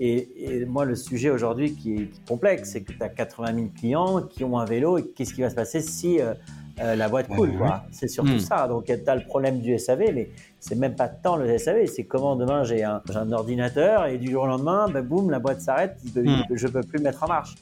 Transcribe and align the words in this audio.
Et, 0.00 0.64
moi, 0.66 0.84
le 0.84 0.94
sujet 0.94 1.28
aujourd'hui 1.28 1.74
qui 1.74 1.94
est, 1.96 2.26
complexe, 2.26 2.70
c'est 2.70 2.82
que 2.82 2.92
tu 2.92 3.02
as 3.02 3.08
80 3.08 3.54
000 3.54 3.66
clients 3.76 4.22
qui 4.22 4.44
ont 4.44 4.58
un 4.58 4.64
vélo 4.64 4.96
et 4.98 5.08
qu'est-ce 5.08 5.34
qui 5.34 5.40
va 5.40 5.50
se 5.50 5.56
passer 5.56 5.80
si 5.80 6.20
euh, 6.20 6.34
euh, 6.80 6.94
la 6.94 7.08
boîte 7.08 7.26
coule 7.26 7.58
C'est 7.90 8.06
surtout 8.06 8.34
hmm. 8.34 8.38
ça. 8.38 8.68
Donc, 8.68 8.84
tu 8.84 8.92
as 8.92 9.14
le 9.16 9.24
problème 9.24 9.58
du 9.58 9.76
SAV, 9.76 10.12
mais 10.14 10.30
c'est 10.60 10.76
même 10.76 10.94
pas 10.94 11.08
tant 11.08 11.36
le 11.36 11.58
SAV, 11.58 11.86
c'est 11.86 12.04
comment 12.04 12.36
demain 12.36 12.62
j'ai 12.62 12.84
un, 12.84 13.02
ordinateur 13.32 14.06
et 14.06 14.18
du 14.18 14.30
jour 14.30 14.44
au 14.44 14.46
lendemain, 14.46 14.88
ben, 14.88 15.02
boum, 15.02 15.30
la 15.30 15.40
boîte 15.40 15.60
s'arrête, 15.60 15.98
hmm. 16.14 16.42
je 16.52 16.66
ne 16.68 16.72
peux 16.72 16.82
plus 16.82 17.00
mettre 17.00 17.24
en 17.24 17.28
marche. 17.28 17.56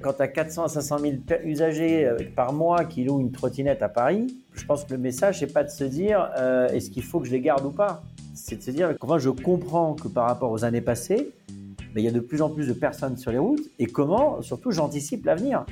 Quand 0.00 0.14
tu 0.14 0.22
as 0.22 0.28
400 0.28 0.64
à 0.64 0.68
500 0.68 0.98
000 0.98 1.14
usagers 1.44 2.06
euh, 2.06 2.16
par 2.34 2.52
mois 2.52 2.84
qui 2.84 3.04
louent 3.04 3.20
une 3.20 3.30
trottinette 3.30 3.82
à 3.82 3.88
Paris, 3.88 4.34
je 4.54 4.64
pense 4.64 4.84
que 4.84 4.92
le 4.92 4.98
message, 4.98 5.40
n'est 5.40 5.46
pas 5.46 5.62
de 5.62 5.68
se 5.68 5.84
dire 5.84 6.30
est-ce 6.72 6.90
qu'il 6.90 7.04
faut 7.04 7.20
que 7.20 7.26
je 7.26 7.32
les 7.32 7.40
garde 7.40 7.64
ou 7.64 7.70
pas? 7.70 8.02
De 8.56 8.62
se 8.62 8.70
dire 8.70 8.94
comment 8.98 9.18
je 9.18 9.30
comprends 9.30 9.94
que 9.94 10.08
par 10.08 10.26
rapport 10.26 10.50
aux 10.50 10.64
années 10.64 10.80
passées, 10.80 11.32
il 11.96 12.04
y 12.04 12.08
a 12.08 12.12
de 12.12 12.20
plus 12.20 12.42
en 12.42 12.50
plus 12.50 12.68
de 12.68 12.72
personnes 12.72 13.16
sur 13.16 13.32
les 13.32 13.38
routes 13.38 13.62
et 13.78 13.86
comment, 13.86 14.42
surtout, 14.42 14.70
j'anticipe 14.70 15.24
l'avenir. 15.24 15.64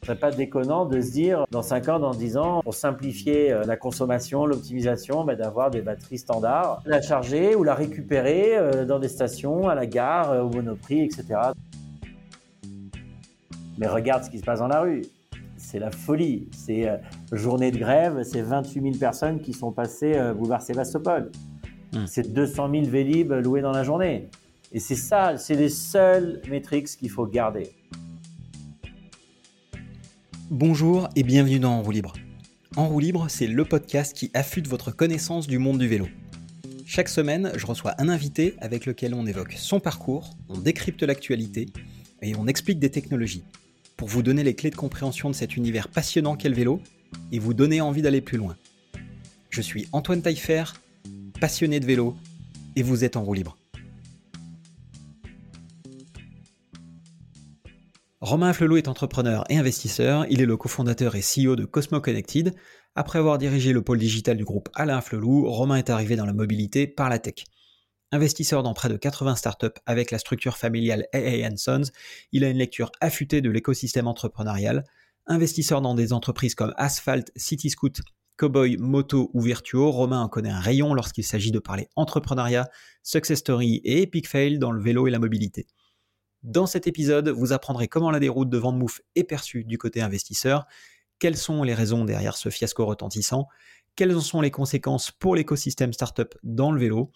Ce 0.00 0.12
serait 0.12 0.18
pas 0.18 0.30
déconnant 0.30 0.84
de 0.84 1.00
se 1.00 1.10
dire, 1.10 1.46
dans 1.50 1.62
5 1.62 1.88
ans, 1.88 1.98
dans 1.98 2.12
10 2.12 2.36
ans, 2.36 2.60
pour 2.62 2.74
simplifier 2.74 3.52
euh, 3.52 3.64
la 3.64 3.76
consommation, 3.76 4.46
l'optimisation, 4.46 5.24
ben, 5.24 5.36
d'avoir 5.36 5.70
des 5.70 5.80
batteries 5.80 6.18
standards, 6.18 6.80
la 6.84 7.02
charger 7.02 7.56
ou 7.56 7.64
la 7.64 7.74
récupérer 7.74 8.56
euh, 8.56 8.84
dans 8.84 9.00
des 9.00 9.08
stations, 9.08 9.68
à 9.68 9.74
la 9.74 9.86
gare, 9.86 10.30
euh, 10.30 10.42
au 10.42 10.50
monoprix, 10.50 11.02
etc. 11.02 11.26
Mais 13.78 13.88
regarde 13.88 14.22
ce 14.22 14.30
qui 14.30 14.38
se 14.38 14.44
passe 14.44 14.60
dans 14.60 14.68
la 14.68 14.80
rue 14.80 15.02
c'est 15.66 15.78
la 15.78 15.90
folie. 15.90 16.48
C'est 16.52 16.88
journée 17.32 17.70
de 17.70 17.78
grève, 17.78 18.22
c'est 18.24 18.42
28 18.42 18.82
000 18.82 18.94
personnes 18.96 19.40
qui 19.40 19.52
sont 19.52 19.72
passées 19.72 20.14
euh, 20.14 20.34
boulevard 20.34 20.62
Sébastopol. 20.62 21.30
Hmm. 21.92 22.06
C'est 22.06 22.32
200 22.32 22.70
000 22.70 22.84
Vélib 22.86 23.32
loués 23.32 23.62
dans 23.62 23.72
la 23.72 23.82
journée. 23.82 24.28
Et 24.72 24.80
c'est 24.80 24.96
ça, 24.96 25.36
c'est 25.38 25.54
les 25.54 25.68
seules 25.68 26.40
métriques 26.48 26.88
qu'il 26.88 27.10
faut 27.10 27.26
garder. 27.26 27.70
Bonjour 30.50 31.08
et 31.16 31.22
bienvenue 31.22 31.58
dans 31.58 31.72
En 31.72 31.82
roue 31.82 31.92
libre. 31.92 32.12
En 32.76 32.88
roue 32.88 33.00
libre, 33.00 33.26
c'est 33.28 33.46
le 33.46 33.64
podcast 33.64 34.16
qui 34.16 34.30
affûte 34.34 34.68
votre 34.68 34.90
connaissance 34.90 35.46
du 35.46 35.58
monde 35.58 35.78
du 35.78 35.88
vélo. 35.88 36.06
Chaque 36.84 37.08
semaine, 37.08 37.50
je 37.56 37.66
reçois 37.66 37.94
un 37.98 38.08
invité 38.08 38.54
avec 38.60 38.86
lequel 38.86 39.14
on 39.14 39.26
évoque 39.26 39.54
son 39.54 39.80
parcours, 39.80 40.30
on 40.48 40.58
décrypte 40.58 41.02
l'actualité 41.02 41.66
et 42.22 42.36
on 42.36 42.46
explique 42.46 42.78
des 42.78 42.90
technologies 42.90 43.44
pour 43.96 44.08
vous 44.08 44.22
donner 44.22 44.44
les 44.44 44.54
clés 44.54 44.70
de 44.70 44.76
compréhension 44.76 45.30
de 45.30 45.34
cet 45.34 45.56
univers 45.56 45.88
passionnant 45.88 46.36
qu'est 46.36 46.48
le 46.48 46.54
vélo 46.54 46.80
et 47.32 47.38
vous 47.38 47.54
donner 47.54 47.80
envie 47.80 48.02
d'aller 48.02 48.20
plus 48.20 48.38
loin. 48.38 48.56
Je 49.50 49.60
suis 49.62 49.88
Antoine 49.92 50.22
Taillefer, 50.22 50.64
passionné 51.40 51.80
de 51.80 51.86
vélo, 51.86 52.16
et 52.76 52.82
vous 52.82 53.04
êtes 53.04 53.16
en 53.16 53.22
roue 53.22 53.34
libre. 53.34 53.56
Romain 58.20 58.52
Flelot 58.52 58.76
est 58.76 58.88
entrepreneur 58.88 59.44
et 59.50 59.56
investisseur. 59.56 60.26
Il 60.30 60.40
est 60.40 60.46
le 60.46 60.56
cofondateur 60.56 61.14
et 61.14 61.20
CEO 61.20 61.54
de 61.54 61.64
Cosmo 61.64 62.00
Connected. 62.00 62.54
Après 62.94 63.18
avoir 63.18 63.38
dirigé 63.38 63.72
le 63.72 63.82
pôle 63.82 63.98
digital 63.98 64.36
du 64.36 64.44
groupe 64.44 64.68
Alain 64.74 65.00
Flelou, 65.00 65.48
Romain 65.48 65.76
est 65.76 65.90
arrivé 65.90 66.16
dans 66.16 66.26
la 66.26 66.32
mobilité 66.32 66.86
par 66.86 67.08
la 67.08 67.18
tech. 67.18 67.44
Investisseur 68.12 68.62
dans 68.62 68.72
près 68.72 68.88
de 68.88 68.96
80 68.96 69.36
startups 69.36 69.80
avec 69.84 70.10
la 70.10 70.18
structure 70.18 70.56
familiale 70.56 71.06
AA 71.12 71.56
Sons, 71.56 71.90
il 72.32 72.44
a 72.44 72.48
une 72.48 72.56
lecture 72.58 72.90
affûtée 73.00 73.40
de 73.40 73.50
l'écosystème 73.50 74.06
entrepreneurial. 74.06 74.84
Investisseur 75.28 75.80
dans 75.80 75.94
des 75.94 76.12
entreprises 76.12 76.54
comme 76.54 76.72
Asphalt, 76.76 77.32
CityScoot, 77.34 78.00
Cowboy, 78.36 78.76
Moto 78.76 79.30
ou 79.34 79.40
Virtuo, 79.40 79.90
Romain 79.90 80.20
en 80.20 80.28
connaît 80.28 80.50
un 80.50 80.60
rayon 80.60 80.94
lorsqu'il 80.94 81.24
s'agit 81.24 81.50
de 81.50 81.58
parler 81.58 81.88
entrepreneuriat, 81.96 82.68
success 83.02 83.40
story 83.40 83.80
et 83.82 84.02
epic 84.02 84.28
fail 84.28 84.58
dans 84.58 84.70
le 84.70 84.80
vélo 84.80 85.08
et 85.08 85.10
la 85.10 85.18
mobilité. 85.18 85.66
Dans 86.42 86.66
cet 86.66 86.86
épisode, 86.86 87.28
vous 87.28 87.52
apprendrez 87.52 87.88
comment 87.88 88.12
la 88.12 88.20
déroute 88.20 88.50
de 88.50 88.58
Vendemouf 88.58 89.00
est 89.16 89.24
perçue 89.24 89.64
du 89.64 89.78
côté 89.78 90.00
investisseur, 90.00 90.66
quelles 91.18 91.36
sont 91.36 91.64
les 91.64 91.74
raisons 91.74 92.04
derrière 92.04 92.36
ce 92.36 92.50
fiasco 92.50 92.86
retentissant, 92.86 93.48
quelles 93.96 94.14
en 94.14 94.20
sont 94.20 94.40
les 94.40 94.52
conséquences 94.52 95.10
pour 95.10 95.34
l'écosystème 95.34 95.92
startup 95.92 96.36
dans 96.44 96.70
le 96.70 96.78
vélo, 96.78 97.10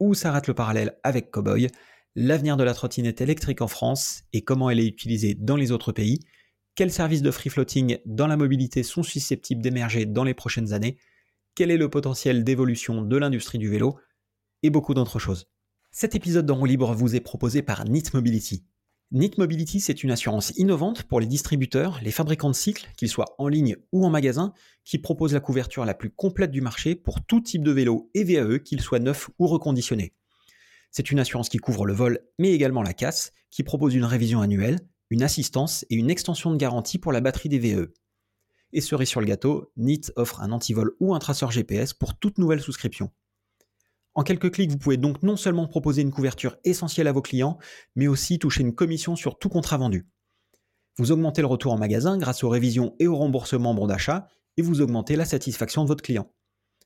où 0.00 0.14
s'arrête 0.14 0.46
le 0.46 0.54
parallèle 0.54 0.96
avec 1.02 1.30
Cowboy, 1.30 1.68
l'avenir 2.14 2.56
de 2.56 2.64
la 2.64 2.72
trottinette 2.72 3.20
électrique 3.20 3.60
en 3.60 3.68
France 3.68 4.22
et 4.32 4.42
comment 4.42 4.70
elle 4.70 4.80
est 4.80 4.86
utilisée 4.86 5.34
dans 5.34 5.56
les 5.56 5.70
autres 5.70 5.92
pays, 5.92 6.20
quels 6.74 6.92
services 6.92 7.22
de 7.22 7.30
free 7.30 7.50
floating 7.50 7.98
dans 8.06 8.26
la 8.26 8.36
mobilité 8.36 8.82
sont 8.82 9.02
susceptibles 9.02 9.62
d'émerger 9.62 10.06
dans 10.06 10.24
les 10.24 10.34
prochaines 10.34 10.72
années, 10.72 10.96
quel 11.54 11.70
est 11.70 11.76
le 11.76 11.90
potentiel 11.90 12.44
d'évolution 12.44 13.02
de 13.02 13.16
l'industrie 13.16 13.58
du 13.58 13.68
vélo, 13.68 13.98
et 14.62 14.70
beaucoup 14.70 14.94
d'autres 14.94 15.18
choses. 15.18 15.48
Cet 15.90 16.14
épisode 16.14 16.46
d'En 16.46 16.64
libre 16.64 16.94
vous 16.94 17.14
est 17.14 17.20
proposé 17.20 17.60
par 17.60 17.84
NIT 17.84 18.14
Mobility. 18.14 18.64
NIT 19.10 19.36
Mobility, 19.36 19.80
c'est 19.80 20.02
une 20.02 20.10
assurance 20.10 20.54
innovante 20.56 21.02
pour 21.02 21.20
les 21.20 21.26
distributeurs, 21.26 22.00
les 22.02 22.12
fabricants 22.12 22.48
de 22.48 22.54
cycles, 22.54 22.88
qu'ils 22.96 23.10
soient 23.10 23.34
en 23.36 23.48
ligne 23.48 23.76
ou 23.92 24.06
en 24.06 24.10
magasin, 24.10 24.54
qui 24.86 24.96
propose 24.96 25.34
la 25.34 25.40
couverture 25.40 25.84
la 25.84 25.92
plus 25.92 26.08
complète 26.08 26.50
du 26.50 26.62
marché 26.62 26.94
pour 26.94 27.22
tout 27.26 27.42
type 27.42 27.62
de 27.62 27.72
vélo 27.72 28.10
et 28.14 28.24
VAE, 28.24 28.60
qu'ils 28.60 28.80
soient 28.80 29.00
neufs 29.00 29.28
ou 29.38 29.46
reconditionnés. 29.46 30.14
C'est 30.90 31.10
une 31.10 31.20
assurance 31.20 31.50
qui 31.50 31.58
couvre 31.58 31.84
le 31.84 31.92
vol, 31.92 32.20
mais 32.38 32.52
également 32.52 32.82
la 32.82 32.94
casse, 32.94 33.32
qui 33.50 33.62
propose 33.62 33.94
une 33.94 34.04
révision 34.04 34.40
annuelle, 34.40 34.78
une 35.12 35.22
assistance 35.22 35.84
et 35.90 35.96
une 35.96 36.10
extension 36.10 36.50
de 36.50 36.56
garantie 36.56 36.98
pour 36.98 37.12
la 37.12 37.20
batterie 37.20 37.50
des 37.50 37.58
VAE. 37.58 37.88
Et 38.72 38.80
cerise 38.80 39.10
sur 39.10 39.20
le 39.20 39.26
gâteau, 39.26 39.70
NIT 39.76 40.10
offre 40.16 40.40
un 40.40 40.52
antivol 40.52 40.96
ou 41.00 41.14
un 41.14 41.18
traceur 41.18 41.50
GPS 41.50 41.92
pour 41.92 42.18
toute 42.18 42.38
nouvelle 42.38 42.62
souscription. 42.62 43.10
En 44.14 44.22
quelques 44.22 44.50
clics, 44.50 44.70
vous 44.70 44.78
pouvez 44.78 44.96
donc 44.96 45.22
non 45.22 45.36
seulement 45.36 45.68
proposer 45.68 46.00
une 46.00 46.10
couverture 46.10 46.56
essentielle 46.64 47.08
à 47.08 47.12
vos 47.12 47.20
clients, 47.20 47.58
mais 47.94 48.08
aussi 48.08 48.38
toucher 48.38 48.62
une 48.62 48.74
commission 48.74 49.14
sur 49.14 49.38
tout 49.38 49.50
contrat 49.50 49.76
vendu. 49.76 50.08
Vous 50.96 51.12
augmentez 51.12 51.42
le 51.42 51.46
retour 51.46 51.74
en 51.74 51.78
magasin 51.78 52.16
grâce 52.16 52.42
aux 52.42 52.48
révisions 52.48 52.96
et 52.98 53.06
au 53.06 53.16
remboursement 53.16 53.74
bon 53.74 53.86
d'achat, 53.86 54.28
et 54.56 54.62
vous 54.62 54.80
augmentez 54.80 55.16
la 55.16 55.26
satisfaction 55.26 55.82
de 55.82 55.88
votre 55.88 56.02
client. 56.02 56.32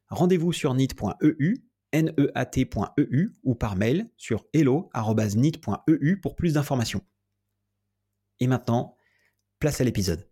Rendez-vous 0.08 0.52
sur 0.52 0.74
nit.eu, 0.74 1.64
neat.eu 1.92 3.30
ou 3.44 3.54
par 3.54 3.76
mail 3.76 4.06
sur 4.16 4.46
hello.nit.eu 4.52 6.20
pour 6.20 6.34
plus 6.34 6.54
d'informations. 6.54 7.02
Et 8.40 8.46
maintenant, 8.46 8.96
place 9.58 9.80
à 9.80 9.84
l'épisode. 9.84 10.28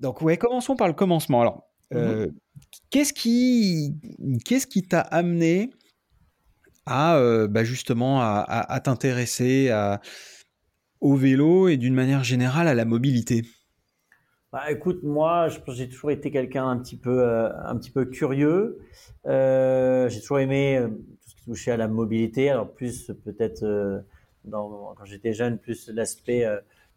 Donc 0.00 0.22
ouais, 0.22 0.36
commençons 0.36 0.76
par 0.76 0.86
le 0.86 0.94
commencement. 0.94 1.40
Alors, 1.40 1.68
Mmh 1.90 1.96
euh, 1.96 2.26
qu'est-ce 2.90 3.14
qui 3.14 3.94
qu'est-ce 4.44 4.66
qui 4.66 4.82
t'a 4.82 5.00
amené 5.00 5.70
à 6.84 7.16
euh, 7.16 7.48
bah, 7.48 7.64
justement 7.64 8.20
à, 8.20 8.80
t'intéresser 8.82 9.70
au 11.00 11.14
vélo 11.14 11.68
et 11.68 11.76
d'une 11.76 11.94
manière 11.94 12.24
générale 12.24 12.68
à 12.68 12.74
la 12.74 12.84
mobilité? 12.84 13.42
Bah, 14.52 14.70
écoute, 14.70 15.02
moi, 15.02 15.48
je 15.48 15.58
j'ai 15.74 15.88
toujours 15.88 16.10
été 16.10 16.30
quelqu'un 16.30 16.66
un 16.66 16.78
petit 16.78 16.96
peu, 16.96 17.22
euh, 17.22 17.50
un 17.64 17.76
petit 17.76 17.90
peu 17.90 18.06
curieux. 18.06 18.78
j'ai 19.26 20.20
toujours 20.20 20.40
aimé 20.40 20.82
touchait 21.48 21.72
à 21.72 21.76
la 21.76 21.88
mobilité. 21.88 22.50
Alors 22.50 22.72
plus 22.72 23.10
peut-être 23.24 23.64
quand 24.50 25.04
j'étais 25.04 25.32
jeune, 25.32 25.58
plus 25.58 25.88
l'aspect 25.88 26.46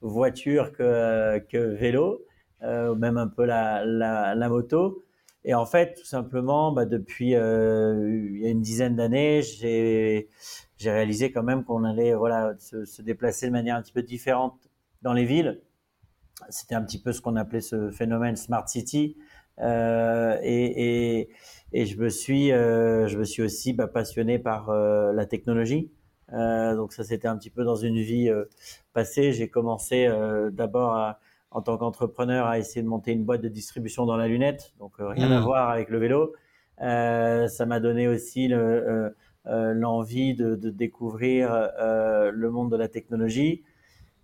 voiture 0.02 0.72
que, 0.74 1.40
que 1.50 1.58
vélo. 1.58 2.26
Euh, 2.64 2.94
même 2.94 3.18
un 3.18 3.28
peu 3.28 3.46
la, 3.46 3.84
la, 3.86 4.50
moto. 4.50 5.04
Et 5.44 5.56
en 5.56 5.66
fait, 5.66 5.96
tout 5.96 6.06
simplement, 6.06 6.72
bah, 6.72 6.86
depuis 6.86 7.34
euh, 7.36 8.30
il 8.34 8.42
y 8.42 8.46
a 8.46 8.50
une 8.50 8.62
dizaine 8.62 8.96
d'années, 8.96 9.42
j'ai 9.42 10.30
j'ai 10.78 10.92
réalisé 10.92 11.32
quand 11.32 11.44
même 11.44 11.64
qu'on 11.64 11.84
allait 11.84 12.14
voilà 12.14 12.54
se, 12.60 12.86
se, 12.86 13.02
déplacer 13.02 13.48
de 13.48 13.52
manière 13.52 13.76
un 13.78 13.82
petit 13.82 13.94
peu 13.94 14.04
différente 14.04 14.70
dans 15.02 15.14
les 15.14 15.26
villes. 15.26 15.62
C'était 16.50 16.76
un 16.76 16.84
petit 16.84 17.02
peu 17.02 17.14
ce 17.14 17.22
qu'on 17.22 17.36
appelait 17.36 17.62
ce 17.62 17.90
phénomène 17.92 18.36
smart 18.36 18.68
city. 18.68 19.18
Euh, 19.60 20.38
et, 20.44 21.30
et, 21.74 21.86
je 21.86 21.98
me 21.98 22.10
suis 22.10 22.52
euh, 22.52 23.08
je 23.08 23.18
me 23.18 23.24
suis 23.24 23.44
aussi 23.44 23.74
bah, 23.74 23.88
passionné 23.88 24.40
par 24.40 24.70
euh, 24.70 25.12
la 25.14 25.26
technologie. 25.26 25.92
Euh, 26.34 26.76
donc 26.76 26.94
ça 26.94 27.04
c'était 27.04 27.28
un 27.28 27.38
petit 27.38 27.50
peu 27.50 27.64
dans 27.64 27.76
une 27.76 28.00
vie 28.00 28.32
passée. 28.94 29.34
J'ai 29.34 29.50
commencé 29.50 30.10
d'abord 30.52 30.94
à 30.96 31.20
en 31.52 31.62
tant 31.62 31.78
qu'entrepreneur 31.78 32.48
à 32.48 32.58
essayer 32.58 32.82
de 32.82 32.88
monter 32.88 33.12
une 33.12 33.26
boîte 33.26 33.42
de 33.42 33.50
distribution 33.50 34.06
dans 34.06 34.16
la 34.16 34.28
lunette, 34.28 34.74
donc 34.80 34.94
euh, 35.00 35.08
rien 35.10 35.30
à 35.32 35.42
mmh. 35.42 35.44
voir 35.44 35.70
avec 35.70 35.90
le 35.90 36.00
vélo. 36.00 36.34
Euh, 36.82 37.48
ça 37.48 37.66
m'a 37.66 37.80
donné 37.80 38.08
aussi 38.08 38.52
euh, 38.52 39.10
l'envie 39.46 40.34
de, 40.34 40.56
de, 40.56 40.70
découvrir 40.70 41.52
le 41.80 42.50
monde 42.50 42.72
de 42.72 42.78
la 42.78 42.88
technologie 42.88 43.64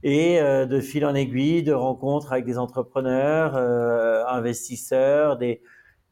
et 0.04 0.40
de 0.40 0.80
fil 0.80 1.06
en 1.06 1.16
aiguille, 1.16 1.64
de 1.64 1.74
rencontres 1.74 2.32
avec 2.32 2.46
des 2.46 2.58
entrepreneurs, 2.58 3.56
investisseurs, 4.28 5.38
des, 5.38 5.62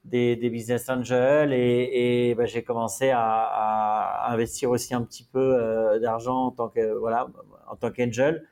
des, 0.06 0.50
business 0.50 0.90
angels 0.90 1.52
et, 1.54 2.34
bah, 2.38 2.46
j'ai 2.46 2.64
commencé 2.64 3.12
à, 3.14 4.32
investir 4.32 4.70
aussi 4.70 4.94
un 4.94 5.02
petit 5.02 5.24
peu 5.24 6.00
d'argent 6.02 6.46
en 6.46 6.52
tant 6.52 6.70
que 6.70 6.98
voilà 6.98 7.28
en 7.68 7.76
tant 7.76 7.92
qu'angel 7.92 8.46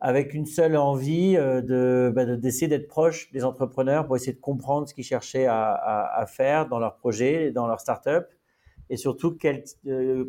avec 0.00 0.32
une 0.34 0.46
seule 0.46 0.76
envie 0.76 1.34
de 1.34 2.12
bah, 2.14 2.24
d'essayer 2.36 2.68
d'être 2.68 2.88
proche 2.88 3.32
des 3.32 3.44
entrepreneurs 3.44 4.06
pour 4.06 4.16
essayer 4.16 4.32
de 4.32 4.40
comprendre 4.40 4.88
ce 4.88 4.94
qu'ils 4.94 5.04
cherchaient 5.04 5.46
à, 5.46 6.24
faire 6.28 6.68
dans 6.68 6.78
leur 6.78 6.96
projet, 6.96 7.50
dans 7.50 7.66
leur 7.66 7.80
start-up, 7.80 8.28
et 8.90 8.96
surtout 8.96 9.36
quel, 9.36 9.64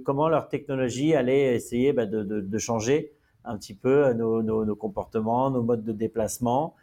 comment 0.05 0.27
leur 0.27 0.49
technologie 0.49 1.13
allait 1.13 1.55
essayer 1.55 1.93
bah, 1.93 2.05
de, 2.05 2.23
de, 2.23 2.41
de, 2.41 2.57
changer 2.57 3.13
un 3.45 3.57
petit 3.57 3.75
peu 3.75 4.11
nos, 4.13 4.41
nos, 4.41 4.75
comportements, 4.75 5.49
nos 5.49 5.63
modes 5.63 5.83
de 5.83 5.93
déplacement. 5.93 6.75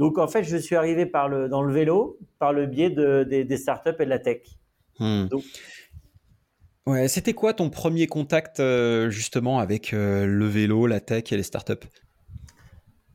Donc 0.00 0.16
en 0.16 0.26
fait, 0.28 0.44
je 0.44 0.56
suis 0.56 0.76
arrivé 0.76 1.04
par 1.04 1.28
le, 1.28 1.50
dans 1.50 1.60
le 1.60 1.74
vélo 1.74 2.18
par 2.38 2.54
le 2.54 2.64
biais 2.64 2.88
de, 2.88 3.22
des, 3.22 3.44
des 3.44 3.56
startups 3.58 3.90
et 4.00 4.04
de 4.06 4.10
la 4.10 4.18
tech. 4.18 4.40
Hmm. 4.98 5.26
Donc, 5.26 5.42
Ouais, 6.86 7.06
c'était 7.06 7.34
quoi 7.34 7.52
ton 7.52 7.68
premier 7.68 8.06
contact 8.06 8.58
euh, 8.58 9.10
justement 9.10 9.58
avec 9.58 9.92
euh, 9.92 10.24
le 10.24 10.46
vélo, 10.46 10.86
la 10.86 11.00
tech 11.00 11.24
et 11.30 11.36
les 11.36 11.42
startups? 11.42 11.86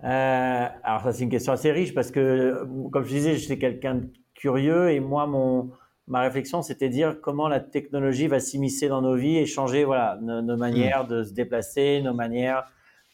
Euh, 0.03 0.67
Alors 0.83 1.01
ça 1.01 1.11
c'est 1.11 1.23
une 1.23 1.31
question 1.31 1.51
assez 1.51 1.71
riche 1.71 1.95
parce 1.95 2.11
que 2.11 2.63
comme 2.91 3.03
je 3.03 3.09
disais, 3.09 3.35
j'étais 3.35 3.57
quelqu'un 3.57 3.95
de 3.95 4.13
curieux 4.35 4.91
et 4.91 4.99
moi 4.99 5.25
mon 5.25 5.71
ma 6.07 6.21
réflexion 6.21 6.61
c'était 6.61 6.89
dire 6.89 7.19
comment 7.19 7.47
la 7.47 7.59
technologie 7.59 8.27
va 8.27 8.39
s'immiscer 8.39 8.87
dans 8.89 9.01
nos 9.01 9.15
vies 9.15 9.37
et 9.37 9.47
changer 9.47 9.85
voilà 9.85 10.19
nos, 10.21 10.43
nos 10.43 10.55
manières 10.55 11.05
mmh. 11.05 11.07
de 11.07 11.23
se 11.23 11.33
déplacer, 11.33 12.01
nos 12.03 12.13
manières 12.13 12.65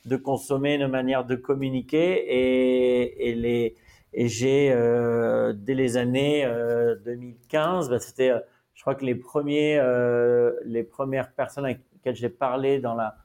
de 0.05 0.15
consommer, 0.15 0.77
nos 0.77 0.87
manières 0.87 1.25
de 1.25 1.35
communiquer 1.35 2.13
et, 2.13 3.29
et 3.29 3.35
les 3.35 3.75
et 4.13 4.27
j'ai 4.27 4.73
euh, 4.73 5.53
dès 5.53 5.73
les 5.73 5.95
années 5.95 6.45
2015, 7.05 7.89
bah, 7.89 7.99
c'était 7.99 8.33
je 8.81 8.83
crois 8.83 8.95
que 8.95 9.05
les 9.05 9.13
premiers, 9.13 9.77
euh, 9.77 10.53
les 10.65 10.81
premières 10.81 11.33
personnes 11.33 11.65
avec 11.65 11.81
lesquelles 11.93 12.15
j'ai 12.15 12.29
parlé 12.29 12.79
dans 12.79 12.95
la, 12.95 13.15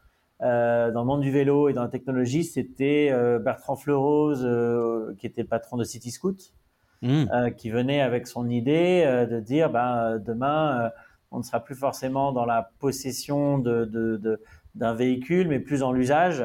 euh, 0.43 0.91
dans 0.91 1.01
le 1.01 1.07
monde 1.07 1.23
du 1.23 1.31
vélo 1.31 1.71
et 1.71 1.73
dans 1.73 1.81
la 1.81 1.89
technologie, 1.89 2.45
c'était 2.45 3.09
euh, 3.11 3.39
Bertrand 3.39 3.75
Fleurose, 3.75 4.45
euh, 4.45 5.15
qui 5.19 5.27
était 5.27 5.41
le 5.41 5.49
patron 5.49 5.79
de 5.79 5.85
City 5.85 6.11
Scoot, 6.11 6.53
mmh. 7.01 7.25
Euh, 7.33 7.49
qui 7.49 7.71
venait 7.71 8.03
avec 8.03 8.27
son 8.27 8.51
idée 8.51 9.03
euh, 9.07 9.25
de 9.25 9.41
dire, 9.41 9.71
ben, 9.71 10.19
demain, 10.19 10.91
on 11.31 11.39
ne 11.39 11.43
sera 11.43 11.61
plus 11.61 11.75
forcément 11.75 12.33
dans 12.33 12.45
la 12.45 12.71
possession 12.79 13.59
de, 13.59 13.87
de, 13.87 14.19
de, 14.19 14.43
d'un 14.75 14.93
véhicule, 14.93 15.49
mais 15.49 15.59
plus 15.59 15.81
dans 15.81 15.93
l'usage 15.93 16.45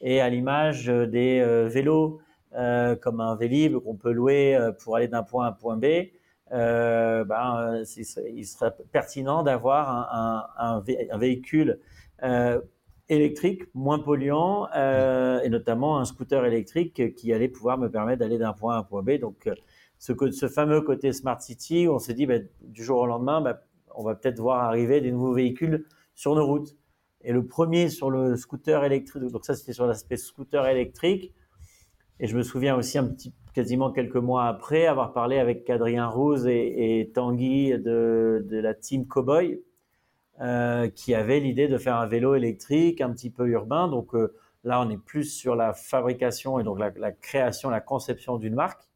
et 0.00 0.20
à 0.20 0.28
l'image 0.28 0.86
des 0.86 1.44
vélos, 1.68 2.20
comme 2.52 3.20
un 3.20 3.36
Vélib 3.36 3.78
qu'on 3.78 3.96
peut 3.96 4.12
louer 4.12 4.58
pour 4.82 4.96
aller 4.96 5.08
d'un 5.08 5.22
point 5.22 5.46
à 5.46 5.48
un 5.48 5.52
point 5.52 5.76
B 5.76 5.86
euh, 6.52 7.24
ben, 7.24 7.82
il 7.96 8.44
serait 8.44 8.74
pertinent 8.92 9.42
d'avoir 9.42 10.52
un, 10.58 10.82
véhicule 11.18 11.78
euh, 12.22 12.60
électrique 13.08 13.62
moins 13.74 13.98
polluant 13.98 14.68
euh, 14.74 15.40
et 15.42 15.48
notamment 15.48 15.98
un 15.98 16.04
scooter 16.04 16.44
électrique 16.44 17.14
qui 17.14 17.32
allait 17.32 17.48
pouvoir 17.48 17.78
me 17.78 17.88
permettre 17.88 18.20
d'aller 18.20 18.38
d'un 18.38 18.52
point 18.52 18.74
à 18.74 18.78
un 18.78 18.82
point 18.82 19.02
B. 19.02 19.18
Donc, 19.18 19.46
euh, 19.46 19.54
ce, 19.98 20.12
ce 20.32 20.48
fameux 20.48 20.80
côté 20.80 21.12
smart 21.12 21.40
city, 21.40 21.86
on 21.88 21.98
s'est 21.98 22.14
dit 22.14 22.26
ben, 22.26 22.48
du 22.62 22.82
jour 22.82 23.00
au 23.00 23.06
lendemain, 23.06 23.40
ben, 23.40 23.56
on 23.94 24.02
va 24.02 24.14
peut-être 24.14 24.40
voir 24.40 24.64
arriver 24.64 25.00
des 25.00 25.12
nouveaux 25.12 25.34
véhicules 25.34 25.86
sur 26.14 26.34
nos 26.34 26.46
routes. 26.46 26.76
Et 27.22 27.32
le 27.32 27.44
premier 27.46 27.88
sur 27.88 28.10
le 28.10 28.36
scooter 28.36 28.84
électrique, 28.84 29.24
donc 29.24 29.44
ça 29.44 29.54
c'était 29.54 29.72
sur 29.72 29.86
l'aspect 29.86 30.16
scooter 30.16 30.66
électrique. 30.66 31.34
Et 32.18 32.26
je 32.26 32.36
me 32.36 32.42
souviens 32.42 32.76
aussi 32.76 32.98
un 32.98 33.04
petit 33.04 33.32
quasiment 33.54 33.90
quelques 33.90 34.16
mois 34.16 34.46
après 34.46 34.86
avoir 34.86 35.12
parlé 35.12 35.38
avec 35.38 35.68
Adrien 35.70 36.06
Rose 36.06 36.46
et, 36.46 37.10
Tanguy 37.14 37.70
de, 37.78 38.44
de, 38.48 38.58
la 38.58 38.74
team 38.74 39.06
Cowboy, 39.06 39.60
euh, 40.40 40.88
qui 40.88 41.14
avait 41.14 41.40
l'idée 41.40 41.68
de 41.68 41.78
faire 41.78 41.96
un 41.96 42.06
vélo 42.06 42.34
électrique 42.34 43.00
un 43.00 43.10
petit 43.10 43.30
peu 43.30 43.46
urbain. 43.48 43.88
Donc 43.88 44.14
euh, 44.14 44.34
là, 44.64 44.80
on 44.80 44.90
est 44.90 45.02
plus 45.02 45.24
sur 45.24 45.56
la 45.56 45.72
fabrication 45.72 46.60
et 46.60 46.64
donc 46.64 46.78
la, 46.78 46.90
la 46.96 47.12
création, 47.12 47.70
la 47.70 47.80
conception 47.80 48.36
d'une 48.36 48.54
marque 48.54 48.88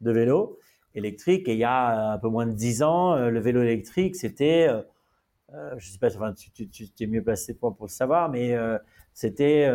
de 0.00 0.12
vélo 0.12 0.58
électrique. 0.94 1.48
Et 1.48 1.52
il 1.52 1.58
y 1.58 1.64
a 1.64 2.12
un 2.12 2.18
peu 2.18 2.28
moins 2.28 2.46
de 2.46 2.52
dix 2.52 2.82
ans, 2.82 3.14
euh, 3.14 3.30
le 3.30 3.40
vélo 3.40 3.62
électrique, 3.62 4.16
c'était, 4.16 4.68
euh, 5.54 5.56
euh, 5.56 5.74
je 5.78 5.88
sais 5.90 5.98
pas, 5.98 6.14
enfin, 6.14 6.32
tu, 6.32 6.50
tu, 6.50 6.68
tu 6.68 7.04
es 7.04 7.06
mieux 7.06 7.22
placé 7.22 7.54
pour, 7.54 7.76
pour 7.76 7.86
le 7.86 7.90
savoir, 7.90 8.30
mais 8.30 8.56
c'était 9.12 9.68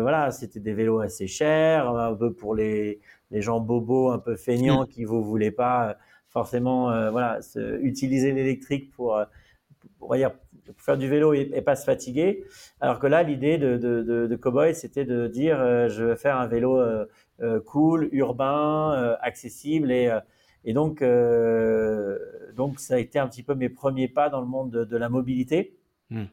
voilà, 0.00 0.30
c'était 0.30 0.60
des 0.60 0.74
vélos 0.74 1.00
assez 1.00 1.26
chers, 1.26 1.88
un 1.88 2.14
peu 2.14 2.32
pour 2.32 2.54
les 2.54 3.00
les 3.30 3.42
gens 3.42 3.60
bobos 3.60 4.10
un 4.10 4.18
peu 4.18 4.36
feignants 4.36 4.84
mm. 4.84 4.88
qui 4.88 5.04
vous 5.04 5.22
voulez 5.22 5.50
pas 5.50 5.90
euh, 5.90 5.94
forcément 6.28 6.90
euh, 6.90 7.10
voilà 7.10 7.40
se, 7.42 7.80
utiliser 7.82 8.32
l'électrique 8.32 8.90
pour, 8.92 9.16
euh, 9.16 9.24
pour, 9.98 10.14
dire, 10.14 10.32
pour 10.64 10.80
faire 10.80 10.98
du 10.98 11.08
vélo 11.08 11.34
et, 11.34 11.50
et, 11.54 11.62
pas 11.62 11.76
se 11.76 11.84
fatiguer. 11.84 12.44
Alors 12.80 12.98
que 12.98 13.06
là, 13.06 13.22
l'idée 13.22 13.58
de, 13.58 13.76
de, 13.76 14.02
de, 14.02 14.26
de 14.26 14.36
Cowboy, 14.36 14.74
c'était 14.74 15.04
de 15.04 15.26
dire 15.26 15.60
euh, 15.60 15.88
je 15.88 16.04
veux 16.04 16.16
faire 16.16 16.36
un 16.36 16.46
vélo 16.46 16.78
euh, 16.78 17.06
cool, 17.66 18.08
urbain, 18.12 19.16
accessible 19.20 19.92
et 19.92 20.10
et 20.64 20.72
donc 20.72 21.02
donc 22.56 22.80
ça 22.80 22.94
a 22.94 22.98
été 22.98 23.18
un 23.18 23.28
petit 23.28 23.42
peu 23.42 23.54
mes 23.54 23.68
premiers 23.68 24.08
pas 24.08 24.28
dans 24.30 24.40
le 24.40 24.46
monde 24.46 24.70
de, 24.70 24.84
de 24.84 24.96
la 24.96 25.08
mobilité. 25.08 25.76
Mm. 26.10 26.24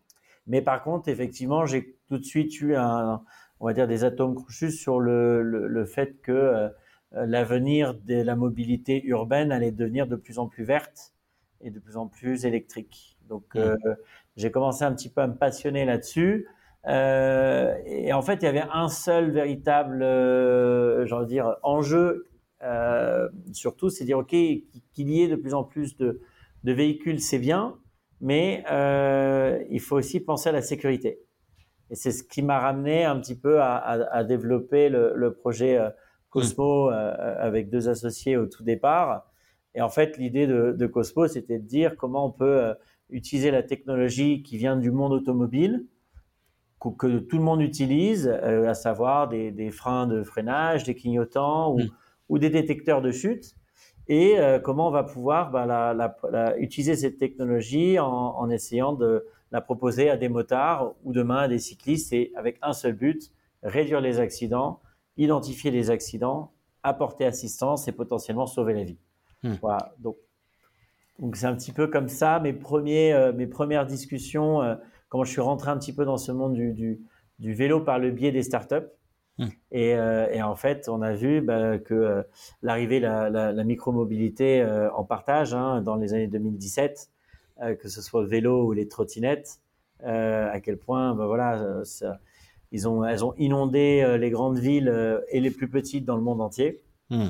Mais 0.47 0.61
par 0.61 0.83
contre, 0.83 1.09
effectivement, 1.09 1.65
j'ai 1.65 1.97
tout 2.07 2.17
de 2.17 2.23
suite 2.23 2.59
eu 2.61 2.75
un, 2.75 3.23
on 3.59 3.65
va 3.65 3.73
dire 3.73 3.87
des 3.87 4.03
atomes 4.03 4.35
crochus 4.35 4.71
sur 4.71 4.99
le, 4.99 5.41
le, 5.41 5.67
le 5.67 5.85
fait 5.85 6.21
que 6.21 6.31
euh, 6.31 6.69
l'avenir 7.11 7.93
de 7.93 8.21
la 8.21 8.35
mobilité 8.35 9.03
urbaine 9.05 9.51
allait 9.51 9.71
devenir 9.71 10.07
de 10.07 10.15
plus 10.15 10.37
en 10.37 10.47
plus 10.47 10.63
verte 10.63 11.13
et 11.61 11.71
de 11.71 11.79
plus 11.79 11.97
en 11.97 12.07
plus 12.07 12.45
électrique. 12.45 13.17
Donc, 13.27 13.55
mmh. 13.55 13.59
euh, 13.59 13.75
j'ai 14.35 14.51
commencé 14.51 14.83
un 14.83 14.93
petit 14.93 15.09
peu 15.09 15.21
à 15.21 15.27
me 15.27 15.35
passionner 15.35 15.85
là-dessus. 15.85 16.47
Euh, 16.87 17.75
et 17.85 18.13
en 18.13 18.21
fait, 18.21 18.35
il 18.35 18.43
y 18.43 18.47
avait 18.47 18.65
un 18.71 18.89
seul 18.89 19.31
véritable, 19.31 20.01
euh, 20.03 21.25
dire, 21.25 21.55
enjeu, 21.63 22.27
euh, 22.65 23.29
surtout, 23.53 23.89
c'est 23.89 24.05
dire, 24.05 24.17
OK, 24.17 24.29
qu'il 24.29 25.09
y 25.09 25.21
ait 25.21 25.27
de 25.27 25.35
plus 25.35 25.53
en 25.53 25.63
plus 25.63 25.95
de, 25.97 26.21
de 26.63 26.73
véhicules, 26.73 27.19
c'est 27.19 27.39
bien, 27.39 27.77
mais 28.21 28.63
euh, 28.71 29.63
il 29.69 29.79
faut 29.79 29.97
aussi 29.97 30.19
penser 30.19 30.49
à 30.49 30.51
la 30.51 30.61
sécurité. 30.61 31.21
Et 31.91 31.95
c'est 31.95 32.11
ce 32.11 32.23
qui 32.23 32.41
m'a 32.41 32.59
ramené 32.59 33.05
un 33.05 33.19
petit 33.19 33.39
peu 33.39 33.61
à, 33.61 33.75
à, 33.75 34.17
à 34.17 34.23
développer 34.23 34.89
le, 34.89 35.13
le 35.15 35.33
projet 35.33 35.79
Cosmo 36.35 36.91
euh, 36.91 37.35
avec 37.39 37.69
deux 37.69 37.87
associés 37.87 38.35
au 38.35 38.45
tout 38.45 38.63
départ. 38.63 39.25
Et 39.73 39.81
en 39.81 39.89
fait, 39.89 40.17
l'idée 40.17 40.47
de, 40.47 40.73
de, 40.77 40.87
Cosmo, 40.87 41.27
c'était 41.27 41.59
de 41.59 41.65
dire 41.65 41.95
comment 41.95 42.25
on 42.25 42.31
peut 42.31 42.61
euh, 42.61 42.73
utiliser 43.09 43.51
la 43.51 43.63
technologie 43.63 44.43
qui 44.43 44.57
vient 44.57 44.75
du 44.75 44.91
monde 44.91 45.13
automobile, 45.13 45.85
que, 46.81 46.89
que 46.89 47.19
tout 47.19 47.37
le 47.37 47.43
monde 47.43 47.61
utilise, 47.61 48.27
euh, 48.27 48.67
à 48.67 48.73
savoir 48.73 49.29
des, 49.29 49.51
des, 49.51 49.71
freins 49.71 50.07
de 50.07 50.23
freinage, 50.23 50.83
des 50.83 50.95
clignotants 50.95 51.73
ou, 51.73 51.79
mm. 51.79 51.89
Ou 52.29 52.39
des 52.39 52.49
détecteurs 52.49 53.01
de 53.01 53.11
chute, 53.11 53.55
et 54.07 54.39
euh, 54.39 54.59
comment 54.59 54.87
on 54.87 54.91
va 54.91 55.03
pouvoir 55.03 55.51
bah, 55.51 55.65
la, 55.65 55.93
la, 55.93 56.15
la, 56.31 56.57
utiliser 56.57 56.95
cette 56.95 57.17
technologie 57.17 57.97
en, 57.99 58.07
en, 58.07 58.49
essayant 58.49 58.93
de 58.93 59.25
la 59.51 59.61
proposer 59.61 60.09
à 60.09 60.17
des 60.17 60.29
motards 60.29 60.93
ou 61.03 61.13
demain 61.13 61.37
à 61.37 61.47
des 61.47 61.59
cyclistes, 61.59 62.13
et 62.13 62.31
avec 62.35 62.57
un 62.61 62.73
seul 62.73 62.93
but, 62.93 63.31
réduire 63.63 64.01
les 64.01 64.19
accidents 64.19 64.79
identifier 65.17 65.71
les 65.71 65.89
accidents, 65.89 66.51
apporter 66.83 67.25
assistance 67.25 67.87
et 67.87 67.91
potentiellement 67.91 68.45
sauver 68.45 68.73
la 68.73 68.83
vie. 68.83 68.97
Hmm. 69.43 69.53
Voilà. 69.61 69.93
Donc, 69.99 70.17
donc 71.19 71.35
c'est 71.35 71.45
un 71.45 71.55
petit 71.55 71.71
peu 71.71 71.87
comme 71.87 72.09
ça 72.09 72.39
mes 72.39 72.53
premiers, 72.53 73.13
euh, 73.13 73.33
mes 73.33 73.47
premières 73.47 73.85
discussions, 73.85 74.61
euh, 74.61 74.75
comment 75.09 75.23
je 75.23 75.31
suis 75.31 75.41
rentré 75.41 75.71
un 75.71 75.77
petit 75.77 75.93
peu 75.93 76.05
dans 76.05 76.17
ce 76.17 76.31
monde 76.31 76.53
du, 76.53 76.73
du, 76.73 77.01
du 77.39 77.53
vélo 77.53 77.79
par 77.79 77.99
le 77.99 78.11
biais 78.11 78.31
des 78.31 78.43
startups. 78.43 78.87
Hmm. 79.37 79.47
Et, 79.71 79.95
euh, 79.95 80.29
et, 80.31 80.41
en 80.41 80.55
fait, 80.55 80.87
on 80.87 81.01
a 81.01 81.13
vu 81.13 81.41
bah, 81.41 81.77
que 81.77 81.93
euh, 81.93 82.23
l'arrivée 82.61 82.99
de 82.99 83.05
la, 83.05 83.29
la, 83.29 83.51
la 83.51 83.63
micromobilité 83.63 84.61
euh, 84.61 84.89
en 84.93 85.03
partage 85.03 85.53
hein, 85.53 85.81
dans 85.81 85.95
les 85.95 86.13
années 86.13 86.27
2017, 86.27 87.09
que 87.79 87.87
ce 87.87 88.01
soit 88.01 88.21
le 88.21 88.27
vélo 88.27 88.65
ou 88.65 88.73
les 88.73 88.89
trottinettes, 88.89 89.61
à 90.03 90.59
quel 90.59 90.77
point, 90.77 91.15
bah, 91.15 91.25
voilà, 91.25 91.85
ça, 91.85 92.19
ils 92.73 92.85
ont, 92.85 93.05
elles 93.05 93.23
ont 93.23 93.33
inondé 93.37 94.17
les 94.19 94.29
grandes 94.29 94.57
villes 94.57 95.23
et 95.29 95.39
les 95.39 95.51
plus 95.51 95.69
petites 95.69 96.03
dans 96.03 96.17
le 96.17 96.21
monde 96.21 96.41
entier. 96.41 96.83
Mmh. 97.11 97.29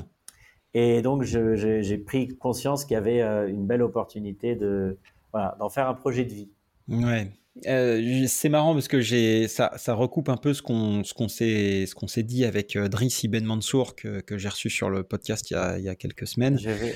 Et 0.74 1.00
donc, 1.00 1.22
j'ai 1.22 1.98
pris 1.98 2.36
conscience 2.36 2.84
qu'il 2.84 2.94
y 2.94 2.98
avait 2.98 3.20
une 3.48 3.66
belle 3.68 3.82
opportunité 3.82 4.56
de 4.56 4.98
voilà, 5.32 5.56
d'en 5.60 5.68
faire 5.68 5.88
un 5.88 5.94
projet 5.94 6.24
de 6.24 6.34
vie. 6.34 6.50
Ouais. 6.88 7.30
Euh, 7.66 8.26
c'est 8.28 8.50
marrant 8.50 8.74
parce 8.74 8.88
que 8.88 9.00
j'ai 9.00 9.48
ça, 9.48 9.72
ça 9.76 9.94
recoupe 9.94 10.28
un 10.28 10.36
peu 10.36 10.52
ce 10.52 10.60
qu'on 10.60 11.02
ce 11.04 11.14
qu'on 11.14 11.28
s'est 11.28 11.86
ce 11.86 11.94
qu'on 11.94 12.06
s'est 12.06 12.22
dit 12.22 12.44
avec 12.44 12.76
Driss 12.76 13.22
Ibn 13.22 13.44
Mansour 13.44 13.96
que, 13.96 14.20
que 14.20 14.36
j'ai 14.36 14.48
reçu 14.48 14.68
sur 14.68 14.90
le 14.90 15.04
podcast 15.04 15.50
il 15.50 15.54
y 15.54 15.56
a, 15.56 15.78
il 15.78 15.84
y 15.84 15.88
a 15.88 15.94
quelques 15.94 16.26
semaines. 16.26 16.58
Ouais. 16.58 16.94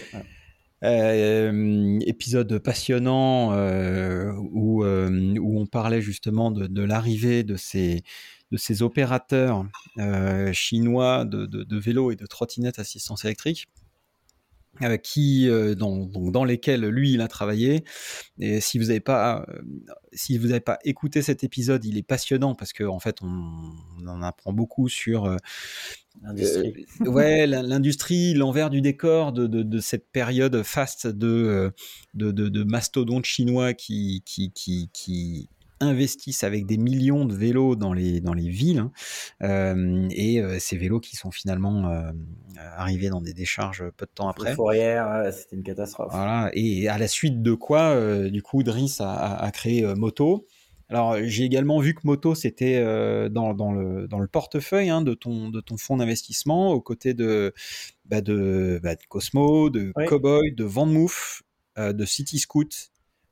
Euh, 0.83 1.99
épisode 2.07 2.59
passionnant 2.59 3.53
euh, 3.53 4.33
où, 4.53 4.83
euh, 4.83 5.35
où 5.39 5.61
on 5.61 5.67
parlait 5.67 6.01
justement 6.01 6.51
de, 6.51 6.67
de 6.67 6.83
l'arrivée 6.83 7.43
de 7.43 7.57
ces, 7.57 8.03
de 8.51 8.57
ces 8.57 8.81
opérateurs 8.81 9.67
chinois 10.53 11.27
de, 11.27 11.45
de, 11.45 11.65
de 11.65 11.79
vélos 11.79 12.13
et 12.13 12.17
de 12.17 12.25
trottinettes 12.25 12.79
assistance 12.79 13.27
électrique. 13.27 13.67
Qui 15.03 15.49
dans, 15.77 16.07
donc 16.07 16.33
dans 16.33 16.45
lesquels 16.45 16.87
lui 16.87 17.13
il 17.13 17.21
a 17.21 17.29
travaillé. 17.29 17.85
Et 18.39 18.61
si 18.61 18.79
vous 18.79 18.87
n'avez 18.87 19.01
pas 19.01 19.47
si 20.13 20.39
vous 20.39 20.49
n'avez 20.49 20.61
pas 20.61 20.79
écouté 20.85 21.23
cet 21.23 21.45
épisode 21.45 21.85
il 21.85 21.97
est 21.99 22.03
passionnant 22.03 22.55
parce 22.55 22.73
que 22.73 22.85
en 22.85 22.99
fait 22.99 23.19
on, 23.23 24.07
en 24.07 24.23
apprend 24.23 24.53
beaucoup 24.53 24.89
sur 24.89 25.37
l'industrie. 26.23 26.87
ouais 27.01 27.47
l'industrie 27.47 28.35
l'envers 28.35 28.71
du 28.71 28.81
décor 28.81 29.33
de, 29.33 29.47
de, 29.47 29.63
de, 29.63 29.79
cette 29.79 30.11
période 30.11 30.63
faste 30.63 31.07
de 31.07 31.73
de, 32.15 32.31
de, 32.33 32.65
mastodontes 32.65 33.27
chinois 33.27 33.75
qui 33.75 34.23
qui 34.25 34.51
qui, 34.53 34.91
qui 34.93 35.49
investissent 35.81 36.45
avec 36.45 36.67
des 36.67 36.77
millions 36.77 37.25
de 37.25 37.35
vélos 37.35 37.75
dans 37.75 37.93
les, 37.93 38.21
dans 38.21 38.35
les 38.35 38.49
villes, 38.49 38.81
hein. 38.81 38.93
euh, 39.43 40.07
et 40.11 40.41
euh, 40.41 40.59
ces 40.59 40.77
vélos 40.77 41.01
qui 41.01 41.17
sont 41.17 41.31
finalement 41.31 41.91
euh, 41.91 42.13
arrivés 42.77 43.09
dans 43.09 43.23
des 43.23 43.33
décharges 43.33 43.85
peu 43.97 44.05
de 44.05 44.11
temps 44.15 44.29
après. 44.29 44.55
Fourrière, 44.55 45.33
c'était 45.33 45.57
une 45.57 45.63
catastrophe. 45.63 46.13
Voilà, 46.13 46.51
et 46.53 46.89
à 46.89 46.99
la 46.99 47.09
suite 47.09 47.43
de 47.43 47.55
quoi, 47.55 47.97
du 48.29 48.43
coup, 48.43 48.63
Driss 48.63 49.01
a, 49.01 49.37
a 49.37 49.51
créé 49.51 49.87
Moto. 49.95 50.47
Alors, 50.91 51.17
j'ai 51.23 51.45
également 51.45 51.79
vu 51.79 51.95
que 51.95 52.01
Moto, 52.05 52.35
c'était 52.35 52.83
dans, 53.31 53.55
dans, 53.55 53.73
le, 53.73 54.09
dans 54.09 54.19
le 54.19 54.27
portefeuille 54.27 54.91
hein, 54.91 55.03
de, 55.03 55.15
ton, 55.15 55.49
de 55.49 55.61
ton 55.61 55.77
fonds 55.77 55.97
d'investissement, 55.97 56.73
aux 56.73 56.81
côtés 56.81 57.15
de, 57.15 57.55
bah 58.05 58.21
de, 58.21 58.81
bah 58.83 58.97
de, 58.97 59.03
Cosmo, 59.09 59.71
de 59.71 59.93
Cowboy, 60.09 60.53
de 60.53 60.65
Vanmouf, 60.65 61.43
de 61.79 62.05
City 62.05 62.39
Scoot. 62.39 62.90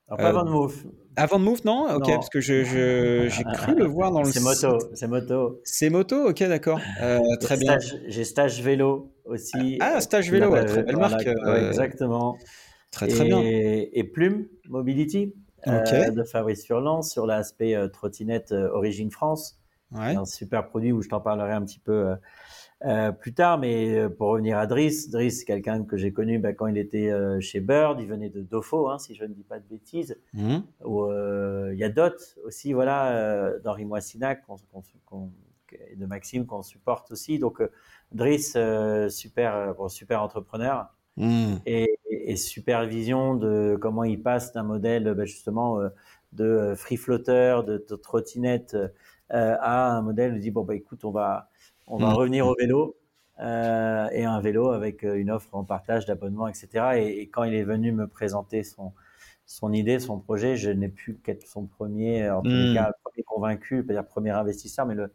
Alors, 0.08 0.18
pas 0.18 0.32
Vanmouf. 0.32 0.84
Avant 1.18 1.40
de 1.40 1.44
Move, 1.44 1.60
non? 1.64 1.88
Ok, 1.96 2.06
parce 2.06 2.28
que 2.28 2.40
j'ai 2.40 2.64
je, 2.64 3.42
cru 3.54 3.74
le 3.74 3.86
voir 3.86 4.12
dans 4.12 4.22
le. 4.22 4.30
C'est 4.30 4.40
moto, 4.40 4.78
c'est 4.94 5.08
moto. 5.08 5.60
C'est 5.64 5.90
moto, 5.90 6.28
ok, 6.28 6.38
d'accord. 6.44 6.80
Euh, 7.02 7.18
très 7.40 7.56
bien. 7.56 7.78
J'ai 8.06 8.24
stage 8.24 8.60
vélo 8.62 9.12
aussi. 9.24 9.78
Ah, 9.80 10.00
stage 10.00 10.30
vélo, 10.30 10.50
très 10.64 10.82
belle 10.82 10.96
marque. 10.96 11.26
Euh, 11.26 11.68
exactement. 11.68 12.36
Très 12.90 13.08
très 13.08 13.24
bien. 13.24 13.40
Et 13.42 14.04
Plume 14.04 14.46
Mobility 14.68 15.34
euh, 15.66 16.10
de 16.10 16.22
Fabrice 16.22 16.64
Furlan 16.64 17.02
sur 17.02 17.26
l'aspect 17.26 17.76
trottinette 17.92 18.52
Origine 18.52 19.10
France. 19.10 19.57
Ouais. 19.92 20.14
Un 20.14 20.24
super 20.24 20.68
produit 20.68 20.92
où 20.92 21.02
je 21.02 21.08
t'en 21.08 21.20
parlerai 21.20 21.52
un 21.52 21.64
petit 21.64 21.78
peu 21.78 22.14
euh, 22.84 23.10
plus 23.10 23.34
tard, 23.34 23.58
mais 23.58 23.98
euh, 23.98 24.08
pour 24.08 24.28
revenir 24.28 24.56
à 24.56 24.68
Driss, 24.68 25.10
Driss, 25.10 25.40
c'est 25.40 25.44
quelqu'un 25.44 25.82
que 25.82 25.96
j'ai 25.96 26.12
connu 26.12 26.38
bah, 26.38 26.52
quand 26.52 26.68
il 26.68 26.78
était 26.78 27.10
euh, 27.10 27.40
chez 27.40 27.58
Bird, 27.58 27.98
il 28.00 28.06
venait 28.06 28.28
de 28.28 28.40
Dofo, 28.40 28.88
hein, 28.88 28.98
si 28.98 29.16
je 29.16 29.24
ne 29.24 29.34
dis 29.34 29.42
pas 29.42 29.58
de 29.58 29.64
bêtises. 29.68 30.16
Mmh. 30.32 30.58
il 30.84 31.78
y 31.78 31.84
a 31.84 31.88
Dot 31.88 32.38
aussi, 32.44 32.72
voilà, 32.72 33.58
d'Henri 33.64 33.84
Moissinac 33.84 34.44
et 35.90 35.96
de 35.96 36.06
Maxime 36.06 36.46
qu'on 36.46 36.62
supporte 36.62 37.10
aussi. 37.10 37.40
Donc 37.40 37.60
Driss, 38.12 38.56
super, 39.08 39.74
super 39.88 40.22
entrepreneur. 40.22 40.86
Mmh. 41.16 41.56
Et, 41.66 41.98
et, 42.12 42.36
supervision 42.36 43.34
de 43.34 43.76
comment 43.80 44.04
il 44.04 44.22
passe 44.22 44.52
d'un 44.52 44.62
modèle 44.62 45.14
bah, 45.14 45.24
justement 45.24 45.80
de 46.32 46.74
free 46.76 46.96
floater, 46.96 47.64
de, 47.64 47.84
de 47.90 47.96
trottinette 47.96 48.76
à 49.30 49.90
un 49.90 50.02
modèle 50.02 50.34
où 50.34 50.38
dit 50.38 50.50
bon 50.50 50.64
bah 50.64 50.74
écoute 50.74 51.04
on 51.04 51.10
va 51.10 51.50
on 51.86 51.96
va 51.96 52.10
mm. 52.10 52.14
revenir 52.14 52.46
au 52.46 52.54
vélo 52.54 52.96
euh, 53.40 54.08
et 54.10 54.24
un 54.24 54.40
vélo 54.40 54.70
avec 54.70 55.04
euh, 55.04 55.14
une 55.14 55.30
offre 55.30 55.54
en 55.54 55.62
partage 55.62 56.06
d'abonnement, 56.06 56.48
etc. 56.48 56.68
Et, 56.96 57.28
quand 57.28 57.44
il 57.44 57.54
est 57.54 57.62
venu 57.62 57.92
me 57.92 58.08
présenter 58.08 58.64
son, 58.64 58.92
son 59.46 59.72
idée, 59.72 60.00
son 60.00 60.18
projet, 60.18 60.56
je 60.56 60.70
n'ai 60.70 60.88
pu 60.88 61.14
qu'être 61.22 61.46
son 61.46 61.66
premier, 61.66 62.28
en 62.28 62.42
tous 62.42 62.48
les 62.48 62.72
mm. 62.72 62.74
cas, 62.74 62.92
premier 63.04 63.22
convaincu, 63.22 63.84
pas 63.84 63.92
dire 63.92 64.04
premier 64.04 64.30
investisseur, 64.30 64.86
mais 64.86 64.96
le 64.96 65.12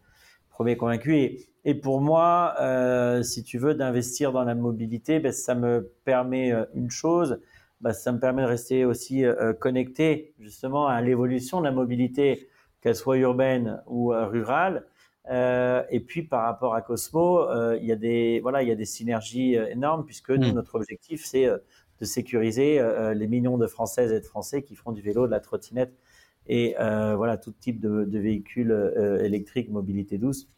premier 0.50 0.78
convaincu. 0.78 1.18
Et, 1.18 1.50
et 1.66 1.76
pour 1.76 2.00
moi, 2.00 2.56
euh, 2.62 3.24
si 3.24 3.44
tu 3.44 3.58
veux, 3.58 3.76
d'investir 3.76 4.32
dans 4.32 4.46
la 4.46 4.56
mobilité, 4.56 5.20
ben, 5.20 5.34
ça 5.34 5.54
me 5.54 5.92
permet 6.06 6.54
une 6.76 6.90
chose, 6.90 7.42
ben, 7.82 7.92
ça 7.92 8.14
me 8.14 8.20
permet 8.20 8.44
de 8.44 8.48
rester 8.48 8.86
aussi 8.86 9.26
connecté 9.60 10.34
justement 10.40 10.88
à 10.88 11.02
l'évolution 11.02 11.60
de 11.60 11.66
la 11.66 11.72
mobilité, 11.72 12.48
qu'elle 12.84 12.96
soit 12.96 13.18
urbaine 13.18 13.82
ou 13.88 14.10
rurale. 14.10 14.86
Euh, 15.30 15.84
et 15.90 16.02
puis 16.02 16.24
par 16.24 16.44
rapport 16.44 16.76
à 16.76 16.82
Cosmo, 16.82 17.50
euh, 17.50 17.78
il 17.80 17.88
y 17.88 17.94
a 17.94 17.96
des 17.96 18.42
voilà, 18.42 18.62
il 18.62 18.68
y 18.68 18.72
a 18.72 18.76
des 18.76 18.86
synergies 18.86 19.58
euh, 19.58 19.68
énormes 19.70 20.06
puisque 20.06 20.32
nous, 20.32 20.50
mm. 20.50 20.56
notre 20.56 20.76
objectif 20.76 21.24
c'est 21.24 21.46
de 21.46 22.06
sécuriser 22.06 22.82
les 23.16 23.28
millions 23.28 23.58
de 23.58 23.68
Françaises 23.68 24.12
et 24.12 24.20
de 24.20 24.26
Français 24.26 24.64
qui 24.64 24.76
font 24.76 24.92
du 24.92 25.02
vélo, 25.02 25.26
de 25.26 25.32
la 25.32 25.40
trottinette 25.40 25.94
et 26.48 26.76
voilà 26.78 27.38
tout 27.38 27.54
type 27.54 27.80
de, 27.80 28.04
de 28.04 28.20
véhicules 28.20 28.74
électriques, 29.22 29.70
mobilité 29.70 30.18
douce. 30.18 30.50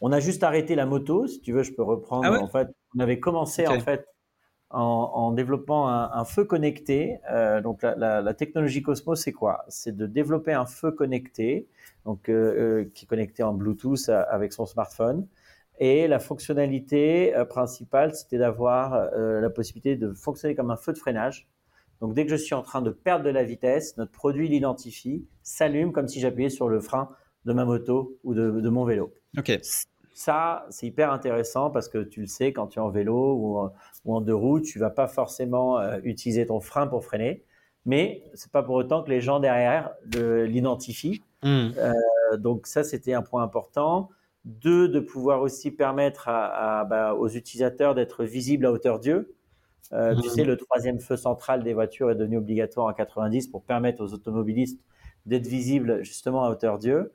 On 0.00 0.12
a 0.12 0.20
juste 0.20 0.42
arrêté 0.42 0.76
la 0.76 0.86
moto, 0.86 1.26
si 1.26 1.40
tu 1.40 1.52
veux, 1.52 1.62
je 1.62 1.72
peux 1.72 1.82
reprendre. 1.82 2.26
Ah 2.26 2.40
en 2.40 2.48
fait, 2.48 2.68
on 2.96 3.00
avait 3.00 3.20
commencé 3.20 3.66
en 3.66 3.80
fait 3.80 4.06
en, 4.70 5.10
en 5.14 5.32
développant 5.32 5.88
un, 5.88 6.10
un, 6.12 6.24
feu 6.24 6.44
connecté. 6.44 7.18
Euh, 7.30 7.60
donc 7.60 7.82
la, 7.82 7.94
la, 7.96 8.22
la, 8.22 8.34
technologie 8.34 8.82
Cosmos, 8.82 9.20
c'est 9.20 9.32
quoi? 9.32 9.64
C'est 9.68 9.96
de 9.96 10.06
développer 10.06 10.52
un 10.52 10.66
feu 10.66 10.92
connecté, 10.92 11.68
donc 12.04 12.28
euh, 12.28 12.82
euh 12.82 12.90
qui 12.94 13.04
est 13.04 13.08
connecté 13.08 13.42
en 13.42 13.52
Bluetooth 13.52 14.08
avec 14.08 14.52
son 14.52 14.66
smartphone. 14.66 15.26
Et 15.78 16.08
la 16.08 16.18
fonctionnalité 16.18 17.32
principale, 17.48 18.14
c'était 18.14 18.36
d'avoir 18.36 19.10
la 19.16 19.48
possibilité 19.48 19.96
de 19.96 20.12
fonctionner 20.12 20.54
comme 20.54 20.70
un 20.70 20.76
feu 20.76 20.92
de 20.92 20.98
freinage. 20.98 21.48
Donc 22.02 22.12
dès 22.12 22.24
que 22.26 22.30
je 22.30 22.36
suis 22.36 22.54
en 22.54 22.62
train 22.62 22.82
de 22.82 22.90
perdre 22.90 23.24
de 23.24 23.30
la 23.30 23.44
vitesse, 23.44 23.96
notre 23.96 24.12
produit 24.12 24.46
l'identifie, 24.48 25.26
s'allume 25.42 25.92
comme 25.92 26.06
si 26.06 26.20
j'appuyais 26.20 26.50
sur 26.50 26.68
le 26.68 26.80
frein 26.80 27.08
de 27.46 27.54
ma 27.54 27.64
moto 27.64 28.18
ou 28.24 28.34
de, 28.34 28.60
de 28.60 28.68
mon 28.68 28.84
vélo. 28.84 29.14
Ok. 29.38 29.58
Ça, 30.12 30.66
c'est 30.70 30.86
hyper 30.86 31.12
intéressant 31.12 31.70
parce 31.70 31.88
que 31.88 31.98
tu 31.98 32.20
le 32.20 32.26
sais, 32.26 32.52
quand 32.52 32.66
tu 32.66 32.78
es 32.78 32.82
en 32.82 32.90
vélo 32.90 33.70
ou 34.04 34.12
en, 34.12 34.20
deux 34.20 34.34
roues, 34.34 34.60
tu 34.60 34.78
vas 34.78 34.90
pas 34.90 35.06
forcément 35.06 35.78
euh, 35.78 35.98
utiliser 36.02 36.46
ton 36.46 36.60
frein 36.60 36.86
pour 36.86 37.04
freiner, 37.04 37.44
mais 37.86 38.24
c'est 38.34 38.50
pas 38.50 38.62
pour 38.62 38.74
autant 38.74 39.02
que 39.02 39.10
les 39.10 39.20
gens 39.20 39.40
derrière 39.40 39.90
l'identifient. 40.12 41.22
Hmm. 41.42 41.70
Euh, 41.78 42.36
donc 42.36 42.66
ça, 42.66 42.84
c'était 42.84 43.14
un 43.14 43.22
point 43.22 43.42
important. 43.42 44.10
Deux, 44.44 44.88
de 44.88 45.00
pouvoir 45.00 45.42
aussi 45.42 45.70
permettre 45.70 46.28
à, 46.28 46.84
bah, 46.84 47.14
aux 47.14 47.28
utilisateurs 47.28 47.94
d'être 47.94 48.24
visibles 48.24 48.66
à 48.66 48.72
hauteur 48.72 48.98
d'yeux. 48.98 49.34
Euh, 49.92 50.14
Tu 50.20 50.28
hmm. 50.28 50.30
sais, 50.30 50.44
le 50.44 50.56
troisième 50.56 51.00
feu 51.00 51.16
central 51.16 51.62
des 51.62 51.74
voitures 51.74 52.10
est 52.10 52.14
devenu 52.14 52.38
obligatoire 52.38 52.86
en 52.86 52.92
90 52.92 53.48
pour 53.48 53.62
permettre 53.62 54.02
aux 54.02 54.12
automobilistes 54.12 54.80
d'être 55.26 55.46
visibles 55.46 56.02
justement 56.02 56.44
à 56.44 56.50
hauteur 56.50 56.78
d'yeux. 56.78 57.12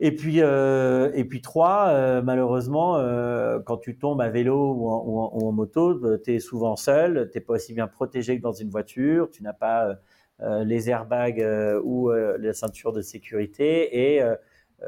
Et 0.00 0.14
puis, 0.14 0.40
euh, 0.40 1.12
et 1.14 1.24
puis 1.24 1.40
trois, 1.40 1.88
euh, 1.88 2.20
malheureusement, 2.20 2.96
euh, 2.96 3.60
quand 3.60 3.76
tu 3.76 3.96
tombes 3.96 4.20
à 4.20 4.28
vélo 4.28 4.72
ou 4.72 4.88
en, 4.88 5.30
ou 5.32 5.46
en, 5.46 5.52
moto, 5.52 5.94
bah, 5.94 6.18
tu 6.18 6.34
es 6.34 6.40
souvent 6.40 6.74
seul, 6.74 7.30
tu 7.30 7.38
n'es 7.38 7.44
pas 7.44 7.54
aussi 7.54 7.74
bien 7.74 7.86
protégé 7.86 8.36
que 8.36 8.42
dans 8.42 8.52
une 8.52 8.70
voiture, 8.70 9.30
tu 9.30 9.42
n'as 9.42 9.52
pas 9.52 9.96
les 10.40 10.90
airbags 10.90 11.42
ou 11.84 12.10
la 12.10 12.52
ceinture 12.52 12.92
de 12.92 13.02
sécurité, 13.02 14.16
et 14.16 14.22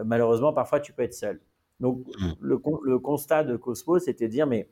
malheureusement, 0.04 0.52
parfois, 0.52 0.80
tu 0.80 0.92
peux 0.92 1.02
être 1.02 1.14
seul. 1.14 1.40
Donc, 1.78 2.00
mmh. 2.00 2.26
le, 2.40 2.60
le, 2.84 2.98
constat 2.98 3.44
de 3.44 3.56
Cosmo, 3.56 4.00
c'était 4.00 4.26
de 4.26 4.32
dire, 4.32 4.48
mais 4.48 4.68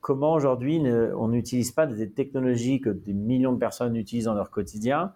comment 0.00 0.32
aujourd'hui 0.34 0.80
on 1.16 1.28
n'utilise 1.28 1.72
pas 1.72 1.86
des 1.86 2.10
technologies 2.12 2.80
que 2.80 2.90
des 2.90 3.12
millions 3.12 3.52
de 3.52 3.58
personnes 3.58 3.96
utilisent 3.96 4.26
dans 4.26 4.34
leur 4.34 4.50
quotidien 4.50 5.12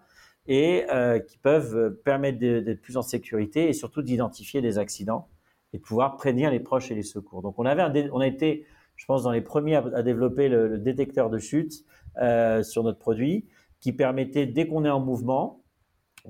et 0.47 0.85
euh, 0.91 1.19
qui 1.19 1.37
peuvent 1.37 1.95
permettre 2.03 2.39
d'être 2.39 2.81
plus 2.81 2.97
en 2.97 3.01
sécurité 3.01 3.69
et 3.69 3.73
surtout 3.73 4.01
d'identifier 4.01 4.61
des 4.61 4.77
accidents 4.77 5.27
et 5.73 5.77
de 5.77 5.83
pouvoir 5.83 6.15
prévenir 6.15 6.51
les 6.51 6.59
proches 6.59 6.91
et 6.91 6.95
les 6.95 7.03
secours. 7.03 7.41
Donc 7.41 7.57
on 7.57 7.65
avait 7.65 7.81
un 7.81 7.93
on 8.11 8.19
a 8.19 8.27
été, 8.27 8.65
je 8.95 9.05
pense, 9.05 9.23
dans 9.23 9.31
les 9.31 9.41
premiers 9.41 9.75
à, 9.75 10.03
développer 10.03 10.47
le, 10.49 10.77
détecteur 10.77 11.29
de 11.29 11.39
chute 11.39 11.83
euh, 12.21 12.63
sur 12.63 12.83
notre 12.83 12.99
produit 12.99 13.45
qui 13.79 13.93
permettait 13.93 14.45
dès 14.45 14.67
qu'on 14.67 14.85
est 14.85 14.89
en 14.89 14.99
mouvement, 14.99 15.61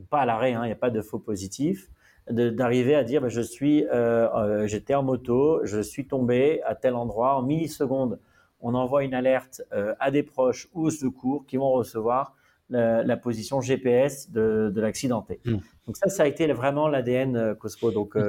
pas 0.10 0.20
à 0.20 0.26
l'arrêt, 0.26 0.54
hein, 0.54 0.64
il 0.64 0.68
n'y 0.68 0.74
a 0.74 0.78
pas 0.78 0.90
de 0.90 1.02
faux 1.02 1.20
positif, 1.20 1.90
d'arriver 2.30 2.96
à 2.96 3.04
dire 3.04 3.22
bah, 3.22 3.30
je 3.30 3.42
suis, 3.42 3.86
euh, 3.86 4.28
euh, 4.34 4.68
j'étais 4.68 4.96
en 4.96 5.04
moto, 5.04 5.62
je 5.64 5.80
suis 5.80 6.08
tombé 6.08 6.62
à 6.64 6.76
tel 6.76 6.96
endroit 6.96 7.36
en 7.36 7.44
millisecondes. 7.44 8.20
On 8.62 8.74
envoie 8.74 9.04
une 9.04 9.14
alerte 9.14 9.62
euh, 9.74 9.94
à 10.00 10.12
des 10.12 10.24
proches 10.24 10.68
ou 10.74 10.88
au 10.88 10.90
secours 10.90 11.46
qui 11.46 11.58
vont 11.58 11.72
recevoir 11.72 12.35
la, 12.70 13.18
position 13.18 13.62
GPS 13.62 14.32
de, 14.32 14.72
de 14.74 14.82
l'accidenté. 14.82 15.40
Hmm. 15.46 15.58
Donc 15.86 15.98
ça, 15.98 16.10
ça 16.10 16.24
a 16.24 16.28
été 16.28 16.52
vraiment 16.54 16.88
l'ADN 16.88 17.36
euh, 17.36 17.56
Cospo. 17.56 17.92
Donc 17.92 18.16
euh, 18.16 18.28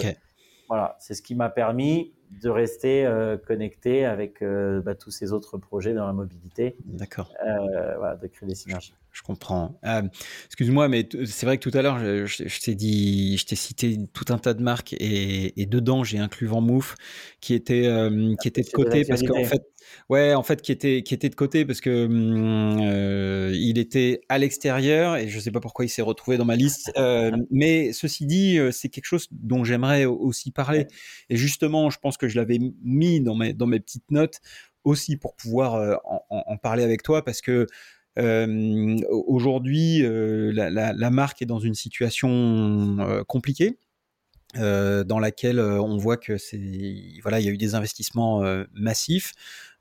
voilà, 0.68 0.96
c'est 1.00 1.14
ce 1.14 1.22
qui 1.22 1.34
m'a 1.34 1.48
permis 1.48 2.12
de 2.30 2.48
rester 2.48 3.06
euh, 3.06 3.36
connecté 3.36 4.04
avec 4.04 4.42
bah, 4.42 4.94
tous 4.94 5.10
ces 5.10 5.32
autres 5.32 5.58
projets 5.58 5.94
dans 5.94 6.06
la 6.06 6.12
mobilité. 6.12 6.76
D'accord. 6.84 7.32
voilà, 7.98 8.16
de 8.16 8.26
créer 8.26 8.48
des 8.48 8.54
synergies. 8.54 8.94
Je, 9.12 9.22
comprends. 9.22 9.80
Excuse-moi, 10.46 10.88
mais 10.88 11.08
c'est 11.24 11.46
vrai 11.46 11.56
que 11.56 11.68
tout 11.68 11.76
à 11.76 11.80
l'heure, 11.80 11.98
je, 11.98 12.60
t'ai 12.60 12.74
dit, 12.74 13.38
je 13.38 13.46
t'ai 13.46 13.56
cité 13.56 13.98
tout 14.12 14.26
un 14.28 14.36
tas 14.36 14.52
de 14.52 14.62
marques 14.62 14.92
et, 14.92 15.58
et 15.60 15.64
dedans, 15.64 16.04
j'ai 16.04 16.18
inclus 16.18 16.46
Vanmouf 16.46 16.96
qui 17.40 17.54
était, 17.54 17.88
qui 18.40 18.48
était 18.48 18.62
de 18.62 18.70
côté 18.70 19.04
parce 19.06 19.22
qu'en 19.22 19.44
fait, 19.44 19.62
Ouais, 20.08 20.34
en 20.34 20.42
fait, 20.42 20.62
qui 20.62 20.72
était, 20.72 21.02
qui 21.02 21.14
était 21.14 21.28
de 21.28 21.34
côté 21.34 21.64
parce 21.64 21.80
que 21.80 21.90
euh, 21.90 23.52
il 23.54 23.78
était 23.78 24.20
à 24.28 24.38
l'extérieur 24.38 25.16
et 25.16 25.28
je 25.28 25.40
sais 25.40 25.50
pas 25.50 25.60
pourquoi 25.60 25.84
il 25.84 25.88
s'est 25.88 26.02
retrouvé 26.02 26.36
dans 26.36 26.44
ma 26.44 26.56
liste. 26.56 26.92
Euh, 26.96 27.36
mais 27.50 27.92
ceci 27.92 28.26
dit, 28.26 28.58
euh, 28.58 28.70
c'est 28.70 28.88
quelque 28.88 29.06
chose 29.06 29.26
dont 29.32 29.64
j'aimerais 29.64 30.04
aussi 30.04 30.50
parler. 30.50 30.86
Et 31.28 31.36
justement, 31.36 31.90
je 31.90 31.98
pense 31.98 32.15
que 32.18 32.28
je 32.28 32.36
l'avais 32.36 32.58
mis 32.82 33.20
dans 33.20 33.34
mes, 33.34 33.52
dans 33.52 33.66
mes 33.66 33.80
petites 33.80 34.10
notes 34.10 34.40
aussi 34.86 35.16
pour 35.16 35.34
pouvoir 35.34 36.00
en, 36.30 36.56
parler 36.56 36.84
avec 36.84 37.02
toi 37.02 37.24
parce 37.24 37.40
que 37.40 37.66
aujourd'hui, 39.10 40.02
la, 40.02 40.70
la, 40.70 41.10
marque 41.10 41.42
est 41.42 41.46
dans 41.46 41.58
une 41.58 41.74
situation 41.74 43.24
compliquée. 43.28 43.78
dans 44.54 45.18
laquelle 45.18 45.60
on 45.60 45.98
voit 45.98 46.16
que 46.16 46.38
c'est 46.38 47.18
voilà 47.22 47.40
il 47.40 47.46
y 47.46 47.48
a 47.48 47.52
eu 47.52 47.58
des 47.58 47.74
investissements 47.74 48.42
massifs 48.72 49.32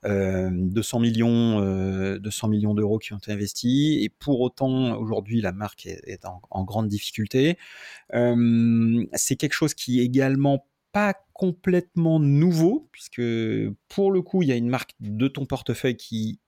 200 0.04 1.00
millions 1.00 2.18
200 2.18 2.48
millions 2.48 2.74
d'euros 2.74 2.98
qui 2.98 3.14
ont 3.14 3.18
été 3.18 3.32
investis 3.32 4.04
et 4.04 4.10
pour 4.10 4.40
autant 4.40 4.98
aujourd'hui 4.98 5.40
la 5.40 5.52
marque 5.52 5.86
est, 5.86 6.26
en, 6.26 6.42
en, 6.50 6.64
grande 6.64 6.88
difficulté 6.88 7.56
c'est 8.10 9.36
quelque 9.36 9.54
chose 9.54 9.72
qui 9.72 10.00
également 10.00 10.66
pas 10.92 11.14
complètement 11.36 12.18
nouveau, 12.18 12.88
puisque 12.92 13.20
pour 13.88 14.10
le 14.10 14.22
coup, 14.22 14.42
il 14.42 14.48
y 14.48 14.52
a 14.52 14.56
une 14.56 14.70
marque 14.70 14.94
de 15.00 15.28
ton 15.28 15.44
portefeuille 15.44 15.96
qui 15.96 16.40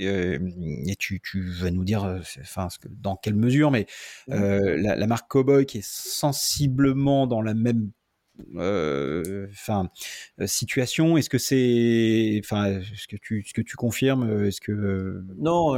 euh, 0.00 0.38
et 0.86 0.96
tu, 0.96 1.20
tu, 1.20 1.42
vas 1.42 1.70
nous 1.70 1.84
dire 1.84 2.04
euh, 2.04 2.20
enfin, 2.40 2.68
dans 2.88 3.14
quelle 3.14 3.34
mesure, 3.34 3.70
mais 3.70 3.86
euh, 4.30 4.78
la, 4.78 4.96
la, 4.96 5.06
marque 5.06 5.30
Cowboy 5.30 5.66
qui 5.66 5.78
est 5.78 5.86
sensiblement 5.86 7.26
dans 7.26 7.42
la 7.42 7.52
même 7.52 7.90
enfin 8.54 9.88
euh, 10.40 10.46
situation 10.46 11.16
Est-ce 11.16 11.30
que 11.30 11.38
c'est, 11.38 12.40
enfin, 12.44 12.80
ce 12.96 13.06
que 13.06 13.16
tu, 13.16 13.44
ce 13.46 13.52
que 13.52 13.60
tu 13.60 13.76
confirmes 13.76 14.28
euh, 14.28 14.48
Est-ce 14.48 14.60
que 14.60 15.22
non, 15.38 15.76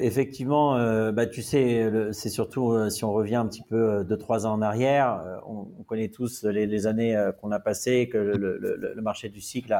effectivement, 0.00 0.76
bah 1.12 1.26
tu 1.26 1.42
sais, 1.42 1.90
c'est 2.12 2.28
surtout 2.28 2.90
si 2.90 3.04
on 3.04 3.12
revient 3.12 3.36
un 3.36 3.46
petit 3.46 3.62
peu 3.62 4.04
de 4.04 4.16
trois 4.16 4.46
ans 4.46 4.54
en 4.54 4.62
arrière, 4.62 5.40
on, 5.46 5.64
connaît 5.84 6.08
tous 6.08 6.44
les, 6.44 6.86
années 6.86 7.16
qu'on 7.40 7.52
a 7.52 7.60
passées, 7.60 8.08
que 8.08 8.18
le, 8.18 9.00
marché 9.00 9.28
du 9.28 9.40
cycle 9.40 9.72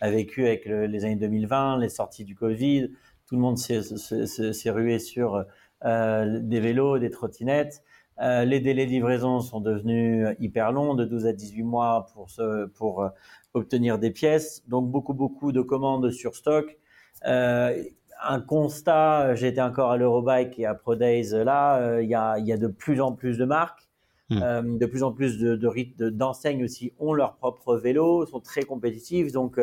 a 0.00 0.10
vécu 0.10 0.46
avec 0.46 0.64
les 0.66 1.04
années 1.04 1.16
2020, 1.16 1.78
les 1.78 1.88
sorties 1.88 2.24
du 2.24 2.34
Covid, 2.34 2.90
tout 3.26 3.34
le 3.34 3.40
monde 3.40 3.58
s'est 3.58 4.70
rué 4.70 4.98
sur 4.98 5.44
des 5.84 6.60
vélos, 6.60 6.98
des 6.98 7.10
trottinettes. 7.10 7.82
Euh, 8.20 8.44
les 8.44 8.60
délais 8.60 8.84
de 8.84 8.90
livraison 8.90 9.40
sont 9.40 9.60
devenus 9.60 10.26
hyper 10.40 10.72
longs, 10.72 10.94
de 10.94 11.04
12 11.04 11.26
à 11.26 11.32
18 11.32 11.62
mois 11.62 12.06
pour, 12.12 12.28
pour 12.74 13.02
euh, 13.02 13.08
obtenir 13.54 13.98
des 13.98 14.10
pièces. 14.10 14.62
Donc 14.68 14.90
beaucoup, 14.90 15.14
beaucoup 15.14 15.52
de 15.52 15.62
commandes 15.62 16.10
sur 16.10 16.36
stock. 16.36 16.78
Euh, 17.26 17.82
un 18.22 18.40
constat, 18.40 19.34
j'étais 19.34 19.62
encore 19.62 19.90
à 19.90 19.96
l'Eurobike 19.96 20.58
et 20.58 20.66
à 20.66 20.74
ProDays, 20.74 21.42
là, 21.44 22.00
il 22.02 22.08
y, 22.08 22.14
a, 22.14 22.38
y, 22.38 22.52
a, 22.52 22.58
de 22.58 22.66
plus 22.66 23.00
en 23.00 23.12
plus 23.12 23.38
de 23.38 23.44
marques. 23.44 23.86
Hmm. 24.32 24.78
de 24.78 24.86
plus 24.86 25.02
en 25.02 25.10
plus 25.10 25.38
de, 25.38 25.56
de, 25.56 26.08
d'enseignes 26.10 26.62
aussi 26.62 26.92
ont 27.00 27.14
leur 27.14 27.34
propre 27.34 27.76
vélo, 27.76 28.26
sont 28.26 28.38
très 28.38 28.62
compétitifs, 28.62 29.32
donc 29.32 29.58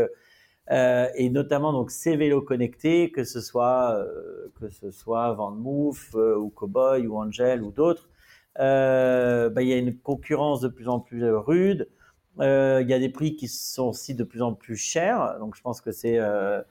et 0.69 1.29
notamment 1.29 1.71
donc 1.71 1.89
ces 1.89 2.17
vélos 2.17 2.41
connectés, 2.41 3.09
que 3.09 3.23
ce 3.23 3.39
soit 3.39 3.97
que 4.59 4.69
ce 4.69 4.91
soit 4.91 5.31
Van 5.35 5.51
Moof 5.51 6.13
ou 6.15 6.49
Cowboy 6.49 7.07
ou 7.07 7.17
Angel 7.17 7.63
ou 7.63 7.71
d'autres, 7.71 8.09
euh, 8.59 9.49
bah, 9.49 9.61
il 9.61 9.67
y 9.67 9.73
a 9.73 9.77
une 9.77 9.97
concurrence 9.97 10.61
de 10.61 10.67
plus 10.67 10.87
en 10.87 10.99
plus 10.99 11.29
rude. 11.29 11.89
Euh, 12.39 12.79
il 12.83 12.89
y 12.89 12.93
a 12.93 12.99
des 12.99 13.09
prix 13.09 13.35
qui 13.35 13.47
sont 13.47 13.87
aussi 13.87 14.15
de 14.15 14.23
plus 14.23 14.41
en 14.41 14.53
plus 14.53 14.75
chers. 14.75 15.37
Donc 15.39 15.55
je 15.55 15.61
pense 15.61 15.81
que 15.81 15.91
c'est 15.91 16.17
euh, 16.19 16.61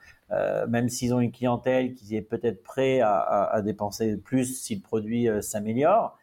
même 0.69 0.89
s'ils 0.89 1.15
ont 1.15 1.21
une 1.21 1.33
clientèle 1.33 1.95
qui 1.95 2.17
est 2.17 2.23
peut-être 2.23 2.63
prêt 2.63 3.01
à, 3.01 3.19
à, 3.19 3.63
dépenser 3.63 4.17
plus 4.17 4.61
si 4.61 4.77
le 4.77 4.81
produit 4.81 5.29
s'améliore. 5.41 6.19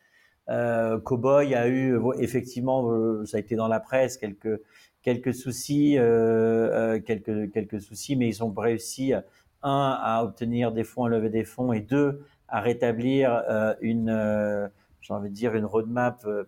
Cowboy 0.48 1.55
a 1.55 1.67
eu 1.70 1.98
effectivement, 2.20 3.25
ça 3.25 3.38
a 3.38 3.39
été 3.39 3.55
dans 3.55 3.70
la 3.70 3.79
presse, 3.79 4.17
quelques 4.17 4.62
quelques 5.01 5.34
soucis, 5.34 5.98
quelques 7.05 7.51
quelques 7.53 7.82
soucis, 7.82 8.15
mais 8.17 8.27
ils 8.27 8.43
ont 8.43 8.51
réussi 8.51 9.13
un 9.62 10.00
à 10.01 10.22
obtenir 10.24 10.74
des 10.74 10.84
fonds, 10.84 11.05
à 11.05 11.10
lever 11.10 11.29
des 11.29 11.46
fonds, 11.46 11.72
et 11.72 11.79
deux 11.79 12.25
à 12.50 12.60
rétablir 12.60 13.43
une 13.82 14.70
j'ai 15.03 15.13
envie 15.13 15.29
de 15.29 15.36
dire, 15.36 15.53
une 15.53 15.65
roadmap 15.65 16.24
euh, 16.25 16.45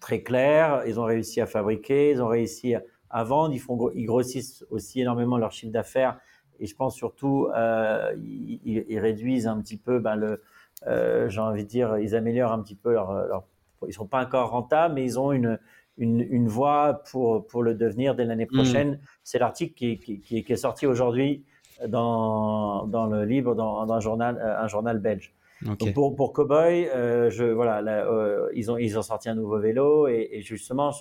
très 0.00 0.22
claire. 0.22 0.82
Ils 0.86 1.00
ont 1.00 1.04
réussi 1.04 1.40
à 1.40 1.46
fabriquer, 1.46 2.10
ils 2.10 2.20
ont 2.20 2.28
réussi 2.28 2.74
à 3.08 3.24
vendre. 3.24 3.54
Ils, 3.54 3.60
font, 3.60 3.90
ils 3.94 4.04
grossissent 4.04 4.66
aussi 4.70 5.00
énormément 5.00 5.38
leur 5.38 5.52
chiffre 5.52 5.72
d'affaires. 5.72 6.18
Et 6.58 6.66
je 6.66 6.74
pense 6.74 6.96
surtout, 6.96 7.48
euh, 7.54 8.12
ils, 8.16 8.98
réduisent 8.98 9.46
un 9.46 9.60
petit 9.60 9.76
peu 9.76 10.00
ben, 10.00 10.16
le, 10.16 10.42
euh, 10.86 11.28
j'ai 11.28 11.40
envie 11.40 11.64
de 11.64 11.68
dire, 11.68 11.98
ils 11.98 12.14
améliorent 12.14 12.52
un 12.52 12.62
petit 12.62 12.74
peu 12.74 12.92
leur, 12.92 13.12
leur 13.12 13.44
ils 13.86 13.92
sont 13.92 14.06
pas 14.06 14.24
encore 14.24 14.50
rentables, 14.50 14.94
mais 14.94 15.04
ils 15.04 15.20
ont 15.20 15.32
une, 15.32 15.58
une, 15.98 16.20
une 16.22 16.48
voie 16.48 17.02
pour, 17.10 17.46
pour 17.46 17.62
le 17.62 17.74
devenir 17.74 18.14
dès 18.14 18.24
l'année 18.24 18.48
mmh. 18.50 18.56
prochaine. 18.56 19.00
C'est 19.22 19.38
l'article 19.38 19.74
qui, 19.74 19.98
qui, 19.98 20.20
qui, 20.20 20.52
est 20.52 20.56
sorti 20.56 20.86
aujourd'hui 20.86 21.44
dans, 21.86 22.86
dans 22.86 23.06
le 23.06 23.24
livre, 23.26 23.54
dans, 23.54 23.84
dans 23.84 23.94
un, 23.94 24.00
journal, 24.00 24.56
un 24.58 24.66
journal 24.66 24.98
belge. 24.98 25.36
Donc 25.62 25.94
pour, 25.94 26.32
Cowboy, 26.32 26.88
euh, 26.94 27.30
voilà, 27.54 27.78
euh, 27.78 28.48
ils, 28.54 28.70
ont, 28.70 28.76
ils 28.76 28.98
ont 28.98 29.02
sorti 29.02 29.28
un 29.28 29.34
nouveau 29.34 29.58
vélo 29.58 30.06
et, 30.06 30.42
justement, 30.42 30.92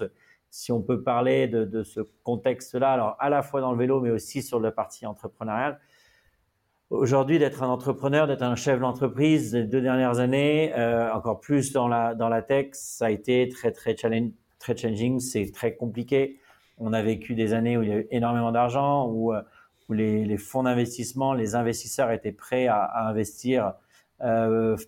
si 0.50 0.72
on 0.72 0.82
peut 0.82 1.04
parler 1.04 1.48
de, 1.48 1.84
ce 1.84 2.00
contexte-là, 2.24 2.92
alors 2.92 3.18
à 3.20 3.30
la 3.30 3.42
fois 3.42 3.62
dans 3.62 3.72
le 3.72 3.78
vélo, 3.78 4.00
mais 4.00 4.12
aussi 4.12 4.42
sur 4.42 4.60
la 4.60 4.72
partie 4.72 5.06
entrepreneuriale, 5.06 5.80
aujourd'hui 6.90 7.38
d'être 7.38 7.64
un 7.64 7.68
entrepreneur, 7.68 8.28
d'être 8.28 8.44
un 8.44 8.56
chef 8.56 8.80
d'entreprise, 8.80 9.54
les 9.54 9.66
deux 9.66 9.82
dernières 9.82 10.20
années, 10.20 10.74
euh, 10.78 11.12
encore 11.14 11.42
plus 11.42 11.74
dans 11.74 11.90
la, 11.90 12.16
dans 12.16 12.30
la 12.30 12.42
tech, 12.42 12.70
ça 12.74 13.08
a 13.08 13.10
été 13.10 13.50
très, 13.50 13.72
très, 13.74 13.98
challenge, 13.98 14.32
très 14.60 14.78
challenging, 14.78 15.20
c'est 15.20 15.52
très 15.52 15.76
compliqué. 15.76 16.40
On 16.78 16.94
a 16.94 17.02
vécu 17.02 17.36
des 17.36 17.54
années 17.54 17.78
où 17.78 17.84
il 17.84 17.90
y 17.90 17.92
a 17.92 17.98
eu 17.98 18.08
énormément 18.12 18.52
d'argent, 18.52 19.10
où, 19.10 19.34
où 19.90 19.94
les, 19.94 20.38
fonds 20.38 20.64
d'investissement, 20.64 21.34
les 21.34 21.56
investisseurs 21.56 22.12
étaient 22.12 22.32
prêts 22.32 22.68
à, 22.68 23.08
investir 23.08 23.74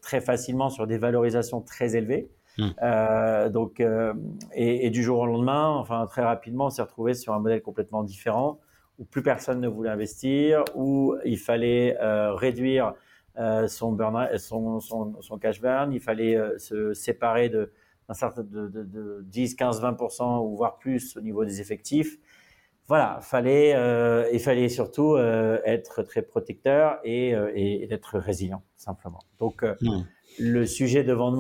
très 0.02 0.22
facilement 0.22 0.70
sur 0.70 0.88
des 0.88 0.98
valorisations 0.98 1.62
très 1.62 1.96
élevées. 1.96 2.30
Hmm. 2.58 2.70
Euh, 2.82 3.50
donc, 3.50 3.80
euh, 3.80 4.14
et, 4.54 4.88
et, 4.88 4.90
du 4.90 5.04
jour 5.04 5.20
au 5.20 5.26
lendemain, 5.28 5.68
enfin 5.68 6.06
très 6.08 6.24
rapidement, 6.24 6.66
on 6.66 6.70
s'est 6.70 6.82
retrouvé 6.82 7.14
sur 7.14 7.34
un 7.34 7.40
modèle 7.40 7.62
complètement 7.62 8.04
différent 8.04 8.60
où 8.98 9.06
plus 9.06 9.22
personne 9.22 9.62
ne 9.62 9.68
voulait 9.68 9.92
investir, 9.92 10.64
où 10.74 11.16
il 11.24 11.38
fallait 11.38 11.96
euh, 12.02 12.34
réduire 12.34 12.96
euh, 13.38 13.68
son, 13.68 13.92
burn, 13.92 14.28
son, 14.40 14.80
son, 14.80 15.22
son, 15.22 15.38
cash 15.38 15.62
burn, 15.62 15.94
il 15.94 16.00
fallait 16.00 16.40
se 16.58 16.94
séparer 16.94 17.50
de 17.50 17.72
d'un 18.08 18.14
certain 18.14 18.42
de, 18.42 18.70
de, 18.70 18.84
de 18.84 19.20
10, 19.24 19.56
15, 19.56 19.82
20% 19.82 20.42
ou 20.42 20.56
voire 20.56 20.78
plus 20.78 21.18
au 21.18 21.22
niveau 21.22 21.44
des 21.44 21.60
effectifs 21.60 22.18
voilà, 22.88 23.20
fallait, 23.22 23.76
euh, 23.76 24.30
il 24.32 24.40
fallait 24.40 24.70
surtout 24.70 25.16
euh, 25.16 25.60
être 25.66 26.04
très 26.04 26.22
protecteur 26.22 27.00
et, 27.04 27.36
euh, 27.36 27.52
et, 27.54 27.86
d'être 27.86 28.18
résilient, 28.18 28.64
simplement. 28.78 29.20
Donc, 29.40 29.64
euh, 29.64 29.76
hmm. 29.82 30.06
le 30.40 30.66
sujet 30.66 31.04
de 31.04 31.12
Van 31.12 31.32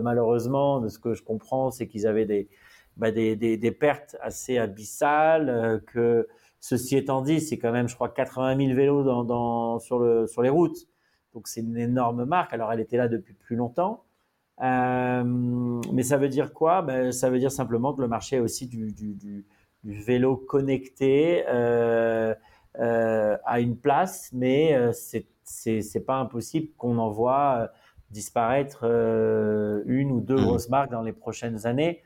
malheureusement, 0.00 0.80
de 0.80 0.88
ce 0.88 0.98
que 0.98 1.12
je 1.12 1.22
comprends, 1.22 1.70
c'est 1.70 1.86
qu'ils 1.86 2.06
avaient 2.06 2.24
des, 2.24 2.48
bah, 2.96 3.10
des, 3.10 3.36
des, 3.36 3.58
des, 3.58 3.72
pertes 3.72 4.16
assez 4.22 4.56
abyssales, 4.56 5.82
que 5.86 6.26
ceci 6.60 6.96
étant 6.96 7.20
dit, 7.20 7.42
c'est 7.42 7.58
quand 7.58 7.72
même, 7.72 7.88
je 7.88 7.94
crois, 7.94 8.08
80 8.08 8.56
000 8.56 8.74
vélos 8.74 9.04
dans, 9.04 9.24
dans, 9.24 9.78
sur, 9.78 9.98
le, 9.98 10.26
sur 10.26 10.40
les 10.40 10.48
routes. 10.48 10.88
Donc, 11.34 11.46
c'est 11.46 11.60
une 11.60 11.76
énorme 11.76 12.24
marque. 12.24 12.54
Alors, 12.54 12.72
elle 12.72 12.80
était 12.80 12.96
là 12.96 13.08
depuis 13.08 13.34
plus 13.34 13.56
longtemps. 13.56 14.04
mais 14.58 16.02
ça 16.02 16.16
veut 16.16 16.30
dire 16.30 16.54
quoi? 16.54 16.80
Ben, 16.80 17.12
Ça 17.12 17.28
veut 17.28 17.38
dire 17.38 17.52
simplement 17.52 17.92
que 17.92 18.00
le 18.00 18.08
marché 18.08 18.40
aussi 18.40 18.66
du, 18.66 18.92
du, 18.92 19.12
du 19.12 19.44
du 19.84 20.00
vélo 20.00 20.36
connecté 20.36 21.44
euh, 21.48 22.34
euh, 22.78 23.36
a 23.44 23.60
une 23.60 23.76
place, 23.76 24.30
mais 24.32 24.74
euh, 24.74 24.92
c'est 24.92 25.26
c'est 25.44 26.04
pas 26.04 26.16
impossible 26.16 26.68
qu'on 26.76 26.98
en 26.98 27.10
voit 27.10 27.56
euh, 27.58 27.66
disparaître 28.10 28.84
une 28.84 30.10
ou 30.12 30.20
deux 30.20 30.36
mmh. 30.36 30.44
grosses 30.44 30.68
marques 30.68 30.90
dans 30.90 31.02
les 31.02 31.12
prochaines 31.12 31.66
années. 31.66 32.02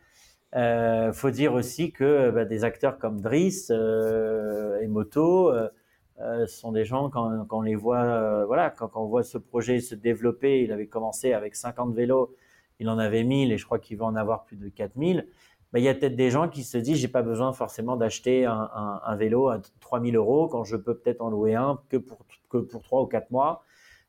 Euh, 0.55 1.13
faut 1.13 1.31
dire 1.31 1.55
aussi 1.55 1.93
que 1.93 2.31
bah, 2.31 2.45
des 2.45 2.63
acteurs 2.65 2.99
comme 2.99 3.21
Driss 3.21 3.71
et 3.71 4.87
Moto 4.87 5.51
euh, 5.51 6.47
sont 6.47 6.73
des 6.73 6.85
gens 6.85 7.09
quand, 7.11 7.47
quand 7.47 7.59
on 7.59 7.63
les 7.63 7.75
voit, 7.75 8.45
voilà, 8.47 8.71
quand, 8.71 8.89
quand, 8.89 9.03
on 9.03 9.07
voit 9.07 9.23
ce 9.23 9.39
projet 9.39 9.81
se 9.81 9.95
développer, 9.95 10.63
il 10.63 10.73
avait 10.73 10.87
commencé 10.87 11.33
avec 11.33 11.57
50 11.57 11.95
vélos, 11.95 12.37
il 12.79 12.89
en 12.89 12.99
avait 12.99 13.25
1000 13.25 13.53
et 13.53 13.59
je 13.59 13.65
crois 13.65 13.79
qu'il 13.79 13.97
va 13.97 14.07
en 14.07 14.17
avoir 14.17 14.45
plus 14.45 14.57
de 14.57 14.69
4000 14.69 15.27
bah, 15.73 15.79
il 15.79 15.85
y 15.85 15.89
a 15.89 15.95
peut-être 15.95 16.17
des 16.17 16.31
gens 16.31 16.49
qui 16.49 16.65
se 16.65 16.77
disent 16.77 16.99
j'ai 16.99 17.09
pas 17.09 17.23
besoin 17.23 17.53
forcément 17.53 17.97
d'acheter 17.97 18.45
un, 18.45 18.71
un, 18.75 19.01
un, 19.05 19.17
vélo 19.17 19.49
à 19.49 19.61
3000 19.81 20.17
euros 20.17 20.47
quand 20.49 20.65
je 20.65 20.77
peux 20.77 20.95
peut-être 20.95 21.23
en 21.23 21.31
louer 21.31 21.55
un 21.55 21.79
que 21.89 21.97
pour 21.97 22.19
que 22.51 22.59
pour 22.59 22.83
trois 22.83 23.03
ou 23.03 23.07
quatre 23.07 23.31
mois, 23.31 23.65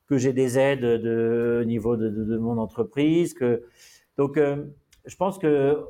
que 0.06 0.18
j'ai 0.18 0.34
des 0.34 0.58
aides 0.58 0.82
de 0.82 1.64
niveau 1.66 1.96
de, 1.96 2.10
de, 2.10 2.24
de 2.24 2.36
mon 2.36 2.58
entreprise, 2.58 3.32
que 3.32 3.64
donc 4.18 4.36
euh, 4.36 4.64
je 5.06 5.16
pense 5.16 5.38
que 5.38 5.82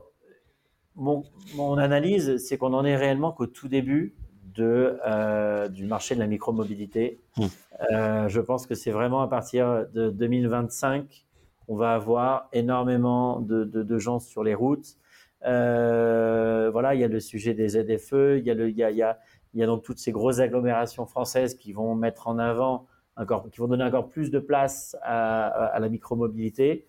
mon, 0.95 1.25
mon 1.57 1.77
analyse 1.77 2.37
c'est 2.37 2.57
qu'on 2.57 2.73
en 2.73 2.85
est 2.85 2.97
réellement 2.97 3.33
qu'au 3.33 3.47
tout 3.47 3.67
début 3.67 4.15
de 4.55 4.97
euh, 5.05 5.67
du 5.69 5.87
marché 5.87 6.15
de 6.15 6.21
la 6.21 6.29
micromobilité. 6.29 7.21
Mmh. 7.37 7.45
Euh, 7.91 8.29
je 8.29 8.41
pense 8.41 8.69
que 8.69 8.77
c'est 8.77 8.93
vraiment 8.93 9.23
à 9.23 9.27
partir 9.27 9.87
de 9.93 10.11
2025 10.11 11.27
qu'on 11.67 11.75
va 11.75 11.95
avoir 11.95 12.49
énormément 12.53 13.41
de, 13.41 13.65
de 13.65 13.99
gens 13.99 14.21
sur 14.21 14.45
les 14.45 14.55
routes 14.55 14.97
voilà, 15.45 16.95
il 16.95 17.01
y 17.01 17.05
a 17.05 17.09
le 17.09 17.21
sujet 17.21 17.55
des 17.55 17.69
ZFE, 17.69 18.39
il 18.39 18.45
y 18.45 18.51
a 18.51 18.55
le, 18.55 18.69
il 18.71 18.77
y 18.77 18.83
a, 18.83 18.91
il 18.91 18.97
y 18.97 19.03
a, 19.03 19.19
il 19.55 19.61
y 19.61 19.63
a 19.63 19.67
donc 19.67 19.83
toutes 19.83 19.99
ces 19.99 20.13
grosses 20.13 20.41
agglomérations 20.41 21.07
françaises 21.07 21.55
qui 21.55 21.73
vont 21.73 21.95
mettre 21.95 22.29
en 22.29 22.39
avant 22.39 22.87
encore, 23.17 23.49
qui 23.51 23.61
vont 23.61 23.69
donner 23.69 23.85
encore 23.85 24.09
plus 24.09 24.31
de 24.31 24.39
place 24.39 24.97
à, 25.03 25.47
à 25.47 25.79
la 25.79 25.89
micromobilité. 25.89 26.87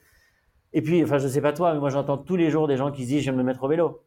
Et 0.74 0.82
puis, 0.82 1.02
enfin, 1.04 1.20
je 1.20 1.28
sais 1.28 1.42
pas 1.42 1.54
toi, 1.54 1.74
mais 1.74 1.80
moi 1.80 1.90
j'entends 1.90 2.18
tous 2.18 2.36
les 2.36 2.50
jours 2.50 2.68
des 2.68 2.76
gens 2.76 2.92
qui 2.92 3.04
se 3.04 3.08
disent 3.08 3.26
de 3.26 3.32
me 3.32 3.44
mettre 3.44 3.64
au 3.64 3.68
vélo. 3.68 4.02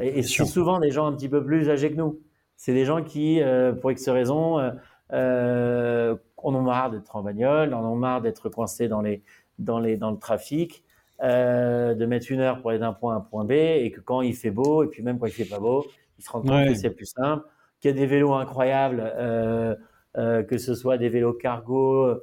Et, 0.00 0.22
c'est 0.22 0.44
souvent 0.44 0.78
des 0.78 0.90
gens 0.90 1.06
un 1.06 1.12
petit 1.12 1.28
peu 1.28 1.44
plus 1.44 1.68
âgés 1.70 1.90
que 1.90 1.96
nous. 1.96 2.20
C'est 2.56 2.72
des 2.72 2.84
gens 2.84 3.02
qui, 3.02 3.42
euh, 3.42 3.72
pour 3.72 3.90
X 3.90 4.08
raisons, 4.08 4.58
euh, 4.58 4.70
euh, 5.12 6.16
en 6.38 6.54
ont 6.54 6.62
marre 6.62 6.90
d'être 6.90 7.16
en 7.16 7.22
bagnole, 7.22 7.74
en 7.74 7.84
ont 7.84 7.96
marre 7.96 8.20
d'être 8.22 8.48
coincés 8.48 8.88
dans, 8.88 9.02
les, 9.02 9.22
dans, 9.58 9.78
les, 9.78 9.96
dans 9.96 10.10
le 10.10 10.18
trafic, 10.18 10.84
euh, 11.22 11.94
de 11.94 12.06
mettre 12.06 12.30
une 12.30 12.40
heure 12.40 12.60
pour 12.60 12.70
aller 12.70 12.78
d'un 12.78 12.92
point 12.92 13.14
à 13.14 13.16
un 13.18 13.20
point 13.20 13.44
B, 13.44 13.52
et 13.52 13.90
que 13.90 14.00
quand 14.00 14.22
il 14.22 14.34
fait 14.34 14.50
beau, 14.50 14.84
et 14.84 14.88
puis 14.88 15.02
même 15.02 15.18
quand 15.18 15.26
il 15.26 15.32
fait 15.32 15.44
pas 15.44 15.58
beau, 15.58 15.86
ils 16.18 16.24
se 16.24 16.30
rendent 16.30 16.48
compte 16.48 16.68
que 16.68 16.74
c'est 16.74 16.90
plus 16.90 17.06
simple, 17.06 17.44
qu'il 17.80 17.90
y 17.90 17.94
a 17.94 17.96
des 17.96 18.06
vélos 18.06 18.34
incroyables, 18.34 19.12
euh, 19.16 19.74
euh, 20.16 20.42
que 20.42 20.58
ce 20.58 20.74
soit 20.74 20.98
des 20.98 21.08
vélos 21.08 21.34
cargo 21.34 22.14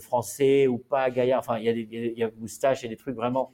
français 0.00 0.66
ou 0.66 0.78
pas, 0.78 1.10
Gaillard, 1.10 1.40
enfin, 1.40 1.58
il 1.58 1.64
y 1.64 1.68
a 1.68 1.74
des 1.74 1.86
il 1.90 2.18
y 2.18 2.22
a 2.22 2.30
moustaches 2.38 2.84
et 2.84 2.88
des 2.88 2.96
trucs 2.96 3.16
vraiment 3.16 3.52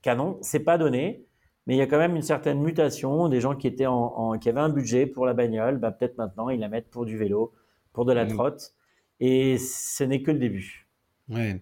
canon. 0.00 0.38
C'est 0.40 0.60
pas 0.60 0.78
donné 0.78 1.26
mais 1.66 1.74
il 1.74 1.78
y 1.78 1.82
a 1.82 1.86
quand 1.86 1.98
même 1.98 2.14
une 2.14 2.22
certaine 2.22 2.60
mutation 2.60 3.28
des 3.28 3.40
gens 3.40 3.56
qui 3.56 3.66
étaient 3.66 3.86
en, 3.86 4.38
qui 4.38 4.48
avaient 4.48 4.60
un 4.60 4.68
budget 4.68 5.06
pour 5.06 5.26
la 5.26 5.34
bagnole, 5.34 5.78
bah, 5.78 5.90
peut-être 5.90 6.16
maintenant 6.16 6.48
ils 6.48 6.60
la 6.60 6.68
mettent 6.68 6.90
pour 6.90 7.04
du 7.04 7.18
vélo, 7.18 7.52
pour 7.92 8.04
de 8.04 8.12
la 8.12 8.24
mm. 8.24 8.28
trotte, 8.28 8.72
et 9.18 9.58
ce 9.58 10.04
n'est 10.04 10.22
que 10.22 10.30
le 10.30 10.38
début. 10.38 10.86
Ouais. 11.28 11.60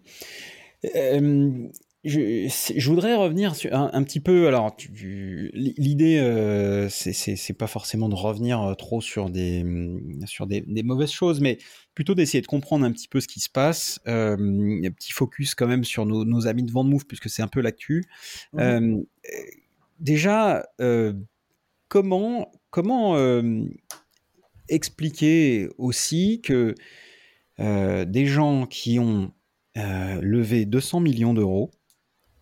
Euh, 0.95 1.69
je, 2.05 2.49
je, 2.77 2.89
voudrais 2.91 3.15
revenir 3.15 3.57
sur 3.57 3.75
un, 3.75 4.03
petit 4.03 4.21
peu. 4.21 4.47
Alors, 4.47 4.77
l'idée, 4.93 6.19
euh, 6.19 6.89
c'est 6.91 7.57
pas 7.57 7.67
forcément 7.67 8.11
de 8.11 8.15
revenir 8.15 8.61
euh, 8.61 8.75
trop 8.75 9.01
sur 9.01 9.31
des 9.31 9.65
sur 10.27 10.47
des, 10.47 10.61
des 10.61 10.83
mauvaises 10.83 11.11
choses, 11.11 11.41
mais 11.41 11.57
plutôt 11.95 12.15
d'essayer 12.15 12.43
de 12.43 12.47
comprendre 12.47 12.85
un 12.85 12.93
petit 12.93 13.09
peu 13.09 13.21
ce 13.21 13.29
qui 13.29 13.41
se 13.41 13.49
passe. 13.49 14.01
Euh, 14.07 14.37
un 14.37 14.91
petit 14.91 15.13
focus 15.13 15.55
quand 15.55 15.67
même 15.67 15.85
sur 15.85 16.05
nos, 16.05 16.27
nos 16.27 16.47
amis 16.47 16.63
de 16.63 16.71
Vendemove, 16.71 17.07
puisque 17.07 17.31
c'est 17.31 17.43
un 17.43 17.49
peu 17.49 17.63
l'actu. 17.63 18.05
Mmh. 18.53 18.61
Euh, 18.61 19.03
déjà, 19.99 20.67
comment, 21.89 22.53
comment 22.69 23.17
expliquer 24.69 25.69
aussi 25.79 26.43
que 26.43 26.75
des 27.59 28.27
gens 28.27 28.67
qui 28.67 28.99
ont 28.99 29.33
levé 29.75 30.67
200 30.67 31.01
millions 31.01 31.33
d'euros, 31.33 31.71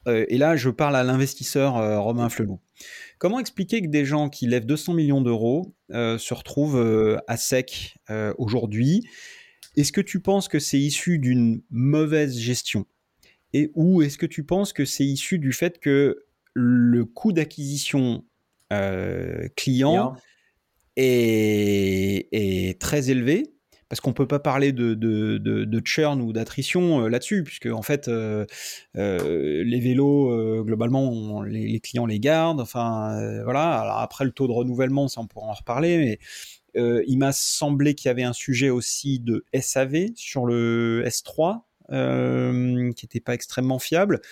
et 0.07 0.39
là 0.39 0.57
je 0.57 0.71
parle 0.71 0.97
à 0.97 1.05
l'investisseur 1.05 1.75
Romain 2.03 2.29
Flelou, 2.29 2.61
comment 3.19 3.39
expliquer 3.39 3.83
que 3.83 3.87
des 3.87 4.05
gens 4.05 4.29
qui 4.29 4.47
lèvent 4.47 4.67
200 4.67 4.95
millions 4.95 5.21
d'euros 5.21 5.75
se 5.91 6.35
retrouvent 6.35 7.21
à 7.29 7.37
sec 7.37 7.97
aujourd'hui? 8.39 9.07
Est-ce 9.77 9.93
que 9.93 10.01
tu 10.01 10.21
penses 10.21 10.49
que 10.49 10.59
c'est 10.59 10.79
issu 10.79 11.19
d'une 11.19 11.63
mauvaise 11.71 12.39
gestion? 12.39 12.87
Et 13.53 13.71
ou 13.75 14.03
est-ce 14.03 14.19
que 14.19 14.27
tu 14.27 14.45
penses 14.45 14.73
que 14.73 14.85
c'est 14.85 15.05
issu 15.05 15.39
du 15.39 15.53
fait 15.53 15.79
que 15.79 16.25
le 16.55 17.05
coût 17.05 17.33
d'acquisition 17.33 18.25
euh, 18.73 19.49
client, 19.57 20.15
Est, 20.97 22.79
très 22.81 23.11
élevé? 23.11 23.55
Parce 23.93 24.01
qu'on 24.01 24.15
peut 24.15 24.27
pas 24.27 24.39
parler 24.39 24.73
de, 24.73 24.95
de, 24.95 25.83
churn 25.85 26.23
ou 26.23 26.33
d'attrition 26.33 27.05
euh, 27.05 27.09
là-dessus, 27.11 27.45
puisque 27.45 27.67
en 27.67 27.83
fait, 27.83 28.09
euh, 28.09 28.47
les 28.95 29.81
vélos, 29.81 30.65
globalement, 30.65 31.43
les, 31.43 31.79
clients 31.79 32.07
les 32.07 32.19
gardent. 32.19 32.63
Enfin, 32.63 33.43
voilà. 33.45 33.81
Alors 33.81 33.99
après, 33.99 34.25
le 34.25 34.31
taux 34.31 34.47
de 34.47 34.53
renouvellement, 34.53 35.09
ça 35.09 35.21
on 35.21 35.27
pourra 35.27 35.49
en 35.49 35.53
reparler, 35.53 35.99
mais 36.75 37.05
il 37.07 37.19
m'a 37.19 37.33
semblé 37.33 37.95
qu'il 37.95 38.09
y 38.09 38.11
avait 38.11 38.23
un 38.23 38.33
sujet 38.33 38.71
aussi 38.71 39.21
de 39.21 39.45
SAV 39.53 40.07
sur 40.15 40.47
le 40.47 41.05
S3, 41.07 41.61
qui 41.91 43.05
n'était 43.05 43.21
pas 43.21 43.35
extrêmement 43.35 43.79
fiable. 43.79 44.23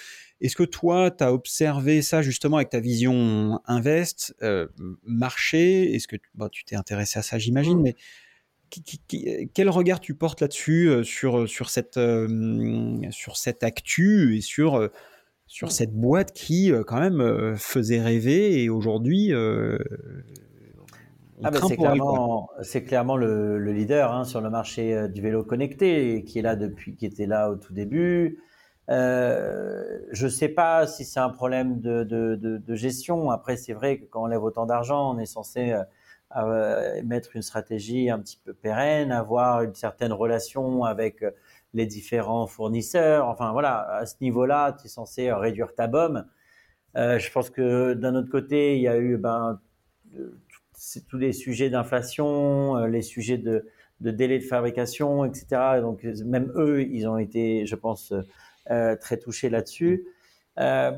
Est-ce 0.40 0.56
que 0.56 0.62
toi, 0.62 1.10
tu 1.10 1.22
as 1.22 1.34
observé 1.34 2.00
ça 2.00 2.22
justement 2.22 2.56
avec 2.56 2.70
ta 2.70 2.80
vision 2.80 3.60
invest, 3.66 4.34
euh, 4.42 4.68
marché? 5.04 5.94
Est-ce 5.94 6.08
que 6.08 6.16
tu 6.50 6.64
t'es 6.64 6.76
intéressé 6.76 7.18
à 7.18 7.22
ça, 7.22 7.38
j'imagine, 7.38 7.78
mmh. 7.78 7.82
mais 7.82 7.96
quel 9.54 9.68
regard 9.68 10.00
tu 10.00 10.14
portes 10.14 10.40
là-dessus, 10.40 10.88
euh, 10.88 11.02
sur, 11.02 11.48
sur, 11.48 11.70
cette, 11.70 11.96
euh, 11.96 13.00
sur 13.10 13.36
cette 13.36 13.64
actu 13.64 14.36
et 14.36 14.40
sur, 14.40 14.88
sur 15.46 15.68
mmh. 15.68 15.70
cette 15.70 15.92
boîte 15.92 16.32
qui, 16.32 16.72
quand 16.86 17.00
même, 17.00 17.56
faisait 17.56 18.00
rêver 18.00 18.62
et 18.62 18.70
aujourd'hui. 18.70 19.32
Ah 21.42 21.50
ben 21.50 21.60
c'est 21.66 21.76
clairement, 21.76 22.50
clairement 22.86 23.16
le, 23.16 23.72
leader 23.72 24.12
hein, 24.12 24.24
sur 24.24 24.42
le 24.42 24.50
marché 24.50 25.08
du 25.08 25.22
vélo 25.22 25.42
connecté, 25.42 26.22
qui 26.24 26.38
est 26.38 26.42
là 26.42 26.54
depuis, 26.54 26.96
qui 26.96 27.06
était 27.06 27.26
là 27.26 27.50
au 27.50 27.56
tout 27.56 27.72
début, 27.72 28.38
euh, 28.90 30.00
je 30.10 30.26
ne 30.26 30.30
sais 30.30 30.48
pas 30.48 30.86
si 30.86 31.04
c'est 31.04 31.20
un 31.20 31.30
problème 31.30 31.80
de, 31.80 32.02
de, 32.02 32.34
de, 32.34 32.58
de 32.58 32.74
gestion. 32.74 33.30
Après, 33.30 33.56
c'est 33.56 33.72
vrai 33.72 33.98
que 33.98 34.04
quand 34.06 34.24
on 34.24 34.26
lève 34.26 34.42
autant 34.42 34.66
d'argent, 34.66 35.14
on 35.14 35.18
est 35.18 35.26
censé 35.26 35.72
euh, 36.36 36.98
euh, 36.98 37.02
mettre 37.04 37.36
une 37.36 37.42
stratégie 37.42 38.10
un 38.10 38.18
petit 38.20 38.38
peu 38.44 38.54
pérenne, 38.54 39.12
avoir 39.12 39.62
une 39.62 39.74
certaine 39.74 40.12
relation 40.12 40.84
avec 40.84 41.24
les 41.74 41.86
différents 41.86 42.46
fournisseurs. 42.46 43.28
Enfin 43.28 43.52
voilà, 43.52 43.88
à 43.96 44.06
ce 44.06 44.16
niveau-là, 44.20 44.72
tu 44.72 44.86
es 44.86 44.88
censé 44.88 45.32
réduire 45.32 45.74
ta 45.74 45.86
bombe. 45.86 46.26
Euh, 46.96 47.18
je 47.18 47.30
pense 47.30 47.50
que 47.50 47.94
d'un 47.94 48.14
autre 48.14 48.30
côté, 48.30 48.76
il 48.76 48.82
y 48.82 48.88
a 48.88 48.98
eu 48.98 49.16
ben, 49.16 49.60
tous 51.08 51.18
les 51.18 51.32
sujets 51.32 51.70
d'inflation, 51.70 52.84
les 52.86 53.02
sujets 53.02 53.38
de, 53.38 53.68
de 54.00 54.10
délai 54.10 54.38
de 54.38 54.44
fabrication, 54.44 55.24
etc. 55.24 55.80
Donc 55.80 56.04
même 56.24 56.52
eux, 56.56 56.82
ils 56.82 57.06
ont 57.06 57.18
été, 57.18 57.66
je 57.66 57.76
pense, 57.76 58.12
euh, 58.70 58.94
très 58.94 59.16
touché 59.16 59.50
là-dessus. 59.50 60.06
Euh, 60.58 60.92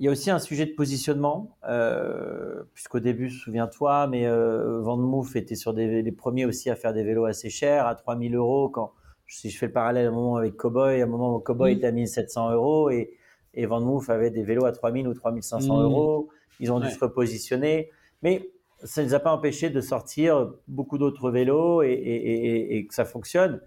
il 0.00 0.06
y 0.06 0.08
a 0.08 0.12
aussi 0.12 0.30
un 0.30 0.38
sujet 0.38 0.64
de 0.64 0.72
positionnement, 0.72 1.58
euh, 1.68 2.62
puisqu'au 2.72 3.00
début, 3.00 3.28
souviens-toi, 3.28 4.06
mais 4.06 4.26
euh, 4.26 4.80
Mouf 4.82 5.36
était 5.36 5.56
sur 5.56 5.74
des, 5.74 6.00
les 6.00 6.12
premiers 6.12 6.46
aussi 6.46 6.70
à 6.70 6.74
faire 6.74 6.94
des 6.94 7.02
vélos 7.02 7.26
assez 7.26 7.50
chers, 7.50 7.86
à 7.86 7.94
3000 7.94 8.34
euros. 8.34 8.70
Quand, 8.70 8.92
si 9.26 9.50
je 9.50 9.58
fais 9.58 9.66
le 9.66 9.72
parallèle 9.72 10.06
à 10.06 10.08
un 10.08 10.12
moment 10.12 10.36
avec 10.36 10.56
Cowboy, 10.56 11.02
à 11.02 11.04
un 11.04 11.06
moment 11.06 11.36
où 11.36 11.38
Cowboy 11.40 11.74
était 11.74 11.86
à 11.86 11.92
1700 11.92 12.52
euros 12.52 12.88
et, 12.88 13.10
et 13.52 13.66
Mouf 13.66 14.08
avait 14.08 14.30
des 14.30 14.42
vélos 14.42 14.64
à 14.64 14.72
3000 14.72 15.06
ou 15.06 15.12
3500 15.12 15.66
mmh. 15.66 15.82
euros. 15.82 16.30
Ils 16.60 16.72
ont 16.72 16.80
dû 16.80 16.88
se 16.88 16.98
repositionner. 16.98 17.90
Mais 18.22 18.48
ça 18.82 19.02
ne 19.02 19.06
les 19.06 19.12
a 19.12 19.20
pas 19.20 19.32
empêchés 19.32 19.68
de 19.68 19.82
sortir 19.82 20.50
beaucoup 20.66 20.96
d'autres 20.96 21.30
vélos 21.30 21.82
et, 21.82 21.90
et, 21.92 22.76
et, 22.78 22.86
que 22.86 22.94
ça 22.94 23.04
fonctionne. 23.04 23.60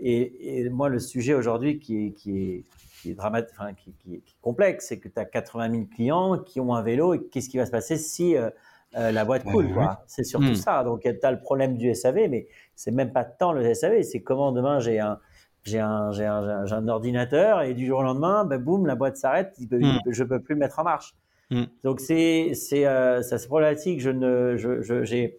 Et, 0.00 0.66
moi, 0.70 0.88
le 0.88 0.98
sujet 0.98 1.34
aujourd'hui 1.34 1.78
qui 1.78 2.06
est, 2.06 2.10
qui 2.12 2.38
est, 2.38 2.64
qui 3.04 3.10
est 3.10 3.14
dramatique, 3.14 3.54
enfin, 3.58 3.74
qui, 3.74 3.92
qui, 3.92 4.14
est 4.14 4.22
complexe, 4.40 4.86
c'est 4.88 4.98
que 4.98 5.08
tu 5.08 5.20
as 5.20 5.26
80 5.26 5.70
000 5.70 5.84
clients 5.94 6.38
qui 6.38 6.58
ont 6.58 6.74
un 6.74 6.82
vélo 6.82 7.12
et 7.12 7.22
qu'est-ce 7.26 7.50
qui 7.50 7.58
va 7.58 7.66
se 7.66 7.70
passer 7.70 7.98
si 7.98 8.34
euh, 8.34 8.48
euh, 8.96 9.12
la 9.12 9.26
boîte 9.26 9.44
coule. 9.44 9.74
C'est 10.06 10.24
surtout 10.24 10.52
hmm. 10.52 10.54
ça. 10.54 10.84
Donc, 10.84 11.02
tu 11.02 11.10
as 11.22 11.30
le 11.30 11.38
problème 11.38 11.76
du 11.76 11.94
SAV, 11.94 12.28
mais 12.30 12.46
c'est 12.74 12.92
même 12.92 13.12
pas 13.12 13.24
tant 13.24 13.52
le 13.52 13.74
SAV, 13.74 14.02
c'est 14.02 14.22
comment 14.22 14.52
demain 14.52 14.80
j'ai 14.80 15.00
un, 15.00 15.18
j'ai 15.64 15.80
un, 15.80 16.12
j'ai 16.12 16.24
un, 16.24 16.64
un, 16.70 16.88
ordinateur 16.88 17.60
et 17.60 17.74
du 17.74 17.86
jour 17.86 17.98
au 17.98 18.02
lendemain, 18.02 18.46
ben, 18.46 18.58
boum, 18.58 18.86
la 18.86 18.94
boîte 18.94 19.18
s'arrête, 19.18 19.54
hmm. 19.58 19.98
je 20.06 20.24
peux 20.24 20.40
plus 20.40 20.56
mettre 20.56 20.78
en 20.78 20.84
marche. 20.84 21.14
Hmm. 21.50 21.64
Donc, 21.82 22.00
c'est, 22.00 22.52
c'est, 22.54 22.86
euh, 22.86 23.20
c'est 23.20 23.46
problématique. 23.46 24.00
Je 24.00 24.10
ne, 24.10 24.56
je, 24.56 24.80
je, 24.80 25.04
j'ai, 25.04 25.36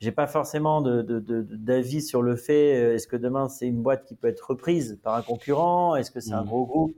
j'ai 0.00 0.12
pas 0.12 0.26
forcément 0.26 0.80
de, 0.80 1.02
d'avis 1.02 2.02
sur 2.02 2.22
le 2.22 2.36
fait 2.36 2.76
euh, 2.76 2.94
est-ce 2.94 3.08
que 3.08 3.16
demain 3.16 3.48
c'est 3.48 3.66
une 3.66 3.82
boîte 3.82 4.04
qui 4.04 4.14
peut 4.14 4.28
être 4.28 4.50
reprise 4.50 4.98
par 5.02 5.14
un 5.14 5.22
concurrent? 5.22 5.96
Est-ce 5.96 6.10
que 6.10 6.20
c'est 6.20 6.32
un 6.32 6.42
mmh. 6.42 6.46
gros 6.46 6.66
groupe 6.66 6.96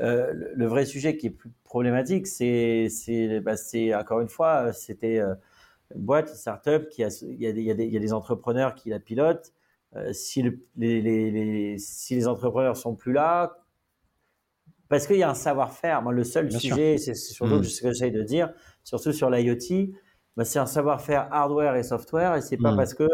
euh, 0.00 0.32
le, 0.54 0.66
vrai 0.66 0.86
sujet 0.86 1.16
qui 1.16 1.26
est 1.26 1.30
plus 1.30 1.50
problématique 1.64 2.26
c'est 2.26 2.88
c'est 2.88 3.40
bah, 3.40 3.56
c'est 3.56 3.94
encore 3.94 4.20
une 4.20 4.28
fois 4.28 4.72
c'était 4.72 5.18
euh, 5.18 5.34
une 5.94 6.02
boîte 6.02 6.30
une 6.30 6.36
start-up 6.36 6.88
qui 6.88 7.04
a 7.04 7.08
il 7.22 7.40
y 7.40 7.46
a 7.46 7.52
des, 7.52 7.60
il 7.60 7.66
y 7.66 7.70
a 7.70 7.74
des, 7.74 7.84
il 7.84 7.92
y 7.92 7.96
a 7.96 8.00
des 8.00 8.12
entrepreneurs 8.12 8.74
qui 8.74 8.88
la 8.90 9.00
pilotent 9.00 9.52
si 10.12 10.42
les, 10.42 11.02
les, 11.02 11.30
les, 11.30 11.76
si 11.76 12.14
les 12.14 12.26
entrepreneurs 12.26 12.78
sont 12.78 12.94
plus 12.94 13.12
là 13.12 13.58
parce 14.88 15.06
qu'il 15.06 15.18
y 15.18 15.22
a 15.22 15.28
un 15.28 15.34
savoir-faire 15.34 16.00
moi 16.00 16.12
le 16.12 16.24
seul 16.24 16.50
sujet 16.50 16.96
c'est 16.96 17.14
surtout 17.14 17.56
mmh. 17.56 17.64
ce 17.64 17.82
que 17.82 17.92
j'essaie 17.92 18.10
de 18.10 18.22
dire 18.22 18.54
surtout 18.84 19.12
sur 19.12 19.28
l'IoT 19.28 19.92
bah, 20.36 20.44
c'est 20.44 20.58
un 20.58 20.66
savoir-faire 20.66 21.28
hardware 21.30 21.76
et 21.76 21.82
software, 21.82 22.36
et 22.36 22.40
c'est 22.40 22.56
pas 22.56 22.72
hmm. 22.72 22.76
parce 22.76 22.94
que 22.94 23.08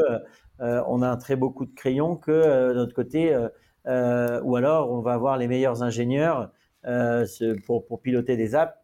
euh, 0.60 0.82
on 0.86 1.02
a 1.02 1.08
un 1.08 1.16
très 1.16 1.36
beau 1.36 1.50
coup 1.50 1.66
de 1.66 1.74
crayon 1.74 2.16
que 2.16 2.30
euh, 2.30 2.70
de 2.70 2.74
notre 2.74 2.94
côté, 2.94 3.34
euh, 3.34 3.48
euh, 3.86 4.40
ou 4.42 4.56
alors 4.56 4.90
on 4.90 5.00
va 5.00 5.14
avoir 5.14 5.36
les 5.36 5.48
meilleurs 5.48 5.82
ingénieurs 5.82 6.50
euh, 6.84 7.26
pour, 7.66 7.86
pour 7.86 8.00
piloter 8.00 8.36
des 8.36 8.54
apps. 8.54 8.76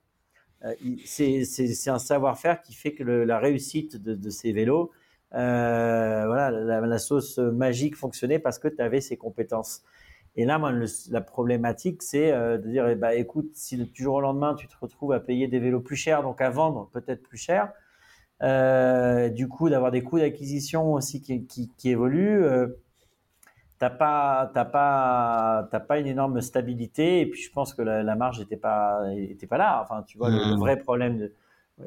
c'est 1.05 1.89
un 1.89 1.99
savoir-faire 1.99 2.63
qui 2.63 2.75
fait 2.75 2.95
que 2.95 3.03
le, 3.03 3.25
la 3.25 3.39
réussite 3.39 3.97
de, 3.97 4.15
de 4.15 4.31
ces 4.31 4.53
vélos, 4.53 4.91
voilà, 5.31 6.51
la, 6.51 6.81
la, 6.81 6.99
sauce 6.99 7.39
magique 7.39 7.97
fonctionnait 7.97 8.39
parce 8.39 8.59
que 8.59 8.69
tu 8.69 8.81
avais 8.81 9.01
ces 9.01 9.17
compétences. 9.17 9.83
Et 10.37 10.45
là, 10.45 10.59
moi, 10.59 10.73
la 11.11 11.21
problématique, 11.21 12.03
c'est 12.03 12.33
de 12.33 12.69
dire, 12.69 12.89
eh 12.89 12.97
ben, 12.97 13.11
écoute, 13.11 13.51
si 13.55 13.77
du 13.77 14.03
jour 14.03 14.17
au 14.17 14.21
lendemain, 14.21 14.55
tu 14.55 14.67
te 14.67 14.75
retrouves 14.81 15.13
à 15.13 15.21
payer 15.21 15.47
des 15.47 15.61
vélos 15.61 15.81
plus 15.81 15.97
chers, 15.97 16.23
donc 16.23 16.41
à 16.41 16.51
vendre 16.51 16.89
peut-être 16.93 17.23
plus 17.23 17.37
cher, 17.37 17.73
du 18.41 19.49
coup, 19.49 19.69
d'avoir 19.69 19.91
des 19.91 20.03
coûts 20.03 20.19
d'acquisition 20.19 20.93
aussi 20.95 21.21
qui, 21.21 21.45
qui, 21.47 21.71
qui 21.77 21.91
évoluent 21.91 22.45
t'as 23.79 23.91
pas 23.91 24.51
t'as 24.55 24.65
pas 24.65 25.69
t'as 25.71 25.81
pas 25.81 25.99
une 25.99 26.07
énorme 26.07 26.41
stabilité 26.41 27.21
et 27.21 27.27
puis 27.27 27.43
je 27.43 27.51
pense 27.51 27.75
que 27.75 27.83
la, 27.83 28.15
marge 28.15 28.39
n'était 28.39 28.57
pas 28.57 29.03
était 29.15 29.47
pas 29.47 29.59
là 29.59 29.81
enfin 29.83 30.03
tu 30.07 30.17
vois 30.17 30.31
le, 30.31 30.37
mmh. 30.37 30.59
vrai 30.59 30.79
problème 30.79 31.29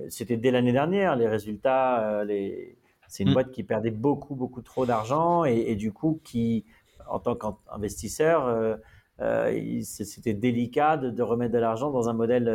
c'était 0.09 0.37
dès 0.37 0.51
l'année 0.51 0.73
dernière 0.73 1.15
les 1.15 1.27
résultats 1.27 2.01
euh, 2.01 2.23
les 2.25 2.77
c'est 3.07 3.23
une 3.23 3.29
mmh. 3.29 3.33
boîte 3.33 3.51
qui 3.51 3.63
perdait 3.63 3.91
beaucoup 3.91 4.35
beaucoup 4.35 4.61
trop 4.61 4.85
d'argent 4.85 5.45
et, 5.45 5.75
du 5.75 5.93
coup 5.93 6.19
qui 6.23 6.65
en 7.09 7.19
tant 7.19 7.35
qu'investisseur 7.35 8.45
euh, 8.45 8.75
euh, 9.21 9.79
c'était 9.81 10.33
délicat 10.33 10.97
de, 10.97 11.23
remettre 11.23 11.53
de 11.53 11.57
l'argent 11.57 11.89
dans 11.89 12.09
un 12.09 12.13
modèle 12.13 12.45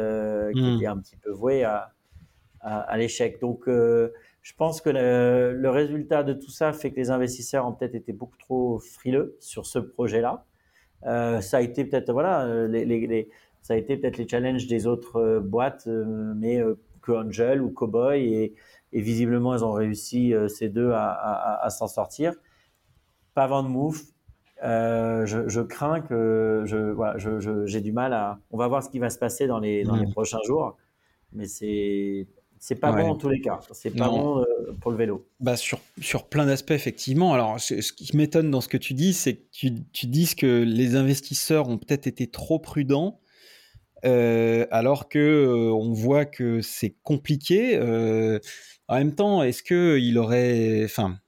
qui 0.52 0.62
mmh. 0.62 0.76
était 0.76 0.86
un 0.86 0.98
petit 0.98 1.16
peu 1.16 1.30
voué 1.30 1.64
à, 1.64 1.90
à, 2.62 2.80
à 2.80 2.96
l'échec 2.96 3.40
donc 3.40 3.68
je 4.42 4.52
pense 4.54 4.80
que 4.80 4.90
le, 4.90 5.70
résultat 5.70 6.24
de 6.24 6.32
tout 6.32 6.50
ça 6.50 6.72
fait 6.72 6.90
que 6.90 6.96
les 6.96 7.10
investisseurs 7.10 7.66
ont 7.66 7.72
peut-être 7.72 7.94
été 7.94 8.12
beaucoup 8.12 8.36
trop 8.36 8.80
frileux 8.80 9.36
sur 9.38 9.66
ce 9.66 9.78
projet-là. 9.78 10.44
Euh, 11.06 11.40
ça 11.40 11.58
a 11.58 11.60
été 11.60 11.84
peut-être 11.84 12.12
voilà, 12.12 12.66
les, 12.66 13.28
ça 13.60 13.74
a 13.74 13.76
été 13.76 13.96
peut-être 13.96 14.18
les 14.18 14.28
challenges 14.28 14.66
des 14.66 14.86
autres 14.86 15.16
euh, 15.16 15.40
boîtes, 15.40 15.86
euh, 15.86 16.32
mais 16.36 16.60
que 17.02 17.12
Angel 17.12 17.62
ou 17.62 17.70
Cowboy 17.70 18.34
et, 18.34 18.54
et, 18.92 19.00
visiblement 19.00 19.54
ils 19.54 19.64
ont 19.64 19.72
réussi 19.72 20.34
ces 20.48 20.68
deux 20.68 20.92
à, 20.92 21.66
s'en 21.70 21.88
sortir. 21.88 22.34
Pas 23.34 23.44
avant 23.44 23.62
de 23.62 23.68
move. 23.68 24.02
Je, 24.60 25.60
crains 25.62 26.00
que 26.00 26.62
je, 26.66 26.76
voilà, 26.76 27.16
j'ai 27.18 27.80
du 27.80 27.92
mal 27.92 28.12
à. 28.12 28.38
On 28.50 28.56
va 28.58 28.66
voir 28.68 28.82
ce 28.82 28.90
qui 28.90 28.98
va 28.98 29.10
se 29.10 29.18
passer 29.18 29.46
dans 29.46 29.60
les 29.60 29.84
dans 29.84 29.96
les 29.96 30.06
mmh. 30.06 30.12
prochains 30.12 30.42
jours, 30.44 30.76
mais 31.32 31.46
c'est 31.46 32.26
c'est 32.64 32.76
pas 32.76 32.92
bon 32.92 33.10
en 33.10 33.16
tous 33.16 33.28
les 33.28 33.40
cas. 33.40 33.58
C'est 33.72 33.90
pas 33.90 34.08
bon 34.08 34.38
euh, 34.38 34.44
pour 34.80 34.92
le 34.92 34.96
vélo. 34.96 35.26
Bah 35.40 35.56
sur, 35.56 35.80
sur 36.00 36.28
plein 36.28 36.46
d'aspects, 36.46 36.70
effectivement. 36.70 37.34
Alors, 37.34 37.58
ce 37.58 37.92
qui 37.92 38.16
m'étonne 38.16 38.52
dans 38.52 38.60
ce 38.60 38.68
que 38.68 38.76
tu 38.76 38.94
dis, 38.94 39.14
c'est 39.14 39.34
que 39.34 39.42
tu, 39.50 39.72
tu 39.92 40.06
dis 40.06 40.32
que 40.36 40.62
les 40.62 40.94
investisseurs 40.94 41.68
ont 41.68 41.76
peut-être 41.76 42.06
été 42.06 42.28
trop 42.28 42.60
prudents, 42.60 43.18
euh, 44.04 44.64
alors 44.70 45.08
que 45.08 45.18
euh, 45.18 45.72
on 45.72 45.92
voit 45.92 46.24
que 46.24 46.60
c'est 46.60 46.94
compliqué. 47.02 47.76
en 48.86 48.94
même 48.94 49.16
temps, 49.16 49.42
est-ce 49.42 49.64
qu'il 49.64 50.16
aurait. 50.16 50.84
Enfin, 50.84 51.18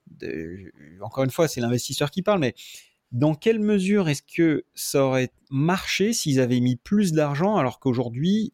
encore 1.01 1.25
une 1.25 1.33
fois, 1.33 1.49
c'est 1.49 1.61
l'investisseur 1.61 2.13
qui 2.13 2.23
parle, 2.23 2.39
mais 2.39 2.55
dans 3.11 3.35
quelle 3.35 3.59
mesure 3.59 4.09
est-ce 4.09 4.23
que 4.23 4.67
ça 4.77 5.03
aurait 5.03 5.31
marché 5.51 6.13
s'ils 6.13 6.39
avaient 6.39 6.61
mis 6.61 6.77
plus 6.77 7.13
d'argent 7.13 7.57
alors 7.57 7.81
qu'aujourd'hui 7.81 8.53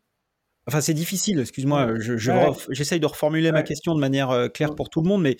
Enfin, 0.66 0.80
c'est 0.80 0.94
difficile, 0.94 1.40
excuse-moi, 1.40 1.94
j'essaye 1.98 3.00
de 3.00 3.06
reformuler 3.06 3.50
ma 3.50 3.62
question 3.62 3.94
de 3.94 4.00
manière 4.00 4.30
euh, 4.30 4.48
claire 4.48 4.74
pour 4.74 4.90
tout 4.90 5.00
le 5.00 5.08
monde, 5.08 5.22
mais 5.22 5.36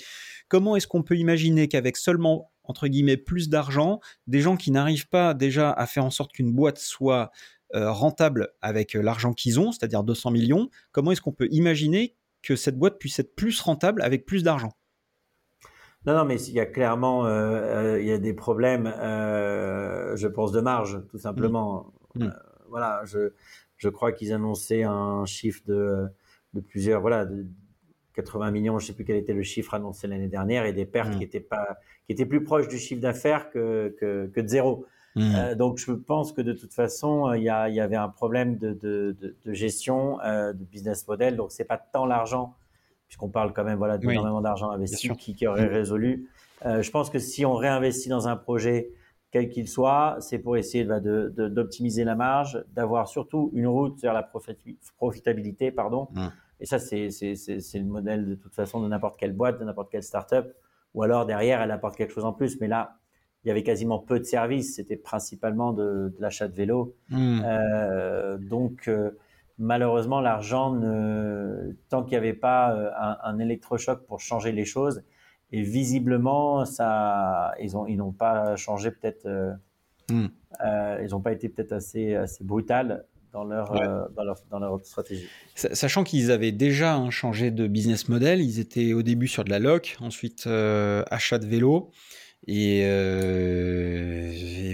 comment 0.49 0.77
est-ce 0.77 0.87
qu'on 0.87 1.03
peut 1.03 1.17
imaginer 1.17 1.69
qu'avec 1.69 1.99
seulement, 1.99 2.51
entre 2.65 2.89
guillemets, 2.89 3.19
plus 3.19 3.49
d'argent, 3.51 4.01
des 4.27 4.41
gens 4.41 4.57
qui 4.57 4.71
n'arrivent 4.71 5.09
pas 5.09 5.35
déjà 5.35 5.71
à 5.71 5.87
faire 5.87 6.05
en 6.05 6.11
sorte 6.11 6.33
qu'une 6.33 6.53
boîte 6.53 6.79
soit 6.79 7.31
euh, 7.75 7.93
rentable 7.93 8.49
avec 8.63 8.97
euh, 8.97 9.03
l'argent 9.03 9.33
qu'ils 9.33 9.61
ont, 9.61 9.73
c'est-à-dire 9.73 10.03
200 10.03 10.31
millions, 10.31 10.71
comment 10.91 11.13
est-ce 11.13 11.21
qu'on 11.21 11.33
peut 11.33 11.49
imaginer 11.51 12.17
que 12.43 12.57
cette 12.57 12.79
boîte 12.79 12.99
puisse 12.99 13.19
être 13.19 13.37
plus 13.37 13.61
rentable 13.61 14.01
avec 14.01 14.25
plus 14.25 14.43
d'argent? 14.43 14.73
Non, 16.07 16.17
non, 16.17 16.25
mais 16.25 16.41
il 16.41 16.55
y 16.55 16.61
a 16.61 16.67
clairement 16.67 17.29
il 17.99 18.07
y 18.07 18.11
a 18.11 18.17
des 18.17 18.33
problèmes, 18.33 18.87
je 18.87 20.27
pense, 20.27 20.51
de 20.51 20.63
marge, 20.63 21.03
tout 21.11 21.19
simplement. 21.19 21.93
Mmh. 22.15 22.25
Mmh. 22.25 22.35
voilà, 22.71 23.03
je, 23.05 23.35
je 23.81 23.89
crois 23.89 24.13
qu'ils 24.13 24.33
annonçaient 24.33 24.83
un 24.83 25.25
chiffre 25.25 25.63
de, 25.67 26.07
de 26.53 26.61
plusieurs, 26.61 27.01
voilà, 27.01 27.25
de 27.25 27.47
80 28.15 28.51
millions, 28.51 28.79
je 28.79 28.85
ne 28.85 28.87
sais 28.89 28.93
plus 28.93 29.05
quel 29.05 29.17
était 29.17 29.33
le 29.33 29.43
chiffre 29.43 29.73
annoncé 29.73 30.07
l'année 30.07 30.29
dernière, 30.29 30.67
et 30.67 30.73
des 30.73 30.85
pertes 30.85 31.15
mmh. 31.15 31.19
qui 31.19 31.25
étaient 31.25 31.41
pas, 31.41 31.79
qui 32.07 32.13
étaient 32.13 32.27
plus 32.27 32.45
proches 32.45 32.69
du 32.69 32.79
chiffre 32.79 33.01
d'affaires 33.01 33.51
que, 33.51 33.97
que, 33.99 34.27
que, 34.27 34.41
de 34.41 34.49
zéro. 34.49 34.85
Mmh. 35.17 35.35
Euh, 35.35 35.55
donc 35.55 35.79
je 35.79 35.93
pense 35.93 36.33
que 36.33 36.43
de 36.43 36.53
toute 36.53 36.75
façon, 36.75 37.33
il 37.33 37.41
y, 37.41 37.45
y 37.45 37.81
avait 37.81 37.97
un 37.97 38.11
problème 38.11 38.59
de, 38.59 38.75
de, 38.75 39.17
de, 39.19 39.53
gestion, 39.53 40.21
euh, 40.21 40.53
de 40.53 40.63
business 40.65 41.09
model. 41.09 41.37
Donc 41.37 41.51
c'est 41.51 41.65
pas 41.65 41.79
tant 41.79 42.05
l'argent, 42.05 42.55
puisqu'on 43.09 43.31
parle 43.31 43.55
quand 43.55 43.65
même 43.65 43.79
voilà 43.79 43.97
d'énormément 43.97 44.43
d'argent 44.43 44.71
investi, 44.71 45.09
qui, 45.17 45.35
qui, 45.35 45.47
aurait 45.47 45.67
mmh. 45.67 45.73
résolu. 45.73 46.29
Euh, 46.67 46.83
je 46.83 46.91
pense 46.91 47.09
que 47.09 47.19
si 47.19 47.47
on 47.47 47.55
réinvestit 47.55 48.11
dans 48.11 48.29
un 48.29 48.37
projet 48.37 48.91
quel 49.31 49.49
qu'il 49.49 49.69
soit, 49.69 50.17
c'est 50.21 50.39
pour 50.39 50.57
essayer 50.57 50.85
bah, 50.85 51.01
d'optimiser 51.01 52.05
la 52.05 52.17
marge, 52.17 52.65
d'avoir 52.73 53.09
surtout 53.09 53.51
une 53.53 53.67
route 53.67 54.01
vers 54.01 54.13
la 54.13 54.29
profitabilité, 54.97 55.71
pardon. 55.71 56.09
Mmh. 56.13 56.27
Et 56.61 56.67
ça, 56.67 56.79
c'est 56.79 57.09
le 57.09 57.85
modèle 57.85 58.29
de 58.29 58.35
toute 58.35 58.55
façon 58.55 58.83
de 58.83 58.89
n'importe 58.89 59.19
quelle 59.19 59.33
boîte, 59.33 59.59
de 59.59 59.65
n'importe 59.65 59.91
quelle 59.91 60.03
startup. 60.03 60.47
Ou 60.95 61.03
alors 61.03 61.27
derrière, 61.27 61.63
elle 61.63 61.71
apporte 61.71 61.97
quelque 61.97 62.13
chose 62.13 62.25
en 62.25 62.33
plus. 62.33 62.61
Mais 62.61 62.69
là, 62.69 62.99
il 63.45 63.49
y 63.49 63.51
avait 63.51 63.63
quasiment 63.63 63.99
peu 63.99 64.19
de 64.19 64.25
services. 64.25 64.77
C'était 64.77 64.97
principalement 64.97 65.73
de, 65.73 66.15
l'achat 66.19 66.49
de 66.49 66.55
vélos. 66.55 66.95
Mmh. 67.09 67.43
Euh, 67.45 68.37
donc, 68.37 68.89
euh, 68.89 69.13
malheureusement, 69.59 70.21
l'argent, 70.21 70.73
tant 71.89 72.03
qu'il 72.03 72.11
n'y 72.11 72.17
avait 72.17 72.35
pas 72.35 72.75
euh, 72.75 72.91
un, 72.99 73.17
un 73.23 73.39
électrochoc 73.39 74.05
pour 74.07 74.21
changer 74.21 74.53
les 74.53 74.65
choses, 74.65 75.03
et 75.53 75.63
visiblement, 75.63 76.65
ça, 76.65 77.53
ils 77.61 77.77
ont, 77.77 77.87
ils 77.87 77.97
n'ont 77.97 78.13
pas 78.13 78.57
changé 78.57 78.91
peut-être. 78.91 79.27
Euh, 79.27 79.53
hmm. 80.11 80.27
euh, 80.65 81.01
ils 81.03 81.11
n'ont 81.11 81.21
pas 81.21 81.33
été 81.33 81.49
peut-être 81.49 81.73
assez, 81.73 82.15
assez 82.15 82.45
brutal 82.45 83.05
dans 83.33 83.45
leur, 83.45 83.75
euh, 83.75 84.05
dans 84.17 84.25
leur, 84.25 84.37
dans 84.51 84.59
leur, 84.59 84.81
stratégie. 84.85 85.27
Sachant 85.55 86.05
qu'ils 86.05 86.31
avaient 86.31 86.53
déjà 86.53 87.01
changé 87.11 87.51
de 87.51 87.67
business 87.67 88.09
model, 88.09 88.41
ils 88.41 88.61
étaient 88.61 88.93
au 88.93 89.03
début 89.03 89.29
sur 89.29 89.45
de 89.45 89.51
la 89.51 89.59
loc, 89.59 89.97
ensuite 90.01 90.47
achat 90.47 91.39
de 91.39 91.47
vélo. 91.47 91.91
Et, 92.47 92.87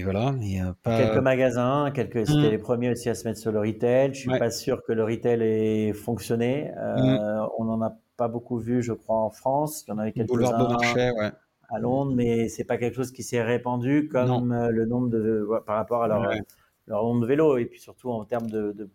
voilà. 0.03 0.35
Quelques 0.83 1.17
magasins, 1.17 1.91
quelques, 1.93 2.25
c'était 2.25 2.47
hmm. 2.47 2.51
les 2.51 2.57
premiers 2.57 2.91
aussi 2.91 3.09
à 3.09 3.15
se 3.15 3.27
mettre 3.27 3.39
sur 3.39 3.51
le 3.51 3.59
retail. 3.59 4.13
Je 4.13 4.19
suis 4.19 4.29
pas 4.29 4.51
sûr 4.51 4.83
que 4.83 4.93
le 4.93 5.03
retail 5.03 5.41
ait 5.41 5.93
fonctionné. 5.93 6.71
Hmm. 6.75 7.47
On 7.57 7.67
en 7.69 7.81
a 7.81 7.97
pas 8.17 8.27
beaucoup 8.27 8.57
vu, 8.57 8.81
je 8.81 8.93
crois, 8.93 9.17
en 9.17 9.29
France. 9.29 9.85
Il 9.87 9.91
y 9.91 9.93
en 9.93 9.99
avait 9.99 10.11
quelques-uns 10.11 10.77
ouais. 10.77 11.31
à 11.69 11.79
Londres, 11.79 12.13
mais 12.15 12.49
c'est 12.49 12.65
pas 12.65 12.77
quelque 12.77 12.95
chose 12.95 13.11
qui 13.11 13.23
s'est 13.23 13.43
répandu 13.43 14.09
comme 14.09 14.51
euh, 14.51 14.69
le 14.69 14.85
nombre 14.85 15.09
de 15.09 15.47
par 15.65 15.75
rapport 15.77 16.03
à 16.03 16.07
leur, 16.07 16.29
leur 16.87 17.03
nombre 17.03 17.21
de 17.21 17.27
vélos 17.27 17.57
et 17.57 17.65
puis 17.65 17.79
surtout 17.79 18.09
en 18.11 18.25
termes 18.25 18.49
de, 18.49 18.73
de, 18.73 18.89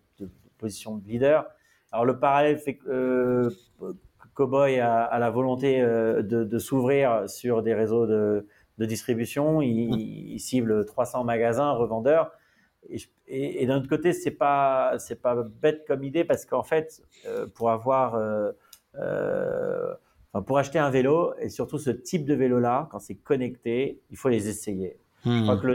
position 0.58 0.96
de 0.96 1.04
leader. 1.08 1.46
Alors 1.90 2.04
le 2.04 2.20
parallèle 2.20 2.56
fait 2.56 2.76
que 2.76 2.88
euh, 2.88 3.50
Cowboy 4.34 4.78
a, 4.78 5.18
la 5.18 5.30
volonté 5.30 5.80
euh, 5.80 6.22
de, 6.22 6.58
s'ouvrir 6.58 7.28
sur 7.28 7.62
des 7.62 7.74
réseaux 7.74 8.06
de, 8.06 8.46
distribution. 8.78 9.60
Il, 9.60 10.38
cible 10.38 10.84
300 10.84 11.24
magasins, 11.24 11.72
revendeurs. 11.72 12.32
Et, 13.28 13.66
d'un 13.66 13.78
autre 13.78 13.88
côté, 13.88 14.12
c'est 14.12 14.32
pas 14.32 14.98
c'est 14.98 15.20
pas 15.20 15.36
bête 15.42 15.84
comme 15.86 16.02
idée 16.02 16.24
parce 16.24 16.44
qu'en 16.44 16.62
fait, 16.62 17.02
pour 17.54 17.70
avoir 17.70 18.14
euh, 18.14 18.52
pour 20.46 20.58
acheter 20.58 20.78
un 20.78 20.90
vélo, 20.90 21.34
et 21.38 21.48
surtout 21.48 21.78
ce 21.78 21.90
type 21.90 22.24
de 22.24 22.34
vélo-là, 22.34 22.88
quand 22.90 22.98
c'est 22.98 23.14
connecté, 23.16 24.00
il 24.10 24.16
faut 24.16 24.28
les 24.28 24.48
essayer. 24.48 24.96
Je 25.24 25.42
crois 25.42 25.54
hmm. 25.56 25.60
que 25.60 25.66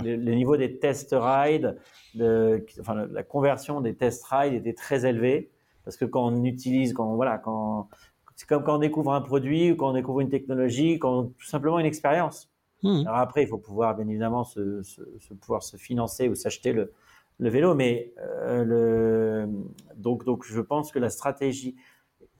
le, 0.00 0.34
niveau 0.34 0.56
des 0.56 0.78
test 0.78 1.14
rides, 1.16 1.76
de, 2.14 2.64
enfin, 2.80 3.06
la 3.10 3.22
conversion 3.22 3.80
des 3.80 3.94
test 3.94 4.24
rides 4.24 4.54
était 4.54 4.72
très 4.72 5.06
élevé 5.06 5.50
parce 5.84 5.96
que 5.96 6.04
quand 6.04 6.26
on 6.26 6.44
utilise, 6.44 6.92
quand 6.92 7.14
voilà, 7.14 7.38
quand 7.38 7.88
c'est 8.34 8.48
comme 8.48 8.64
quand 8.64 8.76
on 8.76 8.78
découvre 8.78 9.12
un 9.12 9.20
produit 9.20 9.72
ou 9.72 9.76
quand 9.76 9.90
on 9.90 9.92
découvre 9.92 10.20
une 10.20 10.28
technologie, 10.28 10.98
quand 10.98 11.24
tout 11.24 11.46
simplement 11.46 11.78
une 11.78 11.86
expérience. 11.86 12.50
Hmm. 12.82 13.02
Alors 13.06 13.18
après, 13.18 13.42
il 13.42 13.48
faut 13.48 13.58
pouvoir 13.58 13.94
bien 13.94 14.08
évidemment 14.08 14.44
se, 14.44 14.82
se, 14.82 15.34
pouvoir 15.34 15.62
se 15.62 15.76
financer 15.76 16.28
ou 16.28 16.34
s'acheter 16.34 16.72
le, 16.72 16.92
le, 17.38 17.50
vélo, 17.50 17.74
mais 17.74 18.12
euh, 18.18 18.64
le, 18.64 19.48
donc 19.96 20.24
donc 20.24 20.44
je 20.46 20.60
pense 20.60 20.90
que 20.90 20.98
la 20.98 21.10
stratégie 21.10 21.76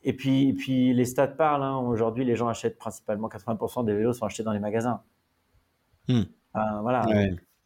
et 0.02 0.12
puis, 0.12 0.52
puis 0.54 0.94
les 0.94 1.04
stats 1.04 1.28
parlent. 1.28 1.62
Hein. 1.62 1.78
Aujourd'hui, 1.78 2.24
les 2.24 2.36
gens 2.36 2.48
achètent 2.48 2.78
principalement 2.78 3.28
80% 3.28 3.84
des 3.84 3.94
vélos 3.94 4.14
sont 4.14 4.26
achetés 4.26 4.42
dans 4.42 4.52
les 4.52 4.60
magasins. 4.60 5.02
Hmm. 6.08 6.22
voilà. 6.54 7.04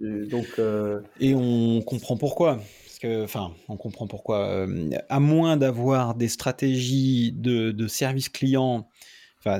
Euh, 0.02 0.26
donc, 0.26 0.46
euh, 0.58 1.00
Et 1.20 1.34
on 1.34 1.80
comprend 1.82 2.16
pourquoi. 2.16 2.58
Parce 2.84 2.98
que, 2.98 3.24
enfin, 3.24 3.52
on 3.68 3.76
comprend 3.76 4.06
pourquoi. 4.06 4.48
Euh, 4.48 4.90
à 5.08 5.20
moins 5.20 5.56
d'avoir 5.56 6.14
des 6.14 6.28
stratégies 6.28 7.32
de, 7.32 7.70
de 7.70 7.86
service 7.86 8.28
client, 8.28 8.88